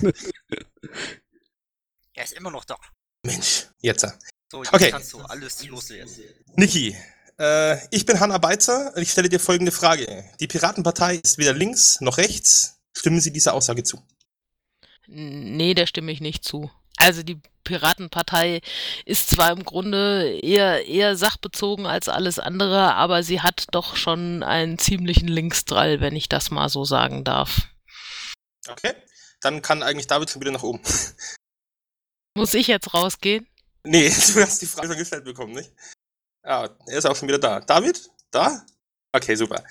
er 2.14 2.24
ist 2.24 2.34
immer 2.34 2.50
noch 2.50 2.64
da. 2.64 2.76
Mensch, 3.24 3.68
jetzt. 3.80 4.06
So, 4.50 4.62
jetzt 4.62 4.74
okay. 4.74 4.90
kannst 4.90 5.12
du 5.12 5.20
alles 5.20 5.66
loslegen. 5.66 6.08
Niki, 6.56 6.96
äh, 7.38 7.78
ich 7.90 8.06
bin 8.06 8.20
Hanna 8.20 8.38
Beitzer 8.38 8.92
und 8.94 9.02
ich 9.02 9.10
stelle 9.10 9.28
dir 9.28 9.40
folgende 9.40 9.72
Frage. 9.72 10.24
Die 10.40 10.46
Piratenpartei 10.46 11.16
ist 11.16 11.38
weder 11.38 11.52
links 11.52 12.00
noch 12.00 12.18
rechts. 12.18 12.80
Stimmen 12.96 13.20
Sie 13.20 13.32
dieser 13.32 13.54
Aussage 13.54 13.84
zu? 13.84 14.02
Nee, 15.06 15.74
der 15.74 15.86
stimme 15.86 16.12
ich 16.12 16.20
nicht 16.20 16.44
zu. 16.44 16.70
Also 16.96 17.22
die 17.22 17.40
Piratenpartei 17.64 18.60
ist 19.04 19.30
zwar 19.30 19.52
im 19.52 19.64
Grunde 19.64 20.38
eher, 20.42 20.86
eher 20.86 21.16
sachbezogen 21.16 21.86
als 21.86 22.08
alles 22.08 22.38
andere, 22.38 22.94
aber 22.94 23.22
sie 23.22 23.40
hat 23.40 23.66
doch 23.70 23.94
schon 23.94 24.42
einen 24.42 24.78
ziemlichen 24.78 25.28
Linksdrall, 25.28 26.00
wenn 26.00 26.16
ich 26.16 26.28
das 26.28 26.50
mal 26.50 26.68
so 26.68 26.84
sagen 26.84 27.24
darf. 27.24 27.68
Okay, 28.68 28.94
dann 29.40 29.62
kann 29.62 29.82
eigentlich 29.82 30.06
David 30.08 30.30
schon 30.30 30.40
wieder 30.40 30.50
nach 30.50 30.62
oben. 30.62 30.80
Muss 32.34 32.54
ich 32.54 32.66
jetzt 32.66 32.92
rausgehen? 32.94 33.46
Nee, 33.84 34.08
du 34.34 34.42
hast 34.42 34.60
die 34.60 34.66
Frage 34.66 34.88
schon 34.88 34.98
gestellt 34.98 35.24
bekommen, 35.24 35.54
nicht? 35.54 35.70
Ja, 36.44 36.68
er 36.86 36.98
ist 36.98 37.06
auch 37.06 37.16
schon 37.16 37.28
wieder 37.28 37.38
da. 37.38 37.60
David? 37.60 38.10
Da? 38.30 38.64
Okay, 39.12 39.34
super. 39.34 39.64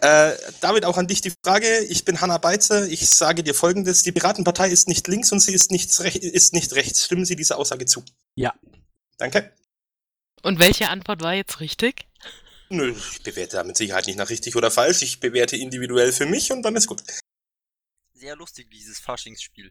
Äh, 0.00 0.36
David, 0.60 0.84
auch 0.84 0.96
an 0.96 1.06
dich 1.06 1.20
die 1.20 1.32
Frage. 1.44 1.80
Ich 1.84 2.04
bin 2.04 2.20
Hanna 2.20 2.38
Beitzer. 2.38 2.86
Ich 2.88 3.08
sage 3.08 3.42
dir 3.42 3.54
folgendes. 3.54 4.02
Die 4.02 4.12
Piratenpartei 4.12 4.68
ist 4.68 4.88
nicht 4.88 5.06
links 5.08 5.30
und 5.32 5.40
sie 5.40 5.54
ist 5.54 5.70
nicht, 5.70 5.90
ist 6.00 6.52
nicht 6.52 6.74
rechts. 6.74 7.04
Stimmen 7.04 7.24
Sie 7.24 7.36
dieser 7.36 7.58
Aussage 7.58 7.86
zu? 7.86 8.04
Ja. 8.34 8.52
Danke. 9.18 9.52
Und 10.42 10.58
welche 10.58 10.88
Antwort 10.88 11.22
war 11.22 11.34
jetzt 11.34 11.60
richtig? 11.60 12.06
Nö, 12.68 12.92
ich 12.92 13.22
bewerte 13.22 13.56
da 13.56 13.64
mit 13.64 13.76
Sicherheit 13.76 14.06
nicht 14.06 14.16
nach 14.16 14.30
richtig 14.30 14.56
oder 14.56 14.70
falsch. 14.70 15.02
Ich 15.02 15.20
bewerte 15.20 15.56
individuell 15.56 16.12
für 16.12 16.26
mich 16.26 16.50
und 16.50 16.62
dann 16.62 16.76
ist 16.76 16.86
gut. 16.86 17.02
Sehr 18.14 18.36
lustig, 18.36 18.70
dieses 18.70 18.98
Faschingsspiel. 18.98 19.70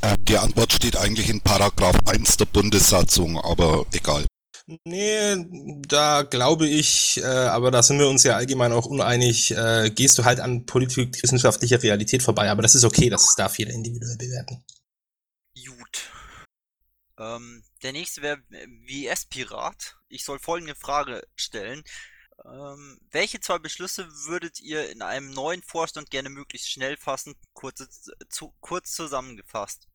Äh, 0.00 0.16
die 0.20 0.38
Antwort 0.38 0.72
steht 0.72 0.96
eigentlich 0.96 1.28
in 1.28 1.40
Paragraph 1.40 1.96
1 2.06 2.38
der 2.38 2.46
Bundessatzung, 2.46 3.38
aber 3.38 3.86
egal. 3.92 4.24
Nee, 4.84 5.46
da 5.88 6.22
glaube 6.22 6.68
ich, 6.68 7.18
äh, 7.18 7.24
aber 7.24 7.72
da 7.72 7.82
sind 7.82 7.98
wir 7.98 8.08
uns 8.08 8.22
ja 8.22 8.36
allgemein 8.36 8.72
auch 8.72 8.86
uneinig, 8.86 9.50
äh, 9.50 9.90
gehst 9.90 10.16
du 10.16 10.24
halt 10.24 10.38
an 10.38 10.64
politikwissenschaftlicher 10.64 11.82
Realität 11.82 12.22
vorbei, 12.22 12.50
aber 12.50 12.62
das 12.62 12.76
ist 12.76 12.84
okay, 12.84 13.10
das 13.10 13.34
darf 13.34 13.58
jeder 13.58 13.72
individuell 13.72 14.16
bewerten. 14.16 14.64
Gut. 15.66 16.10
Ähm, 17.18 17.64
der 17.82 17.92
nächste 17.92 18.22
wäre 18.22 18.38
WS-Pirat. 18.48 19.96
Ich 20.08 20.24
soll 20.24 20.38
folgende 20.38 20.76
Frage 20.76 21.26
stellen. 21.34 21.82
Ähm, 22.44 23.00
welche 23.10 23.40
zwei 23.40 23.58
Beschlüsse 23.58 24.08
würdet 24.26 24.60
ihr 24.60 24.88
in 24.90 25.02
einem 25.02 25.32
neuen 25.32 25.62
Vorstand 25.62 26.10
gerne 26.10 26.30
möglichst 26.30 26.70
schnell 26.70 26.96
fassen? 26.96 27.34
Kurz, 27.54 28.08
zu, 28.28 28.54
kurz 28.60 28.92
zusammengefasst. 28.92 29.88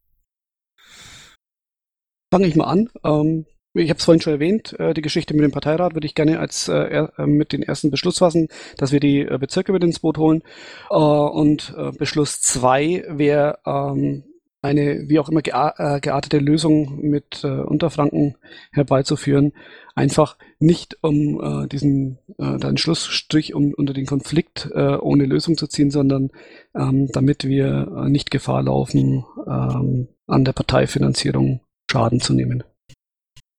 Fange 2.31 2.47
ich 2.47 2.55
mal 2.55 2.65
an. 2.65 2.91
Ähm, 3.03 3.45
ich 3.75 3.89
habe 3.89 3.97
es 3.99 4.05
vorhin 4.05 4.21
schon 4.21 4.33
erwähnt, 4.33 4.79
äh, 4.79 4.93
die 4.93 5.01
Geschichte 5.01 5.33
mit 5.33 5.43
dem 5.43 5.51
Parteirat 5.51 5.93
würde 5.93 6.07
ich 6.07 6.15
gerne 6.15 6.39
als 6.39 6.67
äh, 6.67 7.07
äh, 7.17 7.27
mit 7.27 7.51
den 7.51 7.63
ersten 7.63 7.91
Beschluss 7.91 8.19
fassen, 8.19 8.47
dass 8.77 8.91
wir 8.91 8.99
die 8.99 9.21
äh, 9.21 9.37
Bezirke 9.37 9.73
mit 9.73 9.83
ins 9.83 9.99
Boot 9.99 10.17
holen. 10.17 10.43
Äh, 10.89 10.95
und 10.95 11.73
äh, 11.77 11.91
Beschluss 11.91 12.39
zwei 12.41 13.03
wäre 13.09 13.59
ähm, 13.65 14.23
eine 14.61 15.07
wie 15.07 15.19
auch 15.19 15.29
immer 15.29 15.43
gea 15.43 15.99
geartete 15.99 16.39
Lösung 16.39 16.99
mit 16.99 17.43
Unterfranken 17.43 18.35
herbeizuführen. 18.71 19.53
Einfach 19.93 20.37
nicht 20.57 20.97
um 21.03 21.67
diesen 21.71 22.17
den 22.39 22.75
Schlussstrich 22.75 23.53
um, 23.53 23.75
unter 23.75 23.93
den 23.93 24.07
Konflikt 24.07 24.67
ohne 24.73 25.25
Lösung 25.25 25.55
zu 25.55 25.67
ziehen, 25.67 25.91
sondern 25.91 26.31
ähm, 26.75 27.09
damit 27.13 27.43
wir 27.43 28.07
nicht 28.07 28.31
Gefahr 28.31 28.63
laufen, 28.63 29.23
ähm, 29.45 30.07
an 30.25 30.45
der 30.45 30.53
Parteifinanzierung 30.53 31.59
Schaden 31.91 32.19
zu 32.19 32.33
nehmen. 32.33 32.63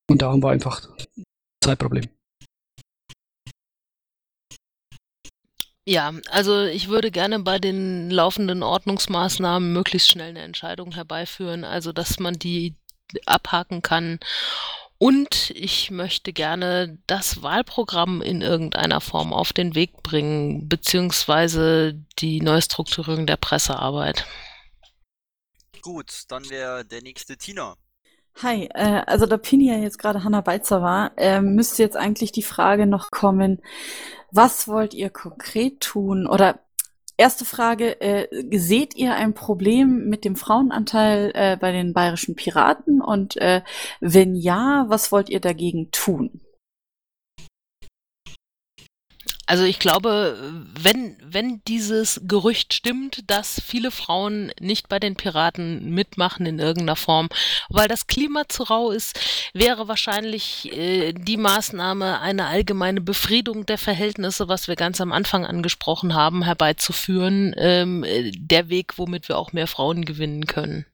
Und 0.08 0.22
da 0.22 0.30
haben 0.30 0.42
wir 0.42 0.50
einfach 0.50 0.88
Zeitproblem. 1.62 2.08
Ja, 5.88 6.12
also 6.30 6.64
ich 6.64 6.88
würde 6.88 7.12
gerne 7.12 7.38
bei 7.38 7.60
den 7.60 8.10
laufenden 8.10 8.64
Ordnungsmaßnahmen 8.64 9.72
möglichst 9.72 10.10
schnell 10.10 10.30
eine 10.30 10.42
Entscheidung 10.42 10.92
herbeiführen, 10.92 11.64
also 11.64 11.92
dass 11.92 12.18
man 12.18 12.34
die 12.34 12.74
abhaken 13.24 13.82
kann. 13.82 14.18
Und 14.98 15.50
ich 15.50 15.90
möchte 15.90 16.32
gerne 16.32 16.98
das 17.06 17.42
Wahlprogramm 17.42 18.22
in 18.22 18.40
irgendeiner 18.40 19.00
Form 19.00 19.32
auf 19.32 19.52
den 19.52 19.74
Weg 19.74 20.02
bringen, 20.02 20.68
beziehungsweise 20.68 21.94
die 22.18 22.40
Neustrukturierung 22.40 23.26
der 23.26 23.36
Pressearbeit. 23.36 24.26
Gut, 25.82 26.24
dann 26.28 26.48
wäre 26.50 26.84
der 26.84 27.02
nächste 27.02 27.36
Tina. 27.36 27.76
Hi, 28.42 28.68
äh, 28.74 29.02
also 29.06 29.24
da 29.24 29.38
Pini 29.38 29.68
ja 29.68 29.78
jetzt 29.78 29.98
gerade 29.98 30.22
Hanna 30.22 30.42
Beitzer 30.42 30.82
war, 30.82 31.12
äh, 31.16 31.40
müsste 31.40 31.82
jetzt 31.82 31.96
eigentlich 31.96 32.32
die 32.32 32.42
Frage 32.42 32.86
noch 32.86 33.10
kommen, 33.10 33.62
was 34.30 34.68
wollt 34.68 34.92
ihr 34.92 35.08
konkret 35.08 35.80
tun? 35.80 36.26
Oder 36.26 36.60
erste 37.16 37.46
Frage, 37.46 37.98
äh, 38.02 38.28
seht 38.58 38.94
ihr 38.94 39.14
ein 39.14 39.32
Problem 39.32 40.08
mit 40.08 40.26
dem 40.26 40.36
Frauenanteil 40.36 41.32
äh, 41.34 41.56
bei 41.58 41.72
den 41.72 41.94
bayerischen 41.94 42.36
Piraten? 42.36 43.00
Und 43.00 43.38
äh, 43.38 43.62
wenn 44.00 44.34
ja, 44.34 44.84
was 44.88 45.12
wollt 45.12 45.30
ihr 45.30 45.40
dagegen 45.40 45.90
tun? 45.90 46.42
Also 49.48 49.62
ich 49.62 49.78
glaube, 49.78 50.36
wenn, 50.74 51.16
wenn 51.22 51.62
dieses 51.68 52.20
Gerücht 52.24 52.74
stimmt, 52.74 53.30
dass 53.30 53.62
viele 53.64 53.92
Frauen 53.92 54.52
nicht 54.58 54.88
bei 54.88 54.98
den 54.98 55.14
Piraten 55.14 55.90
mitmachen 55.90 56.46
in 56.46 56.58
irgendeiner 56.58 56.96
Form, 56.96 57.28
weil 57.68 57.86
das 57.86 58.08
Klima 58.08 58.48
zu 58.48 58.64
rau 58.64 58.90
ist, 58.90 59.20
wäre 59.54 59.86
wahrscheinlich 59.86 60.72
äh, 60.76 61.12
die 61.12 61.36
Maßnahme, 61.36 62.20
eine 62.20 62.46
allgemeine 62.46 63.00
Befriedung 63.00 63.66
der 63.66 63.78
Verhältnisse, 63.78 64.48
was 64.48 64.66
wir 64.66 64.74
ganz 64.74 65.00
am 65.00 65.12
Anfang 65.12 65.46
angesprochen 65.46 66.14
haben, 66.14 66.42
herbeizuführen, 66.42 67.54
ähm, 67.56 68.04
der 68.34 68.68
Weg, 68.68 68.98
womit 68.98 69.28
wir 69.28 69.38
auch 69.38 69.52
mehr 69.52 69.68
Frauen 69.68 70.04
gewinnen 70.04 70.46
können. 70.46 70.86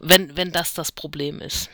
Wenn, 0.00 0.36
wenn 0.36 0.50
das 0.50 0.74
das 0.74 0.90
Problem 0.90 1.40
ist. 1.40 1.70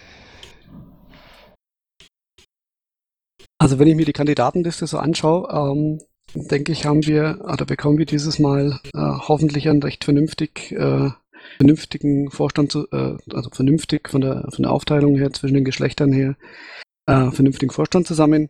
Also 3.60 3.78
wenn 3.78 3.88
ich 3.88 3.94
mir 3.94 4.06
die 4.06 4.14
Kandidatenliste 4.14 4.86
so 4.86 4.96
anschaue, 4.96 5.46
ähm, 5.52 6.00
denke 6.34 6.72
ich, 6.72 6.86
haben 6.86 7.04
wir 7.04 7.40
oder 7.44 7.66
bekommen 7.66 7.98
wir 7.98 8.06
dieses 8.06 8.38
Mal 8.38 8.80
äh, 8.94 8.98
hoffentlich 8.98 9.68
einen 9.68 9.82
recht 9.82 10.02
vernünftig, 10.02 10.72
äh, 10.72 11.10
vernünftigen 11.58 12.30
Vorstand, 12.30 12.72
zu, 12.72 12.86
äh, 12.90 13.18
also 13.34 13.50
vernünftig 13.50 14.08
von 14.08 14.22
der, 14.22 14.48
von 14.50 14.62
der 14.62 14.72
Aufteilung 14.72 15.14
her 15.16 15.30
zwischen 15.34 15.56
den 15.56 15.66
Geschlechtern 15.66 16.10
her, 16.10 16.36
äh, 17.04 17.30
vernünftigen 17.32 17.70
Vorstand 17.70 18.06
zusammen. 18.06 18.48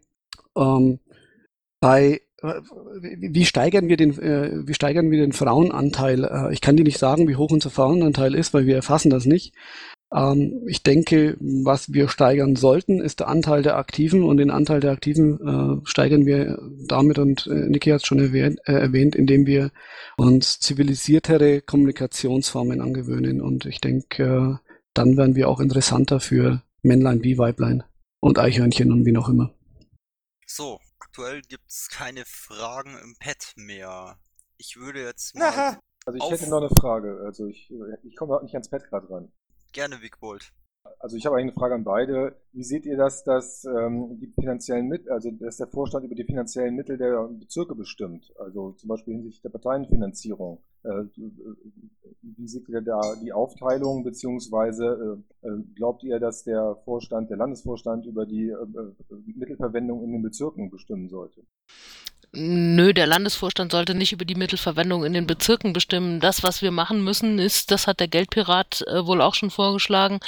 Ähm, 0.56 1.00
bei 1.80 2.20
äh, 2.40 2.60
wie 3.02 3.46
steigern 3.46 3.88
wir 3.88 3.96
den, 3.96 4.16
äh, 4.16 4.64
wie 4.64 4.74
steigern 4.74 5.10
wir 5.10 5.18
den 5.18 5.32
Frauenanteil? 5.32 6.50
Ich 6.52 6.60
kann 6.60 6.76
dir 6.76 6.84
nicht 6.84 6.98
sagen, 6.98 7.26
wie 7.26 7.34
hoch 7.34 7.50
unser 7.50 7.70
Frauenanteil 7.70 8.36
ist, 8.36 8.54
weil 8.54 8.66
wir 8.66 8.76
erfassen 8.76 9.10
das 9.10 9.26
nicht. 9.26 9.54
Ähm, 10.12 10.62
ich 10.66 10.82
denke, 10.82 11.36
was 11.40 11.92
wir 11.92 12.08
steigern 12.08 12.56
sollten, 12.56 13.00
ist 13.00 13.20
der 13.20 13.28
Anteil 13.28 13.62
der 13.62 13.76
Aktiven 13.76 14.24
und 14.24 14.38
den 14.38 14.50
Anteil 14.50 14.80
der 14.80 14.92
Aktiven 14.92 15.40
äh, 15.40 15.86
steigern 15.86 16.26
wir 16.26 16.58
damit 16.86 17.18
und 17.18 17.46
äh, 17.46 17.68
Niki 17.68 17.90
hat 17.90 18.00
es 18.00 18.06
schon 18.06 18.18
erwähnt, 18.18 18.60
äh, 18.64 18.72
erwähnt, 18.72 19.14
indem 19.14 19.46
wir 19.46 19.70
uns 20.16 20.58
zivilisiertere 20.58 21.60
Kommunikationsformen 21.60 22.80
angewöhnen 22.80 23.40
und 23.40 23.66
ich 23.66 23.80
denke, 23.80 24.60
äh, 24.62 24.70
dann 24.94 25.16
werden 25.16 25.36
wir 25.36 25.48
auch 25.48 25.60
interessanter 25.60 26.18
für 26.18 26.62
Männlein 26.82 27.22
wie 27.22 27.38
Weiblein 27.38 27.84
und 28.20 28.38
Eichhörnchen 28.38 28.90
und 28.90 29.04
wie 29.04 29.12
noch 29.12 29.28
immer. 29.28 29.54
So, 30.46 30.80
aktuell 30.98 31.42
gibt 31.42 31.68
es 31.68 31.88
keine 31.88 32.24
Fragen 32.26 32.98
im 33.02 33.14
Pad 33.20 33.52
mehr. 33.56 34.18
Ich 34.56 34.76
würde 34.76 35.02
jetzt 35.04 35.36
mal. 35.36 35.78
Also 36.06 36.18
ich 36.18 36.30
hätte 36.30 36.50
noch 36.50 36.58
eine 36.62 36.70
Frage. 36.70 37.20
Also 37.24 37.46
ich, 37.46 37.70
ich 38.02 38.16
komme 38.16 38.40
nicht 38.42 38.54
ans 38.54 38.70
Pad 38.70 38.88
gerade 38.88 39.08
ran. 39.10 39.32
Gerne, 39.72 40.02
Wigbold. 40.02 40.52
Also 40.98 41.16
ich 41.16 41.26
habe 41.26 41.36
eine 41.36 41.52
Frage 41.52 41.74
an 41.74 41.84
beide. 41.84 42.36
Wie 42.52 42.64
seht 42.64 42.86
ihr 42.86 42.96
das, 42.96 43.22
dass 43.24 43.64
ähm, 43.64 44.18
die 44.20 44.26
finanziellen 44.26 44.88
Mittel, 44.88 45.12
also 45.12 45.30
dass 45.30 45.58
der 45.58 45.66
Vorstand 45.66 46.04
über 46.04 46.14
die 46.14 46.24
finanziellen 46.24 46.74
Mittel 46.74 46.98
der 46.98 47.28
Bezirke 47.28 47.74
bestimmt? 47.74 48.32
Also 48.38 48.72
zum 48.72 48.88
Beispiel 48.88 49.14
hinsichtlich 49.14 49.42
der 49.42 49.50
Parteienfinanzierung. 49.50 50.62
Äh, 50.82 51.04
wie 52.22 52.48
seht 52.48 52.68
ihr 52.68 52.80
da 52.80 53.00
die 53.22 53.32
Aufteilung, 53.32 54.04
beziehungsweise 54.04 55.22
äh, 55.42 55.48
äh 55.48 55.62
glaubt 55.74 56.02
ihr, 56.02 56.18
dass 56.18 56.44
der 56.44 56.76
Vorstand, 56.84 57.30
der 57.30 57.36
Landesvorstand 57.36 58.06
über 58.06 58.26
die 58.26 58.48
äh, 58.48 58.54
äh, 58.54 59.14
Mittelverwendung 59.36 60.02
in 60.02 60.12
den 60.12 60.22
Bezirken 60.22 60.70
bestimmen 60.70 61.08
sollte? 61.08 61.42
Nö, 62.32 62.94
der 62.94 63.08
Landesvorstand 63.08 63.72
sollte 63.72 63.92
nicht 63.92 64.12
über 64.12 64.24
die 64.24 64.36
Mittelverwendung 64.36 65.04
in 65.04 65.12
den 65.12 65.26
Bezirken 65.26 65.72
bestimmen. 65.72 66.20
Das, 66.20 66.44
was 66.44 66.62
wir 66.62 66.70
machen 66.70 67.02
müssen, 67.02 67.40
ist, 67.40 67.72
das 67.72 67.88
hat 67.88 67.98
der 67.98 68.06
Geldpirat 68.06 68.82
äh, 68.86 69.04
wohl 69.04 69.20
auch 69.20 69.34
schon 69.34 69.50
vorgeschlagen, 69.50 70.20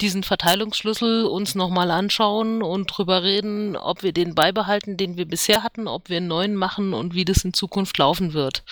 diesen 0.00 0.22
Verteilungsschlüssel 0.22 1.26
uns 1.26 1.54
nochmal 1.54 1.90
anschauen 1.90 2.62
und 2.62 2.86
drüber 2.86 3.22
reden, 3.24 3.76
ob 3.76 4.02
wir 4.02 4.12
den 4.12 4.34
beibehalten, 4.34 4.96
den 4.96 5.18
wir 5.18 5.26
bisher 5.26 5.62
hatten, 5.62 5.86
ob 5.86 6.08
wir 6.08 6.16
einen 6.16 6.28
neuen 6.28 6.54
machen 6.54 6.94
und 6.94 7.14
wie 7.14 7.26
das 7.26 7.44
in 7.44 7.52
Zukunft 7.52 7.98
laufen 7.98 8.32
wird. 8.32 8.62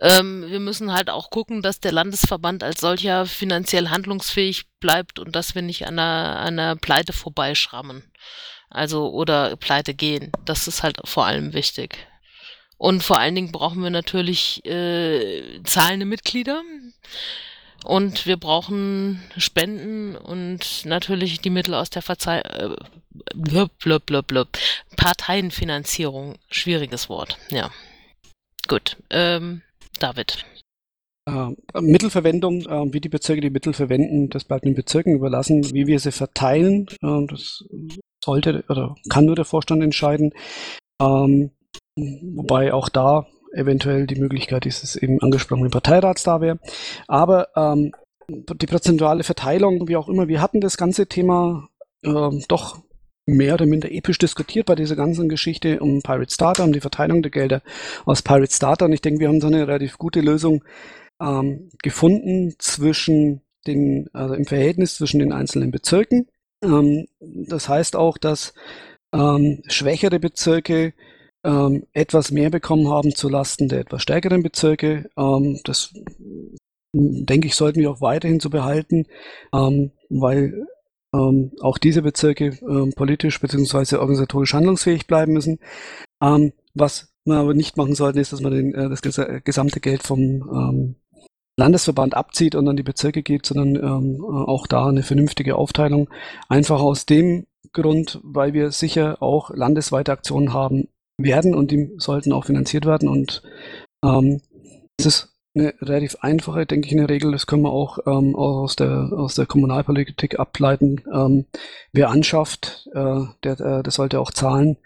Ähm, 0.00 0.46
wir 0.48 0.58
müssen 0.58 0.92
halt 0.92 1.10
auch 1.10 1.30
gucken, 1.30 1.62
dass 1.62 1.78
der 1.78 1.92
Landesverband 1.92 2.64
als 2.64 2.80
solcher 2.80 3.26
finanziell 3.26 3.88
handlungsfähig 3.90 4.64
bleibt 4.80 5.20
und 5.20 5.36
dass 5.36 5.54
wir 5.54 5.62
nicht 5.62 5.86
an 5.86 5.98
einer, 6.00 6.40
an 6.40 6.58
einer 6.58 6.74
Pleite 6.74 7.12
vorbeischrammen. 7.12 8.02
Also 8.70 9.10
oder 9.10 9.56
pleite 9.56 9.94
gehen. 9.94 10.32
Das 10.44 10.68
ist 10.68 10.82
halt 10.82 10.98
vor 11.04 11.26
allem 11.26 11.52
wichtig. 11.52 11.96
Und 12.78 13.02
vor 13.02 13.18
allen 13.18 13.34
Dingen 13.34 13.52
brauchen 13.52 13.82
wir 13.82 13.90
natürlich 13.90 14.64
äh, 14.66 15.62
zahlende 15.64 16.06
Mitglieder. 16.06 16.62
Und 17.84 18.26
wir 18.26 18.36
brauchen 18.36 19.22
Spenden 19.36 20.16
und 20.16 20.84
natürlich 20.84 21.40
die 21.40 21.50
Mittel 21.50 21.74
aus 21.74 21.88
der 21.88 22.02
Verzei 22.02 22.40
äh, 22.40 22.76
blub, 23.34 23.78
blub, 23.78 24.04
blub, 24.06 24.26
blub. 24.26 24.48
Parteienfinanzierung. 24.96 26.34
Schwieriges 26.50 27.08
Wort, 27.08 27.38
ja. 27.50 27.70
Gut. 28.66 28.96
Ähm, 29.10 29.62
David. 30.00 30.44
Äh, 31.26 31.80
Mittelverwendung, 31.80 32.62
äh, 32.62 32.92
wie 32.92 33.00
die 33.00 33.08
Bezirke 33.08 33.40
die 33.40 33.50
Mittel 33.50 33.72
verwenden, 33.72 34.28
das 34.30 34.44
bleibt 34.44 34.64
den 34.64 34.74
Bezirken 34.74 35.14
überlassen. 35.14 35.72
Wie 35.72 35.86
wir 35.86 35.98
sie 35.98 36.12
verteilen, 36.12 36.86
äh, 37.02 37.26
das 37.28 37.64
sollte 38.26 38.64
oder 38.68 38.94
kann 39.08 39.24
nur 39.24 39.36
der 39.36 39.46
Vorstand 39.46 39.82
entscheiden. 39.82 40.32
Ähm, 41.00 41.50
Wobei 41.96 42.74
auch 42.74 42.88
da 42.88 43.26
eventuell 43.54 44.06
die 44.06 44.20
Möglichkeit 44.20 44.66
ist, 44.66 44.82
dass 44.82 44.96
eben 44.96 45.20
angesprochene 45.22 45.70
Parteirats 45.70 46.22
da 46.24 46.40
wäre. 46.42 46.58
Aber 47.08 47.48
ähm, 47.56 47.92
die 48.28 48.66
prozentuale 48.66 49.24
Verteilung, 49.24 49.88
wie 49.88 49.96
auch 49.96 50.08
immer, 50.08 50.28
wir 50.28 50.42
hatten 50.42 50.60
das 50.60 50.76
ganze 50.76 51.06
Thema 51.06 51.68
ähm, 52.04 52.44
doch 52.48 52.82
mehr 53.24 53.54
oder 53.54 53.66
minder 53.66 53.90
episch 53.90 54.18
diskutiert 54.18 54.66
bei 54.66 54.74
dieser 54.74 54.94
ganzen 54.94 55.28
Geschichte 55.28 55.80
um 55.80 56.02
Pirate 56.02 56.32
Starter, 56.32 56.64
um 56.64 56.72
die 56.72 56.80
Verteilung 56.80 57.22
der 57.22 57.30
Gelder 57.30 57.62
aus 58.04 58.22
Pirate 58.22 58.52
Starter. 58.52 58.84
Und 58.84 58.92
ich 58.92 59.00
denke, 59.00 59.20
wir 59.20 59.28
haben 59.28 59.40
so 59.40 59.46
eine 59.46 59.66
relativ 59.66 59.96
gute 59.96 60.20
Lösung 60.20 60.64
ähm, 61.20 61.70
gefunden 61.82 62.54
zwischen 62.58 63.40
den, 63.66 64.10
also 64.12 64.34
im 64.34 64.44
Verhältnis 64.44 64.96
zwischen 64.96 65.18
den 65.18 65.32
einzelnen 65.32 65.70
Bezirken. 65.70 66.28
Ähm, 66.62 67.06
das 67.20 67.68
heißt 67.68 67.96
auch, 67.96 68.18
dass 68.18 68.54
ähm, 69.12 69.62
schwächere 69.66 70.18
Bezirke 70.18 70.94
ähm, 71.44 71.86
etwas 71.92 72.30
mehr 72.30 72.50
bekommen 72.50 72.88
haben 72.88 73.14
zu 73.14 73.28
Lasten 73.28 73.68
der 73.68 73.80
etwas 73.80 74.02
stärkeren 74.02 74.42
Bezirke. 74.42 75.08
Das 75.64 75.92
denke 76.92 77.46
ich, 77.46 77.54
sollten 77.54 77.80
wir 77.80 77.90
auch 77.90 78.00
weiterhin 78.00 78.40
so 78.40 78.50
behalten, 78.50 79.06
weil 79.52 80.66
auch 81.12 81.78
diese 81.78 82.02
Bezirke 82.02 82.58
politisch 82.96 83.40
bzw. 83.40 83.96
organisatorisch 83.96 84.54
handlungsfähig 84.54 85.06
bleiben 85.06 85.34
müssen. 85.34 85.58
Was 86.74 87.12
wir 87.24 87.36
aber 87.36 87.54
nicht 87.54 87.76
machen 87.76 87.94
sollten, 87.94 88.18
ist, 88.18 88.32
dass 88.32 88.40
man 88.40 88.52
den, 88.52 88.74
äh, 88.74 88.88
das 88.88 89.02
ges 89.02 89.20
gesamte 89.44 89.80
Geld 89.80 90.02
vom 90.02 90.96
Landesverband 91.56 92.14
abzieht 92.14 92.54
und 92.54 92.68
an 92.68 92.76
die 92.76 92.82
Bezirke 92.82 93.22
geht, 93.22 93.46
sondern 93.46 94.20
auch 94.20 94.66
da 94.66 94.88
eine 94.88 95.02
vernünftige 95.02 95.56
Aufteilung. 95.56 96.10
Einfach 96.48 96.80
aus 96.80 97.06
dem 97.06 97.46
Grund, 97.72 98.20
weil 98.22 98.52
wir 98.52 98.70
sicher 98.70 99.22
auch 99.22 99.50
landesweite 99.50 100.12
Aktionen 100.12 100.52
haben 100.52 100.88
werden 101.18 101.54
und 101.54 101.70
die 101.70 101.92
sollten 101.98 102.32
auch 102.32 102.44
finanziert 102.44 102.86
werden. 102.86 103.08
Und 103.08 103.42
ähm, 104.04 104.40
es 104.98 105.06
ist 105.06 105.36
eine 105.54 105.74
relativ 105.80 106.16
einfache, 106.20 106.66
denke 106.66 106.86
ich, 106.88 106.92
eine 106.92 107.08
Regel. 107.08 107.32
Das 107.32 107.46
können 107.46 107.62
wir 107.62 107.72
auch, 107.72 107.98
ähm, 108.06 108.34
aus, 108.34 108.76
der, 108.76 109.10
aus 109.12 109.34
der 109.34 109.46
Kommunalpolitik 109.46 110.38
ableiten. 110.38 111.02
Ähm, 111.12 111.46
wer 111.92 112.10
anschafft, 112.10 112.88
äh, 112.92 113.24
der, 113.42 113.56
der, 113.56 113.82
der 113.82 113.92
sollte 113.92 114.20
auch 114.20 114.30
zahlen. 114.30 114.76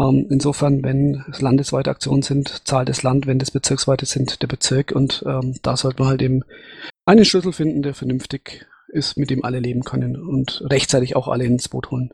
Ähm, 0.00 0.26
insofern, 0.30 0.82
wenn 0.82 1.24
es 1.30 1.40
landesweite 1.40 1.90
Aktionen 1.90 2.22
sind, 2.22 2.66
zahlt 2.66 2.88
das 2.88 3.02
Land, 3.02 3.26
wenn 3.26 3.38
das 3.38 3.50
bezirksweite 3.50 4.06
sind, 4.06 4.40
der 4.42 4.46
Bezirk. 4.46 4.92
Und 4.92 5.22
ähm, 5.26 5.56
da 5.62 5.76
sollte 5.76 6.02
man 6.02 6.10
halt 6.10 6.22
eben 6.22 6.42
einen 7.04 7.24
Schlüssel 7.24 7.52
finden, 7.52 7.82
der 7.82 7.94
vernünftig 7.94 8.66
ist, 8.88 9.16
mit 9.16 9.30
dem 9.30 9.44
alle 9.44 9.60
leben 9.60 9.82
können 9.82 10.16
und 10.16 10.62
rechtzeitig 10.64 11.16
auch 11.16 11.28
alle 11.28 11.44
ins 11.44 11.68
Boot 11.68 11.90
holen. 11.90 12.12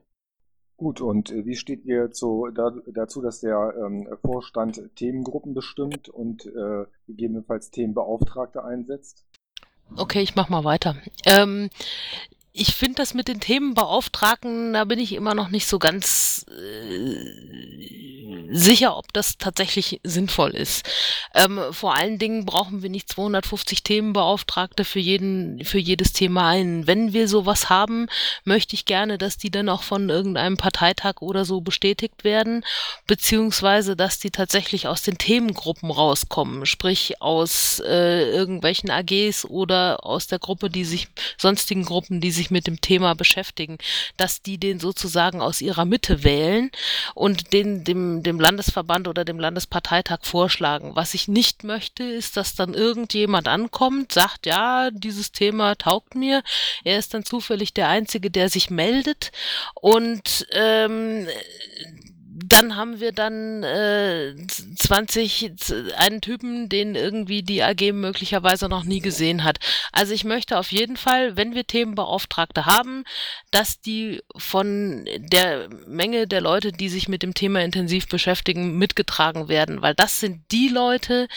Gut, 0.77 1.01
und 1.01 1.31
äh, 1.31 1.47
wie 1.47 1.55
steht 1.55 1.85
ihr 1.85 2.11
zu, 2.11 2.49
da, 2.55 2.73
dazu, 2.93 3.23
dass 3.23 3.41
der 3.41 3.75
ähm, 3.83 4.09
Vorstand 4.21 4.83
Themengruppen 4.97 5.55
bestimmt 5.55 6.09
und 6.09 6.45
äh, 6.47 6.85
gegebenenfalls 7.07 7.71
Themenbeauftragte 7.71 8.63
einsetzt? 8.63 9.25
Okay, 9.97 10.21
ich 10.21 10.35
mach 10.35 10.49
mal 10.49 10.65
weiter. 10.65 10.97
Ähm, 11.25 11.71
ich 12.57 12.75
finde 12.75 12.97
das 12.97 13.13
mit 13.13 13.29
den 13.29 13.41
Themenbeauftragten, 13.41 14.73
da 14.73 14.85
bin 14.85 14.99
ich 14.99 15.13
immer 15.13 15.35
noch 15.35 15.51
nicht 15.51 15.67
so 15.67 15.79
ganz 15.79 16.47
äh, 16.49 17.57
sicher, 18.51 18.97
ob 18.97 19.13
das 19.13 19.39
tatsächlich 19.39 20.01
sinnvoll 20.03 20.51
ist. 20.51 20.89
Ähm, 21.35 21.61
vor 21.71 21.95
allen 21.95 22.19
Dingen 22.19 22.47
brauchen 22.47 22.83
wir 22.83 22.91
nicht 22.91 23.09
250 23.11 23.83
Themenbeauftragte 23.83 24.85
für 24.85 24.99
jeden, 24.99 25.65
für 25.65 25.79
jedes 25.79 26.13
Thema 26.13 26.49
ein. 26.49 26.87
Wenn 26.87 27.13
wir 27.13 27.29
sowas 27.29 27.69
haben, 27.69 28.09
möchte 28.45 28.75
ich 28.75 28.85
gerne, 28.85 29.19
dass 29.19 29.37
die 29.37 29.51
dann 29.51 29.69
auch 29.69 29.83
von 29.83 30.09
irgendeinem 30.09 30.57
Parteitag 30.57 31.21
oder 31.21 31.45
so 31.45 31.61
bestätigt 31.61 32.25
werden, 32.25 32.65
beziehungsweise 33.07 33.97
dass 33.97 34.19
die 34.19 34.31
tatsächlich 34.31 34.87
aus 34.89 35.03
den 35.03 35.19
Themengruppen 35.19 35.91
rauskommen, 35.91 36.67
sprich 36.67 37.21
aus 37.21 37.81
äh, 37.85 38.31
irgendwelchen 38.31 38.91
AGs 38.91 39.45
oder 39.45 40.05
aus 40.05 40.27
der 40.27 40.39
Gruppe, 40.39 40.71
die 40.71 40.85
sich, 40.85 41.09
sonstigen 41.37 41.85
Gruppen, 41.85 42.21
die 42.21 42.31
sich 42.31 42.46
mit 42.51 42.67
dem 42.67 42.81
Thema 42.81 43.15
beschäftigen, 43.15 43.79
dass 44.17 44.43
die 44.43 44.59
den 44.59 44.81
sozusagen 44.81 45.41
aus 45.41 45.61
ihrer 45.61 45.85
Mitte 45.85 46.25
wählen 46.25 46.71
und 47.15 47.53
den 47.53 47.85
dem, 47.85 48.23
dem 48.23 48.41
Landesverband 48.41 49.09
oder 49.09 49.25
dem 49.25 49.39
Landesparteitag 49.39 50.21
vorschlagen. 50.23 50.95
Was 50.95 51.15
ich 51.15 51.29
nicht 51.29 51.65
möchte, 51.65 52.05
ist, 52.05 52.37
dass 52.37 52.55
dann 52.55 52.75
irgendjemand 52.75 53.49
ankommt, 53.49 54.13
sagt, 54.13 54.47
ja, 54.47 54.91
dieses 54.91 55.33
Thema 55.33 55.75
taugt 55.77 56.15
mir. 56.15 56.43
Er 56.85 56.99
ist 56.99 57.15
dann 57.15 57.25
zufällig 57.25 57.75
der 57.75 57.89
Einzige, 57.89 58.31
der 58.31 58.49
sich 58.49 58.71
meldet 58.71 59.33
und 59.75 60.47
ähm, 60.53 61.27
dann 62.45 62.77
haben 62.77 63.01
wir 63.01 63.13
dann 63.13 63.63
äh, 63.63 64.35
20, 64.47 65.47
einen 65.97 66.21
Typen, 66.21 66.69
den 66.69 66.95
irgendwie 66.95 67.43
die 67.43 67.63
AG 67.63 67.93
möglicherweise 67.93 68.69
noch 68.69 68.85
nie 68.85 69.01
gesehen 69.01 69.43
hat. 69.43 69.59
Also 69.91 70.13
ich 70.13 70.25
möchte 70.25 70.59
auf 70.59 70.71
jeden 70.71 70.99
Fall, 70.99 71.37
wenn 71.37 71.55
wir 71.55 71.67
Themenbeauftragte 71.67 72.67
haben, 72.67 73.05
dass 73.51 73.81
die 73.81 74.23
von 74.37 75.07
der 75.17 75.69
Menge 75.87 76.27
der 76.27 76.43
Leute, 76.43 76.73
die 76.73 76.91
sich 76.91 77.09
mit 77.09 77.23
dem 77.23 77.33
Thema 77.33 77.63
intensiv 77.63 78.07
beschäftigen, 78.07 78.77
mitgetragen 78.77 79.49
werden, 79.49 79.81
weil 79.81 79.95
das 79.95 80.21
sind 80.21 80.43
die 80.53 80.69
Leute, 80.69 81.29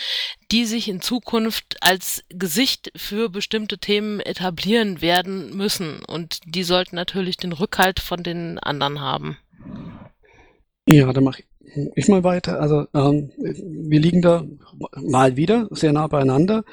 die 0.52 0.66
sich 0.66 0.90
in 0.90 1.02
Zukunft 1.02 1.78
als 1.80 2.24
Gesicht 2.30 2.92
für 2.96 3.30
bestimmte 3.30 3.78
Themen 3.78 4.20
etablieren 4.20 5.02
werden 5.02 5.56
müssen. 5.56 6.04
Und 6.04 6.40
die 6.46 6.64
sollten 6.64 6.98
natürlich 6.98 7.38
den 7.38 7.54
Rückhalt 7.54 8.02
von 8.02 8.22
den 8.22 8.60
anderen 8.60 9.00
haben. 9.00 9.38
Ja, 10.92 11.14
dann 11.14 11.24
mache 11.24 11.44
ich 11.96 12.08
mal 12.08 12.24
weiter. 12.24 12.60
Also 12.60 12.88
ähm, 12.96 13.32
wir 13.38 14.00
liegen 14.00 14.24
da 14.24 14.44
mal 14.96 15.38
wieder 15.38 15.68
sehr 15.70 15.94
nah 15.94 16.08
beieinander. 16.08 16.64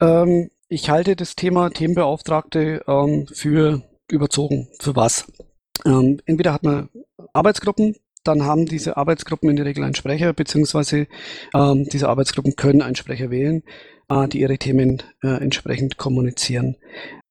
Ähm, 0.00 0.50
ich 0.68 0.90
halte 0.90 1.16
das 1.16 1.34
Thema 1.34 1.70
Themenbeauftragte 1.70 2.82
ähm, 2.86 3.26
für 3.32 3.82
überzogen. 4.10 4.68
Für 4.78 4.96
was? 4.96 5.32
Ähm, 5.86 6.20
entweder 6.26 6.52
hat 6.52 6.62
man 6.62 6.90
Arbeitsgruppen, 7.32 7.96
dann 8.22 8.44
haben 8.44 8.66
diese 8.66 8.98
Arbeitsgruppen 8.98 9.48
in 9.48 9.56
der 9.56 9.64
Regel 9.64 9.82
einen 9.82 9.94
Sprecher, 9.94 10.34
beziehungsweise 10.34 11.06
ähm, 11.54 11.88
diese 11.90 12.10
Arbeitsgruppen 12.10 12.54
können 12.54 12.82
einen 12.82 12.96
Sprecher 12.96 13.30
wählen, 13.30 13.62
äh, 14.10 14.28
die 14.28 14.40
ihre 14.40 14.58
Themen 14.58 15.02
äh, 15.22 15.28
entsprechend 15.42 15.96
kommunizieren. 15.96 16.76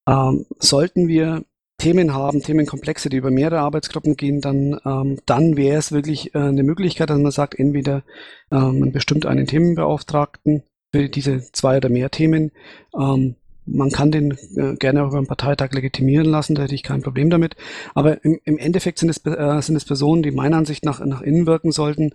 Ähm, 0.07 0.47
sollten 0.57 1.07
wir 1.07 1.45
Themen 1.81 2.13
haben, 2.13 2.43
Themenkomplexe, 2.43 3.09
die 3.09 3.17
über 3.17 3.31
mehrere 3.31 3.61
Arbeitsgruppen 3.61 4.15
gehen, 4.15 4.39
dann, 4.39 4.79
ähm, 4.85 5.17
dann 5.25 5.57
wäre 5.57 5.79
es 5.79 5.91
wirklich 5.91 6.35
äh, 6.35 6.37
eine 6.37 6.61
Möglichkeit, 6.61 7.09
dass 7.09 7.17
man 7.17 7.31
sagt, 7.31 7.57
entweder 7.57 8.03
ähm, 8.51 8.79
man 8.79 8.91
bestimmt 8.91 9.25
einen 9.25 9.47
Themenbeauftragten 9.47 10.61
für 10.93 11.09
diese 11.09 11.41
zwei 11.51 11.77
oder 11.77 11.89
mehr 11.89 12.11
Themen. 12.11 12.51
Ähm, 12.95 13.35
man 13.65 13.89
kann 13.89 14.11
den 14.11 14.37
äh, 14.57 14.75
gerne 14.75 15.03
auch 15.03 15.07
über 15.07 15.17
einen 15.17 15.25
Parteitag 15.25 15.71
legitimieren 15.73 16.27
lassen, 16.27 16.53
da 16.53 16.61
hätte 16.63 16.75
ich 16.75 16.83
kein 16.83 17.01
Problem 17.01 17.31
damit. 17.31 17.55
Aber 17.95 18.23
im, 18.23 18.39
im 18.43 18.59
Endeffekt 18.59 18.99
sind 18.99 19.09
es, 19.09 19.25
äh, 19.25 19.61
sind 19.61 19.75
es 19.75 19.85
Personen, 19.85 20.21
die 20.21 20.31
meiner 20.31 20.57
Ansicht 20.57 20.85
nach 20.85 21.03
nach 21.03 21.21
innen 21.21 21.47
wirken 21.47 21.71
sollten, 21.71 22.11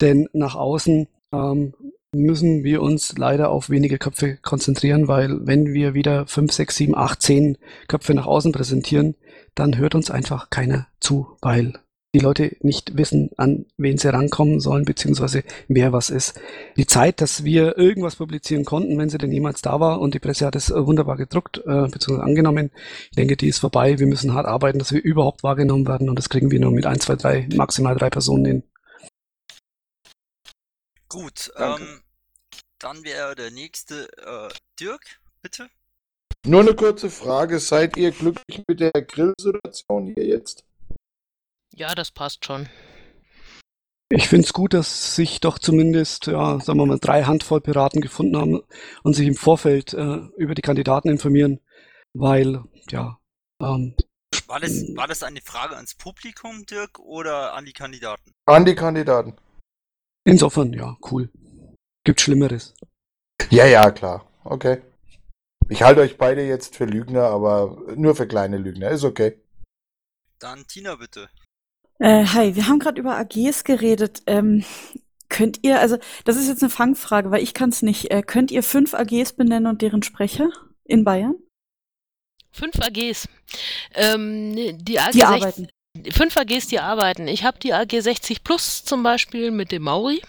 denn 0.00 0.28
nach 0.32 0.54
außen 0.54 1.08
ähm, 1.32 1.74
müssen 2.12 2.64
wir 2.64 2.82
uns 2.82 3.16
leider 3.16 3.50
auf 3.50 3.70
wenige 3.70 3.98
Köpfe 3.98 4.36
konzentrieren, 4.42 5.08
weil 5.08 5.46
wenn 5.46 5.72
wir 5.72 5.94
wieder 5.94 6.26
fünf, 6.26 6.52
sechs, 6.52 6.76
sieben, 6.76 6.96
acht, 6.96 7.22
zehn 7.22 7.56
Köpfe 7.88 8.14
nach 8.14 8.26
außen 8.26 8.52
präsentieren, 8.52 9.14
dann 9.54 9.76
hört 9.76 9.94
uns 9.94 10.10
einfach 10.10 10.50
keiner 10.50 10.88
zu, 10.98 11.36
weil 11.40 11.74
die 12.12 12.18
Leute 12.18 12.56
nicht 12.60 12.96
wissen, 12.96 13.30
an 13.36 13.66
wen 13.76 13.96
sie 13.96 14.12
rankommen 14.12 14.58
sollen, 14.58 14.84
beziehungsweise 14.84 15.44
wer 15.68 15.92
was 15.92 16.10
ist. 16.10 16.40
Die 16.76 16.86
Zeit, 16.86 17.20
dass 17.20 17.44
wir 17.44 17.78
irgendwas 17.78 18.16
publizieren 18.16 18.64
konnten, 18.64 18.98
wenn 18.98 19.08
sie 19.08 19.18
denn 19.18 19.30
jemals 19.30 19.62
da 19.62 19.78
war 19.78 20.00
und 20.00 20.14
die 20.14 20.18
Presse 20.18 20.46
hat 20.46 20.56
es 20.56 20.70
äh, 20.70 20.86
wunderbar 20.86 21.16
gedruckt, 21.16 21.58
äh, 21.58 21.86
beziehungsweise 21.86 22.24
angenommen, 22.24 22.72
ich 23.10 23.16
denke, 23.16 23.36
die 23.36 23.46
ist 23.46 23.58
vorbei. 23.58 24.00
Wir 24.00 24.08
müssen 24.08 24.34
hart 24.34 24.46
arbeiten, 24.46 24.80
dass 24.80 24.92
wir 24.92 25.02
überhaupt 25.02 25.44
wahrgenommen 25.44 25.86
werden 25.86 26.08
und 26.08 26.18
das 26.18 26.28
kriegen 26.28 26.50
wir 26.50 26.58
nur 26.58 26.72
mit 26.72 26.84
ein, 26.84 26.98
zwei, 26.98 27.14
drei, 27.14 27.48
maximal 27.54 27.94
drei 27.94 28.10
Personen 28.10 28.44
hin. 28.44 28.62
Gut, 31.08 31.52
ähm, 31.58 31.99
dann 32.80 33.04
wäre 33.04 33.34
der 33.34 33.50
nächste 33.50 34.08
äh, 34.18 34.48
Dirk, 34.78 35.20
bitte. 35.42 35.68
Nur 36.46 36.60
eine 36.60 36.74
kurze 36.74 37.10
Frage. 37.10 37.58
Seid 37.58 37.96
ihr 37.96 38.10
glücklich 38.10 38.62
mit 38.66 38.80
der 38.80 38.92
Grillsituation 38.92 40.14
hier 40.14 40.26
jetzt? 40.26 40.64
Ja, 41.74 41.94
das 41.94 42.10
passt 42.10 42.44
schon. 42.44 42.68
Ich 44.12 44.26
finde 44.26 44.44
es 44.44 44.52
gut, 44.52 44.74
dass 44.74 45.14
sich 45.14 45.40
doch 45.40 45.58
zumindest, 45.58 46.26
ja, 46.26 46.58
sagen 46.58 46.78
wir 46.80 46.86
mal, 46.86 46.98
drei 46.98 47.22
Handvoll 47.22 47.60
Piraten 47.60 48.00
gefunden 48.00 48.36
haben 48.36 48.60
und 49.04 49.14
sich 49.14 49.28
im 49.28 49.36
Vorfeld 49.36 49.94
äh, 49.94 50.16
über 50.36 50.54
die 50.54 50.62
Kandidaten 50.62 51.08
informieren, 51.08 51.60
weil, 52.12 52.64
ja. 52.90 53.20
Ähm, 53.60 53.94
war, 54.48 54.58
das, 54.58 54.72
war 54.96 55.06
das 55.06 55.22
eine 55.22 55.40
Frage 55.42 55.76
ans 55.76 55.94
Publikum, 55.94 56.66
Dirk, 56.66 56.98
oder 56.98 57.54
an 57.54 57.66
die 57.66 57.72
Kandidaten? 57.72 58.32
An 58.46 58.64
die 58.64 58.74
Kandidaten. 58.74 59.36
Insofern, 60.24 60.72
ja, 60.72 60.96
cool. 61.10 61.30
Gibt 62.04 62.20
Schlimmeres. 62.20 62.74
Ja, 63.50 63.66
ja, 63.66 63.90
klar. 63.90 64.26
Okay. 64.44 64.82
Ich 65.68 65.82
halte 65.82 66.00
euch 66.00 66.16
beide 66.16 66.46
jetzt 66.46 66.76
für 66.76 66.84
Lügner, 66.84 67.24
aber 67.24 67.78
nur 67.96 68.16
für 68.16 68.26
kleine 68.26 68.58
Lügner. 68.58 68.90
Ist 68.90 69.04
okay. 69.04 69.40
Dann 70.38 70.66
Tina, 70.66 70.96
bitte. 70.96 71.28
Äh, 71.98 72.24
hi, 72.24 72.56
wir 72.56 72.66
haben 72.66 72.78
gerade 72.78 73.00
über 73.00 73.16
AGs 73.16 73.64
geredet. 73.64 74.22
Ähm, 74.26 74.64
könnt 75.28 75.60
ihr, 75.62 75.80
also 75.80 75.98
das 76.24 76.36
ist 76.36 76.48
jetzt 76.48 76.62
eine 76.62 76.70
Fangfrage, 76.70 77.30
weil 77.30 77.42
ich 77.42 77.54
kann 77.54 77.68
es 77.68 77.82
nicht. 77.82 78.10
Äh, 78.10 78.22
könnt 78.22 78.50
ihr 78.50 78.62
fünf 78.62 78.94
AGs 78.94 79.34
benennen 79.34 79.66
und 79.66 79.82
deren 79.82 80.02
Sprecher 80.02 80.48
in 80.84 81.04
Bayern? 81.04 81.34
Fünf 82.50 82.80
AGs. 82.80 83.28
Ähm, 83.94 84.54
die 84.78 84.98
AG 84.98 85.12
Die 85.12 85.20
60, 85.20 85.24
arbeiten. 85.24 85.68
Fünf 86.10 86.36
AGs, 86.36 86.66
die 86.68 86.80
arbeiten. 86.80 87.28
Ich 87.28 87.44
habe 87.44 87.58
die 87.58 87.74
AG 87.74 88.00
60 88.00 88.42
Plus 88.42 88.84
zum 88.84 89.02
Beispiel 89.02 89.50
mit 89.50 89.70
dem 89.70 89.82
Mauri. 89.82 90.22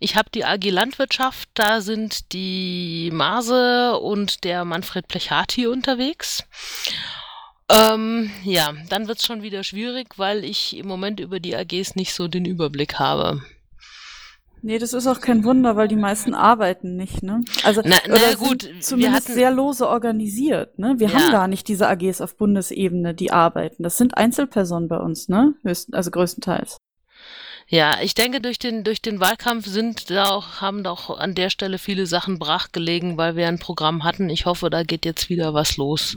Ich 0.00 0.14
habe 0.16 0.30
die 0.32 0.44
AG 0.44 0.64
Landwirtschaft, 0.70 1.48
da 1.54 1.80
sind 1.80 2.32
die 2.32 3.10
Mase 3.12 3.98
und 3.98 4.44
der 4.44 4.64
Manfred 4.64 5.08
Plechati 5.08 5.66
unterwegs. 5.66 6.44
Ähm, 7.70 8.30
ja, 8.44 8.72
dann 8.88 9.08
wird's 9.08 9.26
schon 9.26 9.42
wieder 9.42 9.64
schwierig, 9.64 10.16
weil 10.18 10.44
ich 10.44 10.76
im 10.76 10.86
Moment 10.86 11.20
über 11.20 11.40
die 11.40 11.54
AGs 11.56 11.96
nicht 11.96 12.14
so 12.14 12.28
den 12.28 12.44
Überblick 12.44 12.98
habe. 12.98 13.42
Nee, 14.62 14.78
das 14.78 14.92
ist 14.92 15.06
auch 15.06 15.20
kein 15.20 15.44
Wunder, 15.44 15.76
weil 15.76 15.86
die 15.86 15.94
meisten 15.96 16.34
arbeiten 16.34 16.96
nicht, 16.96 17.22
ne? 17.22 17.44
Also 17.62 17.80
Na, 17.84 17.96
na 18.08 18.14
oder 18.14 18.34
gut, 18.36 18.68
zumindest 18.80 19.26
hatten- 19.28 19.34
sehr 19.34 19.50
lose 19.52 19.86
organisiert, 19.88 20.78
ne? 20.80 20.94
Wir 20.98 21.08
Ja. 21.08 21.14
haben 21.14 21.30
gar 21.32 21.46
nicht 21.48 21.68
diese 21.68 21.86
AGs 21.88 22.20
auf 22.20 22.36
Bundesebene, 22.36 23.14
die 23.14 23.30
arbeiten. 23.30 23.82
Das 23.84 23.98
sind 23.98 24.16
Einzelpersonen 24.16 24.88
bei 24.88 24.96
uns, 24.96 25.28
ne? 25.28 25.54
Höchst, 25.62 25.94
also 25.94 26.10
größtenteils. 26.10 26.76
Ja, 27.70 28.00
ich 28.00 28.14
denke, 28.14 28.40
durch 28.40 28.58
den, 28.58 28.82
durch 28.82 29.02
den 29.02 29.20
Wahlkampf 29.20 29.66
sind 29.66 30.08
da 30.08 30.30
auch, 30.30 30.62
haben 30.62 30.82
doch 30.82 31.10
an 31.18 31.34
der 31.34 31.50
Stelle 31.50 31.76
viele 31.76 32.06
Sachen 32.06 32.38
brachgelegen, 32.38 33.18
weil 33.18 33.36
wir 33.36 33.46
ein 33.46 33.58
Programm 33.58 34.04
hatten. 34.04 34.30
Ich 34.30 34.46
hoffe, 34.46 34.70
da 34.70 34.84
geht 34.84 35.04
jetzt 35.04 35.28
wieder 35.28 35.52
was 35.52 35.76
los. 35.76 36.16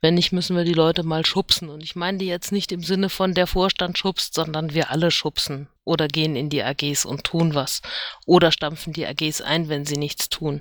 Wenn 0.00 0.14
nicht, 0.14 0.30
müssen 0.30 0.56
wir 0.56 0.62
die 0.62 0.74
Leute 0.74 1.02
mal 1.02 1.26
schubsen. 1.26 1.70
Und 1.70 1.82
ich 1.82 1.96
meine 1.96 2.18
die 2.18 2.28
jetzt 2.28 2.52
nicht 2.52 2.70
im 2.70 2.84
Sinne 2.84 3.08
von 3.08 3.34
der 3.34 3.48
Vorstand 3.48 3.98
schubst, 3.98 4.34
sondern 4.34 4.74
wir 4.74 4.92
alle 4.92 5.10
schubsen 5.10 5.68
oder 5.82 6.06
gehen 6.06 6.36
in 6.36 6.50
die 6.50 6.62
AGs 6.62 7.04
und 7.04 7.24
tun 7.24 7.56
was. 7.56 7.82
Oder 8.24 8.52
stampfen 8.52 8.92
die 8.92 9.06
AGs 9.06 9.40
ein, 9.40 9.68
wenn 9.68 9.86
sie 9.86 9.96
nichts 9.96 10.28
tun. 10.28 10.60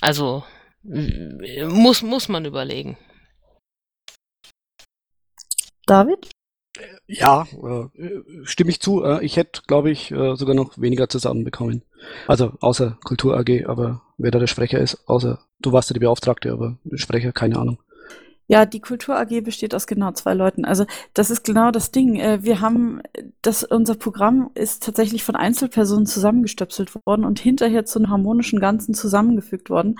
Also, 0.00 0.44
muss, 0.84 2.02
muss 2.02 2.28
man 2.28 2.44
überlegen. 2.44 2.96
David? 5.86 6.30
Ja, 7.06 7.46
äh, 7.62 8.10
stimme 8.44 8.70
ich 8.70 8.80
zu. 8.80 9.04
Äh, 9.04 9.24
ich 9.24 9.36
hätte, 9.36 9.62
glaube 9.66 9.90
ich, 9.90 10.10
äh, 10.10 10.36
sogar 10.36 10.54
noch 10.54 10.78
weniger 10.78 11.08
zusammenbekommen. 11.08 11.82
Also 12.26 12.52
außer 12.60 12.98
Kultur 13.04 13.36
AG, 13.36 13.66
aber 13.66 14.02
wer 14.16 14.30
da 14.30 14.38
der 14.38 14.46
Sprecher 14.46 14.78
ist, 14.78 15.06
außer 15.06 15.40
du 15.60 15.72
warst 15.72 15.90
ja 15.90 15.94
die 15.94 16.00
Beauftragte, 16.00 16.52
aber 16.52 16.78
Sprecher, 16.94 17.32
keine 17.32 17.58
Ahnung. 17.58 17.78
Ja, 18.52 18.66
die 18.66 18.80
Kultur 18.80 19.16
AG 19.18 19.40
besteht 19.40 19.74
aus 19.74 19.86
genau 19.86 20.12
zwei 20.12 20.34
Leuten. 20.34 20.66
Also 20.66 20.84
das 21.14 21.30
ist 21.30 21.42
genau 21.42 21.70
das 21.70 21.90
Ding. 21.90 22.16
Äh, 22.16 22.40
wir 22.42 22.60
haben, 22.60 23.00
das, 23.40 23.64
unser 23.64 23.94
Programm 23.94 24.50
ist 24.52 24.82
tatsächlich 24.82 25.24
von 25.24 25.36
Einzelpersonen 25.36 26.04
zusammengestöpselt 26.04 26.94
worden 27.06 27.24
und 27.24 27.40
hinterher 27.40 27.86
zu 27.86 27.98
einem 27.98 28.10
harmonischen 28.10 28.60
Ganzen 28.60 28.92
zusammengefügt 28.92 29.70
worden. 29.70 29.98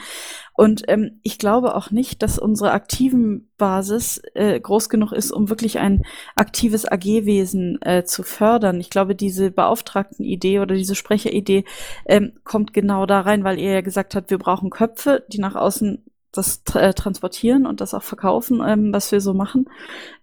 Und 0.52 0.82
ähm, 0.88 1.18
ich 1.22 1.38
glaube 1.38 1.74
auch 1.74 1.90
nicht, 1.92 2.22
dass 2.22 2.38
unsere 2.38 2.72
aktiven 2.72 3.48
Basis 3.56 4.20
äh, 4.34 4.60
groß 4.60 4.90
genug 4.90 5.12
ist, 5.12 5.30
um 5.30 5.48
wirklich 5.48 5.78
ein 5.78 6.02
aktives 6.36 6.84
AG-Wesen 6.84 7.80
äh, 7.80 8.04
zu 8.04 8.22
fördern. 8.22 8.80
Ich 8.80 8.90
glaube, 8.90 9.14
diese 9.14 9.50
Beauftragten-Idee 9.50 10.60
oder 10.60 10.74
diese 10.74 10.94
Sprecheridee 10.94 11.64
ähm, 12.04 12.32
kommt 12.44 12.74
genau 12.74 13.06
da 13.06 13.22
rein, 13.22 13.44
weil 13.44 13.58
ihr 13.58 13.72
ja 13.72 13.80
gesagt 13.80 14.14
habt, 14.14 14.28
wir 14.28 14.36
brauchen 14.36 14.68
Köpfe, 14.68 15.24
die 15.32 15.38
nach 15.38 15.54
außen 15.54 16.04
das 16.32 16.62
äh, 16.74 16.94
transportieren 16.94 17.66
und 17.66 17.80
das 17.80 17.94
auch 17.94 18.02
verkaufen, 18.02 18.62
ähm, 18.66 18.92
was 18.92 19.12
wir 19.12 19.20
so 19.20 19.34
machen. 19.34 19.68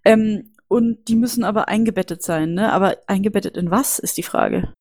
Ähm, 0.03 0.51
und 0.67 1.07
die 1.07 1.15
müssen 1.15 1.43
aber 1.43 1.67
eingebettet 1.67 2.21
sein, 2.21 2.53
ne? 2.53 2.71
Aber 2.71 2.97
eingebettet 3.07 3.57
in 3.57 3.71
was, 3.71 3.97
ist 3.99 4.17
die 4.17 4.23
Frage. 4.23 4.73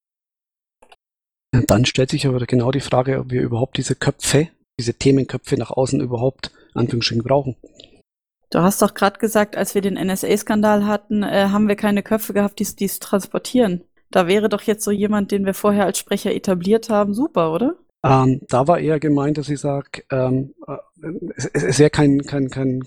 Dann 1.67 1.87
stellt 1.87 2.11
sich 2.11 2.27
aber 2.27 2.39
genau 2.41 2.71
die 2.71 2.81
Frage, 2.81 3.21
ob 3.21 3.31
wir 3.31 3.43
überhaupt 3.43 3.79
diese 3.79 3.95
Köpfe, 3.95 4.49
diese 4.79 4.95
Themenköpfe 4.95 5.57
nach 5.57 5.71
außen 5.71 6.01
überhaupt 6.01 6.51
Anführungsstrichen 6.75 7.25
brauchen. 7.25 7.57
Du 8.51 8.61
hast 8.61 8.81
doch 8.81 8.95
gerade 8.95 9.19
gesagt, 9.19 9.57
als 9.57 9.75
wir 9.75 9.83
den 9.83 9.95
NSA-Skandal 9.95 10.87
hatten, 10.87 11.23
äh, 11.23 11.49
haben 11.51 11.69
wir 11.69 11.77
keine 11.77 12.03
Köpfe 12.03 12.33
gehabt, 12.33 12.61
die 12.61 12.85
es 12.85 12.99
transportieren. 12.99 13.85
Da 14.11 14.27
wäre 14.27 14.49
doch 14.49 14.63
jetzt 14.63 14.85
so 14.85 14.91
jemand, 14.91 15.33
den 15.33 15.45
wir 15.45 15.55
vorher 15.55 15.85
als 15.85 15.99
Sprecher 15.99 16.35
etabliert 16.35 16.89
haben, 16.89 17.13
super, 17.13 17.53
oder? 17.53 17.77
Ähm, 18.05 18.41
da 18.49 18.69
war 18.69 18.79
eher 18.79 19.01
gemeint, 19.01 19.39
dass 19.39 19.49
ich 19.49 19.61
sage, 19.61 20.05
ähm, 20.11 20.55
äh, 20.67 20.77
es, 21.37 21.47
es 21.47 21.79
wäre 21.79 21.91
kein, 21.91 22.23
kein, 22.23 22.49
kein 22.49 22.83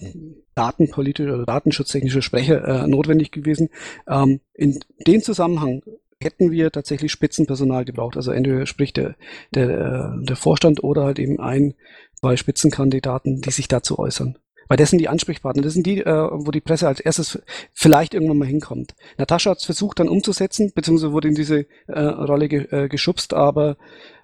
datenpolitischer 0.56 1.34
oder 1.34 1.46
datenschutztechnischer 1.46 2.22
Sprecher 2.22 2.64
äh, 2.64 2.88
notwendig 2.88 3.32
gewesen. 3.32 3.70
Ähm, 4.08 4.40
in 4.54 4.80
dem 5.06 5.22
Zusammenhang 5.22 5.82
hätten 6.22 6.52
wir 6.52 6.72
tatsächlich 6.72 7.12
Spitzenpersonal 7.12 7.84
gebraucht. 7.84 8.16
Also 8.16 8.32
entweder 8.32 8.66
spricht 8.66 8.98
der, 8.98 9.16
der, 9.54 9.70
äh, 9.70 10.26
der 10.26 10.36
Vorstand 10.36 10.84
oder 10.84 11.04
halt 11.04 11.20
eben 11.20 11.40
ein, 11.40 11.74
zwei 12.20 12.38
Spitzenkandidaten, 12.38 13.42
die 13.42 13.52
sich 13.52 13.68
dazu 13.68 14.00
äußern. 14.00 14.38
Weil 14.68 14.78
das 14.78 14.90
sind 14.90 15.00
die 15.00 15.10
Ansprechpartner, 15.10 15.64
das 15.64 15.74
sind 15.74 15.86
die, 15.86 16.00
äh, 16.00 16.30
wo 16.32 16.50
die 16.52 16.62
Presse 16.62 16.88
als 16.88 17.02
erstes 17.02 17.42
vielleicht 17.74 18.14
irgendwann 18.14 18.38
mal 18.38 18.48
hinkommt. 18.48 18.96
Natascha 19.18 19.52
hat 19.52 19.58
es 19.58 19.66
versucht 19.66 20.00
dann 20.00 20.08
umzusetzen, 20.08 20.72
beziehungsweise 20.74 21.12
wurde 21.12 21.28
in 21.28 21.36
diese 21.36 21.66
äh, 21.88 22.00
Rolle 22.00 22.48
ge, 22.48 22.68
äh, 22.72 22.88
geschubst, 22.88 23.34
aber 23.34 23.76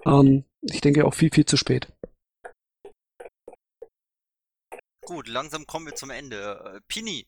ähm, 0.07 0.43
ich 0.61 0.81
denke 0.81 1.05
auch 1.05 1.13
viel, 1.13 1.29
viel 1.31 1.45
zu 1.45 1.57
spät. 1.57 1.87
Gut, 5.05 5.27
langsam 5.27 5.65
kommen 5.65 5.85
wir 5.85 5.95
zum 5.95 6.09
Ende. 6.09 6.75
Äh, 6.75 6.81
Pini. 6.87 7.25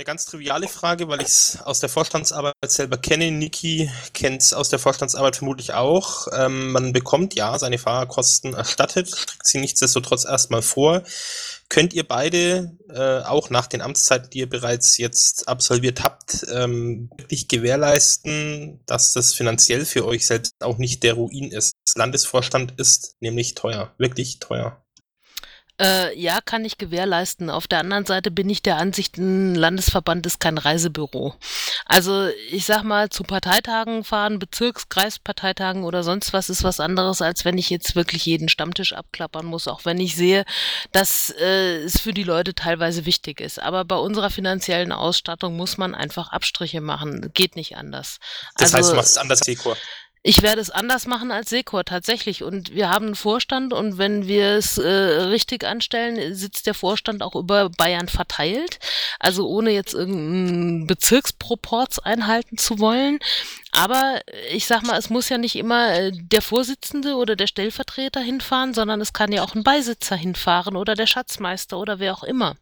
Eine 0.00 0.04
ganz 0.04 0.26
triviale 0.26 0.68
Frage, 0.68 1.08
weil 1.08 1.20
ich 1.20 1.28
es 1.28 1.62
aus 1.62 1.80
der 1.80 1.88
Vorstandsarbeit 1.88 2.54
selber 2.66 2.98
kenne. 2.98 3.32
Niki 3.32 3.90
kennt 4.14 4.42
es 4.42 4.52
aus 4.52 4.68
der 4.68 4.78
Vorstandsarbeit 4.78 5.36
vermutlich 5.36 5.74
auch. 5.74 6.28
Ähm, 6.32 6.70
man 6.70 6.92
bekommt 6.92 7.34
ja 7.34 7.58
seine 7.58 7.78
Fahrerkosten 7.78 8.54
erstattet, 8.54 9.08
streckt 9.08 9.46
sie 9.46 9.58
nichtsdestotrotz 9.58 10.24
erstmal 10.24 10.62
vor. 10.62 11.02
Könnt 11.70 11.92
ihr 11.92 12.06
beide 12.06 12.76
äh, 12.88 13.20
auch 13.20 13.50
nach 13.50 13.66
den 13.66 13.82
Amtszeiten, 13.82 14.30
die 14.30 14.38
ihr 14.38 14.48
bereits 14.48 14.96
jetzt 14.96 15.48
absolviert 15.48 16.02
habt, 16.02 16.46
ähm, 16.50 17.10
wirklich 17.18 17.46
gewährleisten, 17.46 18.80
dass 18.86 19.12
das 19.12 19.34
finanziell 19.34 19.84
für 19.84 20.06
euch 20.06 20.26
selbst 20.26 20.54
auch 20.60 20.78
nicht 20.78 21.02
der 21.02 21.14
Ruin 21.14 21.50
ist? 21.52 21.72
Landesvorstand 21.94 22.74
ist 22.78 23.16
nämlich 23.20 23.54
teuer, 23.54 23.92
wirklich 23.98 24.38
teuer. 24.38 24.82
Äh, 25.80 26.18
ja, 26.18 26.40
kann 26.44 26.64
ich 26.64 26.76
gewährleisten. 26.76 27.50
Auf 27.50 27.68
der 27.68 27.78
anderen 27.78 28.04
Seite 28.04 28.32
bin 28.32 28.50
ich 28.50 28.62
der 28.62 28.78
Ansicht, 28.78 29.16
ein 29.16 29.54
Landesverband 29.54 30.26
ist 30.26 30.40
kein 30.40 30.58
Reisebüro. 30.58 31.34
Also 31.86 32.28
ich 32.50 32.64
sag 32.64 32.82
mal, 32.82 33.10
zu 33.10 33.22
Parteitagen 33.22 34.02
fahren, 34.02 34.40
Bezirks-, 34.40 34.88
Kreisparteitagen 34.88 35.84
oder 35.84 36.02
sonst 36.02 36.32
was 36.32 36.50
ist 36.50 36.64
was 36.64 36.80
anderes, 36.80 37.22
als 37.22 37.44
wenn 37.44 37.58
ich 37.58 37.70
jetzt 37.70 37.94
wirklich 37.94 38.26
jeden 38.26 38.48
Stammtisch 38.48 38.92
abklappern 38.92 39.46
muss, 39.46 39.68
auch 39.68 39.84
wenn 39.84 40.00
ich 40.00 40.16
sehe, 40.16 40.44
dass 40.90 41.30
äh, 41.38 41.76
es 41.76 42.00
für 42.00 42.12
die 42.12 42.24
Leute 42.24 42.54
teilweise 42.54 43.06
wichtig 43.06 43.40
ist. 43.40 43.60
Aber 43.60 43.84
bei 43.84 43.96
unserer 43.96 44.30
finanziellen 44.30 44.90
Ausstattung 44.90 45.56
muss 45.56 45.78
man 45.78 45.94
einfach 45.94 46.32
Abstriche 46.32 46.80
machen. 46.80 47.30
Geht 47.34 47.54
nicht 47.54 47.76
anders. 47.76 48.18
Das 48.56 48.74
also, 48.74 48.78
heißt, 48.78 48.90
du 48.90 48.96
machst 48.96 49.10
es 49.10 49.18
anders, 49.18 49.38
Sekor. 49.40 49.76
Ich 50.22 50.42
werde 50.42 50.60
es 50.60 50.70
anders 50.70 51.06
machen 51.06 51.30
als 51.30 51.50
Sekor 51.50 51.84
tatsächlich. 51.84 52.42
Und 52.42 52.74
wir 52.74 52.90
haben 52.90 53.06
einen 53.06 53.14
Vorstand 53.14 53.72
und 53.72 53.98
wenn 53.98 54.26
wir 54.26 54.56
es 54.56 54.78
äh, 54.78 54.88
richtig 54.88 55.64
anstellen, 55.64 56.34
sitzt 56.34 56.66
der 56.66 56.74
Vorstand 56.74 57.22
auch 57.22 57.36
über 57.36 57.70
Bayern 57.70 58.08
verteilt. 58.08 58.78
Also 59.20 59.48
ohne 59.48 59.70
jetzt 59.70 59.94
irgendeinen 59.94 60.86
Bezirksproports 60.86 61.98
einhalten 62.00 62.58
zu 62.58 62.78
wollen. 62.78 63.20
Aber 63.72 64.20
ich 64.50 64.66
sag 64.66 64.82
mal, 64.82 64.98
es 64.98 65.10
muss 65.10 65.28
ja 65.28 65.36
nicht 65.36 65.56
immer 65.56 65.92
äh, 65.92 66.12
der 66.12 66.40
Vorsitzende 66.40 67.16
oder 67.16 67.36
der 67.36 67.46
Stellvertreter 67.46 68.20
hinfahren, 68.20 68.72
sondern 68.72 69.00
es 69.00 69.12
kann 69.12 69.30
ja 69.30 69.42
auch 69.42 69.54
ein 69.54 69.62
Beisitzer 69.62 70.16
hinfahren 70.16 70.74
oder 70.74 70.94
der 70.94 71.06
Schatzmeister 71.06 71.78
oder 71.78 71.98
wer 71.98 72.14
auch 72.14 72.22
immer. 72.22 72.56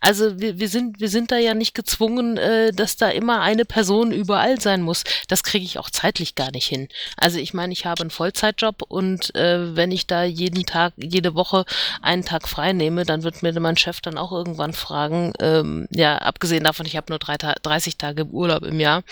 Also 0.00 0.40
wir, 0.40 0.58
wir 0.58 0.68
sind 0.68 1.00
wir 1.00 1.08
sind 1.08 1.30
da 1.30 1.38
ja 1.38 1.54
nicht 1.54 1.74
gezwungen, 1.74 2.36
äh, 2.36 2.72
dass 2.72 2.96
da 2.96 3.08
immer 3.08 3.40
eine 3.40 3.64
Person 3.64 4.10
überall 4.10 4.60
sein 4.60 4.82
muss. 4.82 5.04
Das 5.28 5.44
kriege 5.44 5.64
ich 5.64 5.78
auch 5.78 5.90
zeitlich 5.90 6.34
gar 6.34 6.50
nicht 6.50 6.66
hin. 6.66 6.88
Also 7.16 7.38
ich 7.38 7.54
meine, 7.54 7.72
ich 7.72 7.86
habe 7.86 8.00
einen 8.00 8.10
Vollzeitjob 8.10 8.82
und 8.82 9.34
äh, 9.36 9.76
wenn 9.76 9.92
ich 9.92 10.06
da 10.06 10.24
jeden 10.24 10.66
Tag, 10.66 10.92
jede 10.96 11.34
Woche 11.34 11.64
einen 12.02 12.24
Tag 12.24 12.48
frei 12.48 12.72
nehme, 12.72 13.04
dann 13.04 13.22
wird 13.22 13.42
mir 13.42 13.58
mein 13.60 13.76
Chef 13.76 14.00
dann 14.00 14.18
auch 14.18 14.32
irgendwann 14.32 14.72
fragen, 14.72 15.32
ähm, 15.40 15.86
ja, 15.90 16.18
abgesehen 16.18 16.64
davon, 16.64 16.86
ich 16.86 16.96
habe 16.96 17.06
nur 17.10 17.18
drei, 17.18 17.36
30 17.36 17.96
Tage 17.96 18.26
Urlaub 18.26 18.64
im 18.64 18.80
Jahr, 18.80 19.02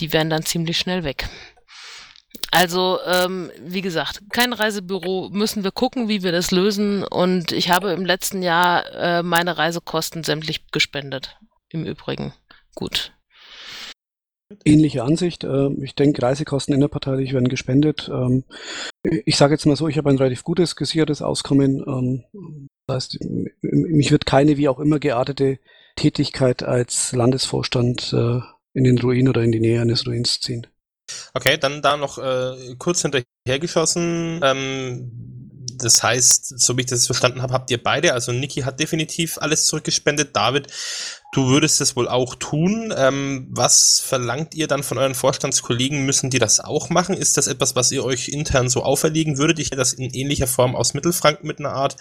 die 0.00 0.12
werden 0.12 0.30
dann 0.30 0.44
ziemlich 0.44 0.78
schnell 0.86 1.02
weg. 1.02 1.28
Also, 2.52 3.00
ähm, 3.04 3.50
wie 3.60 3.80
gesagt, 3.80 4.22
kein 4.30 4.52
Reisebüro, 4.52 5.30
müssen 5.32 5.64
wir 5.64 5.72
gucken, 5.72 6.08
wie 6.08 6.22
wir 6.22 6.30
das 6.30 6.52
lösen. 6.52 7.02
Und 7.02 7.50
ich 7.50 7.70
habe 7.70 7.90
im 7.90 8.06
letzten 8.06 8.40
Jahr 8.40 8.86
äh, 8.94 9.22
meine 9.24 9.58
Reisekosten 9.58 10.22
sämtlich 10.22 10.70
gespendet. 10.70 11.38
Im 11.70 11.84
Übrigen. 11.84 12.34
Gut. 12.76 13.12
Ähnliche 14.64 15.02
Ansicht. 15.02 15.42
Äh, 15.42 15.70
ich 15.82 15.96
denke, 15.96 16.22
Reisekosten 16.22 16.72
innerparteilich 16.72 17.32
werden 17.32 17.48
gespendet. 17.48 18.08
Ähm, 18.08 18.44
ich 19.02 19.36
sage 19.36 19.54
jetzt 19.54 19.66
mal 19.66 19.74
so, 19.74 19.88
ich 19.88 19.98
habe 19.98 20.08
ein 20.08 20.18
relativ 20.18 20.44
gutes, 20.44 20.76
gesichertes 20.76 21.20
Auskommen. 21.20 21.82
Ähm, 21.84 22.68
das 22.86 22.94
heißt, 22.94 23.18
mich 23.60 24.12
wird 24.12 24.24
keine 24.24 24.56
wie 24.56 24.68
auch 24.68 24.78
immer 24.78 25.00
geartete 25.00 25.58
Tätigkeit 25.96 26.62
als 26.62 27.10
Landesvorstand 27.10 28.12
äh, 28.12 28.40
in 28.72 28.84
den 28.84 28.98
Ruin 28.98 29.28
oder 29.28 29.42
in 29.42 29.52
die 29.52 29.60
Nähe 29.60 29.80
eines 29.80 30.06
Ruins 30.06 30.40
ziehen. 30.40 30.66
Okay, 31.34 31.58
dann 31.58 31.82
da 31.82 31.96
noch 31.96 32.18
äh, 32.18 32.74
kurz 32.78 33.02
hinterhergeschossen. 33.02 34.40
Ähm, 34.42 35.36
das 35.78 36.02
heißt, 36.02 36.58
so 36.58 36.76
wie 36.76 36.82
ich 36.82 36.86
das 36.86 37.06
verstanden 37.06 37.42
habe, 37.42 37.52
habt 37.52 37.70
ihr 37.70 37.82
beide, 37.82 38.12
also 38.12 38.32
Niki 38.32 38.62
hat 38.62 38.80
definitiv 38.80 39.38
alles 39.38 39.66
zurückgespendet. 39.66 40.34
David, 40.34 40.68
du 41.32 41.48
würdest 41.48 41.80
es 41.80 41.96
wohl 41.96 42.08
auch 42.08 42.34
tun. 42.34 42.94
Ähm, 42.96 43.48
was 43.50 44.00
verlangt 44.00 44.54
ihr 44.54 44.68
dann 44.68 44.82
von 44.82 44.98
euren 44.98 45.14
Vorstandskollegen? 45.14 46.06
Müssen 46.06 46.30
die 46.30 46.38
das 46.38 46.60
auch 46.60 46.88
machen? 46.88 47.16
Ist 47.16 47.36
das 47.36 47.46
etwas, 47.46 47.76
was 47.76 47.92
ihr 47.92 48.04
euch 48.04 48.28
intern 48.28 48.68
so 48.68 48.82
auferlegen 48.82 49.38
würdet? 49.38 49.58
Ich 49.58 49.66
hätte 49.66 49.76
das 49.76 49.92
in 49.92 50.10
ähnlicher 50.14 50.46
Form 50.46 50.74
aus 50.74 50.94
Mittelfranken 50.94 51.46
mit 51.46 51.58
einer 51.58 51.72
Art 51.72 51.96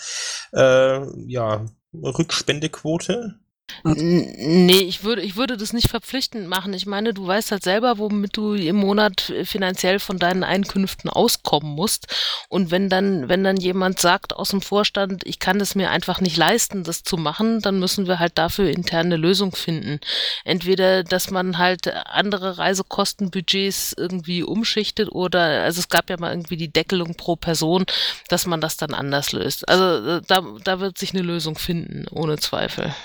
äh, 0.54 1.02
ja, 1.28 1.66
Rückspendequote? 1.94 3.40
Nee, 3.84 4.82
ich 4.82 5.04
würde, 5.04 5.22
ich 5.22 5.36
würde 5.36 5.58
das 5.58 5.74
nicht 5.74 5.90
verpflichtend 5.90 6.48
machen. 6.48 6.74
Ich 6.74 6.86
meine, 6.86 7.14
du 7.14 7.28
weißt 7.28 7.52
halt 7.52 7.64
selber, 7.64 7.98
womit 8.00 8.36
du 8.36 8.54
im 8.54 8.78
Monat 8.78 9.32
finanziell 9.44 10.00
von 10.00 10.18
deinen 10.18 10.44
Einkünften 10.44 11.10
auskommen 11.10 11.74
musst. 11.74 12.08
Und 12.50 12.72
wenn 12.72 12.90
dann, 12.90 13.30
wenn 13.30 13.44
dann 13.44 13.58
jemand 13.58 14.00
sagt 14.00 14.36
aus 14.36 14.50
dem 14.50 14.62
Vorstand, 14.62 15.24
ich 15.26 15.40
kann 15.40 15.62
es 15.62 15.76
mir 15.76 15.92
einfach 15.92 16.20
nicht 16.20 16.38
leisten, 16.38 16.84
das 16.84 17.04
zu 17.04 17.18
machen, 17.18 17.62
dann 17.62 17.80
müssen 17.80 18.08
wir 18.08 18.18
halt 18.18 18.38
dafür 18.38 18.70
interne 18.70 19.18
Lösung 19.18 19.56
finden. 19.56 20.00
Entweder, 20.44 21.04
dass 21.04 21.30
man 21.30 21.58
halt 21.58 21.88
andere 21.88 22.58
Reisekostenbudgets 22.58 23.94
irgendwie 23.98 24.42
umschichtet 24.42 25.12
oder, 25.12 25.64
also 25.64 25.80
es 25.80 25.90
gab 25.90 26.10
ja 26.10 26.18
mal 26.18 26.32
irgendwie 26.32 26.58
die 26.58 26.74
Deckelung 26.74 27.16
pro 27.16 27.36
Person, 27.36 27.86
dass 28.30 28.48
man 28.48 28.62
das 28.62 28.78
dann 28.78 28.94
anders 28.94 29.32
löst. 29.32 29.68
Also 29.70 30.22
da, 30.22 30.44
da 30.64 30.80
wird 30.80 30.98
sich 30.98 31.14
eine 31.14 31.24
Lösung 31.24 31.56
finden, 31.56 32.06
ohne 32.12 32.38
Zweifel. 32.38 32.96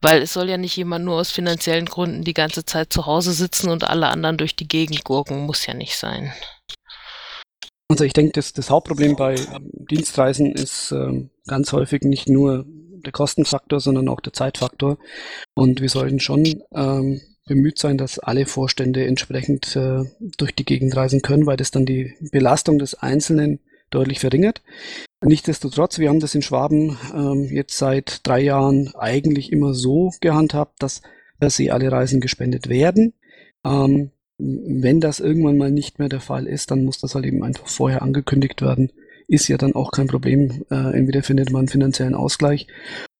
Weil 0.00 0.22
es 0.22 0.32
soll 0.32 0.48
ja 0.48 0.56
nicht 0.56 0.76
jemand 0.76 1.04
nur 1.04 1.16
aus 1.16 1.30
finanziellen 1.30 1.86
Gründen 1.86 2.22
die 2.22 2.34
ganze 2.34 2.64
Zeit 2.64 2.92
zu 2.92 3.06
Hause 3.06 3.32
sitzen 3.32 3.70
und 3.70 3.84
alle 3.84 4.08
anderen 4.08 4.36
durch 4.36 4.56
die 4.56 4.68
Gegend 4.68 5.04
gurken. 5.04 5.46
Muss 5.46 5.66
ja 5.66 5.74
nicht 5.74 5.96
sein. 5.96 6.32
Also 7.88 8.04
ich 8.04 8.12
denke, 8.12 8.32
das, 8.32 8.52
das 8.52 8.70
Hauptproblem 8.70 9.16
bei 9.16 9.36
Dienstreisen 9.90 10.52
ist 10.52 10.90
ähm, 10.92 11.30
ganz 11.46 11.72
häufig 11.72 12.02
nicht 12.02 12.28
nur 12.28 12.66
der 12.66 13.12
Kostenfaktor, 13.12 13.80
sondern 13.80 14.08
auch 14.08 14.20
der 14.20 14.32
Zeitfaktor. 14.32 14.98
Und 15.54 15.80
wir 15.80 15.88
sollten 15.88 16.20
schon 16.20 16.62
ähm, 16.74 17.20
bemüht 17.46 17.78
sein, 17.78 17.96
dass 17.96 18.18
alle 18.18 18.44
Vorstände 18.46 19.06
entsprechend 19.06 19.76
äh, 19.76 20.04
durch 20.36 20.54
die 20.54 20.64
Gegend 20.64 20.96
reisen 20.96 21.22
können, 21.22 21.46
weil 21.46 21.56
das 21.56 21.70
dann 21.70 21.86
die 21.86 22.14
Belastung 22.32 22.78
des 22.78 22.94
Einzelnen 22.94 23.60
deutlich 23.90 24.18
verringert. 24.18 24.62
Nichtsdestotrotz, 25.26 25.98
wir 25.98 26.08
haben 26.08 26.20
das 26.20 26.36
in 26.36 26.42
Schwaben 26.42 26.96
ähm, 27.12 27.48
jetzt 27.50 27.76
seit 27.76 28.24
drei 28.24 28.40
Jahren 28.40 28.94
eigentlich 28.94 29.50
immer 29.50 29.74
so 29.74 30.12
gehandhabt, 30.20 30.80
dass, 30.80 31.02
dass 31.40 31.56
sie 31.56 31.72
alle 31.72 31.90
Reisen 31.90 32.20
gespendet 32.20 32.68
werden. 32.68 33.12
Ähm, 33.64 34.12
wenn 34.38 35.00
das 35.00 35.18
irgendwann 35.18 35.56
mal 35.56 35.72
nicht 35.72 35.98
mehr 35.98 36.08
der 36.08 36.20
Fall 36.20 36.46
ist, 36.46 36.70
dann 36.70 36.84
muss 36.84 37.00
das 37.00 37.16
halt 37.16 37.26
eben 37.26 37.42
einfach 37.42 37.66
vorher 37.66 38.02
angekündigt 38.02 38.62
werden. 38.62 38.92
Ist 39.26 39.48
ja 39.48 39.56
dann 39.56 39.74
auch 39.74 39.90
kein 39.90 40.06
Problem. 40.06 40.64
Äh, 40.70 40.96
entweder 40.96 41.24
findet 41.24 41.50
man 41.50 41.62
einen 41.62 41.68
finanziellen 41.68 42.14
Ausgleich 42.14 42.68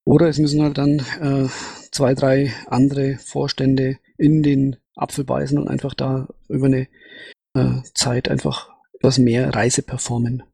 oder 0.04 0.28
es 0.28 0.38
müssen 0.38 0.62
halt 0.62 0.78
dann 0.78 1.00
äh, 1.20 1.48
zwei, 1.90 2.14
drei 2.14 2.52
andere 2.68 3.16
Vorstände 3.16 3.98
in 4.16 4.44
den 4.44 4.76
Apfel 4.94 5.24
beißen 5.24 5.58
und 5.58 5.66
einfach 5.66 5.94
da 5.94 6.28
über 6.48 6.66
eine 6.66 6.86
äh, 7.54 7.82
Zeit 7.94 8.28
einfach 8.28 8.70
etwas 8.94 9.18
mehr 9.18 9.52
Reise 9.52 9.82
performen. 9.82 10.44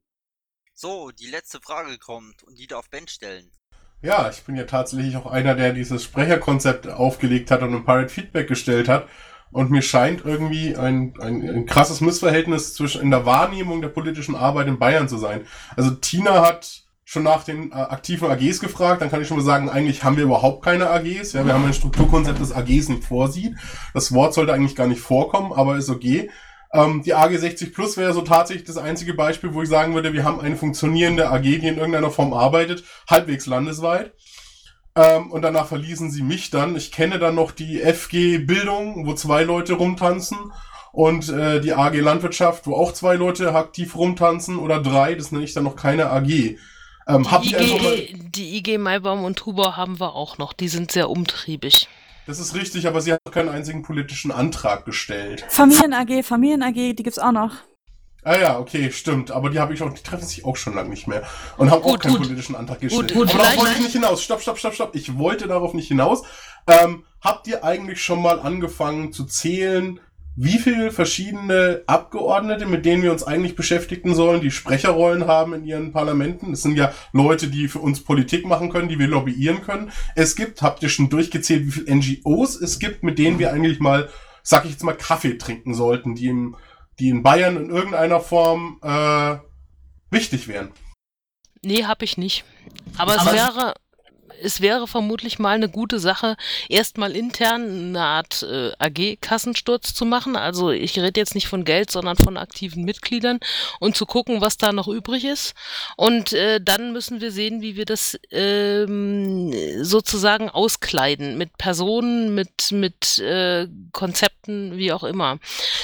So, 0.82 1.12
die 1.12 1.28
letzte 1.28 1.60
Frage 1.60 1.96
kommt 1.96 2.42
und 2.42 2.58
die 2.58 2.66
darf 2.66 2.90
Ben 2.90 3.06
stellen. 3.06 3.52
Ja, 4.00 4.28
ich 4.28 4.42
bin 4.42 4.56
ja 4.56 4.64
tatsächlich 4.64 5.16
auch 5.16 5.26
einer, 5.26 5.54
der 5.54 5.72
dieses 5.72 6.02
Sprecherkonzept 6.02 6.88
aufgelegt 6.88 7.52
hat 7.52 7.62
und 7.62 7.72
ein 7.72 7.84
Pirate 7.84 8.08
Feedback 8.08 8.48
gestellt 8.48 8.88
hat. 8.88 9.06
Und 9.52 9.70
mir 9.70 9.82
scheint 9.82 10.24
irgendwie 10.24 10.74
ein, 10.74 11.14
ein, 11.20 11.48
ein 11.48 11.66
krasses 11.66 12.00
Missverhältnis 12.00 12.74
zwischen 12.74 13.00
in 13.00 13.12
der 13.12 13.24
Wahrnehmung 13.24 13.80
der 13.80 13.90
politischen 13.90 14.34
Arbeit 14.34 14.66
in 14.66 14.80
Bayern 14.80 15.08
zu 15.08 15.18
sein. 15.18 15.46
Also 15.76 15.92
Tina 15.92 16.44
hat 16.44 16.82
schon 17.04 17.22
nach 17.22 17.44
den 17.44 17.70
äh, 17.70 17.74
aktiven 17.76 18.28
AGs 18.28 18.58
gefragt, 18.58 19.02
dann 19.02 19.10
kann 19.10 19.22
ich 19.22 19.28
schon 19.28 19.36
mal 19.36 19.44
sagen, 19.44 19.70
eigentlich 19.70 20.02
haben 20.02 20.16
wir 20.16 20.24
überhaupt 20.24 20.64
keine 20.64 20.90
AGs. 20.90 21.32
Ja, 21.32 21.46
wir 21.46 21.54
haben 21.54 21.64
ein 21.64 21.74
Strukturkonzept, 21.74 22.40
das 22.40 22.50
AGs 22.50 22.88
nicht 22.88 23.04
vorsieht. 23.04 23.54
Das 23.94 24.12
Wort 24.12 24.34
sollte 24.34 24.52
eigentlich 24.52 24.74
gar 24.74 24.88
nicht 24.88 25.00
vorkommen, 25.00 25.52
aber 25.52 25.76
ist 25.76 25.90
okay. 25.90 26.28
Ähm, 26.72 27.02
die 27.02 27.14
AG 27.14 27.36
60 27.36 27.74
Plus 27.74 27.96
wäre 27.96 28.14
so 28.14 28.22
tatsächlich 28.22 28.64
das 28.64 28.78
einzige 28.78 29.14
Beispiel, 29.14 29.52
wo 29.52 29.62
ich 29.62 29.68
sagen 29.68 29.94
würde, 29.94 30.12
wir 30.12 30.24
haben 30.24 30.40
eine 30.40 30.56
funktionierende 30.56 31.30
AG, 31.30 31.42
die 31.42 31.56
in 31.56 31.76
irgendeiner 31.76 32.10
Form 32.10 32.32
arbeitet, 32.32 32.84
halbwegs 33.08 33.46
landesweit. 33.46 34.12
Ähm, 34.94 35.30
und 35.30 35.42
danach 35.42 35.66
verließen 35.66 36.10
sie 36.10 36.22
mich 36.22 36.50
dann. 36.50 36.76
Ich 36.76 36.92
kenne 36.92 37.18
dann 37.18 37.34
noch 37.34 37.52
die 37.52 37.80
FG 37.80 38.38
Bildung, 38.38 39.06
wo 39.06 39.14
zwei 39.14 39.42
Leute 39.42 39.74
rumtanzen. 39.74 40.38
Und 40.92 41.30
äh, 41.30 41.60
die 41.60 41.72
AG 41.72 41.94
Landwirtschaft, 41.94 42.66
wo 42.66 42.74
auch 42.74 42.92
zwei 42.92 43.14
Leute 43.14 43.54
aktiv 43.54 43.96
rumtanzen 43.96 44.58
oder 44.58 44.80
drei, 44.80 45.14
das 45.14 45.32
nenne 45.32 45.44
ich 45.44 45.54
dann 45.54 45.64
noch 45.64 45.76
keine 45.76 46.10
AG. 46.10 46.28
Ähm, 47.08 47.26
die, 47.42 47.56
IG, 47.56 48.14
die 48.28 48.56
IG 48.58 48.78
Maibaum 48.78 49.24
und 49.24 49.44
Huber 49.46 49.76
haben 49.76 49.98
wir 49.98 50.14
auch 50.14 50.36
noch, 50.36 50.52
die 50.52 50.68
sind 50.68 50.92
sehr 50.92 51.08
umtriebig. 51.08 51.88
Das 52.26 52.38
ist 52.38 52.54
richtig, 52.54 52.86
aber 52.86 53.00
sie 53.00 53.12
hat 53.12 53.20
keinen 53.32 53.48
einzigen 53.48 53.82
politischen 53.82 54.30
Antrag 54.30 54.84
gestellt. 54.84 55.44
Familien 55.48 55.92
AG, 55.92 56.22
Familien 56.22 56.62
AG, 56.62 56.74
die 56.74 57.02
gibt's 57.02 57.18
auch 57.18 57.32
noch. 57.32 57.52
Ah 58.24 58.36
ja, 58.36 58.58
okay, 58.58 58.92
stimmt. 58.92 59.32
Aber 59.32 59.50
die 59.50 59.58
habe 59.58 59.74
ich 59.74 59.82
auch, 59.82 59.92
die 59.92 60.02
treffen 60.02 60.26
sich 60.26 60.44
auch 60.44 60.56
schon 60.56 60.74
lange 60.74 60.90
nicht 60.90 61.08
mehr 61.08 61.24
und 61.56 61.70
haben 61.70 61.82
gut, 61.82 61.94
auch 61.94 61.98
keinen 61.98 62.12
gut. 62.12 62.22
politischen 62.22 62.54
Antrag 62.54 62.80
gestellt. 62.80 63.12
Gut, 63.12 63.26
gut, 63.26 63.34
aber 63.34 63.42
darauf 63.42 63.56
wollte 63.58 63.72
ich 63.72 63.80
nicht 63.80 63.92
hinaus. 63.92 64.22
Stopp, 64.22 64.40
stopp, 64.40 64.58
stopp, 64.58 64.74
stopp. 64.74 64.94
Ich 64.94 65.18
wollte 65.18 65.48
darauf 65.48 65.74
nicht 65.74 65.88
hinaus. 65.88 66.22
Ähm, 66.68 67.04
habt 67.20 67.48
ihr 67.48 67.64
eigentlich 67.64 68.02
schon 68.02 68.22
mal 68.22 68.38
angefangen 68.38 69.12
zu 69.12 69.24
zählen, 69.24 69.98
wie 70.34 70.58
viele 70.58 70.90
verschiedene 70.90 71.82
Abgeordnete, 71.86 72.66
mit 72.66 72.86
denen 72.86 73.02
wir 73.02 73.12
uns 73.12 73.22
eigentlich 73.22 73.54
beschäftigen 73.54 74.14
sollen, 74.14 74.40
die 74.40 74.50
Sprecherrollen 74.50 75.26
haben 75.26 75.52
in 75.52 75.64
ihren 75.64 75.92
Parlamenten. 75.92 76.52
Es 76.52 76.62
sind 76.62 76.76
ja 76.76 76.92
Leute, 77.12 77.48
die 77.48 77.68
für 77.68 77.80
uns 77.80 78.02
Politik 78.02 78.46
machen 78.46 78.70
können, 78.70 78.88
die 78.88 78.98
wir 78.98 79.08
lobbyieren 79.08 79.62
können. 79.62 79.92
Es 80.16 80.34
gibt, 80.34 80.62
habt 80.62 80.82
ihr 80.82 80.88
schon 80.88 81.10
durchgezählt, 81.10 81.66
wie 81.66 81.70
viele 81.70 81.96
NGOs 81.96 82.60
es 82.60 82.78
gibt, 82.78 83.02
mit 83.02 83.18
denen 83.18 83.38
wir 83.38 83.52
eigentlich 83.52 83.80
mal, 83.80 84.08
sag 84.42 84.64
ich 84.64 84.70
jetzt 84.70 84.84
mal, 84.84 84.96
Kaffee 84.96 85.36
trinken 85.36 85.74
sollten, 85.74 86.14
die, 86.14 86.28
im, 86.28 86.56
die 86.98 87.10
in 87.10 87.22
Bayern 87.22 87.56
in 87.56 87.70
irgendeiner 87.70 88.20
Form 88.20 88.80
äh, 88.82 89.36
wichtig 90.10 90.48
wären. 90.48 90.72
Nee, 91.62 91.84
hab 91.84 92.02
ich 92.02 92.16
nicht. 92.16 92.44
Aber, 92.96 93.20
Aber 93.20 93.30
es 93.30 93.36
wäre, 93.36 93.74
es 94.42 94.60
wäre 94.60 94.86
vermutlich 94.86 95.38
mal 95.38 95.54
eine 95.54 95.68
gute 95.68 95.98
Sache, 95.98 96.36
erstmal 96.68 97.16
intern 97.16 97.88
eine 97.88 98.00
Art 98.00 98.42
äh, 98.42 98.72
AG-Kassensturz 98.78 99.94
zu 99.94 100.04
machen. 100.04 100.36
Also 100.36 100.70
ich 100.70 100.98
rede 100.98 101.20
jetzt 101.20 101.34
nicht 101.34 101.48
von 101.48 101.64
Geld, 101.64 101.90
sondern 101.90 102.16
von 102.16 102.36
aktiven 102.36 102.84
Mitgliedern 102.84 103.38
und 103.80 103.96
zu 103.96 104.06
gucken, 104.06 104.40
was 104.40 104.56
da 104.56 104.72
noch 104.72 104.88
übrig 104.88 105.24
ist. 105.24 105.54
Und 105.96 106.32
äh, 106.32 106.60
dann 106.60 106.92
müssen 106.92 107.20
wir 107.20 107.32
sehen, 107.32 107.62
wie 107.62 107.76
wir 107.76 107.84
das 107.84 108.18
ähm, 108.30 109.52
sozusagen 109.84 110.50
auskleiden 110.50 111.38
mit 111.38 111.56
Personen, 111.58 112.34
mit, 112.34 112.72
mit 112.72 113.18
äh, 113.18 113.68
Konzepten, 113.92 114.76
wie 114.76 114.92
auch 114.92 115.04
immer. 115.04 115.38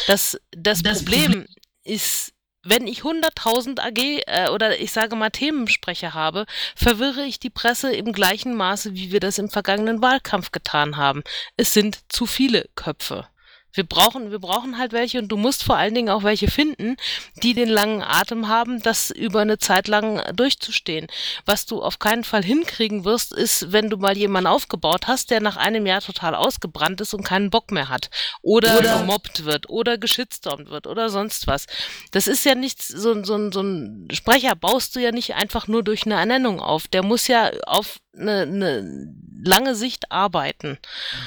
Das, 0.07 0.39
das, 0.51 0.83
das 0.83 1.05
Problem 1.05 1.47
ist, 1.85 2.33
wenn 2.69 2.87
ich 2.87 3.01
100.000 3.01 3.81
AG 3.81 4.23
äh, 4.27 4.49
oder 4.51 4.79
ich 4.79 4.93
sage 4.93 5.17
mal 5.17 5.31
Themensprecher 5.31 6.15
habe, 6.15 6.47
verwirre 6.77 7.25
ich 7.25 7.39
die 7.39 7.51
Presse 7.51 7.95
im 7.95 8.13
gleichen 8.13 8.55
Maße, 8.55 8.95
wie 8.95 9.13
wir 9.13 9.21
das 9.21 9.39
im 9.39 9.51
vergangenen 9.51 10.03
Wahlkampf 10.03 10.53
getan 10.53 10.97
haben. 10.97 11.23
Es 11.57 11.75
sind 11.75 11.99
zu 12.09 12.27
viele 12.27 12.67
Köpfe. 12.75 13.27
Wir 13.73 13.85
brauchen, 13.85 14.31
wir 14.31 14.39
brauchen 14.39 14.79
halt 14.79 14.93
welche 14.93 15.19
und 15.19 15.29
du 15.29 15.37
musst 15.37 15.63
vor 15.63 15.77
allen 15.77 15.95
Dingen 15.95 16.09
auch 16.09 16.23
welche 16.23 16.51
finden, 16.51 16.97
die 17.43 17.55
den 17.55 17.69
langen 17.69 18.03
Atem 18.03 18.49
haben, 18.49 18.83
das 18.83 19.11
über 19.11 19.41
eine 19.41 19.59
Zeit 19.59 19.89
lang 19.89 20.23
durchzustehen. 20.35 21.07
Was 21.45 21.67
du 21.67 21.83
auf 21.83 21.99
keinen 21.99 22.25
Fall 22.25 22.43
hinkriegen 22.43 23.05
wirst, 23.05 23.33
ist, 23.33 23.71
wenn 23.71 23.91
du 23.91 23.97
mal 23.97 24.17
jemanden 24.17 24.49
aufgebaut 24.49 25.07
hast, 25.07 25.31
der 25.31 25.41
nach 25.41 25.57
einem 25.57 25.87
Jahr 25.87 26.01
total 26.01 26.35
ausgebrannt 26.35 27.01
ist 27.01 27.15
und 27.15 27.25
keinen 27.25 27.51
Bock 27.51 27.71
mehr 27.71 27.89
hat. 27.89 28.11
Oder, 28.43 28.79
oder 28.79 28.99
gemobbt 28.99 29.45
wird 29.45 29.69
oder 29.69 29.99
geschitstormt 29.99 30.71
wird 30.71 30.87
oder 30.87 31.11
sonst 31.11 31.47
was. 31.47 31.67
Das 32.11 32.27
ist 32.27 32.45
ja 32.45 32.55
nichts, 32.55 32.89
so, 32.89 33.23
so, 33.23 33.51
so 33.51 33.61
ein 33.61 34.09
Sprecher 34.13 34.55
baust 34.57 34.97
du 34.97 35.01
ja 35.01 35.13
nicht 35.13 35.35
einfach 35.35 35.69
nur 35.69 35.83
durch 35.83 36.07
eine 36.07 36.15
Ernennung 36.15 36.61
auf. 36.61 36.89
Der 36.89 37.03
muss 37.03 37.29
ja 37.29 37.51
auf 37.67 37.99
eine, 38.17 38.43
eine 38.43 39.15
lange 39.43 39.75
Sicht 39.75 40.11
arbeiten. 40.11 40.79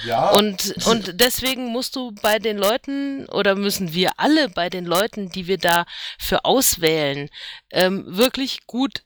Ja. 0.06 0.32
Und, 0.32 0.76
und 0.86 1.20
deswegen 1.20 1.68
musst 1.68 1.96
du 1.96 2.12
bei 2.22 2.40
den 2.40 2.58
Leuten 2.58 3.26
oder 3.28 3.56
müssen 3.56 3.94
wir 3.94 4.12
alle 4.18 4.50
bei 4.50 4.70
den 4.70 4.86
Leuten, 4.86 5.30
die 5.30 5.48
wir 5.48 5.58
da 5.58 5.86
für 6.20 6.46
auswählen, 6.46 7.30
ähm, 7.72 8.06
wirklich 8.08 8.66
gut 8.68 9.04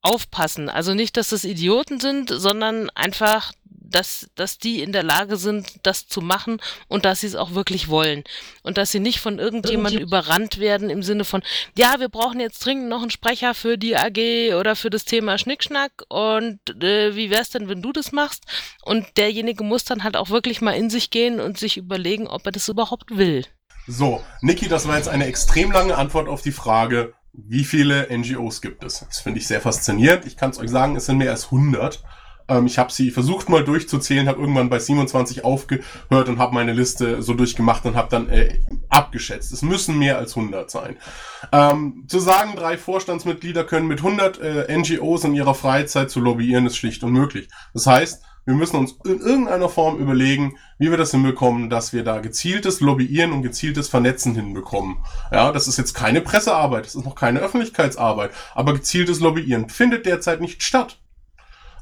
aufpassen. 0.00 0.68
Also 0.68 0.94
nicht, 0.94 1.16
dass 1.16 1.30
das 1.30 1.44
Idioten 1.44 2.00
sind, 2.00 2.30
sondern 2.30 2.88
einfach, 2.90 3.52
dass, 3.88 4.28
dass 4.34 4.58
die 4.58 4.82
in 4.82 4.92
der 4.92 5.02
Lage 5.02 5.36
sind, 5.36 5.66
das 5.82 6.06
zu 6.06 6.20
machen 6.20 6.60
und 6.88 7.04
dass 7.04 7.20
sie 7.20 7.26
es 7.26 7.34
auch 7.34 7.54
wirklich 7.54 7.88
wollen. 7.88 8.24
Und 8.62 8.78
dass 8.78 8.92
sie 8.92 9.00
nicht 9.00 9.20
von 9.20 9.38
irgendjemandem 9.38 10.02
überrannt 10.02 10.58
werden 10.58 10.90
im 10.90 11.02
Sinne 11.02 11.24
von, 11.24 11.42
ja, 11.76 11.98
wir 11.98 12.08
brauchen 12.08 12.40
jetzt 12.40 12.64
dringend 12.64 12.88
noch 12.88 13.02
einen 13.02 13.10
Sprecher 13.10 13.54
für 13.54 13.78
die 13.78 13.96
AG 13.96 14.54
oder 14.58 14.76
für 14.76 14.90
das 14.90 15.04
Thema 15.04 15.38
Schnickschnack 15.38 16.04
und 16.08 16.60
äh, 16.82 17.16
wie 17.16 17.30
wär's 17.30 17.50
denn, 17.50 17.68
wenn 17.68 17.82
du 17.82 17.92
das 17.92 18.12
machst? 18.12 18.44
Und 18.82 19.06
derjenige 19.16 19.64
muss 19.64 19.84
dann 19.84 20.04
halt 20.04 20.16
auch 20.16 20.30
wirklich 20.30 20.60
mal 20.60 20.72
in 20.72 20.90
sich 20.90 21.10
gehen 21.10 21.40
und 21.40 21.58
sich 21.58 21.76
überlegen, 21.76 22.26
ob 22.26 22.46
er 22.46 22.52
das 22.52 22.68
überhaupt 22.68 23.16
will. 23.16 23.44
So, 23.86 24.22
Niki, 24.42 24.68
das 24.68 24.86
war 24.86 24.96
jetzt 24.96 25.08
eine 25.08 25.26
extrem 25.26 25.72
lange 25.72 25.96
Antwort 25.96 26.28
auf 26.28 26.42
die 26.42 26.52
Frage, 26.52 27.14
wie 27.32 27.64
viele 27.64 28.08
NGOs 28.10 28.60
gibt 28.60 28.84
es? 28.84 29.04
Das 29.06 29.20
finde 29.20 29.38
ich 29.38 29.46
sehr 29.46 29.60
faszinierend. 29.60 30.26
Ich 30.26 30.36
kann 30.36 30.50
es 30.50 30.58
euch 30.58 30.70
sagen, 30.70 30.96
es 30.96 31.06
sind 31.06 31.18
mehr 31.18 31.30
als 31.30 31.46
100. 31.46 32.02
Ähm, 32.48 32.66
ich 32.66 32.78
habe 32.78 32.92
sie 32.92 33.10
versucht 33.10 33.48
mal 33.48 33.64
durchzuzählen, 33.64 34.28
habe 34.28 34.40
irgendwann 34.40 34.70
bei 34.70 34.78
27 34.78 35.44
aufgehört 35.44 36.28
und 36.28 36.38
habe 36.38 36.54
meine 36.54 36.72
Liste 36.72 37.22
so 37.22 37.34
durchgemacht 37.34 37.84
und 37.84 37.96
habe 37.96 38.08
dann 38.10 38.28
äh, 38.28 38.58
abgeschätzt. 38.88 39.52
Es 39.52 39.62
müssen 39.62 39.98
mehr 39.98 40.18
als 40.18 40.36
100 40.36 40.70
sein. 40.70 40.96
Ähm, 41.52 42.04
zu 42.08 42.18
sagen, 42.18 42.56
drei 42.56 42.78
Vorstandsmitglieder 42.78 43.64
können 43.64 43.86
mit 43.86 43.98
100 43.98 44.40
äh, 44.40 44.78
NGOs 44.78 45.24
in 45.24 45.34
ihrer 45.34 45.54
Freizeit 45.54 46.10
zu 46.10 46.20
lobbyieren, 46.20 46.66
ist 46.66 46.76
schlicht 46.76 47.02
unmöglich. 47.04 47.48
Das 47.74 47.86
heißt, 47.86 48.22
wir 48.48 48.54
müssen 48.54 48.76
uns 48.76 48.96
in 49.04 49.20
irgendeiner 49.20 49.68
Form 49.68 49.98
überlegen, 49.98 50.56
wie 50.78 50.90
wir 50.90 50.96
das 50.96 51.10
hinbekommen, 51.10 51.68
dass 51.68 51.92
wir 51.92 52.02
da 52.02 52.20
gezieltes 52.20 52.80
Lobbyieren 52.80 53.32
und 53.32 53.42
gezieltes 53.42 53.88
Vernetzen 53.88 54.34
hinbekommen. 54.34 55.04
Ja, 55.30 55.52
das 55.52 55.68
ist 55.68 55.76
jetzt 55.76 55.92
keine 55.92 56.22
Pressearbeit, 56.22 56.86
das 56.86 56.94
ist 56.94 57.04
noch 57.04 57.14
keine 57.14 57.40
Öffentlichkeitsarbeit, 57.40 58.30
aber 58.54 58.72
gezieltes 58.72 59.20
Lobbyieren 59.20 59.68
findet 59.68 60.06
derzeit 60.06 60.40
nicht 60.40 60.62
statt. 60.62 60.98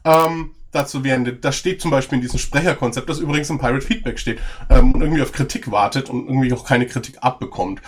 Ähm, 0.07 0.53
dazu 0.71 1.05
wären, 1.05 1.41
das 1.41 1.57
steht 1.57 1.81
zum 1.81 1.91
Beispiel 1.91 2.17
in 2.17 2.23
diesem 2.23 2.39
Sprecherkonzept, 2.39 3.09
das 3.09 3.19
übrigens 3.19 3.51
im 3.51 3.59
Pirate 3.59 3.85
Feedback 3.85 4.19
steht, 4.19 4.39
ähm, 4.71 4.93
und 4.93 5.01
irgendwie 5.01 5.23
auf 5.23 5.33
Kritik 5.33 5.71
wartet 5.71 6.09
und 6.09 6.29
irgendwie 6.29 6.53
auch 6.53 6.65
keine 6.65 6.87
Kritik 6.87 7.19
abbekommt. 7.21 7.81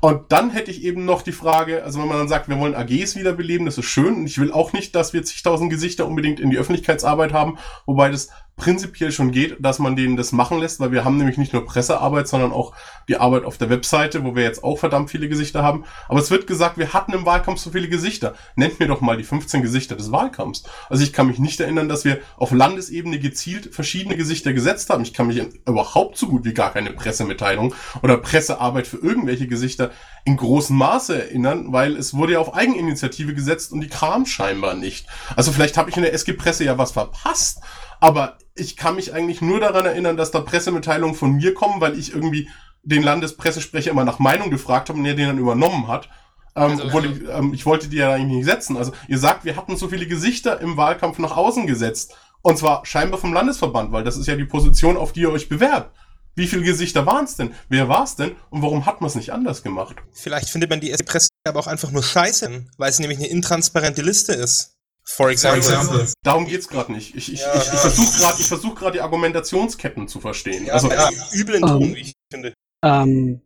Und 0.00 0.32
dann 0.32 0.50
hätte 0.50 0.70
ich 0.70 0.84
eben 0.84 1.06
noch 1.06 1.22
die 1.22 1.32
Frage, 1.32 1.82
also 1.82 1.98
wenn 1.98 2.08
man 2.08 2.18
dann 2.18 2.28
sagt, 2.28 2.50
wir 2.50 2.58
wollen 2.58 2.74
AGs 2.74 3.16
wiederbeleben, 3.16 3.64
das 3.64 3.78
ist 3.78 3.86
schön. 3.86 4.16
Und 4.16 4.26
ich 4.26 4.38
will 4.38 4.52
auch 4.52 4.74
nicht, 4.74 4.94
dass 4.94 5.14
wir 5.14 5.24
zigtausend 5.24 5.70
Gesichter 5.70 6.06
unbedingt 6.06 6.40
in 6.40 6.50
die 6.50 6.58
Öffentlichkeitsarbeit 6.58 7.32
haben, 7.32 7.56
wobei 7.86 8.10
das 8.10 8.28
prinzipiell 8.56 9.10
schon 9.10 9.32
geht, 9.32 9.56
dass 9.58 9.78
man 9.78 9.96
denen 9.96 10.16
das 10.16 10.32
machen 10.32 10.60
lässt, 10.60 10.78
weil 10.80 10.92
wir 10.92 11.04
haben 11.04 11.16
nämlich 11.16 11.38
nicht 11.38 11.52
nur 11.52 11.64
Pressearbeit, 11.64 12.28
sondern 12.28 12.52
auch 12.52 12.72
die 13.08 13.16
Arbeit 13.16 13.44
auf 13.44 13.58
der 13.58 13.68
Webseite, 13.68 14.24
wo 14.24 14.36
wir 14.36 14.44
jetzt 14.44 14.62
auch 14.62 14.78
verdammt 14.78 15.10
viele 15.10 15.28
Gesichter 15.28 15.62
haben. 15.62 15.84
Aber 16.08 16.20
es 16.20 16.30
wird 16.30 16.46
gesagt, 16.46 16.78
wir 16.78 16.92
hatten 16.92 17.12
im 17.12 17.26
Wahlkampf 17.26 17.60
so 17.60 17.70
viele 17.70 17.88
Gesichter. 17.88 18.34
Nennt 18.54 18.78
mir 18.78 18.86
doch 18.86 19.00
mal 19.00 19.16
die 19.16 19.24
15 19.24 19.62
Gesichter 19.62 19.96
des 19.96 20.12
Wahlkampfs. 20.12 20.64
Also 20.88 21.02
ich 21.02 21.12
kann 21.12 21.26
mich 21.26 21.38
nicht 21.38 21.60
erinnern, 21.60 21.88
dass 21.88 22.04
wir 22.04 22.20
auf 22.36 22.52
Landesebene 22.52 23.18
gezielt 23.18 23.74
verschiedene 23.74 24.16
Gesichter 24.16 24.52
gesetzt 24.52 24.88
haben. 24.90 25.02
Ich 25.02 25.14
kann 25.14 25.26
mich 25.26 25.42
überhaupt 25.66 26.16
so 26.16 26.28
gut 26.28 26.44
wie 26.44 26.54
gar 26.54 26.72
keine 26.72 26.90
Pressemitteilung 26.90 27.74
oder 28.02 28.18
Pressearbeit 28.18 28.86
für 28.86 28.98
irgendwelche 28.98 29.48
Gesichter 29.48 29.90
in 30.24 30.36
großem 30.36 30.76
Maße 30.76 31.22
erinnern, 31.22 31.72
weil 31.72 31.96
es 31.96 32.14
wurde 32.14 32.34
ja 32.34 32.38
auf 32.38 32.54
Eigeninitiative 32.54 33.34
gesetzt 33.34 33.72
und 33.72 33.80
die 33.80 33.88
kam 33.88 34.26
scheinbar 34.26 34.74
nicht. 34.74 35.06
Also 35.36 35.52
vielleicht 35.52 35.76
habe 35.76 35.90
ich 35.90 35.96
in 35.96 36.02
der 36.02 36.14
SG-Presse 36.14 36.64
ja 36.64 36.78
was 36.78 36.92
verpasst, 36.92 37.60
aber 38.04 38.36
ich 38.54 38.76
kann 38.76 38.96
mich 38.96 39.14
eigentlich 39.14 39.40
nur 39.40 39.60
daran 39.60 39.86
erinnern, 39.86 40.18
dass 40.18 40.30
da 40.30 40.40
Pressemitteilungen 40.40 41.14
von 41.14 41.32
mir 41.32 41.54
kommen, 41.54 41.80
weil 41.80 41.98
ich 41.98 42.12
irgendwie 42.12 42.50
den 42.82 43.02
Landespressesprecher 43.02 43.90
immer 43.90 44.04
nach 44.04 44.18
Meinung 44.18 44.50
gefragt 44.50 44.90
habe 44.90 44.98
und 44.98 45.06
er 45.06 45.14
den 45.14 45.28
dann 45.28 45.38
übernommen 45.38 45.88
hat. 45.88 46.10
Ähm, 46.54 46.72
Also, 46.72 46.84
obwohl 46.84 47.06
ich, 47.06 47.22
ähm, 47.30 47.54
ich 47.54 47.64
wollte 47.64 47.88
die 47.88 47.96
ja 47.96 48.12
eigentlich 48.12 48.36
nicht 48.36 48.44
setzen. 48.44 48.76
Also 48.76 48.92
ihr 49.08 49.18
sagt, 49.18 49.46
wir 49.46 49.56
hatten 49.56 49.78
so 49.78 49.88
viele 49.88 50.06
Gesichter 50.06 50.60
im 50.60 50.76
Wahlkampf 50.76 51.18
nach 51.18 51.34
außen 51.34 51.66
gesetzt. 51.66 52.14
Und 52.42 52.58
zwar 52.58 52.84
scheinbar 52.84 53.18
vom 53.18 53.32
Landesverband, 53.32 53.90
weil 53.90 54.04
das 54.04 54.18
ist 54.18 54.26
ja 54.26 54.36
die 54.36 54.44
Position, 54.44 54.98
auf 54.98 55.14
die 55.14 55.20
ihr 55.20 55.32
euch 55.32 55.48
bewerbt. 55.48 55.96
Wie 56.34 56.46
viele 56.46 56.62
Gesichter 56.62 57.06
waren 57.06 57.24
es 57.24 57.36
denn? 57.36 57.54
Wer 57.70 57.88
war 57.88 58.04
es 58.04 58.16
denn? 58.16 58.32
Und 58.50 58.60
warum 58.60 58.84
hat 58.84 59.00
man 59.00 59.08
es 59.08 59.14
nicht 59.14 59.32
anders 59.32 59.62
gemacht? 59.62 59.96
Vielleicht 60.12 60.50
findet 60.50 60.68
man 60.68 60.80
die 60.80 60.90
SG-Presse 60.90 61.28
aber 61.48 61.60
auch 61.60 61.68
einfach 61.68 61.90
nur 61.90 62.02
scheiße, 62.02 62.66
weil 62.76 62.90
es 62.90 62.98
nämlich 62.98 63.18
eine 63.18 63.28
intransparente 63.28 64.02
Liste 64.02 64.34
ist. 64.34 64.73
For 65.06 65.30
example. 65.30 66.06
Darum 66.22 66.46
geht's 66.46 66.66
gerade 66.68 66.92
nicht. 66.92 67.14
Ich, 67.14 67.32
ich, 67.32 67.40
Ja, 67.40 67.54
ich, 67.54 67.60
ich 67.62 67.66
ja. 67.68 67.76
versuche 67.76 68.18
gerade 68.18 68.42
versuch 68.42 68.90
die 68.92 69.00
Argumentationsketten 69.00 70.08
zu 70.08 70.20
verstehen. 70.20 70.64
Ja, 70.66 70.74
also, 70.74 70.90
ja, 70.90 71.10
übel 71.32 71.56
in 71.56 71.60
Ton, 71.62 71.82
Ähm, 71.82 71.94
wie 71.94 72.00
ich 72.00 72.14
finde. 72.32 72.54
Ähm, 72.82 73.40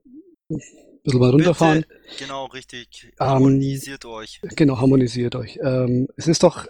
ein 0.51 0.61
bisschen 1.03 1.21
mal 1.21 1.31
runterfahren. 1.31 1.81
Bitte, 1.89 2.25
genau, 2.25 2.47
richtig. 2.47 3.13
Ähm, 3.19 3.27
Harmonisiert 3.27 4.05
euch. 4.05 4.41
Genau, 4.43 4.79
harmonisiert 4.79 5.35
euch. 5.37 5.59
Ähm, 5.63 6.09
es 6.17 6.29
ist 6.29 6.43
doch 6.45 6.67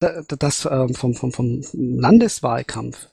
da- 0.00 0.22
da- 0.22 0.36
das 0.36 0.66
ähm, 0.70 0.94
vom, 0.94 1.14
vom, 1.14 1.32
vom 1.32 1.62
Landeswahlkampf 1.74 3.08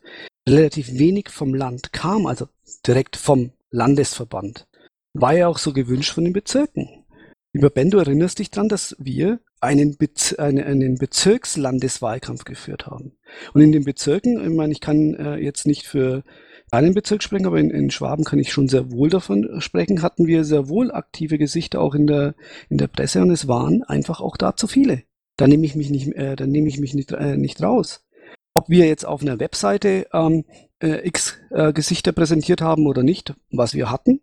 relativ 0.47 0.93
wenig 0.97 1.29
vom 1.29 1.53
Land 1.53 1.91
kam, 1.93 2.25
also 2.25 2.47
direkt 2.87 3.15
vom 3.17 3.51
Landesverband. 3.71 4.67
War 5.13 5.33
ja 5.33 5.47
auch 5.47 5.57
so 5.57 5.73
gewünscht 5.73 6.13
von 6.13 6.23
den 6.23 6.33
Bezirken. 6.33 7.05
Lieber 7.53 7.69
Ben, 7.69 7.89
du 7.91 7.97
erinnerst 7.97 8.39
dich 8.39 8.51
dran, 8.51 8.69
dass 8.69 8.95
wir 8.99 9.39
einen, 9.61 9.97
Bez 9.97 10.33
eine, 10.33 10.65
einen 10.65 10.95
Bezirkslandeswahlkampf 10.95 12.43
geführt 12.45 12.87
haben. 12.87 13.13
Und 13.53 13.61
in 13.61 13.71
den 13.71 13.83
Bezirken, 13.83 14.41
ich 14.41 14.55
meine, 14.55 14.71
ich 14.71 14.81
kann 14.81 15.15
äh, 15.15 15.37
jetzt 15.37 15.67
nicht 15.67 15.85
für 15.85 16.23
einen 16.71 16.93
Bezirk 16.93 17.23
sprechen, 17.23 17.45
aber 17.45 17.59
in, 17.59 17.71
in 17.71 17.91
Schwaben 17.91 18.23
kann 18.23 18.39
ich 18.39 18.51
schon 18.51 18.67
sehr 18.67 18.91
wohl 18.91 19.09
davon 19.09 19.59
sprechen, 19.59 20.01
hatten 20.01 20.27
wir 20.27 20.43
sehr 20.43 20.69
wohl 20.69 20.91
aktive 20.91 21.37
Gesichter 21.37 21.81
auch 21.81 21.95
in 21.95 22.07
der, 22.07 22.35
in 22.69 22.77
der 22.77 22.87
Presse 22.87 23.21
und 23.21 23.31
es 23.31 23.47
waren 23.47 23.83
einfach 23.83 24.21
auch 24.21 24.37
da 24.37 24.55
zu 24.55 24.67
viele. 24.67 25.03
Da 25.37 25.47
nehme 25.47 25.65
ich 25.65 25.75
mich 25.75 25.89
nicht, 25.89 26.13
äh, 26.15 26.35
da 26.35 26.45
nehme 26.45 26.67
ich 26.67 26.79
mich 26.79 26.93
nicht, 26.93 27.11
äh, 27.11 27.37
nicht 27.37 27.61
raus. 27.61 28.05
Ob 28.53 28.69
wir 28.69 28.87
jetzt 28.87 29.05
auf 29.05 29.21
einer 29.21 29.39
Webseite 29.39 30.07
ähm, 30.13 30.45
äh, 30.81 31.07
x 31.07 31.37
äh, 31.51 31.73
Gesichter 31.73 32.11
präsentiert 32.11 32.61
haben 32.61 32.87
oder 32.87 33.03
nicht, 33.03 33.33
was 33.51 33.73
wir 33.73 33.91
hatten, 33.91 34.21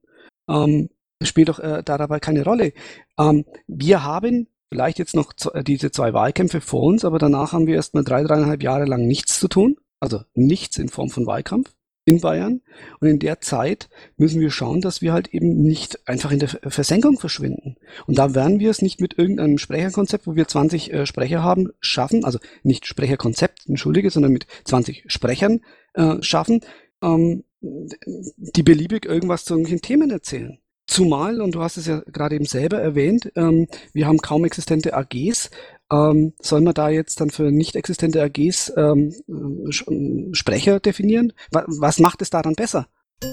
ähm, 0.48 0.90
spielt 1.22 1.48
doch 1.48 1.58
äh, 1.58 1.82
da 1.84 1.96
dabei 1.98 2.20
keine 2.20 2.44
Rolle. 2.44 2.72
Ähm, 3.18 3.44
wir 3.66 4.04
haben 4.04 4.48
vielleicht 4.70 4.98
jetzt 4.98 5.14
noch 5.14 5.32
äh, 5.54 5.62
diese 5.62 5.90
zwei 5.90 6.12
Wahlkämpfe 6.12 6.60
vor 6.60 6.82
uns, 6.82 7.04
aber 7.04 7.18
danach 7.18 7.52
haben 7.52 7.66
wir 7.66 7.74
erstmal 7.74 8.04
drei, 8.04 8.22
dreieinhalb 8.22 8.62
Jahre 8.62 8.84
lang 8.84 9.06
nichts 9.06 9.38
zu 9.38 9.48
tun. 9.48 9.76
Also 10.00 10.20
nichts 10.34 10.76
in 10.78 10.88
Form 10.88 11.08
von 11.08 11.26
Wahlkampf 11.26 11.72
in 12.04 12.20
Bayern. 12.20 12.60
Und 13.00 13.08
in 13.08 13.18
der 13.18 13.40
Zeit 13.40 13.88
müssen 14.16 14.40
wir 14.40 14.50
schauen, 14.50 14.80
dass 14.80 15.02
wir 15.02 15.12
halt 15.12 15.28
eben 15.34 15.62
nicht 15.62 16.06
einfach 16.08 16.30
in 16.30 16.38
der 16.38 16.48
Ver- 16.48 16.70
Versenkung 16.70 17.18
verschwinden. 17.18 17.76
Und 18.06 18.16
da 18.18 18.34
werden 18.34 18.60
wir 18.60 18.70
es 18.70 18.80
nicht 18.80 19.00
mit 19.00 19.18
irgendeinem 19.18 19.58
Sprecherkonzept, 19.58 20.26
wo 20.26 20.36
wir 20.36 20.46
20 20.46 20.92
äh, 20.92 21.06
Sprecher 21.06 21.42
haben, 21.42 21.70
schaffen, 21.80 22.24
also 22.24 22.38
nicht 22.62 22.86
Sprecherkonzept, 22.86 23.68
entschuldige, 23.68 24.10
sondern 24.10 24.32
mit 24.32 24.46
20 24.64 25.04
Sprechern 25.08 25.62
äh, 25.94 26.22
schaffen, 26.22 26.60
ähm, 27.02 27.42
die 27.60 28.62
beliebig 28.62 29.04
irgendwas 29.06 29.44
zu 29.44 29.54
irgendwelchen 29.54 29.82
Themen 29.82 30.10
erzählen. 30.10 30.58
Zumal, 30.86 31.40
und 31.40 31.54
du 31.54 31.62
hast 31.62 31.76
es 31.78 31.86
ja 31.86 32.00
gerade 32.12 32.36
eben 32.36 32.44
selber 32.44 32.78
erwähnt, 32.80 33.32
ähm, 33.34 33.66
wir 33.92 34.06
haben 34.06 34.18
kaum 34.18 34.44
existente 34.44 34.94
AGs. 34.94 35.50
Ähm, 35.92 36.32
soll 36.40 36.60
man 36.60 36.74
da 36.74 36.88
jetzt 36.88 37.20
dann 37.20 37.30
für 37.30 37.50
nicht 37.50 37.74
existente 37.76 38.22
AGs 38.22 38.72
ähm, 38.76 39.12
äh, 39.28 39.70
Sch- 39.70 40.34
Sprecher 40.34 40.78
definieren? 40.80 41.32
Wa 41.50 41.64
was 41.66 41.98
macht 41.98 42.22
es 42.22 42.30
daran 42.30 42.54
besser? 42.54 42.86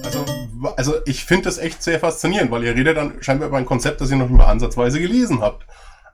Also, 0.04 0.26
also 0.78 0.94
ich 1.06 1.26
finde 1.26 1.46
das 1.46 1.58
echt 1.58 1.84
sehr 1.84 2.00
faszinierend, 2.00 2.50
weil 2.52 2.64
ihr 2.64 2.76
redet 2.76 2.98
dann 2.98 3.22
scheinbar 3.22 3.50
über 3.50 3.58
ein 3.58 3.66
Konzept, 3.66 4.02
das 4.02 4.10
ihr 4.12 4.18
noch 4.18 4.30
nicht 4.30 4.38
mal 4.38 4.46
ansatzweise 4.48 5.00
gelesen 5.00 5.42
habt. 5.42 5.66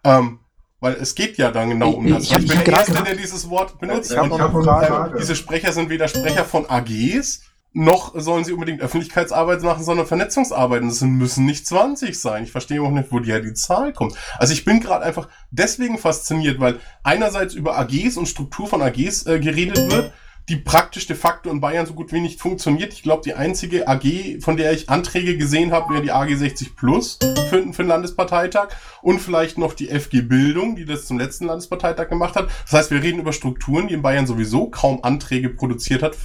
Ähm, 0.04 0.40
weil 0.82 0.94
es 0.94 1.14
geht 1.14 1.38
ja 1.38 1.52
dann 1.52 1.70
genau 1.70 1.92
um 1.92 2.08
Ich- 2.08 2.14
das. 2.14 2.24
ich 2.24 2.34
hab 2.34 2.40
bin 2.42 2.48
der 2.66 2.68
Erste, 2.68 3.04
der 3.04 3.16
dieses 3.16 3.50
Wort 3.50 3.80
benutzt. 3.80 4.12
Ich 4.12 4.18
hab 4.18 4.32
Und, 4.54 4.66
äh, 4.68 5.20
diese 5.20 5.36
Sprecher 5.36 5.72
sind 5.74 5.90
weder 5.90 6.08
Sprecher 6.08 6.46
von 6.46 6.66
AGs, 6.70 7.42
noch 7.72 8.20
sollen 8.20 8.44
sie 8.44 8.54
unbedingt 8.54 8.82
Öffentlichkeitsarbeit 8.82 9.62
machen, 9.62 9.84
sondern 9.84 10.08
Vernetzungsarbeit. 10.08 10.82
Und 10.82 10.90
das 10.90 11.02
müssen 11.02 11.46
nicht 11.46 11.68
20 11.68 12.20
sein. 12.20 12.44
Ich 12.44 12.52
verstehe 12.52 12.82
auch 12.82 12.92
nicht, 12.92 13.12
wo 13.12 13.20
die, 13.20 13.42
die 13.42 13.54
Zahl 13.54 13.94
kommt. 13.94 14.16
Also 14.38 14.54
ich 14.54 14.66
bin 14.66 14.80
gerade 14.80 15.06
einfach 15.06 15.28
deswegen 15.52 15.98
fasziniert, 15.98 16.60
weil 16.60 16.80
einerseits 17.04 17.54
über 17.54 17.78
AGs 17.78 18.18
und 18.18 18.28
Struktur 18.28 18.68
von 18.68 18.82
AGs 18.82 19.28
äh, 19.28 19.40
geredet 19.40 19.92
wird, 19.92 20.14
die 20.50 20.56
praktisch 20.56 21.06
de 21.06 21.16
facto 21.16 21.52
in 21.52 21.62
Bayern 21.62 21.86
so 21.86 21.94
gut 21.94 22.12
wie 22.12 22.22
nicht 22.22 22.42
funktioniert. 22.42 22.92
Ich 22.92 23.04
glaube, 23.04 23.22
die 23.24 23.36
einzige 23.36 23.88
AG, 23.88 24.42
von 24.42 24.58
der 24.58 24.74
ich 24.74 24.90
Anträge 24.90 25.38
gesehen 25.38 25.72
habe, 25.72 25.94
wäre 25.94 26.02
die 26.02 26.12
AG 26.12 26.36
60 26.36 26.76
Plus 26.76 27.20
für, 27.50 27.72
für 27.72 27.84
den 27.84 27.88
Landesparteitag 27.88 28.70
und 29.04 29.20
vielleicht 29.20 29.60
noch 29.60 29.76
die 29.76 29.90
FG 29.90 30.24
Bildung, 30.24 30.76
die 30.76 30.86
das 30.86 31.06
zum 31.06 31.20
letzten 31.20 31.46
Landesparteitag 31.46 32.10
gemacht 32.10 32.36
hat. 32.36 32.50
Das 32.64 32.74
heißt, 32.74 32.92
wir 32.92 33.04
reden 33.04 33.20
über 33.20 33.32
Strukturen, 33.32 33.88
die 33.88 33.94
in 33.94 34.02
Bayern 34.02 34.26
sowieso 34.26 34.72
kaum 34.72 35.04
Anträge 35.04 35.50
produziert 35.50 36.02
hat, 36.02 36.18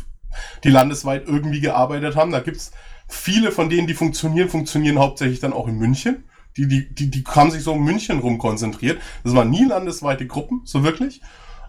die 0.63 0.71
landesweit 0.71 1.27
irgendwie 1.27 1.61
gearbeitet 1.61 2.17
haben. 2.17 2.33
Da 2.33 2.41
gibt's 2.41 2.73
viele 3.09 3.53
von 3.53 3.69
denen, 3.69 3.87
die 3.87 3.95
funktionieren, 3.95 4.49
funktionieren 4.49 4.99
hauptsächlich 4.99 5.41
dann 5.41 5.53
auch 5.53 5.69
in 5.69 5.77
München. 5.77 6.25
Die, 6.57 6.69
die, 6.69 6.95
die, 6.95 7.11
die 7.11 7.25
haben 7.25 7.51
sich 7.51 7.65
so 7.65 7.73
um 7.73 7.85
München 7.85 8.21
rum 8.21 8.39
konzentriert. 8.39 9.01
Das 9.25 9.35
waren 9.35 9.51
nie 9.51 9.65
landesweite 9.65 10.27
Gruppen, 10.27 10.63
so 10.65 10.85
wirklich. 10.85 11.21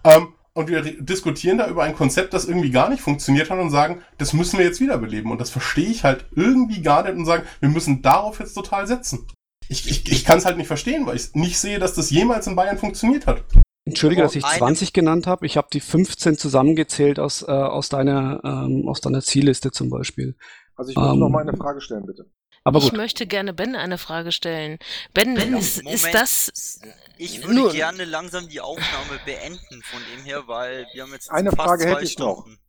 Ähm, 0.03 0.27
und 0.53 0.69
wir 0.69 0.85
re- 0.85 1.01
diskutieren 1.01 1.57
da 1.57 1.67
über 1.67 1.83
ein 1.83 1.95
Konzept, 1.95 2.33
das 2.33 2.45
irgendwie 2.45 2.69
gar 2.71 2.89
nicht 2.89 3.01
funktioniert 3.01 3.49
hat 3.49 3.59
und 3.59 3.71
sagen, 3.71 4.01
das 4.19 4.31
müssen 4.33 4.59
wir 4.59 4.65
jetzt 4.65 4.79
wiederbeleben. 4.79 5.31
Und 5.31 5.41
das 5.41 5.49
verstehe 5.49 5.89
ich 5.89 6.03
halt 6.03 6.27
irgendwie 6.35 6.81
gar 6.81 7.03
nicht 7.03 7.15
und 7.15 7.25
sagen, 7.25 7.43
wir 7.59 7.69
müssen 7.69 8.01
darauf 8.03 8.39
jetzt 8.39 8.53
total 8.53 8.87
setzen. 8.87 9.27
Ich, 9.67 9.89
ich, 9.89 10.11
ich 10.11 10.23
kann 10.23 10.37
es 10.37 10.45
halt 10.45 10.57
nicht 10.57 10.67
verstehen, 10.67 11.07
weil 11.07 11.15
ich 11.15 11.33
nicht 11.33 11.57
sehe, 11.57 11.79
dass 11.79 11.95
das 11.95 12.11
jemals 12.11 12.45
in 12.45 12.55
Bayern 12.55 12.77
funktioniert 12.77 13.25
hat. 13.25 13.43
Entschuldige, 13.85 14.23
dass 14.23 14.35
ich 14.35 14.43
Eine- 14.43 14.57
20 14.57 14.93
genannt 14.93 15.27
habe. 15.27 15.45
Ich 15.45 15.57
habe 15.57 15.67
die 15.71 15.79
15 15.79 16.37
zusammengezählt 16.37 17.19
aus, 17.19 17.43
äh, 17.43 17.45
aus, 17.51 17.89
deiner, 17.89 18.41
ähm, 18.43 18.87
aus 18.87 18.99
deiner 19.01 19.21
Zielliste 19.21 19.71
zum 19.71 19.89
Beispiel. 19.91 20.35
Also 20.75 20.91
ich 20.91 20.97
muss 20.97 21.13
Ähm, 21.13 21.19
noch 21.19 21.29
mal 21.29 21.41
eine 21.47 21.55
Frage 21.55 21.81
stellen, 21.81 22.05
bitte. 22.05 22.25
Aber 22.63 22.79
ich 22.79 22.85
gut. 22.89 22.97
möchte 22.97 23.27
gerne 23.27 23.53
Ben 23.53 23.75
eine 23.75 23.99
Frage 23.99 24.31
stellen. 24.31 24.79
Ben, 25.13 25.35
ist, 25.55 25.77
ist 25.77 25.83
Moment. 25.83 26.13
das 26.15 26.79
Ich 27.19 27.43
würde 27.43 27.53
nur- 27.53 27.71
gerne 27.73 28.05
langsam 28.05 28.49
die 28.49 28.59
Aufnahme 28.59 29.19
beenden 29.23 29.83
von 29.83 29.99
dem 30.15 30.25
her, 30.25 30.43
weil 30.47 30.87
wir 30.93 31.03
haben 31.03 31.11
jetzt 31.13 31.29
Eine 31.29 31.51
fast 31.51 31.61
Frage 31.61 31.83
zwei 31.83 31.91
hätte 31.91 32.03
ich 32.05 32.17
noch. 32.17 32.41
Stunden. 32.41 32.51
Wigbold, 32.51 32.64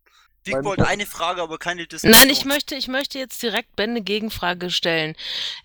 Beim- 0.52 0.81
eine 0.81 1.06
Frage, 1.06 1.43
aber 1.43 1.59
keine 1.59 1.86
Diskussion. 1.86 2.12
Nein, 2.20 2.31
ich 2.31 2.44
möchte, 2.44 2.74
ich 2.74 2.89
möchte 2.89 3.18
jetzt 3.18 3.43
direkt 3.43 3.77
Ben 3.77 3.90
eine 3.90 4.02
Gegenfrage 4.02 4.70
stellen. 4.70 5.14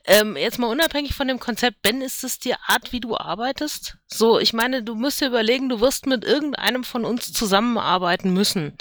Ähm, 0.05 0.35
jetzt 0.37 0.59
mal 0.59 0.67
unabhängig 0.67 1.13
von 1.13 1.27
dem 1.27 1.39
Konzept, 1.39 1.81
Ben, 1.81 2.01
ist 2.01 2.23
es 2.23 2.39
die 2.39 2.53
Art, 2.53 2.91
wie 2.91 2.99
du 2.99 3.17
arbeitest? 3.17 3.97
So, 4.07 4.39
ich 4.39 4.53
meine, 4.53 4.83
du 4.83 4.95
musst 4.95 5.21
dir 5.21 5.27
überlegen, 5.27 5.69
du 5.69 5.79
wirst 5.81 6.05
mit 6.05 6.23
irgendeinem 6.25 6.83
von 6.83 7.05
uns 7.05 7.31
zusammenarbeiten 7.33 8.33
müssen. 8.33 8.77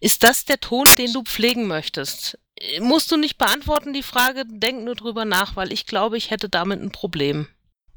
Ist 0.00 0.22
das 0.22 0.44
der 0.44 0.60
Ton, 0.60 0.86
den 0.98 1.12
du 1.12 1.22
pflegen 1.22 1.66
möchtest? 1.66 2.38
Musst 2.80 3.10
du 3.12 3.16
nicht 3.16 3.36
beantworten, 3.38 3.92
die 3.92 4.02
Frage, 4.02 4.44
denk 4.46 4.82
nur 4.84 4.94
drüber 4.94 5.24
nach, 5.24 5.56
weil 5.56 5.72
ich 5.72 5.86
glaube, 5.86 6.16
ich 6.16 6.30
hätte 6.30 6.48
damit 6.48 6.80
ein 6.80 6.90
Problem. 6.90 7.48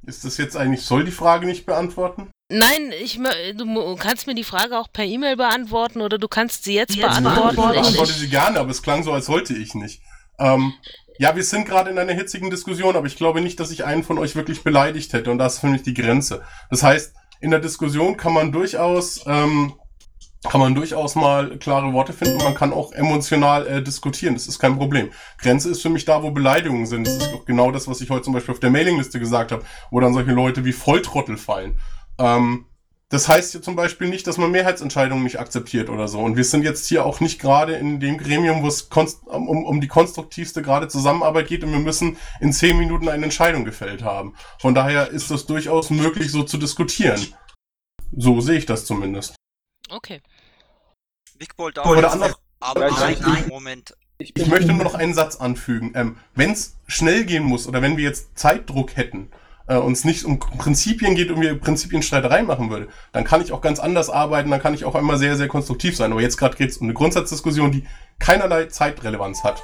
Ist 0.03 0.25
das 0.25 0.37
jetzt 0.37 0.55
eigentlich, 0.57 0.85
soll 0.85 1.03
die 1.05 1.11
Frage 1.11 1.45
nicht 1.45 1.65
beantworten? 1.65 2.29
Nein, 2.51 2.91
ich, 2.99 3.19
du 3.55 3.95
kannst 3.95 4.25
mir 4.25 4.33
die 4.33 4.43
Frage 4.43 4.77
auch 4.77 4.91
per 4.91 5.05
E-Mail 5.05 5.37
beantworten 5.37 6.01
oder 6.01 6.17
du 6.17 6.27
kannst 6.27 6.63
sie 6.63 6.73
jetzt, 6.73 6.95
Ich 6.95 7.01
beantworten. 7.01 7.55
beantworte 7.55 8.11
Ich, 8.11 8.17
sie 8.17 8.27
gerne, 8.27 8.59
aber 8.59 8.71
es 8.71 8.81
klang 8.81 9.03
so, 9.03 9.13
als 9.13 9.27
sollte 9.27 9.53
ich 9.53 9.75
nicht. 9.75 10.01
Ähm, 10.39 10.73
ja, 11.19 11.35
wir 11.35 11.43
sind 11.43 11.67
gerade 11.67 11.91
in 11.91 11.99
einer 11.99 12.13
hitzigen 12.13 12.49
Diskussion, 12.49 12.95
aber 12.95 13.05
ich 13.05 13.17
glaube 13.17 13.41
nicht, 13.41 13.59
dass 13.59 13.69
ich 13.69 13.85
einen 13.85 14.03
von 14.03 14.17
euch 14.17 14.35
wirklich 14.35 14.63
beleidigt 14.63 15.13
hätte 15.13 15.29
und 15.29 15.37
das 15.37 15.55
ist 15.55 15.59
für 15.59 15.67
mich 15.67 15.83
die 15.83 15.93
Grenze. 15.93 16.41
Das 16.71 16.81
heißt, 16.81 17.13
in 17.39 17.51
der 17.51 17.59
Diskussion 17.59 18.17
kann 18.17 18.33
man 18.33 18.51
durchaus, 18.51 19.23
ähm, 19.27 19.73
kann 20.49 20.59
man 20.59 20.73
durchaus 20.73 21.15
mal 21.15 21.57
klare 21.57 21.93
Worte 21.93 22.13
finden. 22.13 22.37
Man 22.37 22.55
kann 22.55 22.73
auch 22.73 22.93
emotional 22.93 23.67
äh, 23.67 23.83
diskutieren. 23.83 24.33
Das 24.33 24.47
ist 24.47 24.57
kein 24.57 24.77
Problem. 24.77 25.11
Grenze 25.37 25.69
ist 25.69 25.81
für 25.81 25.89
mich 25.89 26.05
da, 26.05 26.23
wo 26.23 26.31
Beleidigungen 26.31 26.85
sind. 26.85 27.05
Das 27.05 27.17
ist 27.17 27.33
auch 27.33 27.45
genau 27.45 27.71
das, 27.71 27.87
was 27.87 28.01
ich 28.01 28.09
heute 28.09 28.23
zum 28.23 28.33
Beispiel 28.33 28.53
auf 28.53 28.59
der 28.59 28.69
Mailingliste 28.71 29.19
gesagt 29.19 29.51
habe, 29.51 29.63
wo 29.91 29.99
dann 29.99 30.13
solche 30.13 30.31
Leute 30.31 30.63
wie 30.65 30.71
Volltrottel 30.71 31.37
fallen. 31.37 31.79
Ähm, 32.19 32.65
das 33.11 33.27
heißt 33.27 33.55
ja 33.55 33.61
zum 33.61 33.75
Beispiel 33.75 34.07
nicht, 34.07 34.27
dass 34.27 34.37
man 34.37 34.51
Mehrheitsentscheidungen 34.51 35.23
nicht 35.23 35.39
akzeptiert 35.39 35.89
oder 35.89 36.07
so. 36.07 36.19
Und 36.19 36.35
wir 36.37 36.43
sind 36.43 36.63
jetzt 36.63 36.85
hier 36.87 37.05
auch 37.05 37.21
nicht 37.21 37.41
gerade 37.41 37.73
in 37.73 37.99
dem 37.99 38.19
Gremium, 38.19 38.61
wo 38.61 38.67
es 38.67 38.83
um, 38.83 39.47
um 39.65 39.81
die 39.81 39.87
konstruktivste 39.87 40.61
gerade 40.61 40.87
Zusammenarbeit 40.87 41.47
geht 41.47 41.63
und 41.63 41.71
wir 41.71 41.79
müssen 41.79 42.17
in 42.39 42.53
zehn 42.53 42.77
Minuten 42.77 43.09
eine 43.09 43.23
Entscheidung 43.23 43.65
gefällt 43.65 44.03
haben. 44.03 44.35
Von 44.59 44.75
daher 44.75 45.09
ist 45.09 45.31
das 45.31 45.47
durchaus 45.47 45.89
möglich, 45.89 46.31
so 46.31 46.43
zu 46.43 46.59
diskutieren. 46.59 47.19
So 48.15 48.41
sehe 48.41 48.59
ich 48.59 48.67
das 48.67 48.85
zumindest. 48.85 49.35
Okay. 49.89 50.21
Wickbold 51.39 51.77
da 51.77 51.85
Oder 51.85 52.11
anders- 52.11 52.35
aber 52.59 52.91
nein, 52.91 53.17
nein, 53.21 53.47
Moment. 53.47 53.95
Ich, 54.17 54.35
Ich 54.35 54.47
möchte 54.47 54.73
nur 54.73 54.83
noch 54.83 54.95
einen 54.95 55.13
Satz 55.13 55.37
anfügen. 55.37 55.93
Ähm, 55.95 56.17
wenn 56.35 56.51
es 56.51 56.75
schnell 56.87 57.23
gehen 57.25 57.43
muss 57.43 57.67
oder 57.67 57.81
wenn 57.81 57.95
wir 57.97 58.03
jetzt 58.03 58.37
Zeitdruck 58.37 58.97
hätten, 58.97 59.31
äh, 59.69 59.77
uns 59.77 60.03
nicht 60.03 60.25
um 60.25 60.39
Prinzipien 60.39 61.15
geht 61.15 61.31
und 61.31 61.39
wir 61.39 61.57
Prinzipienstreiterei 61.57 62.43
machen 62.43 62.69
würde, 62.69 62.89
dann 63.13 63.23
kann 63.23 63.41
ich 63.41 63.53
auch 63.53 63.61
ganz 63.61 63.79
anders 63.79 64.09
arbeiten, 64.09 64.49
dann 64.49 64.59
kann 64.59 64.73
ich 64.73 64.83
auch 64.83 64.95
einmal 64.95 65.17
sehr, 65.17 65.37
sehr 65.37 65.47
konstruktiv 65.47 65.95
sein. 65.95 66.11
Aber 66.11 66.21
jetzt 66.21 66.37
gerade 66.37 66.57
geht 66.57 66.71
es 66.71 66.77
um 66.77 66.87
eine 66.87 66.93
Grundsatzdiskussion, 66.93 67.71
die 67.71 67.85
keinerlei 68.19 68.65
Zeitrelevanz 68.65 69.43
hat. 69.43 69.63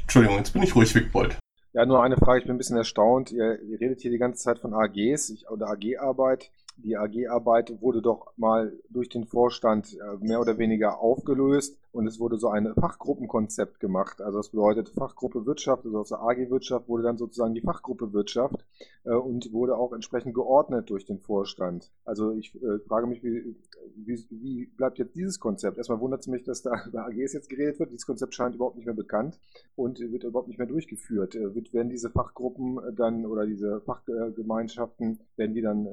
Entschuldigung, 0.00 0.38
jetzt 0.38 0.52
bin 0.52 0.62
ich 0.62 0.74
ruhig, 0.74 0.94
Wickbold. 0.94 1.36
Ja, 1.72 1.84
nur 1.84 2.02
eine 2.02 2.16
Frage, 2.16 2.40
ich 2.40 2.46
bin 2.46 2.54
ein 2.54 2.58
bisschen 2.58 2.78
erstaunt. 2.78 3.30
Ihr, 3.30 3.60
ihr 3.60 3.78
redet 3.78 4.00
hier 4.00 4.10
die 4.10 4.18
ganze 4.18 4.42
Zeit 4.42 4.58
von 4.58 4.72
AGs 4.72 5.28
ich, 5.28 5.48
oder 5.50 5.68
AG-Arbeit. 5.68 6.50
Die 6.78 6.96
AG-Arbeit 6.96 7.80
wurde 7.80 8.02
doch 8.02 8.32
mal 8.36 8.72
durch 8.90 9.08
den 9.08 9.24
Vorstand 9.24 9.94
äh, 9.94 10.24
mehr 10.24 10.40
oder 10.40 10.58
weniger 10.58 11.00
aufgelöst 11.00 11.78
und 11.90 12.06
es 12.06 12.20
wurde 12.20 12.36
so 12.36 12.48
ein 12.48 12.74
Fachgruppenkonzept 12.74 13.80
gemacht. 13.80 14.20
Also 14.20 14.38
das 14.38 14.50
bedeutet 14.50 14.90
Fachgruppe 14.90 15.46
Wirtschaft, 15.46 15.86
also 15.86 15.98
aus 15.98 16.10
der 16.10 16.20
AG-Wirtschaft 16.20 16.86
wurde 16.88 17.02
dann 17.02 17.16
sozusagen 17.16 17.54
die 17.54 17.62
Fachgruppe 17.62 18.12
Wirtschaft 18.12 18.66
äh, 19.04 19.14
und 19.14 19.52
wurde 19.52 19.76
auch 19.78 19.94
entsprechend 19.94 20.34
geordnet 20.34 20.90
durch 20.90 21.06
den 21.06 21.18
Vorstand. 21.18 21.90
Also 22.04 22.32
ich 22.32 22.54
äh, 22.56 22.78
frage 22.86 23.06
mich, 23.06 23.22
wie, 23.24 23.56
wie, 23.96 24.26
wie 24.28 24.66
bleibt 24.66 24.98
jetzt 24.98 25.16
dieses 25.16 25.40
Konzept? 25.40 25.78
Erstmal 25.78 26.00
wundert 26.00 26.20
es 26.20 26.26
mich, 26.26 26.44
dass 26.44 26.60
da 26.60 26.84
über 26.86 27.06
AGs 27.06 27.32
jetzt 27.32 27.48
geredet 27.48 27.78
wird. 27.80 27.90
Dieses 27.90 28.06
Konzept 28.06 28.34
scheint 28.34 28.54
überhaupt 28.54 28.76
nicht 28.76 28.86
mehr 28.86 28.94
bekannt 28.94 29.38
und 29.76 29.98
wird 29.98 30.24
überhaupt 30.24 30.48
nicht 30.48 30.58
mehr 30.58 30.68
durchgeführt. 30.68 31.34
Wird, 31.34 31.72
werden 31.72 31.88
diese 31.88 32.10
Fachgruppen 32.10 32.78
dann 32.94 33.24
oder 33.24 33.46
diese 33.46 33.80
Fachgemeinschaften, 33.80 35.20
werden 35.36 35.54
die 35.54 35.62
dann 35.62 35.88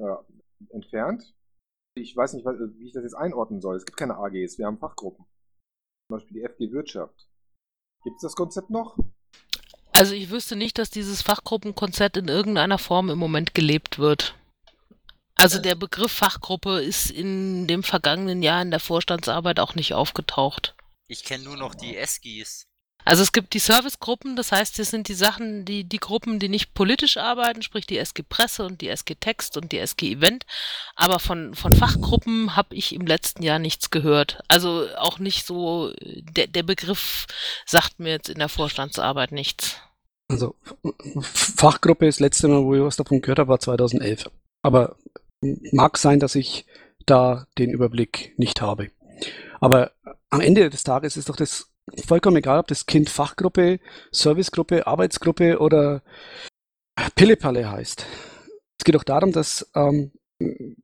entfernt? 0.72 1.34
Ich 1.96 2.16
weiß 2.16 2.34
nicht, 2.34 2.46
wie 2.46 2.88
ich 2.88 2.94
das 2.94 3.04
jetzt 3.04 3.16
einordnen 3.16 3.62
soll. 3.62 3.76
Es 3.76 3.86
gibt 3.86 3.98
keine 3.98 4.18
AGs, 4.18 4.58
wir 4.58 4.66
haben 4.66 4.80
Fachgruppen. 4.80 5.26
Zum 6.08 6.18
Beispiel 6.18 6.42
die 6.42 6.48
FG 6.48 6.72
Wirtschaft. 6.72 7.28
Gibt 8.04 8.18
es 8.18 8.22
das 8.24 8.36
Konzept 8.36 8.70
noch? 8.70 8.98
Also 9.92 10.16
ich 10.16 10.32
wüsste 10.32 10.56
nicht, 10.56 10.80
dass 10.80 10.90
dieses 10.90 11.22
Fachgruppenkonzept 11.22 12.18
in 12.18 12.28
irgendeiner 12.28 12.80
Form 12.80 13.10
im 13.10 13.20
Moment 13.20 13.54
gelebt 13.54 14.00
wird. 14.00 14.36
Also 15.36 15.60
der 15.60 15.76
Begriff 15.76 16.12
Fachgruppe 16.12 16.82
ist 16.82 17.12
in 17.12 17.68
dem 17.68 17.84
vergangenen 17.84 18.42
Jahr 18.42 18.62
in 18.62 18.72
der 18.72 18.80
Vorstandsarbeit 18.80 19.60
auch 19.60 19.76
nicht 19.76 19.94
aufgetaucht. 19.94 20.76
Ich 21.08 21.24
kenne 21.24 21.44
nur 21.44 21.58
noch 21.58 21.76
die 21.76 21.96
SGs. 21.96 22.68
Also 23.06 23.22
es 23.22 23.32
gibt 23.32 23.54
die 23.54 23.60
Servicegruppen, 23.60 24.36
das 24.36 24.52
heißt, 24.52 24.80
das 24.80 24.90
sind 24.90 25.08
die 25.08 25.14
Sachen, 25.14 25.66
die, 25.66 25.84
die 25.84 25.98
Gruppen, 25.98 26.40
die 26.40 26.50
nicht 26.50 26.74
politisch 26.74 27.18
arbeiten, 27.18 27.62
sprich 27.62 27.86
die 27.86 27.98
SG 27.98 28.24
Presse 28.24 28.66
und 28.66 28.82
die 28.82 28.88
SG 28.88 29.16
Text 29.16 29.58
und 29.58 29.72
die 29.72 29.80
SG 29.80 30.12
Event. 30.12 30.46
Aber 30.96 31.20
von, 31.20 31.54
von 31.54 31.74
Fachgruppen 31.74 32.56
habe 32.56 32.76
ich 32.76 32.94
im 32.94 33.06
letzten 33.06 33.44
Jahr 33.44 33.60
nichts 33.60 33.90
gehört. 33.90 34.44
Also 34.48 34.88
auch 34.98 35.20
nicht 35.20 35.46
so, 35.46 35.94
der, 36.02 36.48
der 36.48 36.64
Begriff 36.64 37.28
sagt 37.66 38.00
mir 38.00 38.12
jetzt 38.12 38.30
in 38.30 38.40
der 38.40 38.50
Vorstandsarbeit 38.50 39.32
nichts. 39.32 39.78
Also 40.30 40.56
Fachgruppe, 41.22 42.06
das 42.06 42.20
letzte 42.20 42.48
Mal, 42.48 42.64
wo 42.64 42.74
ich 42.76 42.82
was 42.82 42.96
davon 42.96 43.22
gehört 43.22 43.40
habe, 43.40 43.50
war 43.50 43.60
2011. 43.60 44.30
Aber 44.62 44.96
mag 45.72 45.98
sein, 45.98 46.20
dass 46.20 46.36
ich 46.36 46.66
da 47.06 47.46
den 47.58 47.70
Überblick 47.70 48.34
nicht 48.38 48.62
habe. 48.62 48.90
Aber 49.60 49.92
am 50.30 50.42
Ende 50.42 50.70
des 50.70 50.84
Tages 50.84 51.18
ist 51.18 51.30
doch 51.30 51.36
das 51.36 51.73
vollkommen 52.06 52.38
egal, 52.38 52.60
ob 52.60 52.68
das 52.68 52.86
Kind 52.86 53.10
Fachgruppe, 53.10 53.80
Servicegruppe, 54.12 54.88
Arbeitsgruppe 54.88 55.60
oder 55.60 56.02
Pillepalle 57.16 57.72
heißt. 57.72 58.06
Es 58.80 58.86
geht 58.86 58.96
doch 58.96 59.04
darum, 59.04 59.32
dass 59.32 59.70
ähm, 59.76 60.12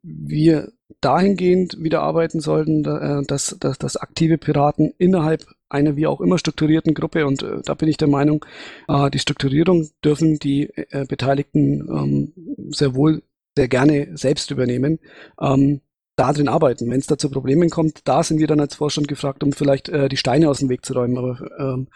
wir 0.02 0.72
dahingehend 1.02 1.82
wieder 1.82 2.02
arbeiten 2.02 2.40
sollten, 2.40 2.86
äh, 2.86 3.24
dass, 3.26 3.56
dass, 3.60 3.78
dass 3.78 3.98
aktive 3.98 4.38
Piraten 4.38 4.94
innerhalb 4.98 5.46
einer 5.70 5.96
wie 5.96 6.08
auch 6.08 6.22
immer 6.22 6.38
strukturierten 6.38 6.94
Gruppe, 6.94 7.26
und 7.26 7.44
äh, 7.44 7.62
da 7.64 7.74
bin 7.76 7.90
ich 7.90 7.98
der 7.98 8.08
Meinung, 8.08 8.46
äh, 8.88 9.10
die 9.10 9.20
Strukturierung 9.20 9.90
dürfen 10.04 10.40
die 10.40 10.70
äh, 10.76 11.06
Beteiligten 11.08 11.88
ähm, 11.90 12.72
sehr 12.72 12.96
wohl 12.96 13.22
sehr 13.56 13.68
gerne 13.68 14.18
selbst 14.18 14.52
übernehmen, 14.52 15.00
ähm, 15.42 15.82
da 16.20 16.34
drin 16.34 16.48
arbeiten. 16.48 16.90
Wenn 16.90 17.00
es 17.00 17.08
da 17.08 17.18
zu 17.18 17.30
Problemen 17.30 17.70
kommt, 17.70 18.02
da 18.04 18.24
sind 18.24 18.40
wir 18.40 18.48
dann 18.48 18.60
als 18.60 18.76
Vorstand 18.76 19.08
gefragt, 19.08 19.44
um 19.44 19.54
vielleicht 19.54 19.90
äh, 19.90 20.10
die 20.10 20.18
Steine 20.18 20.50
aus 20.50 20.60
dem 20.60 20.70
Weg 20.70 20.86
zu 20.86 20.94
räumen, 20.94 21.18
aber 21.18 21.40
ähm, 21.58 21.88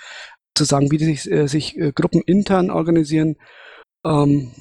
zu 0.56 0.64
sagen, 0.64 0.92
wie 0.92 0.98
die 0.98 1.06
sich, 1.06 1.30
äh, 1.30 1.48
sich 1.48 1.78
äh, 1.78 1.92
Gruppen 1.92 2.22
intern 2.22 2.70
organisieren, 2.70 3.36
ähm, 4.06 4.52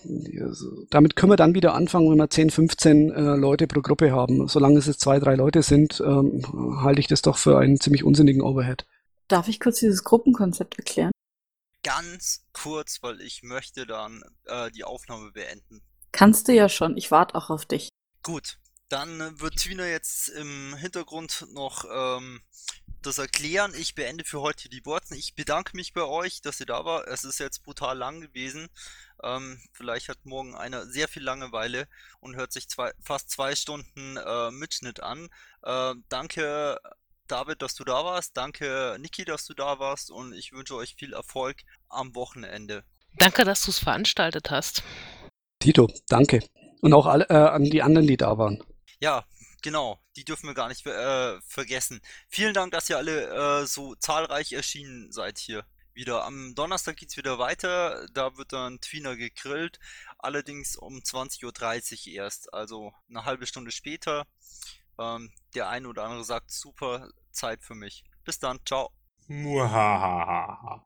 also, 0.40 0.66
damit 0.90 1.16
können 1.16 1.32
wir 1.32 1.36
dann 1.36 1.55
wieder 1.55 1.74
anfangen, 1.74 2.10
wenn 2.10 2.18
wir 2.18 2.30
10, 2.30 2.51
15 2.51 3.10
äh, 3.10 3.20
Leute 3.36 3.66
pro 3.66 3.80
Gruppe 3.80 4.12
haben. 4.12 4.47
Solange 4.47 4.78
es 4.78 4.86
jetzt 4.86 5.01
zwei, 5.01 5.18
drei 5.18 5.34
Leute 5.34 5.62
sind, 5.62 6.01
ähm, 6.01 6.44
halte 6.82 7.01
ich 7.01 7.09
das 7.09 7.22
doch 7.22 7.39
für 7.39 7.59
einen 7.59 7.80
ziemlich 7.80 8.05
unsinnigen 8.05 8.43
Overhead. 8.43 8.86
Darf 9.28 9.48
ich 9.48 9.59
kurz 9.59 9.80
dieses 9.80 10.05
Gruppenkonzept 10.05 10.78
erklären? 10.78 11.10
Ganz 11.82 12.44
kurz, 12.52 12.98
weil 13.02 13.20
ich 13.20 13.43
möchte 13.43 13.86
dann 13.86 14.22
äh, 14.44 14.70
die 14.70 14.84
Aufnahme 14.84 15.32
beenden. 15.32 15.82
Kannst 16.12 16.47
du 16.47 16.52
ja 16.52 16.68
schon, 16.68 16.97
ich 16.97 17.10
warte 17.10 17.34
auch 17.34 17.51
auf 17.51 17.66
dich. 17.66 17.89
Gut, 18.22 18.59
dann 18.93 19.20
äh, 19.20 19.40
wird 19.40 19.56
Twina 19.56 19.86
jetzt 19.86 20.28
im 20.28 20.77
Hintergrund 20.77 21.47
noch 21.52 21.85
ähm, 21.90 22.43
das 23.01 23.19
erklären. 23.19 23.73
Ich 23.77 23.94
beende 23.94 24.24
für 24.24 24.43
heute 24.43 24.69
die 24.69 24.85
Worte. 24.85 25.16
Ich 25.16 25.35
bedanke 25.35 25.77
mich 25.77 25.93
bei 25.93 26.05
euch, 26.05 26.43
dass 26.43 26.60
ihr 26.60 26.66
da 26.66 26.85
war. 26.85 27.09
Es 27.09 27.24
ist 27.24 27.40
jetzt 27.40 27.64
brutal 27.64 27.97
lang 27.97 28.20
gewesen. 28.20 28.69
Ähm, 29.23 29.60
vielleicht 29.73 30.09
hat 30.09 30.24
morgen 30.24 30.55
einer 30.55 30.86
sehr 30.86 31.09
viel 31.09 31.23
Langeweile 31.23 31.89
und 32.20 32.36
hört 32.36 32.52
sich 32.52 32.69
zwei, 32.69 32.93
fast 33.01 33.31
zwei 33.31 33.56
Stunden 33.56 34.16
äh, 34.19 34.51
Mitschnitt 34.51 35.01
an. 35.01 35.28
Äh, 35.62 35.94
danke, 36.09 36.78
David, 37.28 37.62
dass 37.62 37.74
du 37.74 37.85
da 37.85 38.05
warst. 38.05 38.36
Danke, 38.36 38.97
Niki, 39.01 39.24
dass 39.24 39.47
du 39.47 39.55
da 39.55 39.78
warst. 39.78 40.10
Und 40.10 40.35
ich 40.35 40.52
wünsche 40.52 40.77
euch 40.77 40.97
viel 40.97 41.14
Erfolg 41.14 41.62
am 41.89 42.14
Wochenende. 42.14 42.85
Danke, 43.16 43.44
dass 43.44 43.64
du 43.64 43.70
es 43.70 43.78
veranstaltet 43.78 44.51
hast. 44.51 44.82
Tito, 45.60 45.89
danke. 46.09 46.40
Und 46.81 46.93
auch 46.93 47.06
alle, 47.06 47.28
äh, 47.31 47.35
an 47.35 47.64
die 47.64 47.82
anderen, 47.82 48.06
die 48.06 48.16
da 48.16 48.36
waren. 48.36 48.62
Ja, 49.02 49.24
genau. 49.62 50.00
Die 50.14 50.24
dürfen 50.24 50.46
wir 50.46 50.54
gar 50.54 50.68
nicht 50.68 50.86
äh, 50.86 51.40
vergessen. 51.42 52.00
Vielen 52.28 52.54
Dank, 52.54 52.70
dass 52.70 52.88
ihr 52.88 52.98
alle 52.98 53.62
äh, 53.62 53.66
so 53.66 53.96
zahlreich 53.96 54.52
erschienen 54.52 55.10
seid 55.10 55.38
hier. 55.38 55.64
Wieder 55.92 56.24
am 56.24 56.54
Donnerstag 56.54 56.98
geht's 56.98 57.16
wieder 57.16 57.36
weiter. 57.40 58.06
Da 58.14 58.36
wird 58.36 58.52
dann 58.52 58.80
Twina 58.80 59.16
gegrillt. 59.16 59.80
Allerdings 60.18 60.76
um 60.76 60.98
20.30 60.98 62.10
Uhr 62.10 62.14
erst. 62.14 62.54
Also 62.54 62.92
eine 63.08 63.24
halbe 63.24 63.48
Stunde 63.48 63.72
später. 63.72 64.24
Ähm, 65.00 65.32
der 65.56 65.68
eine 65.68 65.88
oder 65.88 66.04
andere 66.04 66.24
sagt 66.24 66.52
super 66.52 67.08
Zeit 67.32 67.64
für 67.64 67.74
mich. 67.74 68.04
Bis 68.22 68.38
dann. 68.38 68.60
Ciao. 68.64 68.92
Muhahaha. 69.26 70.80